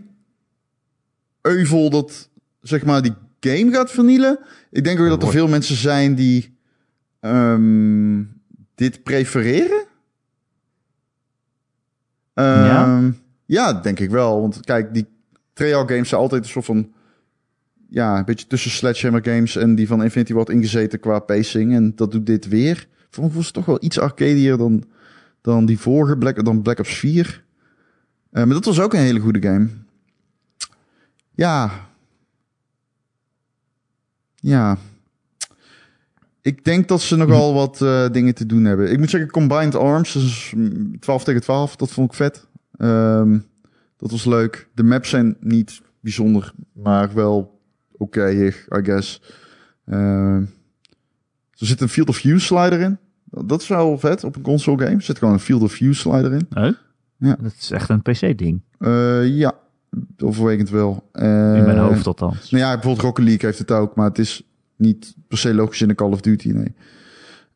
euvel 1.42 1.90
dat, 1.90 2.30
zeg 2.62 2.86
maar, 2.86 3.02
die 3.02 3.14
game 3.40 3.72
gaat 3.72 3.92
vernielen. 3.92 4.40
Ik 4.72 4.84
denk 4.84 5.00
ook 5.00 5.08
dat 5.08 5.24
er 5.24 5.30
veel 5.30 5.48
mensen 5.48 5.76
zijn 5.76 6.16
die 6.16 6.58
ehm, 7.20 8.24
dit 8.82 9.04
prefereren. 9.04 9.84
Ja? 12.34 12.84
Ehm, 12.84 13.12
ja, 13.46 13.74
denk 13.74 14.00
ik 14.00 14.10
wel. 14.10 14.42
Want 14.42 14.60
kijk, 14.60 14.94
die 14.94 15.08
Treyarch 15.54 15.90
games 15.90 16.10
zijn 16.10 16.22
altijd 16.22 16.44
een 16.44 16.50
soort 16.50 16.66
van... 16.66 16.94
Ja, 17.90 18.18
een 18.18 18.26
beetje 18.26 18.48
tussen 18.48 18.72
Sledgehammer 18.72 19.24
games 19.24 19.56
en 19.56 19.76
die 19.76 19.88
van 19.88 20.04
Infinity 20.04 20.34
Ward 20.34 20.50
ingezeten 20.50 21.00
qua 21.00 21.20
pacing. 21.20 21.74
En 21.74 21.96
dat 21.96 22.12
doet 22.12 22.26
dit 22.26 22.48
weer. 22.48 22.88
Voor 23.10 23.24
me 23.24 23.30
was 23.32 23.46
het 23.46 23.54
toch 23.54 23.66
wel 23.66 23.84
iets 23.84 24.00
arcadier 24.00 24.58
dan, 24.58 24.84
dan 25.42 25.66
die 25.66 25.80
vorige 25.80 26.18
Black, 26.18 26.46
dan 26.46 26.62
Black 26.62 26.80
Ops 26.80 26.98
4. 26.98 27.44
Eh, 28.32 28.44
maar 28.44 28.54
dat 28.54 28.66
was 28.66 28.80
ook 28.80 28.94
een 28.94 29.00
hele 29.00 29.20
goede 29.20 29.42
game. 29.42 29.68
Ja. 31.36 31.72
Ja. 34.36 34.78
Ik 36.42 36.64
denk 36.64 36.88
dat 36.88 37.02
ze 37.02 37.16
nogal 37.16 37.54
wat 37.54 37.82
eh, 37.82 38.10
dingen 38.12 38.36
te 38.36 38.46
doen 38.46 38.64
hebben. 38.66 38.92
Ik 38.92 38.98
moet 39.00 39.10
zeggen, 39.10 39.32
Combined 39.32 39.76
Arms, 39.76 40.14
dus 40.14 40.54
mm, 40.56 41.00
12 41.00 41.24
tegen 41.24 41.42
12, 41.42 41.76
dat 41.76 41.92
vond 41.92 42.10
ik 42.10 42.16
vet. 42.16 42.48
Ehm, 42.78 43.39
dat 43.98 44.12
was 44.12 44.26
leuk. 44.26 44.68
De 44.74 44.84
maps 44.84 45.10
zijn 45.10 45.38
niet 45.39 45.82
bijzonder, 46.00 46.54
maar 46.74 47.14
wel 47.14 47.60
oké, 47.98 48.30
I 48.32 48.54
guess. 48.84 49.22
Ehm, 49.86 50.42
er 51.58 51.68
zit 51.68 51.82
een 51.82 51.89
Field 51.89 52.10
of 52.10 52.16
View 52.18 52.39
slider 52.39 52.80
in. 52.80 52.98
Dat 53.26 53.62
is 53.62 53.68
wel 53.68 53.98
vet 53.98 54.24
op 54.24 54.36
een 54.36 54.42
console 54.42 54.78
game. 54.84 54.96
Er 54.96 55.02
zit 55.02 55.18
gewoon 55.18 55.34
een 55.34 55.39
Field 55.39 55.62
of 55.62 55.72
View 55.72 55.94
slider 55.94 56.34
in. 56.34 56.48
Ja. 57.18 57.36
Dat 57.42 57.54
is 57.60 57.72
echt 57.72 57.89
een 57.89 58.02
PC-ding. 58.02 58.62
Eh, 58.80 59.28
ja, 59.28 59.54
overwegend 60.18 60.70
wel. 60.70 61.10
In 61.14 61.22
mijn 61.64 61.78
Eh, 61.78 61.88
hoofd 61.88 62.08
althans. 62.08 62.50
Nou 62.50 62.64
ja, 62.64 62.74
bijvoorbeeld 62.74 63.04
Rocket 63.06 63.26
League 63.26 63.46
heeft 63.46 63.60
het 63.60 63.72
ook, 63.72 63.96
maar 63.96 64.08
het 64.08 64.20
is 64.20 64.44
niet 64.82 65.16
per 65.28 65.38
se 65.38 65.54
logisch 65.54 65.82
in 65.82 65.90
een 65.90 65.96
Call 65.96 66.12
of 66.12 66.22
Duty, 66.22 66.50
nee. 66.50 66.74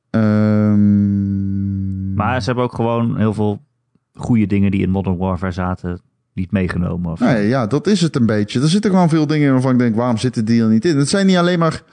Ehm, 0.10 2.14
Maar 2.14 2.40
ze 2.40 2.46
hebben 2.46 2.64
ook 2.64 2.76
gewoon 2.76 3.18
heel 3.18 3.34
veel 3.34 3.62
goede 4.14 4.48
dingen 4.48 4.72
die 4.72 4.82
in 4.82 4.90
Modern 4.90 5.18
Warfare 5.18 5.52
zaten 5.52 6.02
niet 6.34 6.52
meegenomen. 6.52 7.12
Of 7.12 7.20
Nee, 7.20 7.48
ja, 7.48 7.68
dat 7.68 7.88
is 7.88 8.02
het 8.02 8.16
een 8.16 8.26
beetje. 8.26 8.62
Er 8.62 8.70
zitten 8.70 8.92
gewoon 8.92 9.10
veel 9.10 9.28
dingen 9.28 9.48
in 9.48 9.54
waarvan 9.54 9.72
ik 9.72 9.80
denk, 9.80 9.96
waarom 9.96 10.18
zitten 10.18 10.46
die 10.46 10.62
er 10.62 10.70
niet 10.70 10.86
in? 10.86 10.98
Het 10.98 11.10
zijn 11.10 11.26
niet 11.26 11.36
alleen 11.36 11.60
maar 11.60 11.84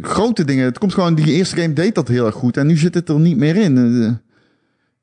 grote 0.00 0.44
dingen. 0.44 0.64
Het 0.64 0.78
komt 0.78 0.94
gewoon, 0.94 1.14
die 1.14 1.32
eerste 1.32 1.56
game 1.56 1.72
deed 1.72 1.94
dat 1.94 2.08
heel 2.08 2.26
erg 2.26 2.34
goed 2.34 2.56
en 2.56 2.66
nu 2.66 2.76
zit 2.76 2.94
het 2.94 3.08
er 3.08 3.20
niet 3.20 3.36
meer 3.36 3.56
in. 3.56 3.76
Eh, 3.78 4.12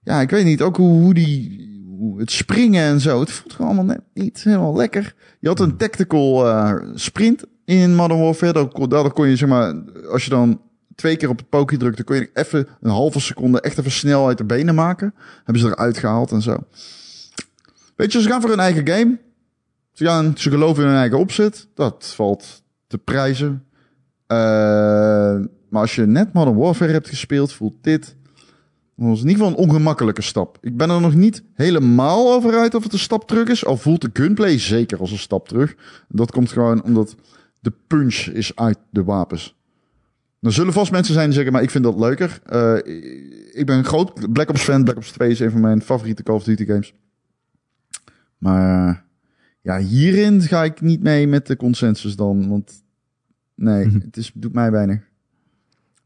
Ja, 0.01 0.21
ik 0.21 0.29
weet 0.29 0.45
niet, 0.45 0.61
ook 0.61 0.77
hoe, 0.77 1.01
hoe 1.01 1.13
die, 1.13 1.63
hoe 1.97 2.19
het 2.19 2.31
springen 2.31 2.83
en 2.83 2.99
zo. 2.99 3.19
Het 3.19 3.31
voelt 3.31 3.53
gewoon 3.53 3.71
allemaal 3.71 3.95
net 3.95 4.01
niet 4.13 4.43
helemaal 4.43 4.75
lekker. 4.75 5.15
Je 5.39 5.47
had 5.47 5.59
een 5.59 5.77
tactical 5.77 6.47
eh, 6.47 6.73
sprint 6.93 7.43
in 7.65 7.95
Modern 7.95 8.19
Warfare. 8.19 8.87
Daar 8.87 9.11
kon, 9.11 9.27
je, 9.27 9.35
zeg 9.35 9.49
maar, 9.49 9.75
als 10.09 10.23
je 10.23 10.29
dan 10.29 10.61
twee 10.95 11.17
keer 11.17 11.29
op 11.29 11.37
het 11.37 11.49
pokje 11.49 11.77
drukte, 11.77 12.03
kon 12.03 12.15
je 12.15 12.29
even 12.33 12.67
een 12.81 12.89
halve 12.89 13.19
seconde 13.19 13.61
echt 13.61 13.77
even 13.77 13.91
snel 13.91 14.27
uit 14.27 14.37
de 14.37 14.45
benen 14.45 14.75
maken. 14.75 15.13
Hebben 15.43 15.59
ze 15.63 15.67
eruit 15.67 15.97
gehaald 15.97 16.31
en 16.31 16.41
zo. 16.41 16.57
Weet 17.95 18.11
je, 18.11 18.21
ze 18.21 18.29
gaan 18.29 18.41
voor 18.41 18.49
hun 18.49 18.59
eigen 18.59 18.87
game. 18.87 19.19
Ze, 19.91 20.05
gaan, 20.05 20.33
ze 20.37 20.49
geloven 20.49 20.83
in 20.83 20.89
hun 20.89 20.97
eigen 20.97 21.17
opzet. 21.17 21.67
Dat 21.73 22.13
valt 22.15 22.63
te 22.87 22.97
prijzen. 22.97 23.63
Eh, 24.27 24.37
maar 25.69 25.81
als 25.81 25.95
je 25.95 26.05
net 26.05 26.33
Modern 26.33 26.57
Warfare 26.57 26.91
hebt 26.91 27.09
gespeeld, 27.09 27.53
voelt 27.53 27.75
dit... 27.81 28.15
Dat 28.97 29.07
was 29.07 29.21
in 29.21 29.27
ieder 29.27 29.45
geval 29.45 29.59
een 29.59 29.67
ongemakkelijke 29.67 30.21
stap. 30.21 30.57
Ik 30.61 30.77
ben 30.77 30.89
er 30.89 31.01
nog 31.01 31.15
niet 31.15 31.43
helemaal 31.53 32.33
over 32.33 32.57
uit 32.57 32.75
of 32.75 32.83
het 32.83 32.93
een 32.93 32.99
stap 32.99 33.27
terug 33.27 33.47
is. 33.47 33.65
Al 33.65 33.77
voelt 33.77 34.01
de 34.01 34.09
gunplay 34.13 34.59
zeker 34.59 34.99
als 34.99 35.11
een 35.11 35.17
stap 35.17 35.47
terug. 35.47 35.75
Dat 36.07 36.31
komt 36.31 36.51
gewoon 36.51 36.83
omdat 36.83 37.15
de 37.65 37.73
punch 37.87 38.15
is 38.15 38.55
uit 38.55 38.77
de 38.89 39.03
wapens. 39.03 39.55
Er 40.41 40.51
zullen 40.53 40.73
vast 40.73 40.91
mensen 40.91 41.13
zijn 41.13 41.25
die 41.25 41.35
zeggen, 41.35 41.53
maar 41.53 41.61
ik 41.61 41.69
vind 41.69 41.83
dat 41.83 41.99
leuker. 41.99 42.39
Eh, 42.45 42.75
ik 43.59 43.65
ben 43.65 43.77
een 43.77 43.85
groot 43.85 44.31
Black 44.33 44.49
Ops 44.49 44.61
fan. 44.61 44.83
Black 44.83 44.95
Ops 44.97 45.11
2 45.11 45.29
is 45.29 45.39
een 45.39 45.51
van 45.51 45.61
mijn 45.61 45.81
favoriete 45.81 46.23
Call 46.23 46.35
of 46.35 46.43
Duty 46.43 46.65
games. 46.65 46.93
Maar 48.37 49.05
ja, 49.61 49.77
hierin 49.77 50.41
ga 50.41 50.63
ik 50.63 50.81
niet 50.81 51.01
mee 51.01 51.27
met 51.27 51.47
de 51.47 51.55
consensus 51.55 52.15
dan. 52.15 52.49
Want 52.49 52.83
nee, 53.55 53.85
Mhm. 53.85 53.99
het 53.99 54.17
is, 54.17 54.31
doet 54.33 54.53
mij 54.53 54.71
weinig. 54.71 54.99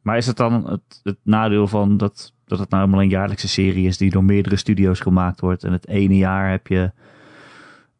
Maar 0.01 0.17
is 0.17 0.25
het 0.27 0.37
dan 0.37 0.69
het, 0.69 0.99
het 1.03 1.17
nadeel 1.23 1.67
van 1.67 1.97
dat, 1.97 2.33
dat 2.45 2.59
het 2.59 2.69
nou 2.69 2.83
helemaal 2.83 3.03
een 3.03 3.09
jaarlijkse 3.11 3.47
serie 3.47 3.87
is 3.87 3.97
die 3.97 4.11
door 4.11 4.23
meerdere 4.23 4.55
studio's 4.55 4.99
gemaakt 4.99 5.39
wordt. 5.39 5.63
En 5.63 5.71
het 5.71 5.87
ene 5.87 6.17
jaar 6.17 6.49
heb 6.51 6.67
je. 6.67 6.91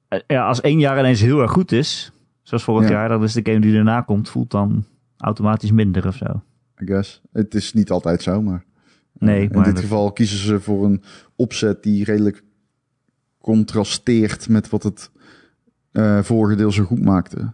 eh, 0.07 0.20
Ja, 0.28 0.47
als 0.47 0.62
één 0.62 0.80
jaar 0.80 0.99
ineens 0.99 1.22
heel 1.22 1.41
erg 1.41 1.51
goed 1.51 1.72
is, 1.72 2.12
zoals 2.50 2.64
vorig 2.64 2.88
Ja. 2.89 2.93
jaar, 2.95 3.10
dan 3.10 3.24
is 3.24 3.34
de 3.34 3.39
game 3.43 3.60
die 3.60 3.74
daarna 3.74 4.02
komt, 4.02 4.30
voelt 4.30 4.52
dan 4.52 4.84
automatisch 5.18 5.72
minder 5.72 6.08
of 6.08 6.16
zo. 6.16 6.26
I 6.82 6.86
guess. 6.86 7.22
Het 7.32 7.56
is 7.56 7.74
niet 7.74 7.91
altijd 7.91 8.22
zo, 8.22 8.41
maar... 8.41 8.64
Nee, 9.14 9.41
in 9.43 9.50
maar 9.56 9.64
dit 9.64 9.74
dat- 9.74 9.84
geval 9.84 10.12
kiezen 10.12 10.38
ze 10.38 10.60
voor 10.60 10.86
een 10.86 11.04
opzet 11.36 11.84
die 11.84 12.04
redelijk 12.04 12.43
contrasteert 13.41 14.50
met 14.50 14.70
wat 14.70 14.84
het 14.84 15.12
eh, 15.91 16.24
vorige 16.24 16.56
deel 16.56 16.72
zo 16.72 16.84
goed 16.84 17.02
maakte. 17.04 17.52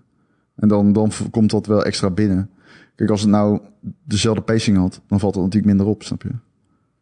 En 0.56 0.68
dan, 0.68 0.94
dan 0.94 1.12
komt 1.32 1.50
dat 1.52 1.66
wel 1.66 1.84
extra 1.84 2.10
binnen. 2.10 2.50
Kijk, 2.96 3.10
als 3.10 3.22
het 3.22 3.30
nou 3.30 3.60
dezelfde 4.04 4.42
pacing 4.42 4.78
had, 4.78 5.02
dan 5.08 5.20
valt 5.20 5.36
het 5.36 5.44
natuurlijk 5.44 5.74
minder 5.74 5.94
op, 5.94 6.04
snap 6.04 6.22
je? 6.22 6.32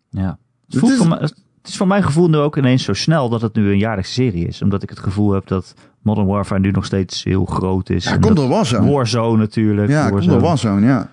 Ja. 0.09 0.27
Het 0.29 0.37
Het 0.73 0.79
voelt, 0.79 0.91
is- 0.91 0.97
voor 0.97 1.07
mij, 1.07 1.29
het 1.63 1.71
is 1.71 1.77
voor 1.77 1.87
mijn 1.87 2.03
gevoel 2.03 2.29
nu 2.29 2.37
ook 2.37 2.57
ineens 2.57 2.83
zo 2.83 2.93
snel 2.93 3.29
dat 3.29 3.41
het 3.41 3.53
nu 3.53 3.71
een 3.71 3.77
jaarlijkse 3.77 4.13
serie 4.13 4.47
is. 4.47 4.61
Omdat 4.61 4.83
ik 4.83 4.89
het 4.89 4.99
gevoel 4.99 5.31
heb 5.31 5.47
dat 5.47 5.73
Modern 6.01 6.27
Warfare 6.27 6.59
nu 6.59 6.71
nog 6.71 6.85
steeds 6.85 7.23
heel 7.23 7.45
groot 7.45 7.89
is. 7.89 8.03
Ja, 8.03 8.17
komt 8.17 8.35
door 8.35 8.47
Warzone. 8.47 8.91
Warzone 8.91 9.37
natuurlijk. 9.37 9.89
Ja, 9.89 10.01
komt 10.01 10.11
Warzone. 10.13 10.33
door 10.33 10.47
Warzone, 10.47 10.85
ja. 10.85 11.09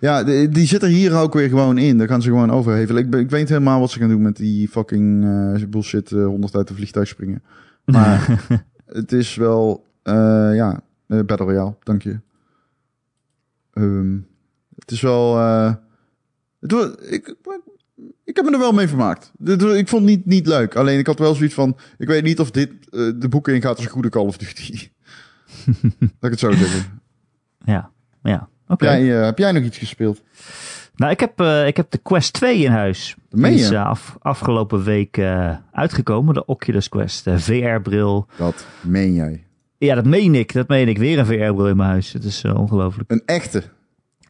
Ja, 0.00 0.24
die, 0.24 0.48
die 0.48 0.66
zit 0.66 0.82
er 0.82 0.88
hier 0.88 1.14
ook 1.14 1.34
weer 1.34 1.48
gewoon 1.48 1.78
in. 1.78 1.98
Daar 1.98 2.08
gaan 2.08 2.22
ze 2.22 2.28
gewoon 2.28 2.50
overhevelen. 2.50 3.06
Ik, 3.06 3.14
ik 3.14 3.30
weet 3.30 3.48
helemaal 3.48 3.80
wat 3.80 3.90
ze 3.90 3.98
gaan 3.98 4.08
doen 4.08 4.22
met 4.22 4.36
die 4.36 4.68
fucking 4.68 5.24
eh, 5.24 5.68
bullshit 5.68 6.12
eh 6.12 6.24
100 6.24 6.54
uit 6.56 6.68
de 6.68 6.74
vliegtuig 6.74 7.08
springen. 7.08 7.42
Maar 7.84 8.46
het 8.86 9.12
is 9.12 9.34
wel, 9.34 9.86
eh, 10.02 10.54
ja, 10.54 10.80
Battle 11.06 11.36
Royale, 11.36 11.74
dank 11.82 12.02
je. 12.02 12.20
Ehm, 13.72 14.16
het 14.78 14.90
is 14.90 15.00
wel, 15.00 15.36
het 16.60 16.72
ik, 17.10 17.36
ik 18.24 18.36
heb 18.36 18.44
me 18.44 18.52
er 18.52 18.58
wel 18.58 18.72
mee 18.72 18.88
vermaakt. 18.88 19.32
Ik 19.44 19.88
vond 19.88 19.90
het 19.90 20.02
niet, 20.02 20.26
niet 20.26 20.46
leuk. 20.46 20.74
Alleen 20.74 20.98
ik 20.98 21.06
had 21.06 21.18
wel 21.18 21.34
zoiets 21.34 21.54
van, 21.54 21.76
ik 21.98 22.08
weet 22.08 22.22
niet 22.22 22.40
of 22.40 22.50
dit 22.50 22.70
eh, 22.70 23.10
de 23.16 23.28
boeken 23.28 23.54
ingaat 23.54 23.76
als 23.76 23.84
een 23.84 23.90
goede 23.90 24.08
Call 24.08 24.26
of 24.26 24.36
Duty. 24.36 24.72
Laat 25.98 26.10
ik 26.20 26.30
het 26.30 26.38
zo 26.38 26.50
zeggen. 26.50 27.00
Ja, 27.64 27.90
ja. 28.22 28.48
Oké. 28.68 28.86
Heb, 28.86 28.98
jij, 28.98 29.18
eh, 29.18 29.24
heb 29.24 29.38
jij 29.38 29.52
nog 29.52 29.62
iets 29.62 29.78
gespeeld? 29.78 30.22
Nou, 30.94 31.12
ik 31.12 31.20
heb, 31.20 31.40
eh, 31.40 31.66
ik 31.66 31.76
heb 31.76 31.90
de 31.90 31.98
Quest 31.98 32.32
2 32.32 32.58
in 32.58 32.70
huis. 32.70 33.16
Dat 33.28 33.40
meen 33.40 33.52
Die 33.52 33.60
is 33.60 33.72
af, 33.72 34.16
afgelopen 34.20 34.84
week 34.84 35.18
uitgekomen. 35.72 36.34
De 36.34 36.44
Oculus 36.44 36.88
Quest, 36.88 37.24
de 37.24 37.38
VR-bril. 37.38 38.26
Dat 38.36 38.66
meen 38.80 39.14
jij. 39.14 39.44
Ja, 39.78 39.94
dat 39.94 40.04
meen 40.04 40.34
ik. 40.34 40.52
Dat 40.52 40.68
meen 40.68 40.88
ik. 40.88 40.98
Weer 40.98 41.18
een 41.18 41.26
VR-bril 41.26 41.68
in 41.68 41.76
mijn 41.76 41.88
huis. 41.88 42.12
Het 42.12 42.24
is 42.24 42.44
ongelooflijk. 42.44 43.10
Een 43.10 43.22
echte. 43.26 43.62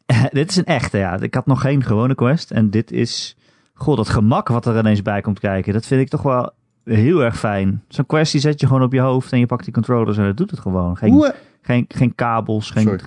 dit 0.31 0.49
is 0.49 0.55
een 0.55 0.65
echte, 0.65 0.97
ja. 0.97 1.19
Ik 1.19 1.33
had 1.33 1.45
nog 1.45 1.61
geen 1.61 1.83
gewone 1.83 2.15
Quest. 2.15 2.51
En 2.51 2.69
dit 2.69 2.91
is... 2.91 3.35
Goh, 3.83 3.95
dat 3.95 4.09
gemak 4.09 4.47
wat 4.47 4.65
er 4.65 4.77
ineens 4.77 5.01
bij 5.01 5.21
komt 5.21 5.39
kijken. 5.39 5.73
Dat 5.73 5.85
vind 5.85 6.01
ik 6.01 6.09
toch 6.09 6.21
wel 6.21 6.51
heel 6.83 7.23
erg 7.23 7.39
fijn. 7.39 7.83
Zo'n 7.87 8.05
Quest 8.05 8.31
die 8.31 8.41
zet 8.41 8.59
je 8.59 8.67
gewoon 8.67 8.83
op 8.83 8.93
je 8.93 8.99
hoofd. 8.99 9.31
En 9.31 9.39
je 9.39 9.45
pakt 9.45 9.63
die 9.63 9.73
controllers 9.73 10.17
en 10.17 10.23
dat 10.25 10.37
doet 10.37 10.51
het 10.51 10.59
gewoon. 10.59 10.97
Geen, 10.97 11.23
eh, 11.23 11.29
geen, 11.61 11.85
geen 11.87 12.15
kabels. 12.15 12.71
Geen, 12.71 12.83
Sorry. 12.83 13.03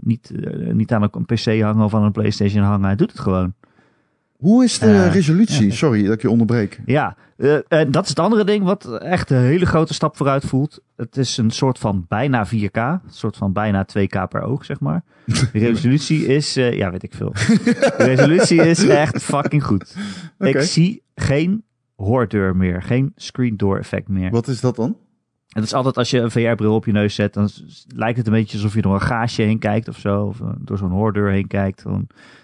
niet, 0.00 0.32
eh, 0.44 0.72
niet 0.72 0.92
aan 0.92 1.02
een 1.02 1.24
PC 1.24 1.60
hangen 1.60 1.84
of 1.84 1.94
aan 1.94 2.02
een 2.02 2.12
Playstation 2.12 2.64
hangen. 2.64 2.84
Hij 2.84 2.96
doet 2.96 3.10
het 3.10 3.20
gewoon. 3.20 3.54
Hoe 4.40 4.64
is 4.64 4.78
de 4.78 4.86
Eh, 4.86 5.12
resolutie? 5.12 5.66
ja. 5.66 5.72
Sorry 5.74 6.02
dat 6.04 6.12
ik 6.14 6.22
je 6.22 6.30
onderbreek. 6.30 6.80
Ja, 6.86 7.16
eh, 7.36 7.56
en 7.68 7.90
dat 7.90 8.02
is 8.02 8.08
het 8.08 8.18
andere 8.18 8.44
ding 8.44 8.64
wat 8.64 8.98
echt 8.98 9.30
een 9.30 9.38
hele 9.42 9.66
grote 9.66 9.94
stap 9.94 10.16
vooruit 10.16 10.44
voelt. 10.44 10.80
Het 10.96 11.16
is 11.16 11.36
een 11.36 11.50
soort 11.50 11.78
van 11.78 12.04
bijna 12.08 12.46
4K, 12.46 12.76
een 12.76 13.00
soort 13.10 13.36
van 13.36 13.52
bijna 13.52 13.84
2K 13.84 14.28
per 14.28 14.42
oog, 14.42 14.64
zeg 14.64 14.80
maar. 14.80 15.02
De 15.52 15.58
resolutie 15.58 16.26
is, 16.26 16.56
eh, 16.56 16.72
ja, 16.76 16.90
weet 16.90 17.02
ik 17.02 17.14
veel. 17.14 17.32
De 17.32 17.92
resolutie 17.96 18.62
is 18.68 18.86
echt 18.86 19.22
fucking 19.22 19.64
goed. 19.64 19.96
Ik 20.38 20.60
zie 20.60 21.02
geen 21.14 21.64
hoordeur 21.96 22.56
meer, 22.56 22.82
geen 22.82 23.12
screen 23.16 23.56
door 23.56 23.78
effect 23.78 24.08
meer. 24.08 24.30
Wat 24.30 24.48
is 24.48 24.60
dat 24.60 24.76
dan? 24.76 24.96
Het 25.48 25.64
is 25.64 25.72
altijd 25.74 25.96
als 25.96 26.10
je 26.10 26.18
een 26.20 26.30
VR-bril 26.30 26.74
op 26.74 26.84
je 26.86 26.92
neus 26.92 27.14
zet, 27.14 27.34
dan 27.34 27.48
lijkt 27.94 28.16
het 28.18 28.26
een 28.26 28.32
beetje 28.32 28.56
alsof 28.56 28.74
je 28.74 28.82
door 28.82 28.94
een 28.94 29.00
gaasje 29.00 29.42
heen 29.42 29.58
kijkt 29.58 29.88
of 29.88 29.98
zo. 29.98 30.22
Of 30.24 30.40
door 30.58 30.78
zo'n 30.78 30.90
hoordeur 30.90 31.30
heen 31.30 31.46
kijkt. 31.46 31.84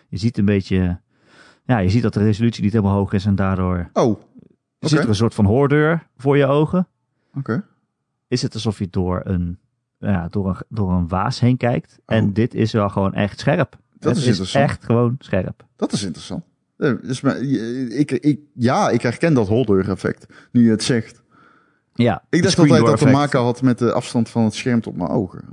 Je 0.08 0.18
ziet 0.18 0.38
een 0.38 0.44
beetje, 0.44 1.00
ja, 1.66 1.78
je 1.78 1.88
ziet 1.88 2.02
dat 2.02 2.14
de 2.14 2.22
resolutie 2.22 2.62
niet 2.62 2.72
helemaal 2.72 2.94
hoog 2.96 3.12
is 3.12 3.24
en 3.26 3.34
daardoor 3.34 3.90
Oh, 3.92 4.20
zit 4.78 4.98
er 4.98 5.08
een 5.08 5.14
soort 5.14 5.34
van 5.34 5.44
hoordeur 5.44 6.06
voor 6.16 6.36
je 6.36 6.46
ogen. 6.46 6.86
Oké. 7.34 7.64
Is 8.28 8.42
het 8.42 8.54
alsof 8.54 8.78
je 8.78 8.88
door 8.90 9.20
een, 9.24 9.58
ja, 9.98 10.28
door 10.28 10.48
een, 10.48 10.56
door 10.68 10.92
een 10.92 11.08
waas 11.08 11.40
heen 11.40 11.56
kijkt. 11.56 11.98
En 12.06 12.24
Oh. 12.24 12.34
dit 12.34 12.54
is 12.54 12.72
wel 12.72 12.88
gewoon 12.88 13.14
echt 13.14 13.38
scherp. 13.40 13.78
Dat 13.98 14.10
het 14.10 14.20
is 14.20 14.26
interessant. 14.26 14.64
echt 14.70 14.84
gewoon 14.84 15.16
scherp. 15.18 15.64
Dat 15.76 15.92
is 15.92 16.02
interessant. 16.04 16.44
Eh, 16.76 16.92
dus 17.02 17.20
maar, 17.20 17.36
ik, 17.40 18.10
ik, 18.10 18.40
ja, 18.54 18.90
ik 18.90 19.02
herken 19.02 19.34
dat 19.34 19.48
holdeur 19.48 19.90
effect. 19.90 20.26
Nu 20.52 20.64
je 20.64 20.70
het 20.70 20.82
zegt. 20.82 21.22
Ja, 21.94 22.22
Ik 22.30 22.42
dacht 22.42 22.58
altijd 22.58 22.78
dat 22.78 22.88
door 22.88 22.96
te 22.98 23.06
maken 23.14 23.40
had 23.40 23.62
met 23.62 23.78
de 23.78 23.92
afstand 23.92 24.28
van 24.28 24.44
het 24.44 24.54
scherm 24.54 24.80
tot 24.80 24.96
mijn 24.96 25.10
ogen. 25.10 25.44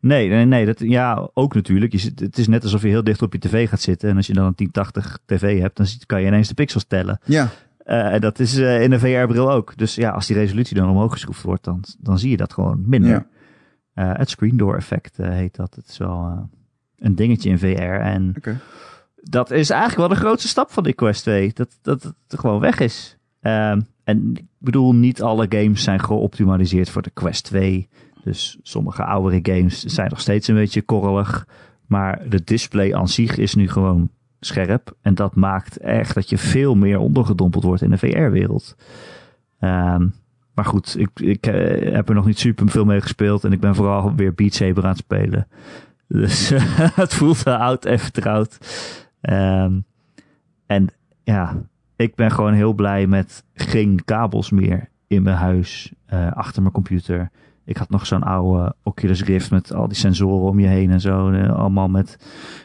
Nee, 0.00 0.28
nee, 0.28 0.44
nee. 0.44 0.66
Dat, 0.66 0.78
ja, 0.78 1.28
ook 1.34 1.54
natuurlijk. 1.54 1.92
Je 1.92 1.98
zit, 1.98 2.20
het 2.20 2.38
is 2.38 2.48
net 2.48 2.62
alsof 2.62 2.82
je 2.82 2.88
heel 2.88 3.04
dicht 3.04 3.22
op 3.22 3.32
je 3.32 3.38
tv 3.38 3.68
gaat 3.68 3.80
zitten. 3.80 4.10
En 4.10 4.16
als 4.16 4.26
je 4.26 4.32
dan 4.32 4.46
een 4.46 4.52
1080 4.56 5.18
tv 5.26 5.60
hebt, 5.60 5.76
dan 5.76 5.86
kan 6.06 6.20
je 6.20 6.26
ineens 6.26 6.48
de 6.48 6.54
pixels 6.54 6.84
tellen. 6.84 7.20
Ja, 7.24 7.48
Eh, 7.88 8.12
en 8.12 8.20
dat 8.20 8.38
is 8.38 8.56
eh, 8.56 8.82
in 8.82 8.92
een 8.92 9.00
VR-bril 9.00 9.50
ook. 9.50 9.76
Dus 9.76 9.94
ja, 9.94 10.10
als 10.10 10.26
die 10.26 10.36
resolutie 10.36 10.76
dan 10.76 10.88
omhoog 10.90 11.12
geschroefd 11.12 11.42
wordt, 11.42 11.64
dan, 11.64 11.84
dan 11.98 12.18
zie 12.18 12.30
je 12.30 12.36
dat 12.36 12.52
gewoon 12.52 12.82
minder. 12.86 13.10
Ja. 13.10 13.26
Eh, 13.94 14.18
het 14.18 14.30
screen 14.30 14.56
door 14.56 14.76
effect 14.76 15.16
heet 15.16 15.56
dat. 15.56 15.74
Het 15.74 15.88
is 15.88 15.98
wel 15.98 16.48
een 16.98 17.14
dingetje 17.14 17.50
in 17.50 17.58
VR. 17.58 18.00
En 18.00 18.34
dat 19.22 19.50
is 19.50 19.70
eigenlijk 19.70 20.00
wel 20.08 20.18
de 20.18 20.24
grootste 20.24 20.48
stap 20.48 20.70
van 20.70 20.82
die 20.82 20.92
Quest 20.92 21.22
2. 21.22 21.50
Dat, 21.54 21.78
dat 21.82 22.02
het 22.02 22.40
gewoon 22.40 22.60
weg 22.60 22.78
is. 22.78 23.16
Ehm, 23.40 23.80
en 24.04 24.30
ik 24.34 24.44
bedoel, 24.58 24.94
niet 24.94 25.22
alle 25.22 25.46
games 25.48 25.82
zijn 25.82 26.00
geoptimaliseerd 26.00 26.90
voor 26.90 27.02
de 27.02 27.10
Quest 27.10 27.44
2. 27.44 27.88
Dus 28.28 28.58
sommige 28.62 29.04
oudere 29.04 29.38
games 29.42 29.84
zijn 29.84 30.08
nog 30.10 30.20
steeds 30.20 30.48
een 30.48 30.54
beetje 30.54 30.82
korrelig. 30.82 31.46
Maar 31.86 32.28
de 32.28 32.44
display 32.44 32.94
aan 32.94 33.08
zich 33.08 33.36
is 33.36 33.54
nu 33.54 33.68
gewoon 33.68 34.10
scherp. 34.40 34.96
En 35.02 35.14
dat 35.14 35.34
maakt 35.34 35.76
echt 35.76 36.14
dat 36.14 36.28
je 36.28 36.38
veel 36.38 36.74
meer 36.74 36.98
ondergedompeld 36.98 37.64
wordt 37.64 37.82
in 37.82 37.90
de 37.90 37.98
VR-wereld. 37.98 38.76
Ehm, 39.58 40.08
maar 40.54 40.64
goed, 40.64 40.98
ik, 40.98 41.10
ik 41.14 41.46
eh, 41.46 41.92
heb 41.92 42.08
er 42.08 42.14
nog 42.14 42.26
niet 42.26 42.38
super 42.38 42.68
veel 42.68 42.84
mee 42.84 43.00
gespeeld. 43.00 43.44
En 43.44 43.52
ik 43.52 43.60
ben 43.60 43.74
vooral 43.74 44.14
weer 44.14 44.34
Beat 44.34 44.54
Saber 44.54 44.82
aan 44.82 44.88
het 44.88 44.98
spelen. 44.98 45.48
Dus 46.08 46.52
het 47.02 47.14
voelt 47.14 47.42
wel 47.42 47.56
oud 47.56 47.84
en 47.84 47.98
vertrouwd. 47.98 48.58
Ehm, 49.20 49.80
en 50.66 50.86
ja, 51.22 51.62
ik 51.96 52.14
ben 52.14 52.30
gewoon 52.30 52.52
heel 52.52 52.72
blij 52.72 53.06
met 53.06 53.44
geen 53.54 54.04
kabels 54.04 54.50
meer 54.50 54.88
in 55.06 55.22
mijn 55.22 55.36
huis, 55.36 55.92
eh, 56.06 56.32
achter 56.32 56.62
mijn 56.62 56.74
computer. 56.74 57.30
Ik 57.68 57.76
had 57.76 57.90
nog 57.90 58.06
zo'n 58.06 58.22
oude 58.22 58.74
Oculus 58.82 59.24
Rift 59.24 59.50
met 59.50 59.72
al 59.74 59.88
die 59.88 59.96
sensoren 59.96 60.48
om 60.50 60.58
je 60.60 60.66
heen 60.66 60.90
en 60.90 61.00
zo. 61.00 61.30
eh, 61.30 61.56
allemaal 61.56 61.88
met 61.88 62.16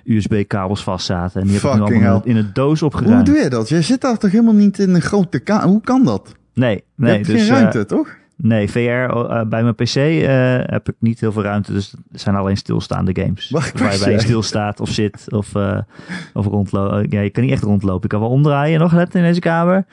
USB-kabels 0.04 0.84
vastzaten. 0.84 1.41
En 1.41 1.47
die 1.47 1.56
heb 1.60 1.64
ik 1.64 1.74
nu 1.74 1.82
allemaal 1.82 2.22
hell. 2.22 2.32
in 2.32 2.38
een 2.38 2.49
doos 2.54 2.80
Hoe 2.80 2.89
opgeruimd. 2.89 3.26
doe 3.26 3.36
je 3.38 3.49
dat? 3.49 3.70
Je 3.70 3.82
zit 3.82 4.01
daar 4.01 4.18
toch 4.18 4.32
helemaal 4.32 4.54
niet 4.54 4.80
in 4.80 4.93
een 4.95 5.01
grote 5.01 5.39
kamer? 5.39 5.68
Hoe 5.68 5.82
kan 5.82 6.04
dat? 6.04 6.36
Nee, 6.54 6.76
Je 6.76 6.84
nee. 6.95 7.14
hebt 7.14 7.26
dus, 7.26 7.41
geen 7.41 7.51
eh, 7.56 7.60
ruimte, 7.60 7.86
toch? 7.86 8.16
nee, 8.36 8.70
VR 8.70 8.80
eh, 8.80 9.41
bij 9.45 9.64
mijn 9.64 9.76
PC 9.76 9.95
eh, 9.95 10.58
heb 10.60 10.89
ik 10.89 10.95
niet 10.99 11.20
heel 11.20 11.32
veel 11.32 11.43
ruimte. 11.43 11.74
Dus 11.74 11.91
het 12.12 12.22
zijn 12.22 12.36
alleen 12.36 12.58
stilstaande 12.58 13.22
games. 13.24 13.49
Waar 13.49 13.72
waarbij 13.76 14.12
je 14.12 14.20
stilstaat 14.20 14.80
of 14.80 14.89
zit 14.89 15.26
of, 15.30 15.56
eh 15.56 15.78
of 16.34 16.45
rondlopen. 16.45 17.06
Ja, 17.10 17.22
je 17.22 17.30
kan 17.30 17.43
niet 17.43 17.51
echt 17.51 17.64
rondlopen. 17.64 18.01
Je 18.01 18.08
kan 18.08 18.20
wel 18.20 18.30
omdraaien 18.30 18.80
nog 18.80 18.91
net 18.91 19.16
in 19.16 19.22
deze 19.22 19.39
kamer. 19.39 19.86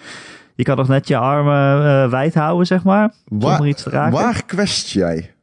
Je 0.60 0.66
kan 0.66 0.76
nog 0.76 0.88
net 0.88 1.08
je 1.08 1.16
armen 1.16 1.84
eh, 2.04 2.10
wijd 2.10 2.34
houden, 2.34 2.66
zeg 2.66 2.84
maar. 2.84 3.12
Waar, 3.24 3.66
iets 3.66 3.82
te 3.82 3.90
raken. 3.90 4.12
waar 4.12 4.44
quest 4.44 4.88
jij? 4.88 5.34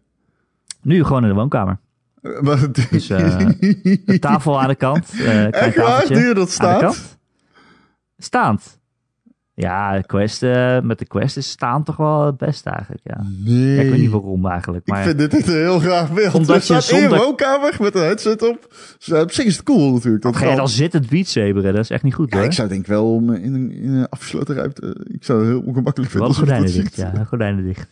Nu 0.82 1.04
gewoon 1.04 1.22
in 1.22 1.30
de 1.30 1.36
woonkamer. 1.36 1.78
Eh, 2.22 2.64
Dus, 2.90 3.10
eh, 3.10 3.40
Een 4.06 4.20
tafel 4.20 4.62
aan 4.62 4.68
de 4.68 4.76
kant. 4.76 5.14
Echt 5.52 5.76
waar? 5.76 6.14
je 6.14 6.34
dat 6.34 6.48
de 6.48 6.54
staat? 6.54 7.18
Staand. 8.18 8.77
Ja, 9.60 10.02
quest, 10.06 10.44
eh, 10.44 10.80
met 10.80 11.00
de 11.00 11.06
quest 11.06 11.38
is 11.38 11.50
staan 11.50 11.84
toch 11.84 11.96
wel 11.98 12.26
het 12.26 12.38
beste 12.38 12.70
eigenlijk. 12.70 13.02
Ja. 13.04 13.24
Nee. 13.46 13.76
Ja, 13.76 13.82
ik 13.82 13.90
weet 13.90 14.00
niet 14.00 14.10
waarom 14.12 14.46
eigenlijk. 14.48 14.88
Maar 14.88 14.98
Ik 15.00 15.06
vind 15.18 15.32
dit 15.32 15.48
een 15.48 15.54
heel 15.54 15.80
graag 15.80 16.14
beeld. 16.14 16.34
Omdat 16.34 16.68
je 16.68 16.74
je 16.74 16.82
staat 16.82 16.96
in 16.96 17.04
je 17.04 17.08
zonder- 17.10 17.26
woonkamer 17.26 17.76
met 17.80 17.96
een 17.96 18.02
headset 18.02 18.42
op. 18.50 18.68
Dus, 18.98 19.10
eh, 19.12 19.20
op 19.22 19.32
zich 19.32 19.46
is 19.46 19.56
het 19.56 19.66
cool 19.66 19.94
natuurlijk. 19.94 20.24
Dat 20.24 20.36
ga 20.36 20.50
je 20.50 20.56
dan 20.56 20.68
zittend 20.70 21.10
Beat 21.10 21.28
Saberen? 21.28 21.74
Dat 21.74 21.84
is 21.84 21.90
echt 21.90 22.04
niet 22.04 22.14
goed 22.14 22.32
Ja, 22.32 22.38
hoor. 22.38 22.46
ik 22.46 22.52
zou 22.52 22.68
denk 22.68 22.86
wel 22.88 23.14
om 23.14 23.34
in 23.34 23.54
een, 23.54 23.72
in 23.72 23.94
een 23.94 24.10
afgesloten 24.10 24.56
ruimte... 24.56 25.06
Ik 25.08 25.24
zou 25.24 25.40
het 25.40 25.48
heel 25.48 25.62
ongemakkelijk 25.62 26.12
Wel 26.12 26.34
vinden. 26.34 26.56
je 26.56 26.62
gordijnen 26.64 26.84
dicht, 26.84 26.96
ja. 26.96 27.24
Gordijnen 27.24 27.64
dicht. 27.64 27.88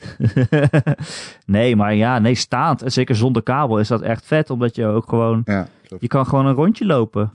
nee, 1.46 1.76
maar 1.76 1.96
ja, 1.96 2.20
nee, 2.20 2.36
staand. 2.36 2.82
En 2.82 2.92
zeker 2.92 3.16
zonder 3.16 3.44
kabel 3.44 3.80
is 3.80 3.88
dat 3.88 4.02
echt 4.02 4.26
vet. 4.26 4.50
Omdat 4.50 4.76
je 4.76 4.86
ook 4.86 5.10
gewoon... 5.10 5.42
Ja. 5.46 5.68
Je 6.00 6.08
kan 6.08 6.26
gewoon 6.26 6.46
een 6.46 6.54
rondje 6.54 6.86
lopen. 6.86 7.32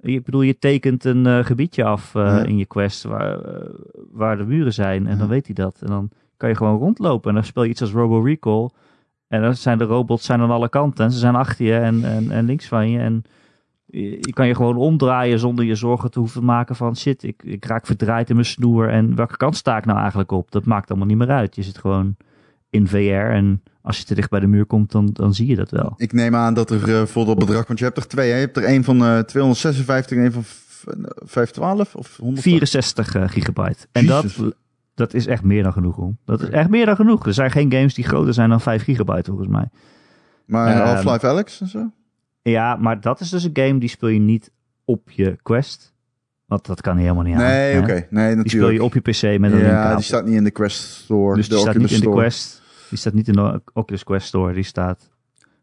Ik 0.00 0.24
bedoel, 0.24 0.42
je 0.42 0.58
tekent 0.58 1.04
een 1.04 1.26
eh, 1.26 1.44
gebiedje 1.44 1.84
af 1.84 2.14
eh, 2.14 2.22
Ja. 2.22 2.42
in 2.44 2.56
je 2.58 2.66
quest 2.66 3.02
waar, 3.04 3.40
eh, 3.40 3.68
waar 4.12 4.36
de 4.36 4.44
muren 4.44 4.72
zijn. 4.74 5.06
En 5.06 5.12
Ja. 5.12 5.18
dan 5.18 5.28
weet 5.28 5.46
hij 5.46 5.54
dat. 5.54 5.78
En 5.80 5.86
dan 5.86 6.10
kan 6.36 6.48
je 6.48 6.54
gewoon 6.54 6.78
rondlopen. 6.78 7.28
En 7.28 7.34
dan 7.34 7.44
speel 7.44 7.62
je 7.62 7.70
iets 7.70 7.80
als 7.80 7.92
Robo 7.92 8.20
Recall. 8.20 8.68
En 9.28 9.42
dan 9.42 9.54
zijn 9.54 9.78
de 9.78 9.84
robots 9.84 10.24
zijn 10.24 10.40
aan 10.40 10.50
alle 10.50 10.68
kanten. 10.68 11.04
En 11.04 11.12
ze 11.12 11.18
zijn 11.18 11.34
achter 11.34 11.64
je 11.66 11.74
en, 11.76 12.04
en, 12.04 12.30
en 12.30 12.44
links 12.44 12.68
van 12.68 12.90
je. 12.90 12.98
En 12.98 13.22
je, 13.86 14.10
je 14.10 14.32
kan 14.32 14.46
je 14.46 14.54
gewoon 14.54 14.76
omdraaien 14.76 15.38
zonder 15.38 15.64
je 15.64 15.74
zorgen 15.74 16.10
te 16.10 16.18
hoeven 16.18 16.44
maken 16.44 16.76
van... 16.76 16.96
Shit, 16.96 17.22
ik, 17.22 17.42
ik 17.42 17.64
raak 17.64 17.86
verdraaid 17.86 18.28
in 18.28 18.34
mijn 18.34 18.46
snoer. 18.46 18.88
En 18.88 19.14
welke 19.14 19.36
kant 19.36 19.56
sta 19.56 19.76
ik 19.76 19.84
nou 19.84 19.98
eigenlijk 19.98 20.32
op? 20.32 20.50
Dat 20.50 20.64
maakt 20.64 20.88
allemaal 20.90 21.08
niet 21.08 21.16
meer 21.18 21.30
uit. 21.30 21.54
Je 21.56 21.62
zit 21.62 21.78
gewoon 21.78 22.16
in 22.70 22.88
VR. 22.88 22.96
En 23.34 23.62
als 23.82 23.98
je 23.98 24.04
te 24.04 24.14
dicht 24.14 24.30
bij 24.30 24.40
de 24.40 24.46
muur 24.46 24.66
komt, 24.66 24.92
dan, 24.92 25.10
dan 25.12 25.34
zie 25.34 25.46
je 25.46 25.56
dat 25.56 25.70
wel. 25.70 25.94
Ik 25.96 26.12
neem 26.12 26.34
aan 26.34 26.54
dat 26.54 26.70
er 26.70 26.94
eh, 27.00 27.06
voor 27.06 27.24
dat 27.26 27.38
bedrag... 27.38 27.66
Want 27.66 27.78
je 27.78 27.84
hebt 27.84 27.96
er 27.96 28.06
twee, 28.06 28.28
hè? 28.30 28.34
Je 28.34 28.40
hebt 28.44 28.56
er 28.56 28.64
één 28.64 28.84
van 28.84 29.04
eh 29.04 29.18
256 29.18 30.16
en 30.16 30.22
één 30.22 30.32
van 30.32 30.44
v- 30.44 30.86
eh, 30.86 30.94
512 31.16 31.94
of 31.94 32.16
100? 32.16 32.42
64 32.42 33.14
eh, 33.14 33.28
gigabyte. 33.28 33.86
En 33.92 34.06
dat, 34.06 34.22
Jezus. 34.22 34.52
dat 34.94 35.14
is 35.14 35.26
echt 35.26 35.42
meer 35.42 35.62
dan 35.62 35.72
genoeg, 35.72 35.96
hoor. 35.96 36.12
Dat 36.24 36.42
is 36.42 36.48
echt 36.48 36.68
meer 36.68 36.86
dan 36.86 36.96
genoeg. 36.96 37.26
Er 37.26 37.34
zijn 37.34 37.50
geen 37.50 37.72
games 37.72 37.94
die 37.94 38.04
groter 38.04 38.34
zijn 38.34 38.48
dan 38.48 38.60
5 38.60 38.82
gigabyte, 38.82 39.30
volgens 39.30 39.48
mij. 39.48 39.68
Maar 40.46 40.74
Ehm, 40.74 40.84
Half-Life 40.86 41.26
Alex 41.26 41.60
en 41.60 41.68
zo? 41.68 41.90
Ja, 42.42 42.76
maar 42.76 43.00
dat 43.00 43.20
is 43.20 43.30
dus 43.30 43.44
een 43.44 43.50
game 43.52 43.78
die 43.78 43.88
speel 43.88 44.08
je 44.08 44.18
niet 44.20 44.50
op 44.84 45.10
je 45.10 45.36
Quest. 45.42 45.96
Want 46.46 46.66
dat 46.66 46.80
kan 46.80 46.96
helemaal 46.96 47.22
niet 47.22 47.34
aan. 47.34 47.40
Nee, 47.42 47.78
oké. 47.80 47.92
Nee, 47.92 48.06
natuurlijk. 48.10 48.42
Die 48.42 48.50
speel 48.50 48.70
je 48.70 48.82
op 48.82 48.94
je 48.94 49.00
PC 49.00 49.40
met 49.40 49.52
een 49.52 49.58
Ja, 49.58 49.94
die 49.94 50.04
staat 50.04 50.24
niet 50.24 50.34
in 50.34 50.44
de 50.44 50.50
Quest 50.50 50.78
Store. 50.82 51.34
Dus 51.36 51.48
die 51.48 51.58
staat 51.58 51.76
niet 51.76 51.90
in 51.90 52.00
de. 52.00 52.10
Quest. 52.10 52.57
Die 52.88 52.98
staat 52.98 53.12
niet 53.12 53.28
in 53.28 53.32
de 53.34 53.62
Oculus 53.72 54.04
Quest 54.04 54.26
Store. 54.26 54.54
Die 54.54 54.62
staat... 54.62 55.10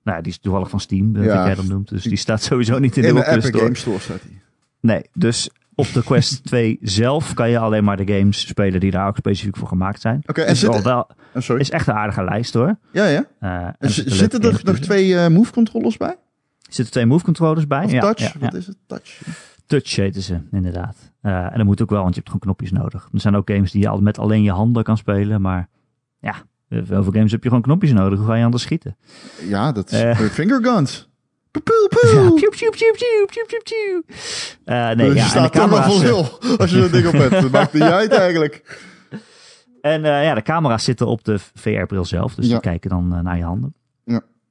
Nou, 0.03 0.17
ja, 0.17 0.23
die 0.23 0.31
is 0.31 0.37
toevallig 0.39 0.69
van 0.69 0.79
Steam, 0.79 1.13
dat 1.13 1.23
Ja. 1.23 1.45
jij 1.45 1.55
dat 1.55 1.65
noemt. 1.67 1.89
Dus 1.89 2.03
die 2.03 2.17
staat 2.17 2.41
sowieso 2.41 2.79
niet 2.79 2.97
in, 2.97 3.03
In 3.03 3.13
de 3.15 3.19
de 3.21 3.25
Oculus 3.25 3.43
Epic 3.45 3.47
Store. 3.49 3.63
Game 3.63 3.75
Store 3.75 3.99
staat 3.99 4.21
die. 4.29 4.41
Nee, 4.79 5.05
dus 5.13 5.49
op 5.75 5.93
de 5.93 6.03
Quest 6.03 6.43
2 6.45 6.77
zelf 6.81 7.33
kan 7.33 7.49
je 7.49 7.59
alleen 7.59 7.83
maar 7.83 7.97
de 8.05 8.13
games 8.17 8.47
spelen 8.47 8.79
die 8.79 8.91
daar 8.91 9.07
ook 9.07 9.15
specifiek 9.17 9.57
voor 9.57 9.67
gemaakt 9.67 10.01
zijn. 10.01 10.21
Oké, 10.25 10.41
en 10.41 10.51
is, 10.51 10.59
zit, 10.59 10.69
al 10.69 10.81
wel, 10.81 11.07
oh, 11.33 11.41
sorry. 11.41 11.61
is 11.61 11.69
echt 11.69 11.87
een 11.87 11.93
aardige 11.93 12.23
lijst 12.23 12.53
hoor. 12.53 12.77
ja, 12.91 13.05
ja. 13.07 13.25
Eh, 13.39 13.67
en 13.79 13.89
zitten 13.89 14.41
er 14.41 14.59
nog 14.63 14.79
twee 14.79 15.17
eh, 15.17 15.27
move 15.27 15.51
controllers 15.51 15.97
bij? 15.97 16.15
Zitten 16.61 16.93
twee 16.93 17.05
move 17.05 17.23
controllers 17.23 17.67
bij. 17.67 17.83
Of 17.85 17.91
ja, 17.91 17.99
touch? 17.99 18.19
ja, 18.19 18.31
ja. 18.33 18.45
Wat 18.45 18.53
is 18.53 18.67
het? 18.67 18.77
Touch. 18.87 19.21
Touch 19.65 19.95
heten 19.95 20.21
ze, 20.21 20.39
inderdaad. 20.51 21.11
Eh, 21.21 21.43
en 21.43 21.53
dat 21.57 21.65
moet 21.65 21.81
ook 21.81 21.89
wel, 21.89 22.01
want 22.01 22.15
je 22.15 22.19
hebt 22.19 22.31
gewoon 22.31 22.55
knopjes 22.55 22.71
nodig. 22.71 23.09
Er 23.13 23.19
zijn 23.19 23.35
ook 23.35 23.49
games 23.49 23.71
die 23.71 23.81
je 23.81 23.87
al 23.87 24.01
met 24.01 24.19
alleen 24.19 24.43
je 24.43 24.51
handen 24.51 24.83
kan 24.83 24.97
spelen, 24.97 25.41
maar 25.41 25.69
ja, 26.19 26.35
eh, 26.69 26.79
veel 26.83 27.03
games 27.03 27.31
heb 27.31 27.41
je 27.43 27.47
gewoon 27.49 27.63
knopjes 27.63 27.91
nodig. 27.93 28.19
Hoe 28.19 28.27
ga 28.27 28.35
je 28.35 28.43
anders 28.43 28.63
schieten? 28.63 28.97
Ja, 29.47 29.71
dat 29.71 29.91
is 29.91 29.99
Eh. 30.01 30.09
eh, 30.09 30.17
finger 30.31 30.63
guns. 30.63 31.09
Poe, 31.51 31.89
Ja. 34.65 34.89
Eh, 34.89 34.95
nee, 34.97 35.07
Dus 35.07 35.15
ja, 35.17 35.23
je 35.23 35.29
staat 35.29 35.53
toch 35.53 35.69
wel 35.69 35.79
camera's, 35.79 35.93
voor 35.95 36.03
eh, 36.03 36.09
lul 36.09 36.57
als 36.57 36.71
je 36.71 36.79
dat 36.79 36.91
ding 36.91 37.07
op 37.07 37.13
hebt. 37.13 37.51
Maakt 37.51 37.73
niet 37.73 37.81
uit 37.83 38.11
eigenlijk. 38.11 38.63
En 39.81 40.05
eh, 40.05 40.23
ja, 40.23 40.33
de 40.33 40.41
camera's 40.41 40.83
zitten 40.83 41.07
op 41.07 41.23
de 41.23 41.39
VR-bril 41.53 42.05
zelf, 42.05 42.35
dus 42.35 42.45
Ja. 42.45 42.51
die 42.51 42.59
kijken 42.61 42.89
dan 42.89 43.13
eh, 43.15 43.19
naar 43.21 43.37
je 43.37 43.43
handen. 43.43 43.73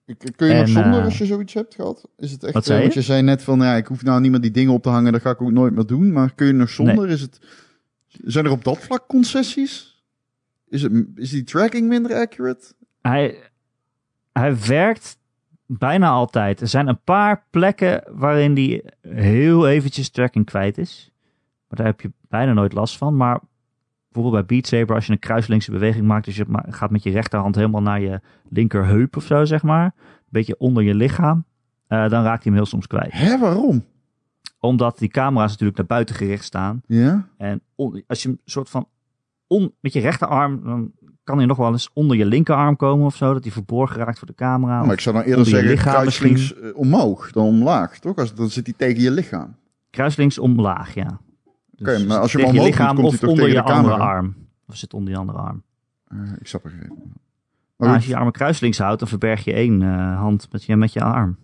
Ik- 0.07 0.33
Kun 0.37 0.49
je 0.49 0.55
nog 0.55 0.69
zonder 0.69 0.99
eh, 0.99 1.05
als 1.05 1.19
je 1.19 1.27
zoiets 1.27 1.55
hebt 1.55 1.75
gehad? 1.75 2.09
Is 2.17 2.31
het 2.31 2.45
echt, 2.45 2.53
Wat 2.55 2.63
eh, 2.63 2.69
zei 2.69 2.81
want 2.81 2.93
je? 2.95 2.99
je 3.01 3.05
zei 3.07 3.23
net 3.23 3.43
van, 3.43 3.59
ja, 3.59 3.75
ik 3.75 3.87
hoef 3.87 4.03
nou 4.03 4.21
niet 4.21 4.31
meer 4.31 4.41
die 4.41 4.51
dingen 4.51 4.73
op 4.73 4.83
te 4.83 4.89
hangen, 4.89 5.13
dat 5.13 5.21
ga 5.21 5.31
ik 5.31 5.43
ook 5.43 5.51
nooit 5.53 5.75
meer 5.75 5.87
doen. 5.87 6.13
Maar 6.13 6.35
kun 6.35 6.47
je 6.47 6.53
nog 6.53 6.69
zonder? 6.69 7.09
Is 7.09 7.21
het, 7.21 7.39
zijn 8.25 8.45
er 8.45 8.51
op 8.51 8.65
dat 8.65 8.79
vlak 8.79 9.07
concessies? 9.07 9.94
Is, 10.75 10.83
het, 10.83 10.93
is 11.15 11.31
die 11.31 11.45
tracking 11.45 11.89
minder 11.89 12.15
accurate? 12.15 12.75
Hij, 13.03 13.39
hij 14.33 14.57
werkt 14.67 15.19
bijna 15.67 16.09
altijd. 16.09 16.61
Er 16.61 16.69
zijn 16.69 16.89
een 16.89 17.03
paar 17.05 17.45
plekken 17.51 18.03
waarin 18.11 18.55
hij 18.55 18.85
heel 19.15 19.69
eventjes 19.69 20.11
tracking 20.11 20.45
kwijt 20.45 20.79
is. 20.79 21.13
Maar 21.69 21.79
daar 21.79 21.87
heb 21.87 22.01
je 22.01 22.13
bijna 22.29 22.53
nooit 22.53 22.73
last 22.73 22.97
van. 22.99 23.17
Maar 23.17 23.41
bijvoorbeeld 24.09 24.47
bij 24.47 24.57
Beat 24.57 24.67
Saber, 24.67 24.95
als 24.95 25.07
je 25.07 25.13
een 25.13 25.19
kruislinkse 25.19 25.71
beweging 25.71 26.07
maakt, 26.07 26.25
dus 26.25 26.37
je 26.37 26.47
gaat 26.69 26.91
met 26.91 27.03
je 27.03 27.11
rechterhand 27.11 27.55
helemaal 27.55 27.83
naar 27.83 28.01
je 28.01 28.21
linkerheup 28.49 29.17
of 29.17 29.25
zo, 29.25 29.45
zeg 29.45 29.63
maar. 29.63 29.85
Een 29.85 29.93
beetje 30.31 30.59
onder 30.59 30.83
je 30.83 30.95
lichaam. 30.95 31.45
eh, 31.87 32.09
dan 32.09 32.25
raakt 32.25 32.43
hij 32.43 32.53
hem 32.53 32.55
heel 32.55 32.67
soms 32.67 32.87
kwijt. 32.87 33.13
Hè, 33.13 33.39
waarom? 33.39 33.85
Omdat 34.59 34.99
die 34.99 35.09
camera's 35.09 35.51
natuurlijk 35.51 35.79
naar 35.79 35.87
buiten 35.87 36.15
gericht 36.15 36.45
staan. 36.45 36.83
Ja? 36.87 37.29
En 37.37 37.63
als 38.07 38.23
je 38.23 38.29
hem 38.29 38.39
soort 38.45 38.71
van 38.71 38.89
on, 39.55 39.75
met 39.81 39.93
je 39.93 40.01
rechterarm, 40.01 40.65
dan 40.65 40.93
kan 41.25 41.37
hij 41.37 41.47
nog 41.47 41.57
wel 41.57 41.73
eens 41.73 41.91
onder 41.93 42.17
je 42.17 42.27
linkerarm 42.27 42.77
komen 42.77 43.07
of 43.07 43.17
zo. 43.17 43.33
Dat 43.33 43.43
hij 43.43 43.53
verborgen 43.53 43.97
raakt 43.97 44.19
voor 44.19 44.27
de 44.27 44.35
camera. 44.35 44.83
maar 44.83 44.93
ik 44.93 45.01
zou 45.01 45.17
dan 45.17 45.25
eerder 45.25 45.47
zeggen, 45.47 45.77
kruislinks 45.77 46.55
eh, 46.55 46.77
omhoog 46.77 47.33
dan 47.33 47.45
omlaag, 47.45 47.99
toch? 47.99 48.17
Als, 48.17 48.35
dan 48.35 48.51
zit 48.51 48.67
hij 48.67 48.75
tegen 48.77 49.03
je 49.03 49.11
lichaam. 49.11 49.57
Kruislinks 49.91 50.39
omlaag, 50.39 50.95
ja. 50.95 51.21
Dus 51.71 51.95
Oké, 51.95 52.07
maar 52.07 52.19
als 52.19 52.33
je 52.33 52.39
hem 52.39 52.47
je 52.47 52.53
omhoog 52.53 52.67
lichaam 52.67 52.97
komt 52.97 53.11
hij 53.11 53.19
toch 53.19 53.29
onder 53.29 53.45
tegen 53.45 53.61
je 53.61 53.67
de 53.67 53.73
andere 53.73 53.95
camera? 53.97 54.11
arm. 54.11 54.37
Of 54.67 54.77
zit 54.77 54.95
onder 54.95 55.13
je 55.13 55.19
andere 55.19 55.39
arm. 55.39 55.63
Eh, 56.09 56.19
ik 56.41 56.47
snap 56.47 56.65
er 56.65 56.71
geen. 56.71 56.93
Maar 57.77 57.89
Maar 57.89 57.95
als 57.95 58.05
je 58.05 58.11
je 58.11 58.17
armen 58.17 58.33
kruislinks 58.33 58.79
houdt, 58.79 58.99
dan 58.99 59.09
verberg 59.09 59.45
je 59.45 59.53
één 59.53 59.83
eh, 59.83 60.19
hand 60.19 60.49
met 60.53 60.65
je, 60.65 60.77
met 60.77 60.93
je 60.93 61.01
arm. 61.01 61.39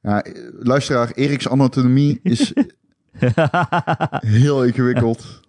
ja, 0.00 0.24
luisteraar, 0.58 1.10
Erik's 1.10 1.48
anatomie 1.48 2.20
is 2.22 2.52
heel 4.40 4.64
ingewikkeld. 4.64 5.40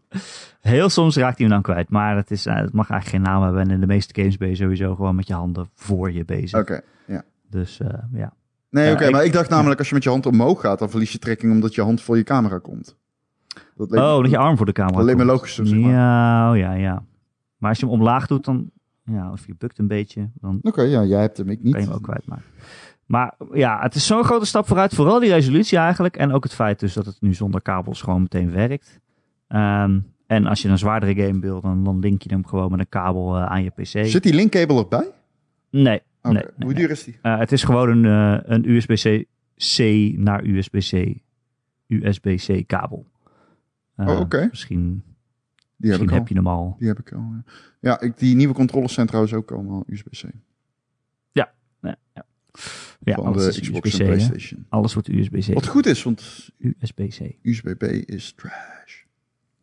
Heel 0.62 0.89
soms 0.89 1.16
raakt 1.16 1.38
hij 1.38 1.45
hem 1.47 1.53
dan 1.55 1.62
kwijt. 1.64 1.89
Maar 1.89 2.16
het, 2.16 2.32
is, 2.32 2.45
eh, 2.45 2.55
het 2.55 2.74
mag 2.74 2.89
eigenlijk 2.89 3.24
geen 3.24 3.34
naam 3.34 3.43
hebben. 3.43 3.62
En 3.62 3.70
in 3.72 3.80
de 3.80 3.88
meeste 3.88 4.14
games 4.22 4.38
ben 4.38 4.49
je 4.49 4.55
sowieso 4.55 4.95
gewoon 4.95 5.16
met 5.16 5.28
je 5.28 5.34
handen 5.34 5.70
voor 5.76 6.12
je 6.12 6.26
bezig. 6.26 6.59
Oké, 6.59 6.82
ja. 7.07 7.24
Dus 7.49 7.80
eh, 7.80 7.88
ja. 8.14 8.34
Nee, 8.70 8.93
oké, 8.93 9.09
maar 9.09 9.26
ik 9.26 9.34
dacht 9.34 9.49
namelijk 9.49 9.80
als 9.80 9.88
je 9.89 9.93
met 9.93 10.03
je 10.03 10.09
hand 10.09 10.26
omhoog 10.26 10.62
gaat, 10.62 10.80
dan 10.80 10.89
verlies 10.89 11.12
je 11.12 11.20
trekking 11.20 11.51
omdat 11.51 11.76
je 11.76 11.82
hand 11.82 12.01
voor 12.01 12.18
je 12.18 12.24
camera 12.24 12.57
komt. 12.59 12.97
Dat 13.76 13.91
leek- 13.91 13.99
Oh, 14.01 14.22
dat 14.22 14.30
je 14.30 14.38
arm 14.38 14.57
voor 14.57 14.66
de 14.66 14.72
camera 14.72 14.97
Dat 14.97 15.05
leek 15.05 15.18
me 15.18 15.26
logisch, 15.26 15.55
zeg 15.55 15.72
maar. 15.72 15.91
Ja, 15.91 16.51
oh, 16.51 16.57
ja, 16.57 16.74
ja. 16.74 17.03
Maar 17.57 17.70
als 17.70 17.80
je 17.80 17.86
hem 17.86 17.93
omlaag 17.93 18.28
doet, 18.28 18.45
dan... 18.45 18.70
Ja, 19.05 19.32
of 19.32 19.45
je 19.47 19.55
bukt 19.57 19.80
een 19.80 19.88
beetje, 19.88 20.30
dan 20.34 20.59
Oké, 20.62 20.82
ja, 20.82 21.03
jij 21.03 21.20
hebt 21.22 21.38
hem, 21.38 21.49
ik 21.49 21.64
niet. 21.64 21.72
kan 21.74 21.82
je 21.82 21.88
hem 21.88 21.95
ook 21.95 22.03
kwijtmaken. 22.03 22.43
Maar 23.05 23.34
ja, 23.51 23.80
het 23.82 23.95
is 23.95 24.05
zo'n 24.05 24.24
grote 24.24 24.45
stap 24.45 24.68
vooruit. 24.68 24.93
Vooral 24.95 25.20
die 25.20 25.30
resolutie 25.32 25.78
eigenlijk. 25.78 26.16
En 26.18 26.32
ook 26.32 26.43
het 26.43 26.53
feit 26.53 26.80
dus 26.80 26.93
dat 26.93 27.05
het 27.05 27.18
nu 27.22 27.34
zonder 27.34 27.62
kabels 27.62 28.01
gewoon 28.01 28.22
meteen 28.22 28.51
werkt. 28.51 28.99
Ehm, 29.52 29.99
en 30.28 30.45
als 30.45 30.62
je 30.62 30.70
een 30.70 30.78
zwaardere 30.78 31.26
game 31.26 31.39
wil, 31.39 31.62
dan, 31.62 31.84
dan 31.84 31.99
link 31.99 32.22
je 32.22 32.30
hem 32.30 32.45
gewoon 32.45 32.72
met 32.72 32.80
een 32.80 32.89
kabel 32.89 33.38
eh, 33.38 33.45
aan 33.45 33.64
je 33.64 33.70
pc. 33.70 33.86
Zit 33.86 34.24
die 34.24 34.34
linkkabel 34.34 34.78
erbij? 34.78 35.12
Nee, 35.70 36.02
nee, 36.22 36.34
nee, 36.34 36.43
Hoe 36.43 36.66
nee. 36.66 36.74
duur 36.74 36.89
is 36.89 37.04
die? 37.04 37.20
Eh, 37.22 37.39
het 37.39 37.52
is 37.52 37.64
gewoon 37.64 37.89
een, 37.89 38.06
eh, 38.06 38.49
een 38.52 38.70
USB-C 38.70 39.78
naar 40.18 40.43
USB-C 40.45 41.20
USB-C 41.88 42.68
kabel. 42.68 43.06
Oh, 43.95 44.20
oké. 44.20 44.47
Misschien, 44.49 45.04
Die 45.78 45.91
heb 45.91 45.99
misschien 45.99 46.10
al. 46.10 46.16
heb 46.16 46.28
je 46.28 46.36
hem 46.36 46.47
al. 46.47 46.76
Die 46.80 46.88
heb 46.88 46.99
ik 46.99 47.14
al. 47.14 47.20
Ja, 47.32 47.43
ja 47.80 48.02
ik, 48.02 48.18
die 48.18 48.36
nieuwe 48.36 48.54
controllers 48.54 48.93
zijn 48.93 49.08
trouwens 49.08 49.34
ook 49.34 49.52
allemaal 49.52 49.84
USB-C. 49.88 50.24
Ja, 53.04 53.16
van 53.16 53.26
alles 53.26 53.56
de 53.56 53.62
Xbox 53.62 53.97
hè? 53.97 54.18
Alles 54.70 54.93
wordt 54.93 55.08
USB-C. 55.08 55.54
Wat 55.54 55.68
goed 55.68 55.86
is, 55.86 56.04
want 56.04 56.49
USB-C. 56.58 57.36
USB-B 57.41 57.84
is 57.84 58.34
trash. 58.34 59.01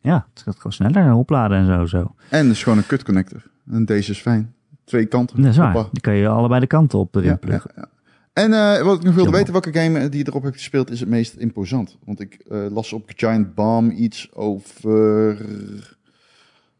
Ja, 0.01 0.25
het 0.33 0.41
gaat 0.43 0.55
gewoon 0.55 0.71
sneller 0.71 1.13
opladen 1.13 1.57
en 1.57 1.65
zo. 1.65 1.85
zo. 1.85 2.15
En 2.29 2.45
het 2.47 2.55
is 2.55 2.63
gewoon 2.63 2.77
een 2.77 2.85
kut 2.85 3.03
connector. 3.03 3.43
En 3.71 3.85
deze 3.85 4.11
is 4.11 4.19
fijn. 4.19 4.53
Twee 4.83 5.05
kanten. 5.05 5.41
Dat 5.41 5.51
is 5.51 5.57
waar. 5.57 5.73
Hoppa. 5.73 5.89
Die 5.91 6.01
kan 6.01 6.13
je 6.15 6.27
allebei 6.27 6.59
de 6.59 6.67
kanten 6.67 6.99
op 6.99 7.15
erin 7.15 7.29
Ja, 7.29 7.35
pluggen. 7.35 7.71
ja, 7.75 7.81
ja. 7.81 7.97
En 8.33 8.53
eh, 8.53 8.83
wat 8.83 8.97
ik 8.97 9.03
nog 9.03 9.15
wilde 9.15 9.31
weten, 9.31 9.51
welke 9.51 9.73
game 9.73 9.99
eh, 9.99 10.09
die 10.09 10.19
je 10.19 10.27
erop 10.27 10.43
hebt 10.43 10.55
gespeeld 10.55 10.91
is 10.91 10.99
het 10.99 11.09
meest 11.09 11.33
imposant? 11.35 11.97
Want 12.05 12.19
ik 12.19 12.33
eh, 12.49 12.65
las 12.69 12.93
op 12.93 13.11
Giant 13.15 13.55
Bomb 13.55 13.91
iets 13.91 14.29
over 14.33 15.37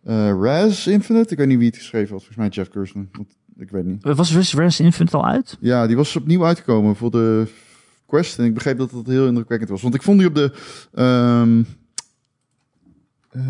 eh 0.03 0.32
Raz 0.41 0.88
Infinite. 0.88 1.32
Ik 1.32 1.38
weet 1.38 1.47
niet 1.47 1.57
wie 1.57 1.67
het 1.67 1.78
geschreven 1.78 2.09
had. 2.11 2.24
Volgens 2.26 2.38
mij 2.38 2.47
Jeff. 2.47 2.93
Want 3.13 3.30
ik 3.57 3.70
weet 3.70 3.86
niet. 3.86 4.03
Was 4.03 4.53
Res 4.53 4.80
Infinite 4.80 5.17
al 5.17 5.26
uit? 5.26 5.57
Ja, 5.59 5.88
die 5.88 5.95
was 5.95 6.15
opnieuw 6.15 6.45
uitgekomen 6.45 6.95
voor 6.95 7.11
de 7.11 7.47
Quest. 8.05 8.39
En 8.39 8.45
ik 8.45 8.53
begreep 8.53 8.78
dat 8.78 8.91
het 8.91 9.07
heel 9.07 9.28
indrukwekkend 9.28 9.70
was. 9.70 9.82
Want 9.82 9.95
ik 9.95 10.01
vond 10.03 10.20
die 10.20 10.28
op 10.28 10.36
de 10.36 10.51
ehm, 10.93 11.63
eh, 13.32 13.41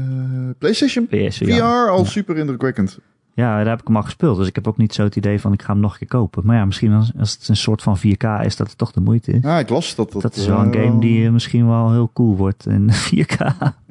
PlayStation 0.57 1.07
PS, 1.07 1.37
VR 1.37 1.43
ja. 1.43 1.85
al 1.85 2.05
super 2.05 2.37
indrukwekkend. 2.37 2.99
Ja, 3.39 3.57
daar 3.57 3.67
heb 3.69 3.79
ik 3.81 3.87
hem 3.87 3.95
al 3.95 4.03
gespeeld. 4.03 4.37
Dus 4.37 4.47
ik 4.47 4.55
heb 4.55 4.67
ook 4.67 4.77
niet 4.77 4.93
zo 4.93 5.03
het 5.03 5.15
idee 5.15 5.39
van 5.41 5.53
ik 5.53 5.61
ga 5.61 5.71
hem 5.71 5.81
nog 5.81 5.91
een 5.91 5.97
keer 5.97 6.07
kopen. 6.07 6.45
Maar 6.45 6.55
ja, 6.55 6.65
misschien 6.65 6.93
als, 6.93 7.11
als 7.19 7.33
het 7.33 7.47
een 7.47 7.55
soort 7.55 7.81
van 7.81 7.97
4K 7.97 8.43
is, 8.45 8.55
dat 8.55 8.67
het 8.67 8.77
toch 8.77 8.91
de 8.91 8.99
moeite 8.99 9.31
is. 9.31 9.41
Ja, 9.41 9.59
ik 9.59 9.69
las 9.69 9.95
dat. 9.95 10.11
Dat, 10.11 10.21
Dat 10.21 10.35
is 10.35 10.47
wel 10.47 10.59
een 10.59 10.73
eh, 10.73 10.81
game 10.81 10.99
die 10.99 11.25
eh, 11.25 11.31
misschien 11.31 11.67
wel 11.67 11.91
heel 11.91 12.09
cool 12.13 12.35
wordt 12.35 12.65
in 12.65 12.89
4K. 13.15 13.37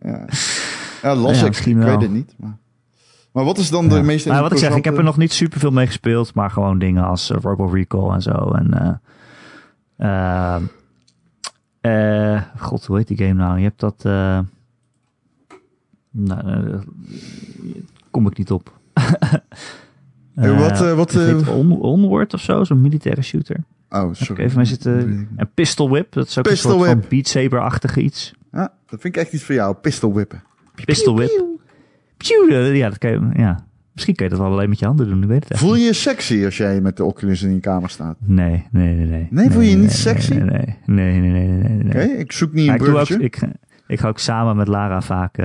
Ja, 0.02 0.26
ja 1.02 1.14
las 1.14 1.40
ik. 1.40 1.48
misschien 1.48 1.80
Ik 1.80 1.86
weet 1.86 2.00
het 2.00 2.12
niet. 2.12 2.34
Maar, 2.36 2.56
maar 3.32 3.44
wat 3.44 3.58
is 3.58 3.70
dan 3.70 3.88
de 3.88 3.94
Ja. 3.94 4.02
meest 4.02 4.26
Nou, 4.26 4.42
wat 4.42 4.52
ik 4.52 4.58
zeg, 4.58 4.74
ik 4.74 4.84
heb 4.84 4.96
er 4.96 5.04
nog 5.04 5.16
niet 5.16 5.32
super 5.32 5.58
veel 5.60 5.72
mee 5.72 5.86
gespeeld. 5.86 6.34
Maar 6.34 6.50
gewoon 6.50 6.78
dingen 6.78 7.04
als 7.04 7.30
uh, 7.30 7.38
Robo 7.42 7.64
Recall 7.66 8.10
en 8.10 8.22
zo. 8.22 8.32
En, 8.32 9.00
eh, 11.80 12.42
God, 12.56 12.86
hoe 12.86 12.96
heet 12.96 13.08
die 13.08 13.16
game 13.16 13.32
nou? 13.32 13.58
Je 13.58 13.64
hebt 13.64 13.80
dat... 13.80 14.02
nou, 16.18 16.70
eh, 16.72 16.78
kom 18.10 18.26
ik 18.26 18.38
niet 18.38 18.50
op. 18.50 18.78
Eh, 20.34 20.58
wat, 20.60 20.80
Eh, 20.80 20.90
eh, 20.90 20.96
wat, 20.96 21.48
On- 21.48 21.80
Onward 21.80 22.34
of 22.34 22.40
zo, 22.40 22.64
zo'n 22.64 22.80
militaire 22.80 23.22
shooter. 23.22 23.56
Oh, 23.90 24.12
sorry. 24.14 24.42
even 24.44 24.56
mee 24.56 24.66
zitten. 24.66 25.28
En 25.36 25.50
Pistol 25.54 25.90
Whip, 25.90 26.12
dat 26.12 26.26
is 26.26 26.38
ook 26.38 26.44
Pistol 26.44 26.70
een 26.70 26.76
soort 26.78 26.90
Whip. 26.90 27.00
van 27.00 27.08
Beat 27.10 27.26
Saber-achtige 27.28 28.00
iets. 28.02 28.34
Ja, 28.52 28.72
dat 28.86 29.00
vind 29.00 29.16
ik 29.16 29.22
echt 29.22 29.32
iets 29.32 29.42
voor 29.42 29.54
jou. 29.54 29.74
Pistol 29.74 30.12
whippen. 30.12 30.42
Pistol 30.84 31.14
Whip. 31.16 31.44
Eh, 32.48 32.76
ja, 32.76 32.88
dat 32.88 32.98
kan 32.98 33.10
je, 33.10 33.20
ja. 33.34 33.66
Misschien 33.92 34.14
kun 34.14 34.24
je 34.24 34.30
dat 34.30 34.40
wel 34.40 34.50
alleen 34.52 34.68
met 34.68 34.78
je 34.78 34.86
handen 34.86 35.08
doen, 35.08 35.22
ik 35.22 35.28
weet 35.28 35.42
het 35.42 35.52
echt 35.52 35.60
Voel 35.60 35.74
je 35.74 35.84
je 35.84 35.92
sexy 35.92 36.44
als 36.44 36.56
jij 36.56 36.80
met 36.80 36.96
de 36.96 37.04
Oculus 37.04 37.42
in 37.42 37.54
je 37.54 37.60
kamer 37.60 37.90
staat? 37.90 38.16
Nee, 38.20 38.66
nee, 38.70 38.94
nee, 38.94 39.06
nee. 39.06 39.26
Nee, 39.30 39.50
voel 39.50 39.60
je 39.62 39.70
je 39.70 39.76
niet 39.76 39.84
nee, 39.86 39.94
sexy? 39.94 40.32
Nee, 40.34 40.44
nee, 40.44 40.76
nee, 40.86 41.20
nee, 41.20 41.30
nee, 41.30 41.46
nee. 41.48 41.82
nee, 41.84 41.88
Oké, 41.88 42.12
ik 42.12 42.32
zoek 42.32 42.52
niet 42.52 42.66
Maar 42.66 42.74
een 42.74 42.80
ik, 42.80 42.86
doe 42.90 42.98
ook, 43.00 43.06
bruggetje. 43.06 43.46
ik, 43.46 43.52
ik 43.86 44.00
ga 44.00 44.08
ook 44.08 44.18
samen 44.18 44.56
met 44.56 44.68
Lara 44.68 45.00
vaak 45.00 45.38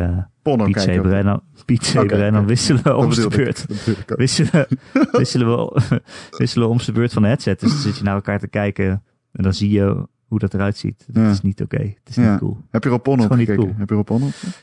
Saber 0.44 2.14
Oké, 2.16 2.24
en 2.24 2.32
dan 2.32 2.42
oké. 2.42 2.48
wisselen 2.48 2.98
om 2.98 3.10
de 3.10 3.28
beurt. 3.28 3.66
Wisselen, 4.08 4.68
wisselen, 5.12 5.48
we, 5.48 6.02
wisselen 6.38 6.68
we 6.68 6.74
om 6.74 6.80
de 6.86 6.92
beurt 6.92 7.14
van 7.14 7.22
de 7.22 7.28
headset. 7.28 7.60
Dus 7.60 7.70
dan 7.70 7.80
zit 7.80 7.98
je 7.98 8.04
naar 8.04 8.16
elkaar 8.16 8.40
te 8.40 8.48
kijken 8.48 9.04
en 9.32 9.44
dan 9.44 9.54
zie 9.54 9.70
je 9.70 10.08
hoe 10.28 10.40
dat 10.40 10.54
eruit 10.54 10.78
ziet. 10.78 11.04
Dat 11.08 11.24
Ja. 11.24 11.30
is 11.30 11.42
niet 11.42 11.62
oké. 11.62 11.78
Het 11.78 12.00
is 12.10 12.16
Ja. 12.16 12.32
niet 12.32 12.40
cool. 12.40 12.58
Heb 12.70 12.84
je 12.84 12.90
er 12.90 12.96
op 12.96 13.08
niet 13.08 13.22
gekeken? 13.28 13.56
cool. 13.56 13.74
Heb 13.78 13.90
je 13.90 13.96
er 13.96 14.02
op? 14.02 14.10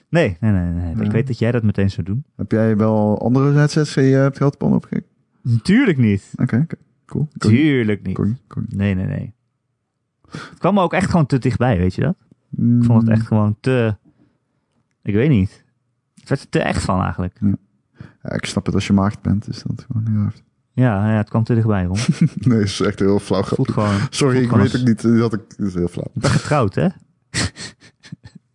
Nee, 0.09 0.37
nee, 0.41 0.51
nee. 0.53 0.63
nee. 0.73 0.95
Ja. 0.97 1.03
Ik 1.03 1.11
weet 1.11 1.27
dat 1.27 1.39
jij 1.39 1.53
dat 1.53 1.63
meteen 1.63 1.91
zou 1.91 2.07
doen. 2.07 2.25
Heb 2.37 2.51
jij 2.53 2.77
wel 2.77 3.21
andere 3.23 3.53
headsets 3.53 3.95
die 3.95 4.05
je 4.05 4.15
hebt 4.17 4.37
gehad 4.37 4.57
op 4.59 4.83
gekeken? 4.83 5.09
Tuurlijk 5.63 5.99
niet. 5.99 6.33
Oké, 6.37 6.57
oké. 6.57 6.77
Cool. 7.07 7.29
Kon 7.39 7.51
Tuurlijk 7.51 8.07
niet. 8.07 8.15
kon 8.15 8.39
kon. 8.47 8.65
Nee, 8.69 8.95
nee, 8.95 9.07
nee. 9.07 9.35
Het 10.31 10.59
kwam 10.59 10.75
me 10.75 10.81
ook 10.81 10.93
echt 10.93 11.11
gewoon 11.11 11.27
te 11.27 11.39
dichtbij, 11.39 11.79
weet 11.79 11.95
je 11.95 12.01
dat? 12.01 12.17
Ik 12.57 12.85
vond 12.85 13.03
het 13.03 13.11
echt 13.11 13.27
gewoon 13.27 13.57
te... 13.61 13.97
Ik 15.03 15.15
weet 15.15 15.29
niet. 15.29 15.65
Het 16.21 16.29
werd 16.29 16.41
er 16.41 16.49
te 16.49 16.59
echt 16.61 16.83
van 16.83 17.03
eigenlijk. 17.03 17.39
Ja, 18.23 18.33
ik 18.33 18.45
snap 18.47 18.67
het 18.67 18.75
als 18.75 18.87
je 18.87 18.93
maagd 18.93 19.23
bent, 19.23 19.49
is 19.49 19.63
dat 19.67 19.87
gewoon 19.91 20.07
heel 20.13 20.21
hard. 20.23 20.43
Ja, 20.73 21.11
ja 21.11 21.17
het 21.17 21.29
kwam 21.29 21.45
te 21.45 21.55
dichtbij, 21.55 21.85
Ron. 21.85 21.97
Nee, 22.35 22.59
het 22.59 22.69
is 22.69 22.81
echt 22.81 22.99
heel 22.99 23.19
flauw. 23.19 23.43
Voelt 23.43 23.71
gewoon... 23.73 23.95
Sorry, 24.11 24.33
voelt 24.33 24.45
ik 24.45 24.49
gewoon 24.51 24.63
weet 24.63 24.73
als- 24.73 24.81
ook 24.81 24.87
niet. 24.87 25.03
Dat, 25.21 25.33
ik, 25.33 25.41
dat 25.57 25.67
is 25.67 25.75
heel 25.75 25.89
flauw. 25.89 26.11
Ik 26.15 26.21
ben 26.21 26.31
getrouwd, 26.31 26.75
hè? 26.75 26.87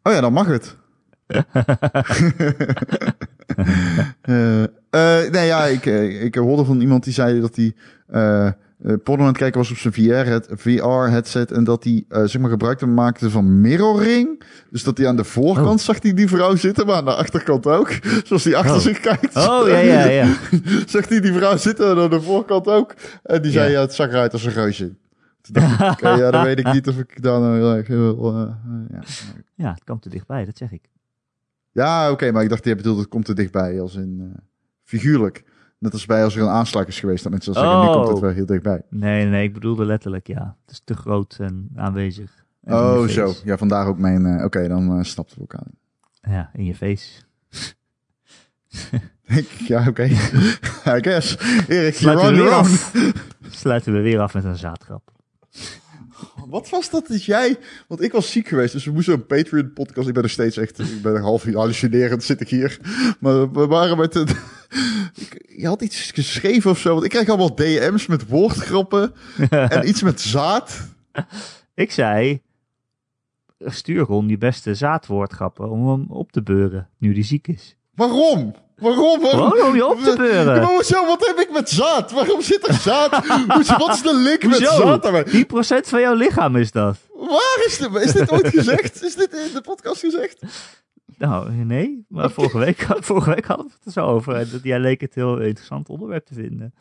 Oh 0.03 0.13
ja, 0.13 0.21
dan 0.21 0.33
mag 0.33 0.47
het. 0.47 0.77
Eh, 4.21 4.63
eh, 4.63 5.31
nee, 5.31 5.45
ja, 5.45 5.63
ik, 5.65 5.85
eh, 5.85 6.23
ik 6.23 6.35
hoorde 6.35 6.65
van 6.65 6.81
iemand 6.81 7.03
die 7.03 7.13
zei 7.13 7.39
dat 7.41 7.55
hij 7.55 7.75
porno 9.03 9.21
aan 9.21 9.27
het 9.29 9.37
kijken 9.37 9.59
was 9.59 9.71
op 9.71 9.77
zijn 9.77 9.93
VR, 9.93 10.11
het, 10.11 10.47
VR-headset 10.55 11.51
en 11.51 11.63
dat 11.63 11.83
hij 11.83 12.05
eh, 12.09 12.23
zeg 12.23 12.41
maar 12.41 12.49
gebruik 12.49 12.85
maakte 12.85 13.29
van 13.29 13.61
mirroring. 13.61 14.43
Dus 14.69 14.83
dat 14.83 14.97
hij 14.97 15.07
aan 15.07 15.15
de 15.15 15.23
voorkant 15.23 15.79
Oh. 15.79 15.85
zag 15.85 16.01
hij 16.01 16.13
die 16.13 16.27
vrouw 16.27 16.55
zitten, 16.55 16.85
maar 16.85 16.95
aan 16.95 17.05
de 17.05 17.15
achterkant 17.15 17.67
ook. 17.67 17.91
Zoals 18.27 18.43
hij 18.43 18.55
achter 18.55 18.75
Oh. 18.75 18.81
zich 18.81 18.99
kijkt. 18.99 19.35
Oh, 19.35 19.67
ja, 19.67 19.77
ja, 19.77 20.05
ja. 20.05 20.27
zag 20.87 21.09
hij 21.09 21.19
die 21.21 21.33
vrouw 21.33 21.57
zitten 21.57 21.89
en 21.91 21.97
aan 21.97 22.09
de 22.09 22.21
voorkant 22.21 22.67
ook. 22.67 22.93
En 23.23 23.41
die 23.41 23.51
zei, 23.51 23.65
Ja. 23.65 23.71
ja, 23.73 23.81
het 23.81 23.93
zag 23.93 24.07
eruit 24.07 24.33
als 24.33 24.45
een 24.45 24.51
reusje. 24.53 24.93
Toen 25.41 25.53
dacht 25.53 25.81
ik, 25.81 25.91
oké, 25.91 26.09
ja, 26.09 26.31
dan 26.31 26.43
weet 26.43 26.59
ik 26.59 26.73
niet 26.73 26.87
of 26.87 26.97
ik 26.97 27.21
daar 27.21 27.39
nou 27.39 27.79
eh, 27.79 27.89
ja. 28.89 29.03
Ja, 29.55 29.71
het 29.71 29.83
kwam 29.83 29.99
te 29.99 30.09
dichtbij, 30.09 30.45
dat 30.45 30.57
zeg 30.57 30.71
ik. 30.71 30.89
Ja, 31.71 32.11
oké, 32.11 32.31
maar 32.31 32.43
ik 32.43 32.49
dacht, 32.49 32.65
jij 32.65 32.75
bedoelt, 32.75 32.97
het 32.99 33.07
komt 33.07 33.27
er 33.27 33.35
dichtbij, 33.35 33.81
als 33.81 33.95
in 33.95 34.33
figuurlijk. 34.83 35.43
Net 35.77 35.93
als 35.93 36.05
bij 36.05 36.23
als 36.23 36.35
er 36.35 36.41
een 36.41 36.47
aanslag 36.49 36.87
is 36.87 36.99
geweest, 36.99 37.23
dat 37.23 37.31
mensen 37.31 37.53
dan 37.53 37.63
zeggen, 37.63 37.81
nu 37.81 37.87
Oh. 37.87 37.93
komt 37.95 38.07
het 38.07 38.19
wel 38.19 38.29
heel 38.31 38.45
dichtbij. 38.45 38.81
Nee, 38.89 39.25
nee, 39.25 39.43
ik 39.43 39.53
bedoelde 39.53 39.85
letterlijk, 39.85 40.27
ja. 40.27 40.55
Het 40.65 40.71
is 40.71 40.81
te 40.83 40.93
groot 40.95 41.37
en 41.39 41.69
aanwezig. 41.75 42.45
En 42.63 42.73
Oh, 42.73 43.07
zo. 43.07 43.33
Ja, 43.43 43.57
vandaar 43.57 43.87
ook 43.87 43.97
mijn, 43.97 44.25
eh, 44.25 44.43
oké, 44.45 44.67
dan 44.67 44.97
uh, 44.97 45.03
snapten 45.03 45.35
we 45.35 45.41
elkaar. 45.41 45.67
Ja, 46.21 46.49
in 46.53 46.65
je 46.65 46.75
face. 46.75 47.21
ja, 49.67 49.87
oké. 49.87 50.03
I 50.95 51.01
guess. 51.01 51.37
Erik, 51.67 51.67
you're 51.67 51.91
Sluiten 51.93 52.27
on 52.27 52.33
we 52.33 52.41
weer 52.41 52.43
your 52.49 52.57
own. 52.59 52.65
af. 52.65 52.91
Sluiten 53.49 53.93
we 53.93 53.99
weer 54.01 54.19
af 54.19 54.33
met 54.33 54.43
een 54.43 54.55
zaadgrap. 54.57 55.11
Wat 56.49 56.69
was 56.69 56.89
dat 56.89 57.07
dat 57.07 57.23
jij... 57.23 57.57
Want 57.87 58.01
ik 58.01 58.11
was 58.11 58.31
ziek 58.31 58.47
geweest, 58.47 58.73
dus 58.73 58.85
we 58.85 58.91
moesten 58.91 59.13
een 59.13 59.25
Patreon-podcast... 59.25 60.07
Ik 60.07 60.13
ben 60.13 60.23
er 60.23 60.29
steeds 60.29 60.57
echt... 60.57 60.79
Ik 60.79 61.01
ben 61.01 61.13
er 61.13 61.21
half 61.21 61.53
hallucinerend, 61.53 62.23
zit 62.23 62.41
ik 62.41 62.49
hier. 62.49 62.79
Maar 63.19 63.51
we 63.51 63.67
waren 63.67 63.97
met... 63.97 64.15
Ik, 65.15 65.45
je 65.57 65.67
had 65.67 65.81
iets 65.81 66.11
geschreven 66.11 66.71
of 66.71 66.79
zo. 66.79 66.91
Want 66.93 67.03
ik 67.03 67.09
krijg 67.09 67.27
allemaal 67.29 67.55
DM's 67.55 68.07
met 68.07 68.27
woordgrappen. 68.27 69.13
en 69.49 69.87
iets 69.87 70.01
met 70.01 70.21
zaad. 70.21 70.87
Ik 71.73 71.91
zei, 71.91 72.41
stuur 73.59 74.03
Ron 74.03 74.27
die 74.27 74.37
beste 74.37 74.73
zaadwoordgrappen 74.73 75.69
om 75.69 75.87
hem 75.87 76.05
op 76.09 76.31
te 76.31 76.43
beuren, 76.43 76.89
nu 76.97 77.13
die 77.13 77.23
ziek 77.23 77.47
is. 77.47 77.77
Waarom? 77.93 78.55
Waarom? 78.77 79.21
Waarom? 79.21 79.49
Gewoon 79.51 79.67
om 79.67 79.75
je 79.75 79.85
op 79.87 79.99
te 79.99 80.13
beuren. 80.17 80.63
hoezo? 80.67 81.05
Wat 81.05 81.25
heb 81.27 81.37
ik 81.39 81.51
met 81.51 81.69
zaad? 81.69 82.11
Waarom 82.11 82.41
zit 82.41 82.67
er 82.67 82.73
zaad? 82.73 83.25
Hoezo- 83.55 83.77
Wat 83.77 83.93
is 83.95 84.01
de 84.01 84.15
link 84.15 84.43
met 84.43 84.55
zaad 84.69 85.03
daarbij? 85.03 85.25
10% 85.83 85.87
van 85.87 85.99
jouw 86.01 86.13
lichaam 86.13 86.55
is 86.55 86.71
dat. 86.71 86.97
Waar 87.13 87.63
is 87.65 87.77
dit? 87.77 87.95
Is 87.95 88.11
dit 88.11 88.31
ooit 88.31 88.47
gezegd? 88.47 89.03
Is 89.03 89.15
dit 89.15 89.33
in 89.33 89.53
de 89.53 89.61
podcast 89.61 89.99
gezegd? 89.99 90.41
Nou, 91.17 91.51
nee, 91.51 92.05
maar 92.09 92.29
vorige 92.31 92.57
week, 92.57 92.87
vorige 93.09 93.29
week 93.29 93.45
hadden 93.45 93.65
we 93.65 93.71
het 93.77 93.85
er 93.85 93.91
zo 93.91 94.05
over. 94.07 94.35
En 94.35 94.47
dat- 94.51 94.63
jij 94.63 94.79
leek 94.79 95.01
het 95.01 95.15
heel 95.15 95.37
interessant 95.39 95.89
onderwerp 95.89 96.25
te 96.25 96.33
vinden. 96.33 96.73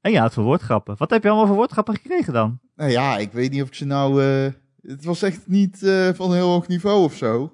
En 0.00 0.12
ja, 0.12 0.22
het 0.22 0.32
voor 0.34 0.44
woordgrappen. 0.44 0.94
Wat 0.98 1.10
heb 1.10 1.22
je 1.22 1.28
allemaal 1.28 1.46
voor 1.46 1.56
woordgrappen 1.56 1.94
gekregen 1.94 2.32
dan? 2.32 2.58
Nou 2.76 2.90
ja, 2.90 3.18
ik 3.18 3.32
weet 3.32 3.50
niet 3.50 3.62
of 3.62 3.68
ik 3.68 3.74
ze 3.74 3.84
nou... 3.84 4.22
eh, 4.24 4.52
het 4.82 5.04
was 5.04 5.22
echt 5.22 5.40
niet 5.46 5.82
eh, 5.82 6.08
van 6.14 6.30
een 6.30 6.36
heel 6.36 6.48
hoog 6.48 6.68
niveau 6.68 7.04
of 7.04 7.14
zo. 7.16 7.52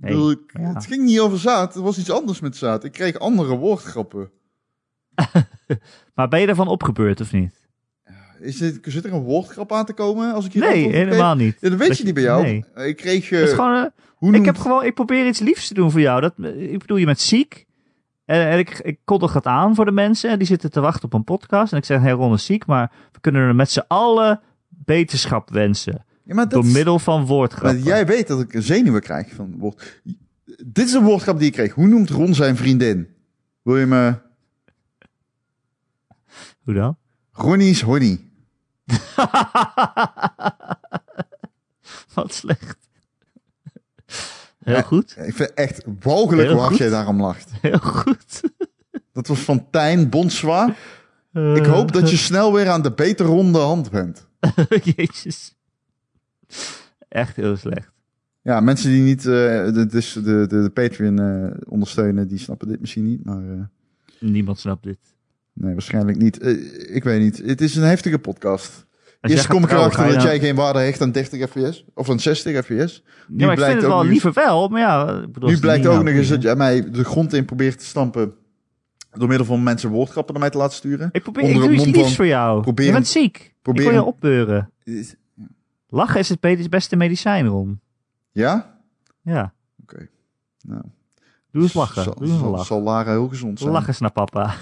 Ik 0.00 0.06
Nee, 0.06 0.12
bedoel, 0.12 0.30
ik- 0.30 0.50
ja. 0.60 0.74
Het 0.74 0.86
ging 0.86 1.04
niet 1.04 1.20
over 1.20 1.38
zaad. 1.38 1.74
Het 1.74 1.82
was 1.82 1.98
iets 1.98 2.10
anders 2.10 2.40
met 2.40 2.56
zaad. 2.56 2.84
Ik 2.84 2.92
kreeg 2.92 3.18
andere 3.18 3.54
woordgrappen. 3.56 4.30
Maar 6.14 6.28
ben 6.28 6.40
je 6.40 6.46
ervan 6.46 6.68
opgebeurd 6.68 7.20
of 7.20 7.32
niet? 7.32 7.68
Is 8.40 8.56
dit, 8.56 8.78
zit 8.82 9.04
er 9.04 9.12
een 9.12 9.22
woordgrap 9.22 9.72
aan 9.72 9.84
te 9.84 9.92
komen? 9.92 10.34
Als 10.34 10.44
ik 10.44 10.52
hier 10.52 10.62
Nee, 10.62 10.88
helemaal 10.92 11.34
niet. 11.34 11.56
Ja, 11.60 11.68
dat 11.68 11.78
weet 11.78 11.88
Dat 11.88 11.98
je 11.98 12.04
niet 12.04 12.14
bij 12.14 12.22
jou. 12.22 12.42
nee. 12.42 12.64
Eh, 12.74 12.86
Ik 12.86 12.96
kreeg... 12.96 13.30
eh, 13.30 13.38
Het 13.38 13.48
is 13.48 13.54
gewoon, 13.54 13.74
eh, 13.74 13.90
hoe 14.14 14.28
ik, 14.28 14.34
noemt- 14.34 14.46
heb 14.46 14.56
gewoon, 14.58 14.84
ik 14.84 14.94
probeer 14.94 15.26
iets 15.26 15.38
liefs 15.38 15.68
te 15.68 15.74
doen 15.74 15.90
voor 15.90 16.00
jou. 16.00 16.20
Dat, 16.20 16.32
ik 16.56 16.78
bedoel, 16.78 16.96
je 16.96 17.04
bent 17.06 17.20
ziek. 17.20 17.66
En, 18.24 18.46
en 18.48 18.58
ik, 18.58 18.78
ik 18.78 18.98
kondig 19.04 19.32
het 19.32 19.46
aan 19.46 19.74
voor 19.74 19.84
de 19.84 19.92
mensen. 19.92 20.38
Die 20.38 20.46
zitten 20.46 20.70
te 20.70 20.80
wachten 20.80 21.04
op 21.04 21.12
een 21.12 21.24
podcast. 21.24 21.72
En 21.72 21.78
ik 21.78 21.84
zeg, 21.84 22.00
hey 22.00 22.10
Ron 22.12 22.32
is 22.32 22.44
ziek, 22.44 22.66
maar 22.66 22.92
we 23.12 23.20
kunnen 23.20 23.42
er 23.48 23.54
met 23.54 23.70
z'n 23.70 23.84
allen 23.88 24.40
beterschap 24.68 25.50
wensen. 25.50 26.04
Ja, 26.30 26.36
maar 26.36 26.44
dat 26.48 26.54
Door 26.54 26.64
is- 26.64 26.72
middel 26.72 26.98
van 26.98 27.18
Maar 27.18 27.26
woordgrappen. 27.26 27.82
jij 27.82 28.06
weet 28.06 28.26
dat 28.26 28.40
ik 28.40 28.54
een 28.54 28.62
zenuwen 28.62 29.00
krijg 29.00 29.32
van 29.32 29.58
woord. 29.58 30.00
Dit 30.66 30.86
is 30.86 30.92
een 30.92 31.02
woordgrap 31.04 31.38
die 31.38 31.46
ik 31.46 31.52
kreeg. 31.52 31.72
Hoe 31.74 31.86
noemt 31.86 32.10
Ron 32.10 32.34
zijn 32.34 32.56
vriendin? 32.56 33.08
Wil 33.62 33.76
je 33.76 33.86
me... 33.86 34.14
Hoe 36.62 36.74
dan? 36.74 36.96
Ronnie's 37.32 37.82
honey. 37.82 38.20
Wat 42.14 42.34
slecht. 42.34 42.76
Heel 44.58 44.82
goed. 44.82 45.16
Ik 45.18 45.34
vind 45.34 45.54
echt 45.54 45.82
walgelijk 46.00 46.42
Heel 46.42 46.50
hoe 46.52 46.58
hard 46.60 46.70
goed. 46.72 46.80
jij 46.80 46.90
daarom 46.90 47.20
lacht. 47.20 47.50
Heel 47.62 47.78
goed. 47.78 48.40
Dat 49.12 49.26
was 49.26 49.38
van 49.40 49.70
Tijn 49.70 50.08
Bonswa. 50.08 50.68
Ik 51.32 51.64
Eh, 51.66 51.72
hoop 51.72 51.92
dat 51.92 52.10
je 52.10 52.16
snel 52.16 52.52
weer 52.52 52.68
aan 52.68 52.82
de 52.82 52.92
beter 52.92 53.26
ronde 53.26 53.58
hand 53.58 53.90
bent. 53.90 54.26
Jezus. 54.96 55.54
Echt 57.08 57.36
heel 57.36 57.56
slecht. 57.56 57.90
Ja, 58.42 58.60
mensen 58.60 58.90
die 58.90 59.02
niet 59.02 59.18
eh, 59.18 59.24
de, 59.72 59.86
dus 59.90 60.12
de, 60.12 60.22
de, 60.22 60.46
de 60.62 60.70
Patreon 60.74 61.18
eh, 61.20 61.56
ondersteunen, 61.68 62.28
die 62.28 62.38
snappen 62.38 62.68
dit 62.68 62.80
misschien 62.80 63.04
niet. 63.04 63.24
Maar 63.24 63.42
eh, 63.50 63.60
Niemand 64.18 64.58
snapt 64.58 64.82
dit. 64.84 64.98
nee, 65.52 65.72
waarschijnlijk 65.72 66.18
niet. 66.18 66.46
Ik 66.94 67.04
weet 67.04 67.20
niet. 67.20 67.42
Het 67.44 67.60
is 67.60 67.76
een 67.76 67.82
heftige 67.82 68.18
podcast. 68.18 68.86
Als 69.20 69.32
Eerst 69.32 69.46
kom 69.46 69.62
ik 69.64 69.70
erachter 69.70 70.04
dat 70.04 70.14
dan- 70.14 70.22
jij 70.24 70.38
geen 70.38 70.54
waarde 70.54 70.78
hecht 70.78 71.00
aan 71.00 71.12
30 71.12 71.48
fps. 71.50 71.84
Of 71.94 72.10
aan 72.10 72.20
60 72.20 72.64
fps. 72.64 72.68
Nu 72.68 72.74
Ja, 72.76 72.86
maar 72.86 73.00
ik 73.28 73.38
blijkt 73.38 73.64
vind 73.64 73.82
het 73.82 73.90
wel 73.92 74.02
nu- 74.02 74.08
liever 74.08 74.32
wel. 74.32 74.68
Maar 74.68 74.80
ja, 74.80 75.20
ik 75.22 75.32
bedoel, 75.32 75.48
Nu 75.50 75.58
blijkt 75.58 75.86
ook 75.86 76.04
nog 76.04 76.14
eens 76.14 76.28
dat 76.28 76.42
jij 76.42 76.56
mij 76.56 76.90
de 76.90 77.04
grond 77.04 77.32
in 77.32 77.44
probeert 77.44 77.78
te 77.78 77.84
stampen. 77.84 78.32
Door 79.12 79.28
middel 79.28 79.46
van 79.46 79.62
mensen 79.62 79.90
woordgrappen 79.90 80.32
naar 80.32 80.42
mij 80.42 80.52
te 80.52 80.58
laten 80.58 80.76
sturen. 80.76 81.08
Ik 81.12 81.22
probeer, 81.22 81.42
onder 81.42 81.62
ik 81.62 81.68
doe 81.78 81.86
iets 81.86 81.96
liefs 81.96 82.16
voor 82.16 82.26
jou. 82.26 82.62
probeer 82.62 82.86
je 82.86 82.92
bent 82.92 83.06
ziek. 83.08 83.54
probeer 83.62 83.82
ik 83.84 83.90
wil 83.90 83.98
je 84.00 84.04
opbeuren. 84.06 84.70
Lachen 85.90 86.18
is 86.20 86.28
het 86.28 86.40
beste 86.70 86.96
medicijn, 86.96 87.46
Ron. 87.46 87.80
Ja? 88.30 88.78
Ja. 89.22 89.52
Oké. 89.82 90.08
Nou, 90.60 90.82
Doe 91.50 91.62
eens 91.62 91.74
lachen. 91.74 92.02
Zal, 92.02 92.14
Doe 92.14 92.22
eens 92.22 92.32
een 92.32 92.38
zal, 92.38 92.50
lach. 92.50 92.66
zal 92.66 92.82
Lara 92.82 93.10
heel 93.10 93.28
gezond 93.28 93.58
zijn. 93.58 93.70
Lach 93.70 93.88
eens 93.88 94.00
naar 94.00 94.12
papa. 94.12 94.54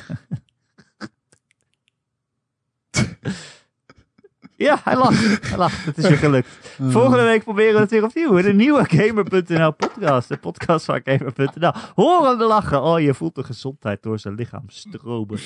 ja, 4.59 4.81
hij 4.85 4.97
lacht. 4.97 5.49
Hij 5.49 5.59
lacht. 5.59 5.85
Het 5.85 5.99
is 5.99 6.09
weer 6.09 6.17
gelukt. 6.17 6.49
Eh, 6.79 6.91
Volgende 6.91 7.25
week 7.25 7.43
proberen 7.45 7.75
we 7.75 7.81
het 7.81 7.91
weer 7.91 8.05
opnieuw. 8.05 8.37
In 8.37 8.47
een 8.47 8.57
nieuwe 8.57 8.85
Gamer.nl 8.89 9.73
podcast. 9.73 10.29
De 10.29 10.37
podcast 10.37 10.85
van 10.85 11.01
Gamer.nl. 11.05 11.73
Horen 11.95 12.39
we 12.39 12.45
lachen. 12.45 12.83
Oh, 12.83 13.01
je 13.01 13.15
voelt 13.15 13.35
de 13.35 13.45
gezondheid 13.45 14.03
door 14.03 14.19
zijn 14.19 14.35
lichaam 14.35 14.65
stromen. 14.67 15.39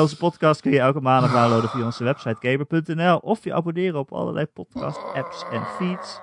Onze 0.00 0.16
podcast 0.18 0.60
kun 0.60 0.70
je 0.70 0.80
elke 0.80 1.00
maandag 1.00 1.32
downloaden 1.32 1.70
via 1.70 1.84
onze 1.84 2.04
website 2.04 2.36
Gamer.nl. 2.40 3.16
Of 3.16 3.44
je 3.44 3.54
abonneren 3.54 3.98
op 3.98 4.12
allerlei 4.12 4.46
podcast 4.46 4.98
apps 5.14 5.44
en 5.52 5.62
feeds. 5.78 6.18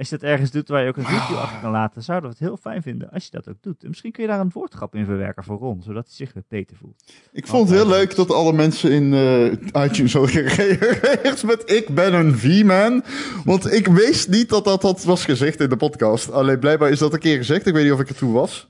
Als 0.00 0.08
je 0.08 0.18
dat 0.18 0.28
ergens 0.30 0.50
doet 0.50 0.68
waar 0.68 0.82
je 0.82 0.88
ook 0.88 0.96
een 0.96 1.04
review 1.04 1.36
achter 1.36 1.60
kan 1.60 1.70
laten, 1.70 2.02
zouden 2.02 2.30
we 2.30 2.36
het 2.38 2.46
heel 2.46 2.56
fijn 2.56 2.82
vinden 2.82 3.10
als 3.10 3.24
je 3.24 3.30
dat 3.30 3.48
ook 3.48 3.62
doet. 3.62 3.82
En 3.82 3.88
misschien 3.88 4.12
kun 4.12 4.22
je 4.22 4.28
daar 4.28 4.40
een 4.40 4.50
woordgrap 4.52 4.94
in 4.94 5.04
verwerken 5.04 5.44
voor 5.44 5.58
Ron, 5.58 5.82
zodat 5.82 6.04
hij 6.06 6.14
zich 6.14 6.32
weer 6.32 6.42
beter 6.48 6.76
voelt. 6.76 7.12
Ik 7.32 7.46
vond 7.46 7.68
het 7.68 7.78
heel 7.78 7.88
leuk 7.88 8.14
dat 8.16 8.30
alle 8.32 8.52
mensen 8.52 8.90
in 8.90 9.14
eh, 9.14 9.84
iTunes 9.84 10.12
hadden 10.12 10.30
gereageerd 10.50 11.42
met 11.42 11.70
ik 11.70 11.88
ben 11.94 12.14
een 12.14 12.38
V-man. 12.38 13.02
Want 13.44 13.72
ik 13.72 13.86
wist 13.86 14.28
niet 14.28 14.48
dat 14.48 14.64
dat, 14.64 14.80
dat 14.80 15.04
was 15.04 15.24
gezegd 15.24 15.60
in 15.60 15.68
de 15.68 15.76
podcast. 15.76 16.32
Alleen 16.32 16.58
blijkbaar 16.58 16.90
is 16.90 16.98
dat 16.98 17.12
een 17.12 17.18
keer 17.18 17.36
gezegd. 17.36 17.66
Ik 17.66 17.74
weet 17.74 17.84
niet 17.84 17.92
of 17.92 18.00
ik 18.00 18.08
er 18.08 18.14
toe 18.16 18.32
was. 18.32 18.68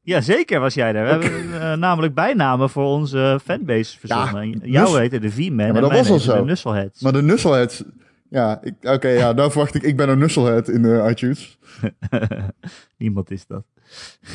Ja, 0.00 0.20
zeker 0.20 0.60
was 0.60 0.74
jij 0.74 0.92
daar. 0.92 1.04
We 1.04 1.10
hebben 1.26 1.60
eh, 1.62 1.76
namelijk 1.76 2.14
bijnamen 2.14 2.70
voor 2.70 2.84
onze 2.84 3.40
fanbase 3.44 3.98
verzonnen. 3.98 4.48
Ja, 4.50 4.58
Jouw 4.62 4.90
Nus- 4.90 4.98
heette 4.98 5.18
de 5.18 5.30
V-Man 5.30 5.46
Ja, 5.66 5.72
maar 5.72 5.82
en 5.82 5.88
dat 5.88 5.90
was 5.92 6.10
al 6.10 6.18
zo. 6.18 6.36
de 6.36 6.44
Nusselheads. 6.44 7.00
Maar 7.00 7.12
de 7.12 7.22
Nusselheads... 7.22 7.82
Ja, 8.28 8.62
oké, 8.82 9.08
ja, 9.08 9.32
nou 9.32 9.50
verwacht 9.50 9.74
ik, 9.74 9.82
ik 9.82 9.96
ben 9.96 10.08
een 10.08 10.18
Nusselhead 10.18 10.68
in 10.68 10.84
eh, 10.84 11.10
iTunes. 11.10 11.58
Niemand 12.98 13.30
is 13.30 13.46
dat. 13.46 13.64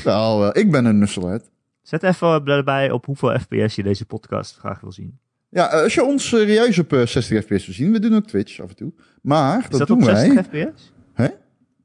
Nou, 0.05 0.39
wel, 0.39 0.57
ik 0.57 0.71
ben 0.71 0.85
een 0.85 0.99
Nusselhead. 0.99 1.49
Zet 1.81 2.03
even 2.03 2.45
erbij 2.45 2.91
op 2.91 3.05
hoeveel 3.05 3.39
fps 3.39 3.75
je 3.75 3.83
deze 3.83 4.05
podcast 4.05 4.57
graag 4.57 4.79
wil 4.79 4.91
zien. 4.91 5.19
Ja, 5.49 5.71
eh, 5.71 5.81
als 5.81 5.93
je 5.93 6.03
ons 6.03 6.27
serieus 6.27 6.79
op 6.79 6.93
eh, 6.93 7.05
60 7.05 7.43
fps 7.43 7.65
wil 7.65 7.75
zien, 7.75 7.91
we 7.91 7.99
doen 7.99 8.15
ook 8.15 8.27
Twitch 8.27 8.59
af 8.59 8.69
en 8.69 8.75
toe. 8.75 8.93
Maar, 9.21 9.57
Is 9.57 9.69
dat, 9.69 9.79
dat, 9.79 9.87
doen 9.87 9.97
op 9.97 10.03
wij. 10.03 10.25
60 10.25 10.45
fps? 10.45 10.91
Hè? 11.13 11.27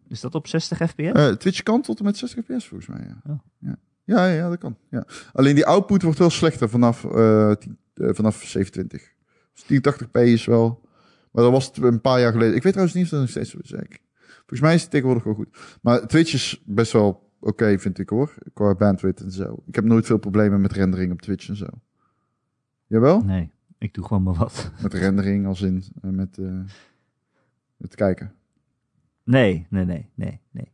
Is 0.09 0.21
dat 0.21 0.35
op 0.35 0.47
60 0.47 0.79
fps? 0.79 1.03
Eh, 1.03 1.29
Twitch 1.29 1.63
kan 1.63 1.83
tot 1.83 1.99
en 1.99 2.05
met 2.05 2.17
60 2.17 2.45
fps 2.45 2.67
volgens 2.67 2.89
mij, 2.89 3.07
ja. 3.07 3.33
Oh. 3.33 3.39
Ja. 3.59 3.77
Ja, 4.05 4.27
ja, 4.27 4.49
dat 4.49 4.59
kan. 4.59 4.77
Ja. 4.91 5.05
Alleen 5.33 5.55
die 5.55 5.67
output 5.67 6.03
wordt 6.03 6.19
wel 6.19 6.31
slechter 6.31 6.69
vanaf, 6.69 7.01
10 7.01 7.79
vanaf 7.95 8.43
27. 8.43 9.13
Dus 9.55 9.81
1080p 9.81 10.11
is 10.13 10.45
wel... 10.45 10.83
Maar 11.35 11.45
dat 11.45 11.53
was 11.53 11.67
het 11.67 11.77
een 11.77 12.01
paar 12.01 12.21
jaar 12.21 12.33
geleden. 12.33 12.55
Ik 12.55 12.63
weet 12.63 12.73
trouwens 12.73 12.97
niet 12.97 13.05
of 13.05 13.11
dat 13.11 13.21
nog 13.21 13.31
steeds 13.31 13.51
zo 13.51 13.59
is. 13.63 13.73
eigenlijk. 13.73 14.03
Volgens 14.37 14.61
mij 14.61 14.75
is 14.75 14.83
het 14.83 14.91
tegenwoordig 14.91 15.25
wel 15.25 15.35
goed. 15.35 15.79
Maar 15.83 16.07
Twitch 16.07 16.33
is 16.33 16.63
best 16.67 16.93
wel 16.93 17.31
oké, 17.41 17.79
vind 17.79 17.99
ik 17.99 18.09
hoor. 18.09 18.35
Qua 18.53 18.75
bandwidth 18.75 19.21
en 19.21 19.31
zo. 19.31 19.63
Ik 19.67 19.75
heb 19.75 19.85
nooit 19.85 20.07
veel 20.07 20.19
problemen 20.19 20.61
met 20.61 20.73
rendering 20.73 21.13
op 21.13 21.23
Twitch 21.23 21.49
en 21.49 21.57
zo. 21.57 21.67
Jawel? 22.87 23.21
Nee, 23.21 23.51
ik 23.79 23.95
doe 23.95 24.05
gewoon 24.05 24.23
maar 24.23 24.35
wat. 24.35 24.71
Met 24.83 24.95
rendering 24.95 25.47
als 25.47 25.63
in 25.63 25.85
eh, 26.03 26.11
met, 26.11 26.39
eh, 26.39 26.61
met 27.77 27.95
kijken. 27.95 28.33
Nee, 29.25 29.67
nee, 29.71 29.85
nee, 29.85 30.11
nee, 30.15 30.41
nee. 30.51 30.73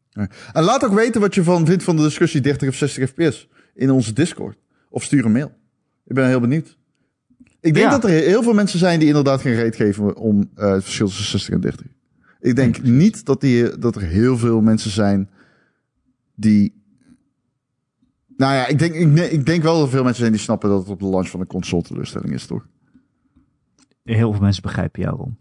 En 0.53 0.63
laat 0.63 0.85
ook 0.85 0.95
weten 0.95 1.21
wat 1.21 1.35
je 1.35 1.45
van 1.45 1.67
vindt 1.67 1.83
van 1.83 1.97
de 1.97 2.03
discussie 2.03 2.41
30 2.41 2.69
of 2.69 2.75
60 2.75 3.11
fps 3.11 3.49
in 3.75 3.91
onze 3.91 4.13
Discord. 4.13 4.59
Of 4.91 5.03
stuur 5.03 5.25
een 5.25 5.33
mail. 5.33 5.53
Ik 6.05 6.15
ben 6.15 6.27
heel 6.27 6.41
benieuwd. 6.41 6.79
Ik 7.61 7.75
denk 7.75 7.87
Ja. 7.87 7.91
dat 7.99 8.05
er 8.05 8.11
heel 8.11 8.43
veel 8.43 8.53
mensen 8.53 8.79
zijn 8.79 8.99
die 8.99 9.09
inderdaad 9.09 9.41
geen 9.41 9.55
reet 9.55 9.77
geven 9.77 10.17
om 10.17 10.51
eh, 10.55 10.71
het 10.73 10.83
verschil 10.83 11.07
tussen 11.07 11.25
60 11.25 11.55
en 11.55 11.61
30. 11.61 11.87
Ik 12.41 12.57
denk 12.57 12.83
niet 12.83 13.25
dat, 13.25 13.41
die, 13.41 13.79
dat 13.79 13.97
er 13.97 14.03
heel 14.03 14.39
veel 14.39 14.61
mensen 14.61 14.91
zijn 14.91 15.31
die... 16.35 16.83
Nou 18.37 18.55
ja, 18.55 18.67
ik 18.67 18.79
denk, 18.79 18.95
ik, 18.95 19.31
ik 19.33 19.47
denk 19.47 19.63
wel 19.63 19.75
dat 19.75 19.83
er 19.85 19.91
veel 19.91 20.03
mensen 20.03 20.21
zijn 20.21 20.33
die 20.33 20.41
snappen 20.41 20.69
dat 20.69 20.81
het 20.81 20.89
op 20.89 20.99
de 21.01 21.07
launch 21.07 21.29
van 21.29 21.41
een 21.41 21.47
console 21.47 21.83
teleurstelling 21.83 22.33
is, 22.33 22.47
toch? 22.47 22.67
Heel 24.05 24.33
veel 24.33 24.41
mensen 24.41 24.63
begrijpen 24.63 25.03
jou, 25.03 25.17
Ron. 25.17 25.37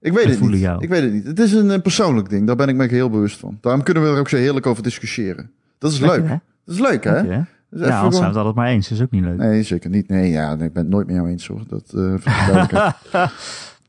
Ik 0.00 0.12
weet 0.12 0.24
We 0.24 0.30
het 0.30 0.40
niet. 0.40 0.60
jou. 0.60 0.82
Ik 0.82 0.88
weet 0.88 1.02
het 1.02 1.12
niet. 1.12 1.26
Het 1.26 1.38
is 1.38 1.52
een, 1.52 1.70
eh, 1.70 1.80
persoonlijk 1.80 2.28
ding. 2.28 2.46
Daar 2.46 2.56
ben 2.56 2.68
ik 2.68 2.76
me 2.76 2.86
heel 2.86 3.10
bewust 3.10 3.38
van. 3.38 3.58
Daarom 3.60 3.82
kunnen 3.82 4.02
we 4.02 4.08
er 4.08 4.18
ook 4.18 4.28
zo 4.28 4.36
heerlijk 4.36 4.66
over 4.66 4.82
discussiëren. 4.82 5.50
Dat 5.78 5.92
is 5.92 5.98
leuk. 6.00 6.28
hè? 6.28 6.36
Dat 6.64 6.74
is 6.74 6.80
leuk, 6.80 7.04
hè? 7.04 7.12
Lekker, 7.12 7.32
hè? 7.32 7.40
Ja, 7.78 7.96
anders 7.98 8.16
zijn 8.16 8.20
we 8.20 8.26
het 8.26 8.36
altijd 8.36 8.54
maar 8.54 8.66
eens. 8.68 8.88
Dat 8.88 8.98
is 8.98 9.04
ook 9.04 9.10
niet 9.10 9.24
leuk. 9.24 9.36
Nee, 9.36 9.62
zeker 9.62 9.90
niet. 9.90 10.08
Nee, 10.08 10.30
ja, 10.30 10.54
nee, 10.54 10.66
ik 10.66 10.72
ben 10.72 10.82
het 10.82 10.92
nooit 10.92 11.06
met 11.06 11.16
jou 11.16 11.28
eens 11.28 11.46
hoor. 11.46 11.60
Dat 11.68 11.92
eh 11.94 12.48
duidelijk. 12.48 12.94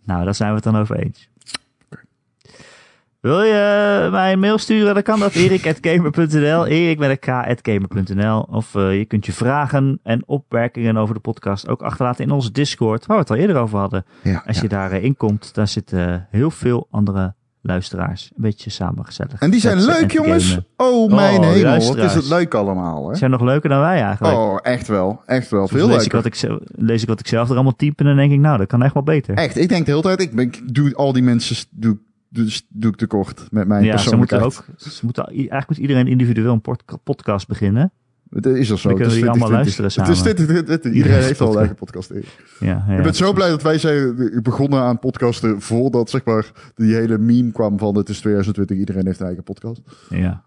Nou, 0.05 0.23
daar 0.25 0.35
zijn 0.35 0.49
we 0.49 0.55
het 0.55 0.63
dan 0.63 0.77
over 0.77 0.95
eens. 0.99 1.29
Wil 3.19 3.41
je 3.43 4.07
mij 4.11 4.31
een 4.33 4.39
mail 4.39 4.57
sturen? 4.57 4.93
Dan 4.93 5.03
kan 5.03 5.19
dat 5.19 5.33
erik.gamer.nl 5.43 6.65
Erik 6.65 6.99
met 6.99 7.09
een 7.09 7.19
k.gamer.nl 7.19 8.41
Of 8.41 8.75
eh, 8.75 8.97
je 8.97 9.05
kunt 9.05 9.25
je 9.25 9.33
vragen 9.33 9.99
en 10.03 10.23
opmerkingen 10.27 10.97
over 10.97 11.13
de 11.15 11.21
podcast 11.21 11.67
ook 11.67 11.81
achterlaten 11.81 12.23
in 12.25 12.31
onze 12.31 12.51
Discord, 12.51 13.05
waar 13.05 13.17
we 13.17 13.21
het 13.21 13.31
al 13.31 13.37
eerder 13.37 13.55
over 13.55 13.79
hadden. 13.79 14.05
ja, 14.23 14.43
Als 14.45 14.55
ja. 14.55 14.61
je 14.61 14.67
daarin 14.69 15.17
komt, 15.17 15.53
daar 15.53 15.67
zitten 15.67 16.27
heel 16.31 16.51
veel 16.51 16.87
andere 16.91 17.33
luisteraars. 17.67 18.31
Een 18.35 18.41
beetje 18.41 18.69
samen 18.69 19.05
gezellig. 19.05 19.39
En 19.39 19.51
die 19.51 19.59
zijn 19.59 19.77
leuk, 19.77 19.95
te 20.09 20.15
gamen. 20.17 20.27
jongens. 20.27 20.57
Oh, 20.77 21.13
mijn 21.13 21.39
Oh, 21.39 21.49
hemel. 21.51 21.87
Wat 21.87 21.97
is 21.97 22.13
het 22.13 22.29
leuk 22.29 22.53
allemaal, 22.53 23.09
hè? 23.09 23.15
Zijn 23.15 23.31
nog 23.31 23.41
leuker 23.41 23.69
dan 23.69 23.79
wij 23.79 24.01
eigenlijk. 24.01 24.35
Oh, 24.37 24.57
echt 24.61 24.87
wel. 24.87 25.21
Echt 25.25 25.49
wel. 25.49 25.67
Veel 25.67 25.87
lees 25.87 26.05
ik, 26.05 26.11
wat 26.11 26.25
ik, 26.25 26.35
zelf- 26.35 26.59
lees 26.65 27.01
ik 27.01 27.07
wat 27.07 27.19
ik 27.19 27.27
zelf 27.27 27.47
er 27.49 27.53
allemaal 27.55 27.75
type 27.75 27.99
en 28.03 28.05
dan 28.05 28.15
denk 28.15 28.31
ik, 28.31 28.39
nou, 28.39 28.57
dat 28.57 28.67
kan 28.67 28.83
echt 28.83 28.93
wel 28.93 29.03
beter. 29.03 29.35
Echt, 29.35 29.57
ik 29.57 29.69
denk 29.69 29.85
de 29.85 29.91
hele 29.91 30.03
tijd, 30.03 30.21
ik, 30.21 30.35
ben, 30.35 30.45
ik 30.45 30.73
doe 30.75 30.95
al 30.95 31.13
die 31.13 31.23
mensen 31.23 31.55
doe, 31.71 31.97
doe, 32.29 32.49
doe 32.69 32.91
ik 32.91 32.97
tekort 32.97 33.47
met 33.51 33.67
mijn 33.67 33.83
ja, 33.83 33.97
ze 33.97 34.15
moeten 34.15 34.41
ook, 34.41 34.65
ze 34.77 34.99
moeten, 35.05 35.25
eigenlijk 35.27 35.67
moet 35.69 35.77
iedereen 35.77 36.07
individueel 36.07 36.53
een 36.53 36.61
pod- 36.61 36.83
podcast 37.03 37.47
beginnen. 37.47 37.91
Het 38.29 38.45
is 38.45 38.71
al 38.71 38.77
zo. 38.77 38.89
Dan 38.89 38.97
Het 38.99 39.07
is 39.07 39.13
kunnen 39.13 39.13
we 39.13 39.19
die 39.19 39.29
allemaal 39.29 39.61
2020. 39.61 39.79
luisteren 39.79 40.07
Het 40.07 40.15
is. 40.15 40.21
2020. 40.21 40.91
Iedereen 40.93 41.23
heeft 41.23 41.41
al 41.41 41.51
een 41.51 41.57
eigen 41.57 41.75
podcast. 41.75 42.13
Ja, 42.59 42.85
ja. 42.87 42.97
Ik 42.97 43.03
ben 43.03 43.15
zo 43.15 43.33
blij 43.33 43.49
dat 43.49 43.61
wij 43.61 43.77
zijn 43.77 44.41
begonnen 44.43 44.79
aan 44.81 44.99
podcasten 44.99 45.61
voordat 45.61 46.09
zeg 46.09 46.23
maar 46.25 46.51
die 46.75 46.93
hele 46.95 47.17
meme 47.17 47.51
kwam 47.51 47.77
van 47.79 47.97
het 47.97 48.09
is 48.09 48.19
2020, 48.19 48.77
iedereen 48.77 49.05
heeft 49.05 49.19
een 49.19 49.25
eigen 49.25 49.43
podcast. 49.43 49.81
ja. 50.09 50.45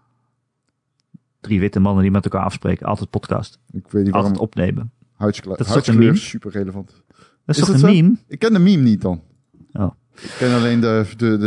Drie 1.39 1.59
witte 1.59 1.79
mannen 1.79 2.01
die 2.03 2.11
met 2.11 2.23
elkaar 2.23 2.43
afspreken. 2.43 2.85
Altijd 2.85 3.09
podcast. 3.09 3.59
Ik 3.71 3.87
weet 3.91 4.03
niet 4.03 4.11
waarom 4.13 4.31
Altijd 4.31 4.49
opnemen. 4.49 4.91
huidskleur, 5.15 5.57
Dat 5.57 5.65
is 5.65 5.71
huidskleur 5.73 6.17
super 6.17 6.51
relevant. 6.51 7.03
Dat 7.45 7.55
is, 7.55 7.57
dat 7.57 7.69
een 7.69 7.79
zo? 7.79 7.87
meme? 7.87 8.15
Ik 8.27 8.39
ken 8.39 8.53
de 8.53 8.59
meme 8.59 8.83
niet 8.83 9.01
dan. 9.01 9.23
Oh. 9.71 9.91
Ik 10.21 10.35
ken 10.37 10.53
alleen 10.55 10.79
de, 10.79 11.05
de, 11.17 11.37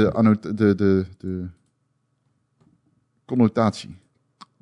de, 0.54 0.74
de, 0.74 1.06
de 1.18 1.46
connotatie. 3.24 3.96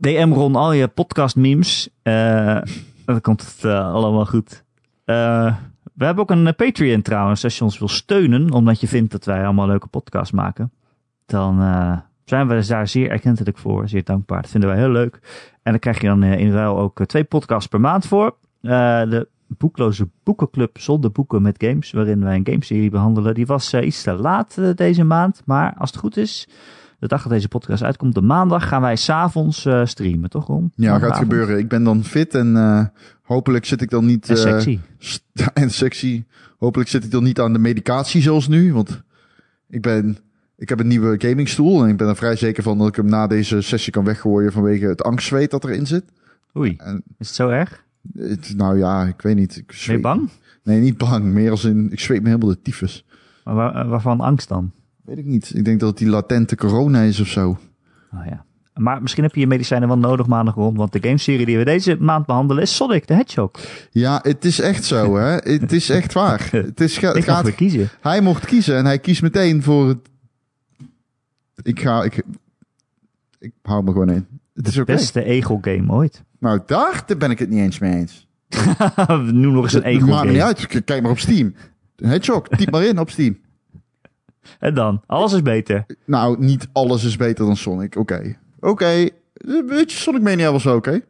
DM 0.03 0.33
Ron, 0.33 0.57
al 0.57 0.73
je 0.73 0.89
podcast 0.89 1.37
memes. 1.37 1.89
Eh, 2.03 2.63
dan 3.05 3.21
komt 3.21 3.41
het 3.41 3.65
eh, 3.65 3.93
allemaal 3.93 4.27
goed. 4.27 4.65
Eh, 5.05 5.57
we 5.95 6.05
hebben 6.05 6.23
ook 6.23 6.31
een 6.31 6.55
Patreon 6.55 7.03
trouwens. 7.03 7.45
Als 7.45 7.59
je 7.59 7.65
ons 7.65 7.79
wil 7.79 7.89
steunen, 7.89 8.53
omdat 8.53 8.81
je 8.81 8.89
vindt 8.89 9.13
dat 9.13 9.25
wij 9.25 9.45
allemaal 9.45 9.67
leuke 9.67 9.87
podcasts 9.87 10.33
maken. 10.33 10.73
Dan 11.27 11.57
zijn 12.25 12.49
we 12.49 12.67
daar 12.67 12.89
zeer 12.89 13.11
erkentelijk 13.11 13.59
voor. 13.59 13.89
Zeer 13.89 14.05
dankbaar. 14.05 14.43
Dat 14.43 14.51
vinden 14.51 14.71
wij 14.71 14.79
heel 14.79 14.91
leuk. 14.91 15.19
En 15.63 15.71
dan 15.71 15.81
krijg 15.81 16.01
je 16.01 16.07
dan 16.07 16.23
in 16.23 16.53
ruil 16.53 16.79
ook 16.79 17.07
twee 17.07 17.25
podcasts 17.25 17.69
per 17.69 17.81
maand 17.81 18.07
voor. 18.07 18.37
De 18.61 19.29
Boekloze 19.47 20.09
Boekenclub 20.23 20.79
zonder 20.79 21.13
boeken 21.13 21.43
met 21.43 21.65
games. 21.65 21.93
Waarin 21.93 22.25
wij 22.25 22.37
een 22.37 22.47
gameserie 22.47 22.91
behandelen. 22.91 23.35
Die 23.35 23.47
was 23.47 23.73
eh, 23.73 23.87
iets 23.87 24.03
te 24.03 24.13
laat 24.13 24.77
deze 24.77 25.05
maand. 25.05 25.43
Maar 25.45 25.75
als 25.79 25.91
het 25.91 26.01
goed 26.01 26.17
is, 26.17 26.49
de 27.03 27.09
dag 27.09 27.23
dat 27.23 27.33
deze 27.33 27.49
podcast 27.49 27.83
uitkomt, 27.83 28.15
de 28.15 28.21
maandag, 28.23 28.69
gaan 28.69 28.81
wij 28.83 28.97
s'avonds 28.97 29.65
eh 29.67 29.85
streamen, 29.85 30.31
toch 30.31 30.47
Ron? 30.47 30.73
Ja, 30.75 30.99
gaat 30.99 31.17
gebeuren. 31.17 31.59
Ik 31.59 31.69
ben 31.69 31.85
dan 31.85 32.05
fit 32.05 32.35
en 32.35 32.57
eh, 32.57 32.85
hopelijk 33.23 33.65
zit 33.65 33.81
ik 33.83 33.91
dan 33.91 34.05
niet... 34.07 34.29
En 34.29 34.37
eh, 34.37 34.41
sexy. 34.43 34.79
en 35.55 35.71
sexy. 35.71 36.25
Hopelijk 36.59 36.91
zit 36.91 37.05
ik 37.05 37.11
dan 37.11 37.23
niet 37.23 37.41
aan 37.41 37.53
de 37.53 37.59
medicatie 37.59 38.23
zoals 38.23 38.49
nu. 38.49 38.73
Want 38.73 39.03
ik 39.69 39.83
ben... 39.83 40.17
Ik 40.57 40.69
heb 40.69 40.81
een 40.81 40.87
nieuwe 40.87 41.15
gamingstoel 41.19 41.83
en 41.85 41.89
ik 41.89 41.97
ben 41.97 42.09
er 42.09 42.17
vrij 42.17 42.37
zeker 42.37 42.63
van 42.63 42.79
dat 42.79 42.89
ik 42.89 42.97
hem 42.97 43.07
na 43.09 43.27
deze 43.27 43.61
sessie 43.61 43.93
kan 43.93 44.05
weggooien 44.05 44.53
vanwege 44.53 44.87
het 44.87 45.03
angstzweet 45.03 45.51
dat 45.51 45.65
erin 45.65 45.87
zit. 45.87 46.05
Oei, 46.57 46.75
En 46.79 47.03
is 47.19 47.27
het 47.27 47.37
zo 47.37 47.49
erg? 47.49 47.85
het, 48.15 48.55
nou 48.57 48.79
ja, 48.79 49.05
ik 49.05 49.21
weet 49.23 49.37
niet. 49.37 49.57
Ik 49.57 49.67
Ben 49.67 49.77
je 49.77 49.83
zweet- 49.83 50.01
bang? 50.03 50.29
Nee, 50.63 50.81
niet 50.81 50.97
bang. 50.99 51.25
Meer 51.25 51.51
als 51.51 51.65
in, 51.65 51.93
ik 51.93 52.01
zweet 52.01 52.23
me 52.23 52.29
helemaal 52.29 52.49
de 52.49 52.63
tyfus. 52.63 53.05
Maar 53.45 53.55
waar- 53.55 53.89
waarvan 53.89 54.21
angst 54.21 54.49
dan? 54.49 54.73
Weet 55.05 55.19
ik 55.19 55.25
niet. 55.25 55.53
Ik 55.55 55.65
denk 55.65 55.81
dat 55.81 55.89
het 55.89 55.99
die 55.99 56.09
latente 56.09 56.57
corona 56.57 57.01
is 57.01 57.21
of 57.21 57.27
zo. 57.27 57.59
Oh 58.13 58.27
ja. 58.27 58.45
Maar 58.75 59.03
misschien 59.03 59.23
heb 59.23 59.35
je 59.35 59.41
je 59.41 59.47
medicijnen 59.47 59.89
wel 59.89 59.99
nodig 59.99 60.27
maandag 60.27 60.55
rond, 60.55 60.77
want 60.77 60.93
de 60.93 61.03
gameserie 61.03 61.47
die 61.47 61.59
we 61.59 61.65
deze 61.65 61.97
maand 62.01 62.27
behandelen 62.27 62.63
is 62.63 62.77
Sonic 62.77 63.05
the 63.05 63.13
Hedgehog. 63.15 63.51
Ja, 63.91 64.19
het 64.23 64.45
is 64.45 64.61
echt 64.61 64.85
zo, 64.85 65.17
hè. 65.17 65.35
Het 65.59 65.73
is 65.73 65.91
echt 65.91 66.13
waar. 66.13 66.49
Het, 66.51 66.81
is, 66.81 66.99
ga- 66.99 67.13
het 67.13 67.25
gaat, 67.25 67.55
kiezen. 67.55 67.89
hij 68.01 68.21
mocht 68.21 68.47
kiezen 68.47 68.77
en 68.77 68.85
hij 68.85 68.99
kiest 68.99 69.23
meteen 69.23 69.63
voor 69.63 69.89
het... 69.89 69.99
Ik 71.63 71.81
ga... 71.81 72.03
Ik, 72.03 72.23
ik 73.39 73.53
hou 73.63 73.85
me 73.85 73.93
gewoon 73.93 74.11
in. 74.11 74.27
Het 74.55 74.67
is 74.69 74.79
oké. 74.79 74.93
Beste 74.93 75.25
egel 75.25 75.59
game 75.61 75.93
ooit. 75.93 76.23
Nou, 76.39 76.61
daar 76.67 77.05
ben 77.19 77.31
ik 77.31 77.39
het 77.39 77.49
niet 77.49 77.61
eens 77.61 77.79
mee 77.79 77.93
eens. 77.95 78.27
Noem 79.33 79.53
nog 79.53 79.65
eens 79.65 79.73
een 79.73 79.83
egel 79.83 80.07
maakt 80.07 80.29
niet 80.31 80.41
uit. 80.41 80.85
Kijk 80.85 81.03
maar 81.03 81.11
op 81.11 81.19
Steam. 81.19 81.55
Hedgehog, 81.97 82.49
typ 82.49 82.71
maar 82.71 82.85
in 82.85 82.99
op 82.99 83.11
Steam. 83.11 83.39
En 84.59 84.75
dan? 84.75 85.03
Alles 85.07 85.33
is 85.33 85.43
beter. 85.43 85.87
Nou, 86.05 86.37
niet 86.45 86.69
alles 86.73 87.05
is 87.05 87.17
beter 87.17 87.45
dan 87.47 87.57
Sonic. 87.57 87.97
Oké. 87.97 88.37
Oké. 88.61 89.09
Weet 89.67 89.93
je, 89.93 89.99
Sonic 89.99 90.23
Mania 90.23 90.53
was 90.53 90.65
wel 90.65 90.75
oké. 90.77 91.01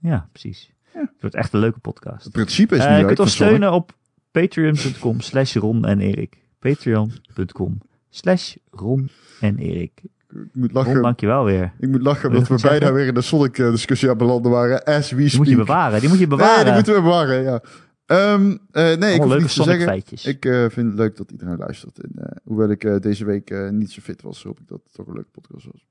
Ja, 0.00 0.28
precies. 0.32 0.70
Het 0.92 1.08
wordt 1.20 1.34
echt 1.36 1.52
een 1.52 1.60
leuke 1.60 1.78
podcast. 1.78 2.24
Het 2.24 2.32
principe 2.32 2.76
is 2.76 2.84
Eh, 2.84 2.90
nu 2.92 2.98
je 2.98 3.04
kunt 3.04 3.18
ons 3.20 3.36
Sonic. 3.36 3.52
steunen 3.54 3.72
op 3.76 3.92
patreon.com 4.30 5.20
slash 5.20 5.54
Ron 5.56 5.84
en 5.84 6.00
Erik. 6.00 6.36
Patreon.com 6.58 7.78
slash 8.10 8.54
Ron 8.70 9.08
en 9.40 9.58
Erik. 9.58 9.92
Ik 10.30 10.48
moet 10.52 10.72
Ron, 10.72 10.84
lachen. 10.84 11.02
dankjewel 11.02 11.44
weer. 11.44 11.72
Ik 11.78 11.88
moet 11.88 12.02
lachen 12.02 12.32
dat 12.32 12.48
we 12.48 12.58
zeggen? 12.58 12.78
bijna 12.80 12.94
weer 12.94 13.06
in 13.06 13.14
de 13.14 13.20
Sonic-discussie 13.20 14.10
aan 14.10 14.16
belanden 14.18 14.50
waren. 14.50 14.84
As 14.84 15.10
we 15.10 15.16
Die 15.16 15.26
speak. 15.28 15.40
moet 15.42 15.48
je 15.52 15.56
bewaren. 15.56 16.00
Die 16.00 16.08
moet 16.08 16.18
je 16.18 16.26
bewaren. 16.26 16.54
Nee, 16.54 16.64
die 16.64 16.72
moeten 16.74 16.94
we 16.94 17.00
bewaren, 17.00 17.42
ja. 17.42 17.60
Ehm, 18.06 18.56
eh, 18.70 18.96
nee, 18.96 19.14
ik 19.14 19.22
hoef 19.22 19.38
niets 19.38 19.54
te 19.54 19.62
zeggen. 19.62 19.86
feitjes. 19.86 20.24
Ik 20.24 20.44
eh, 20.44 20.68
vind 20.68 20.86
het 20.86 20.98
leuk 20.98 21.16
dat 21.16 21.30
iedereen 21.30 21.56
luistert. 21.56 21.98
En, 21.98 22.10
eh, 22.14 22.36
hoewel 22.44 22.70
ik 22.70 23.02
deze 23.02 23.24
week 23.24 23.70
niet 23.70 23.90
zo 23.90 24.00
fit 24.00 24.22
was, 24.22 24.42
hoop 24.42 24.60
ik 24.60 24.68
dat 24.68 24.80
het 24.82 24.92
toch 24.92 25.06
een 25.06 25.14
leuke 25.14 25.30
podcast 25.30 25.66
was. 25.72 25.86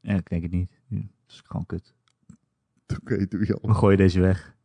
Ja, 0.00 0.14
ik 0.14 0.28
denk 0.28 0.42
het 0.42 0.52
niet. 0.52 0.70
Ja, 0.86 0.96
dat 0.96 1.06
is 1.28 1.42
gewoon 1.44 1.66
kut. 1.66 1.94
Oké, 3.00 3.26
doe 3.28 3.46
je 3.46 3.58
al. 3.60 3.68
We 3.68 3.74
gooien 3.74 3.98
deze 3.98 4.20
weg. 4.20 4.56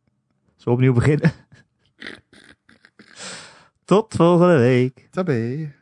Zullen 0.56 0.64
we 0.64 0.70
opnieuw 0.70 0.92
beginnen? 0.92 1.32
Tot 3.84 4.14
volgende 4.14 4.56
week. 4.58 5.08
Tabé. 5.10 5.72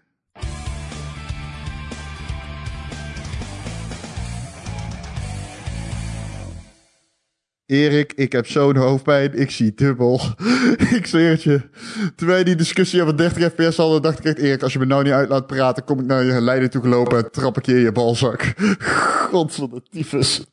Erik, 7.72 8.12
ik 8.16 8.32
heb 8.32 8.46
zo'n 8.46 8.76
hoofdpijn. 8.76 9.38
Ik 9.38 9.50
zie 9.50 9.74
dubbel. 9.74 10.20
ik 10.98 11.06
zweer 11.06 11.30
het 11.30 11.42
je. 11.42 11.60
Terwijl 12.16 12.38
je 12.38 12.44
die 12.44 12.54
discussie 12.54 13.02
over 13.02 13.16
30 13.16 13.52
fps 13.52 13.76
hadden, 13.76 14.02
dacht 14.02 14.18
ik 14.18 14.24
echt... 14.24 14.38
Erik, 14.38 14.62
als 14.62 14.72
je 14.72 14.78
me 14.78 14.84
nou 14.84 15.02
niet 15.02 15.12
uit 15.12 15.28
laat 15.28 15.46
praten... 15.46 15.84
kom 15.84 16.00
ik 16.00 16.06
naar 16.06 16.24
je 16.24 16.40
leiden 16.40 16.70
toe 16.70 16.82
gelopen... 16.82 17.18
en 17.18 17.30
trap 17.30 17.58
ik 17.58 17.66
je 17.66 17.74
in 17.74 17.80
je 17.80 17.92
balzak. 17.92 18.54
God 19.30 19.54
van 19.54 19.70
de 19.70 19.82
tyfus. 19.90 20.44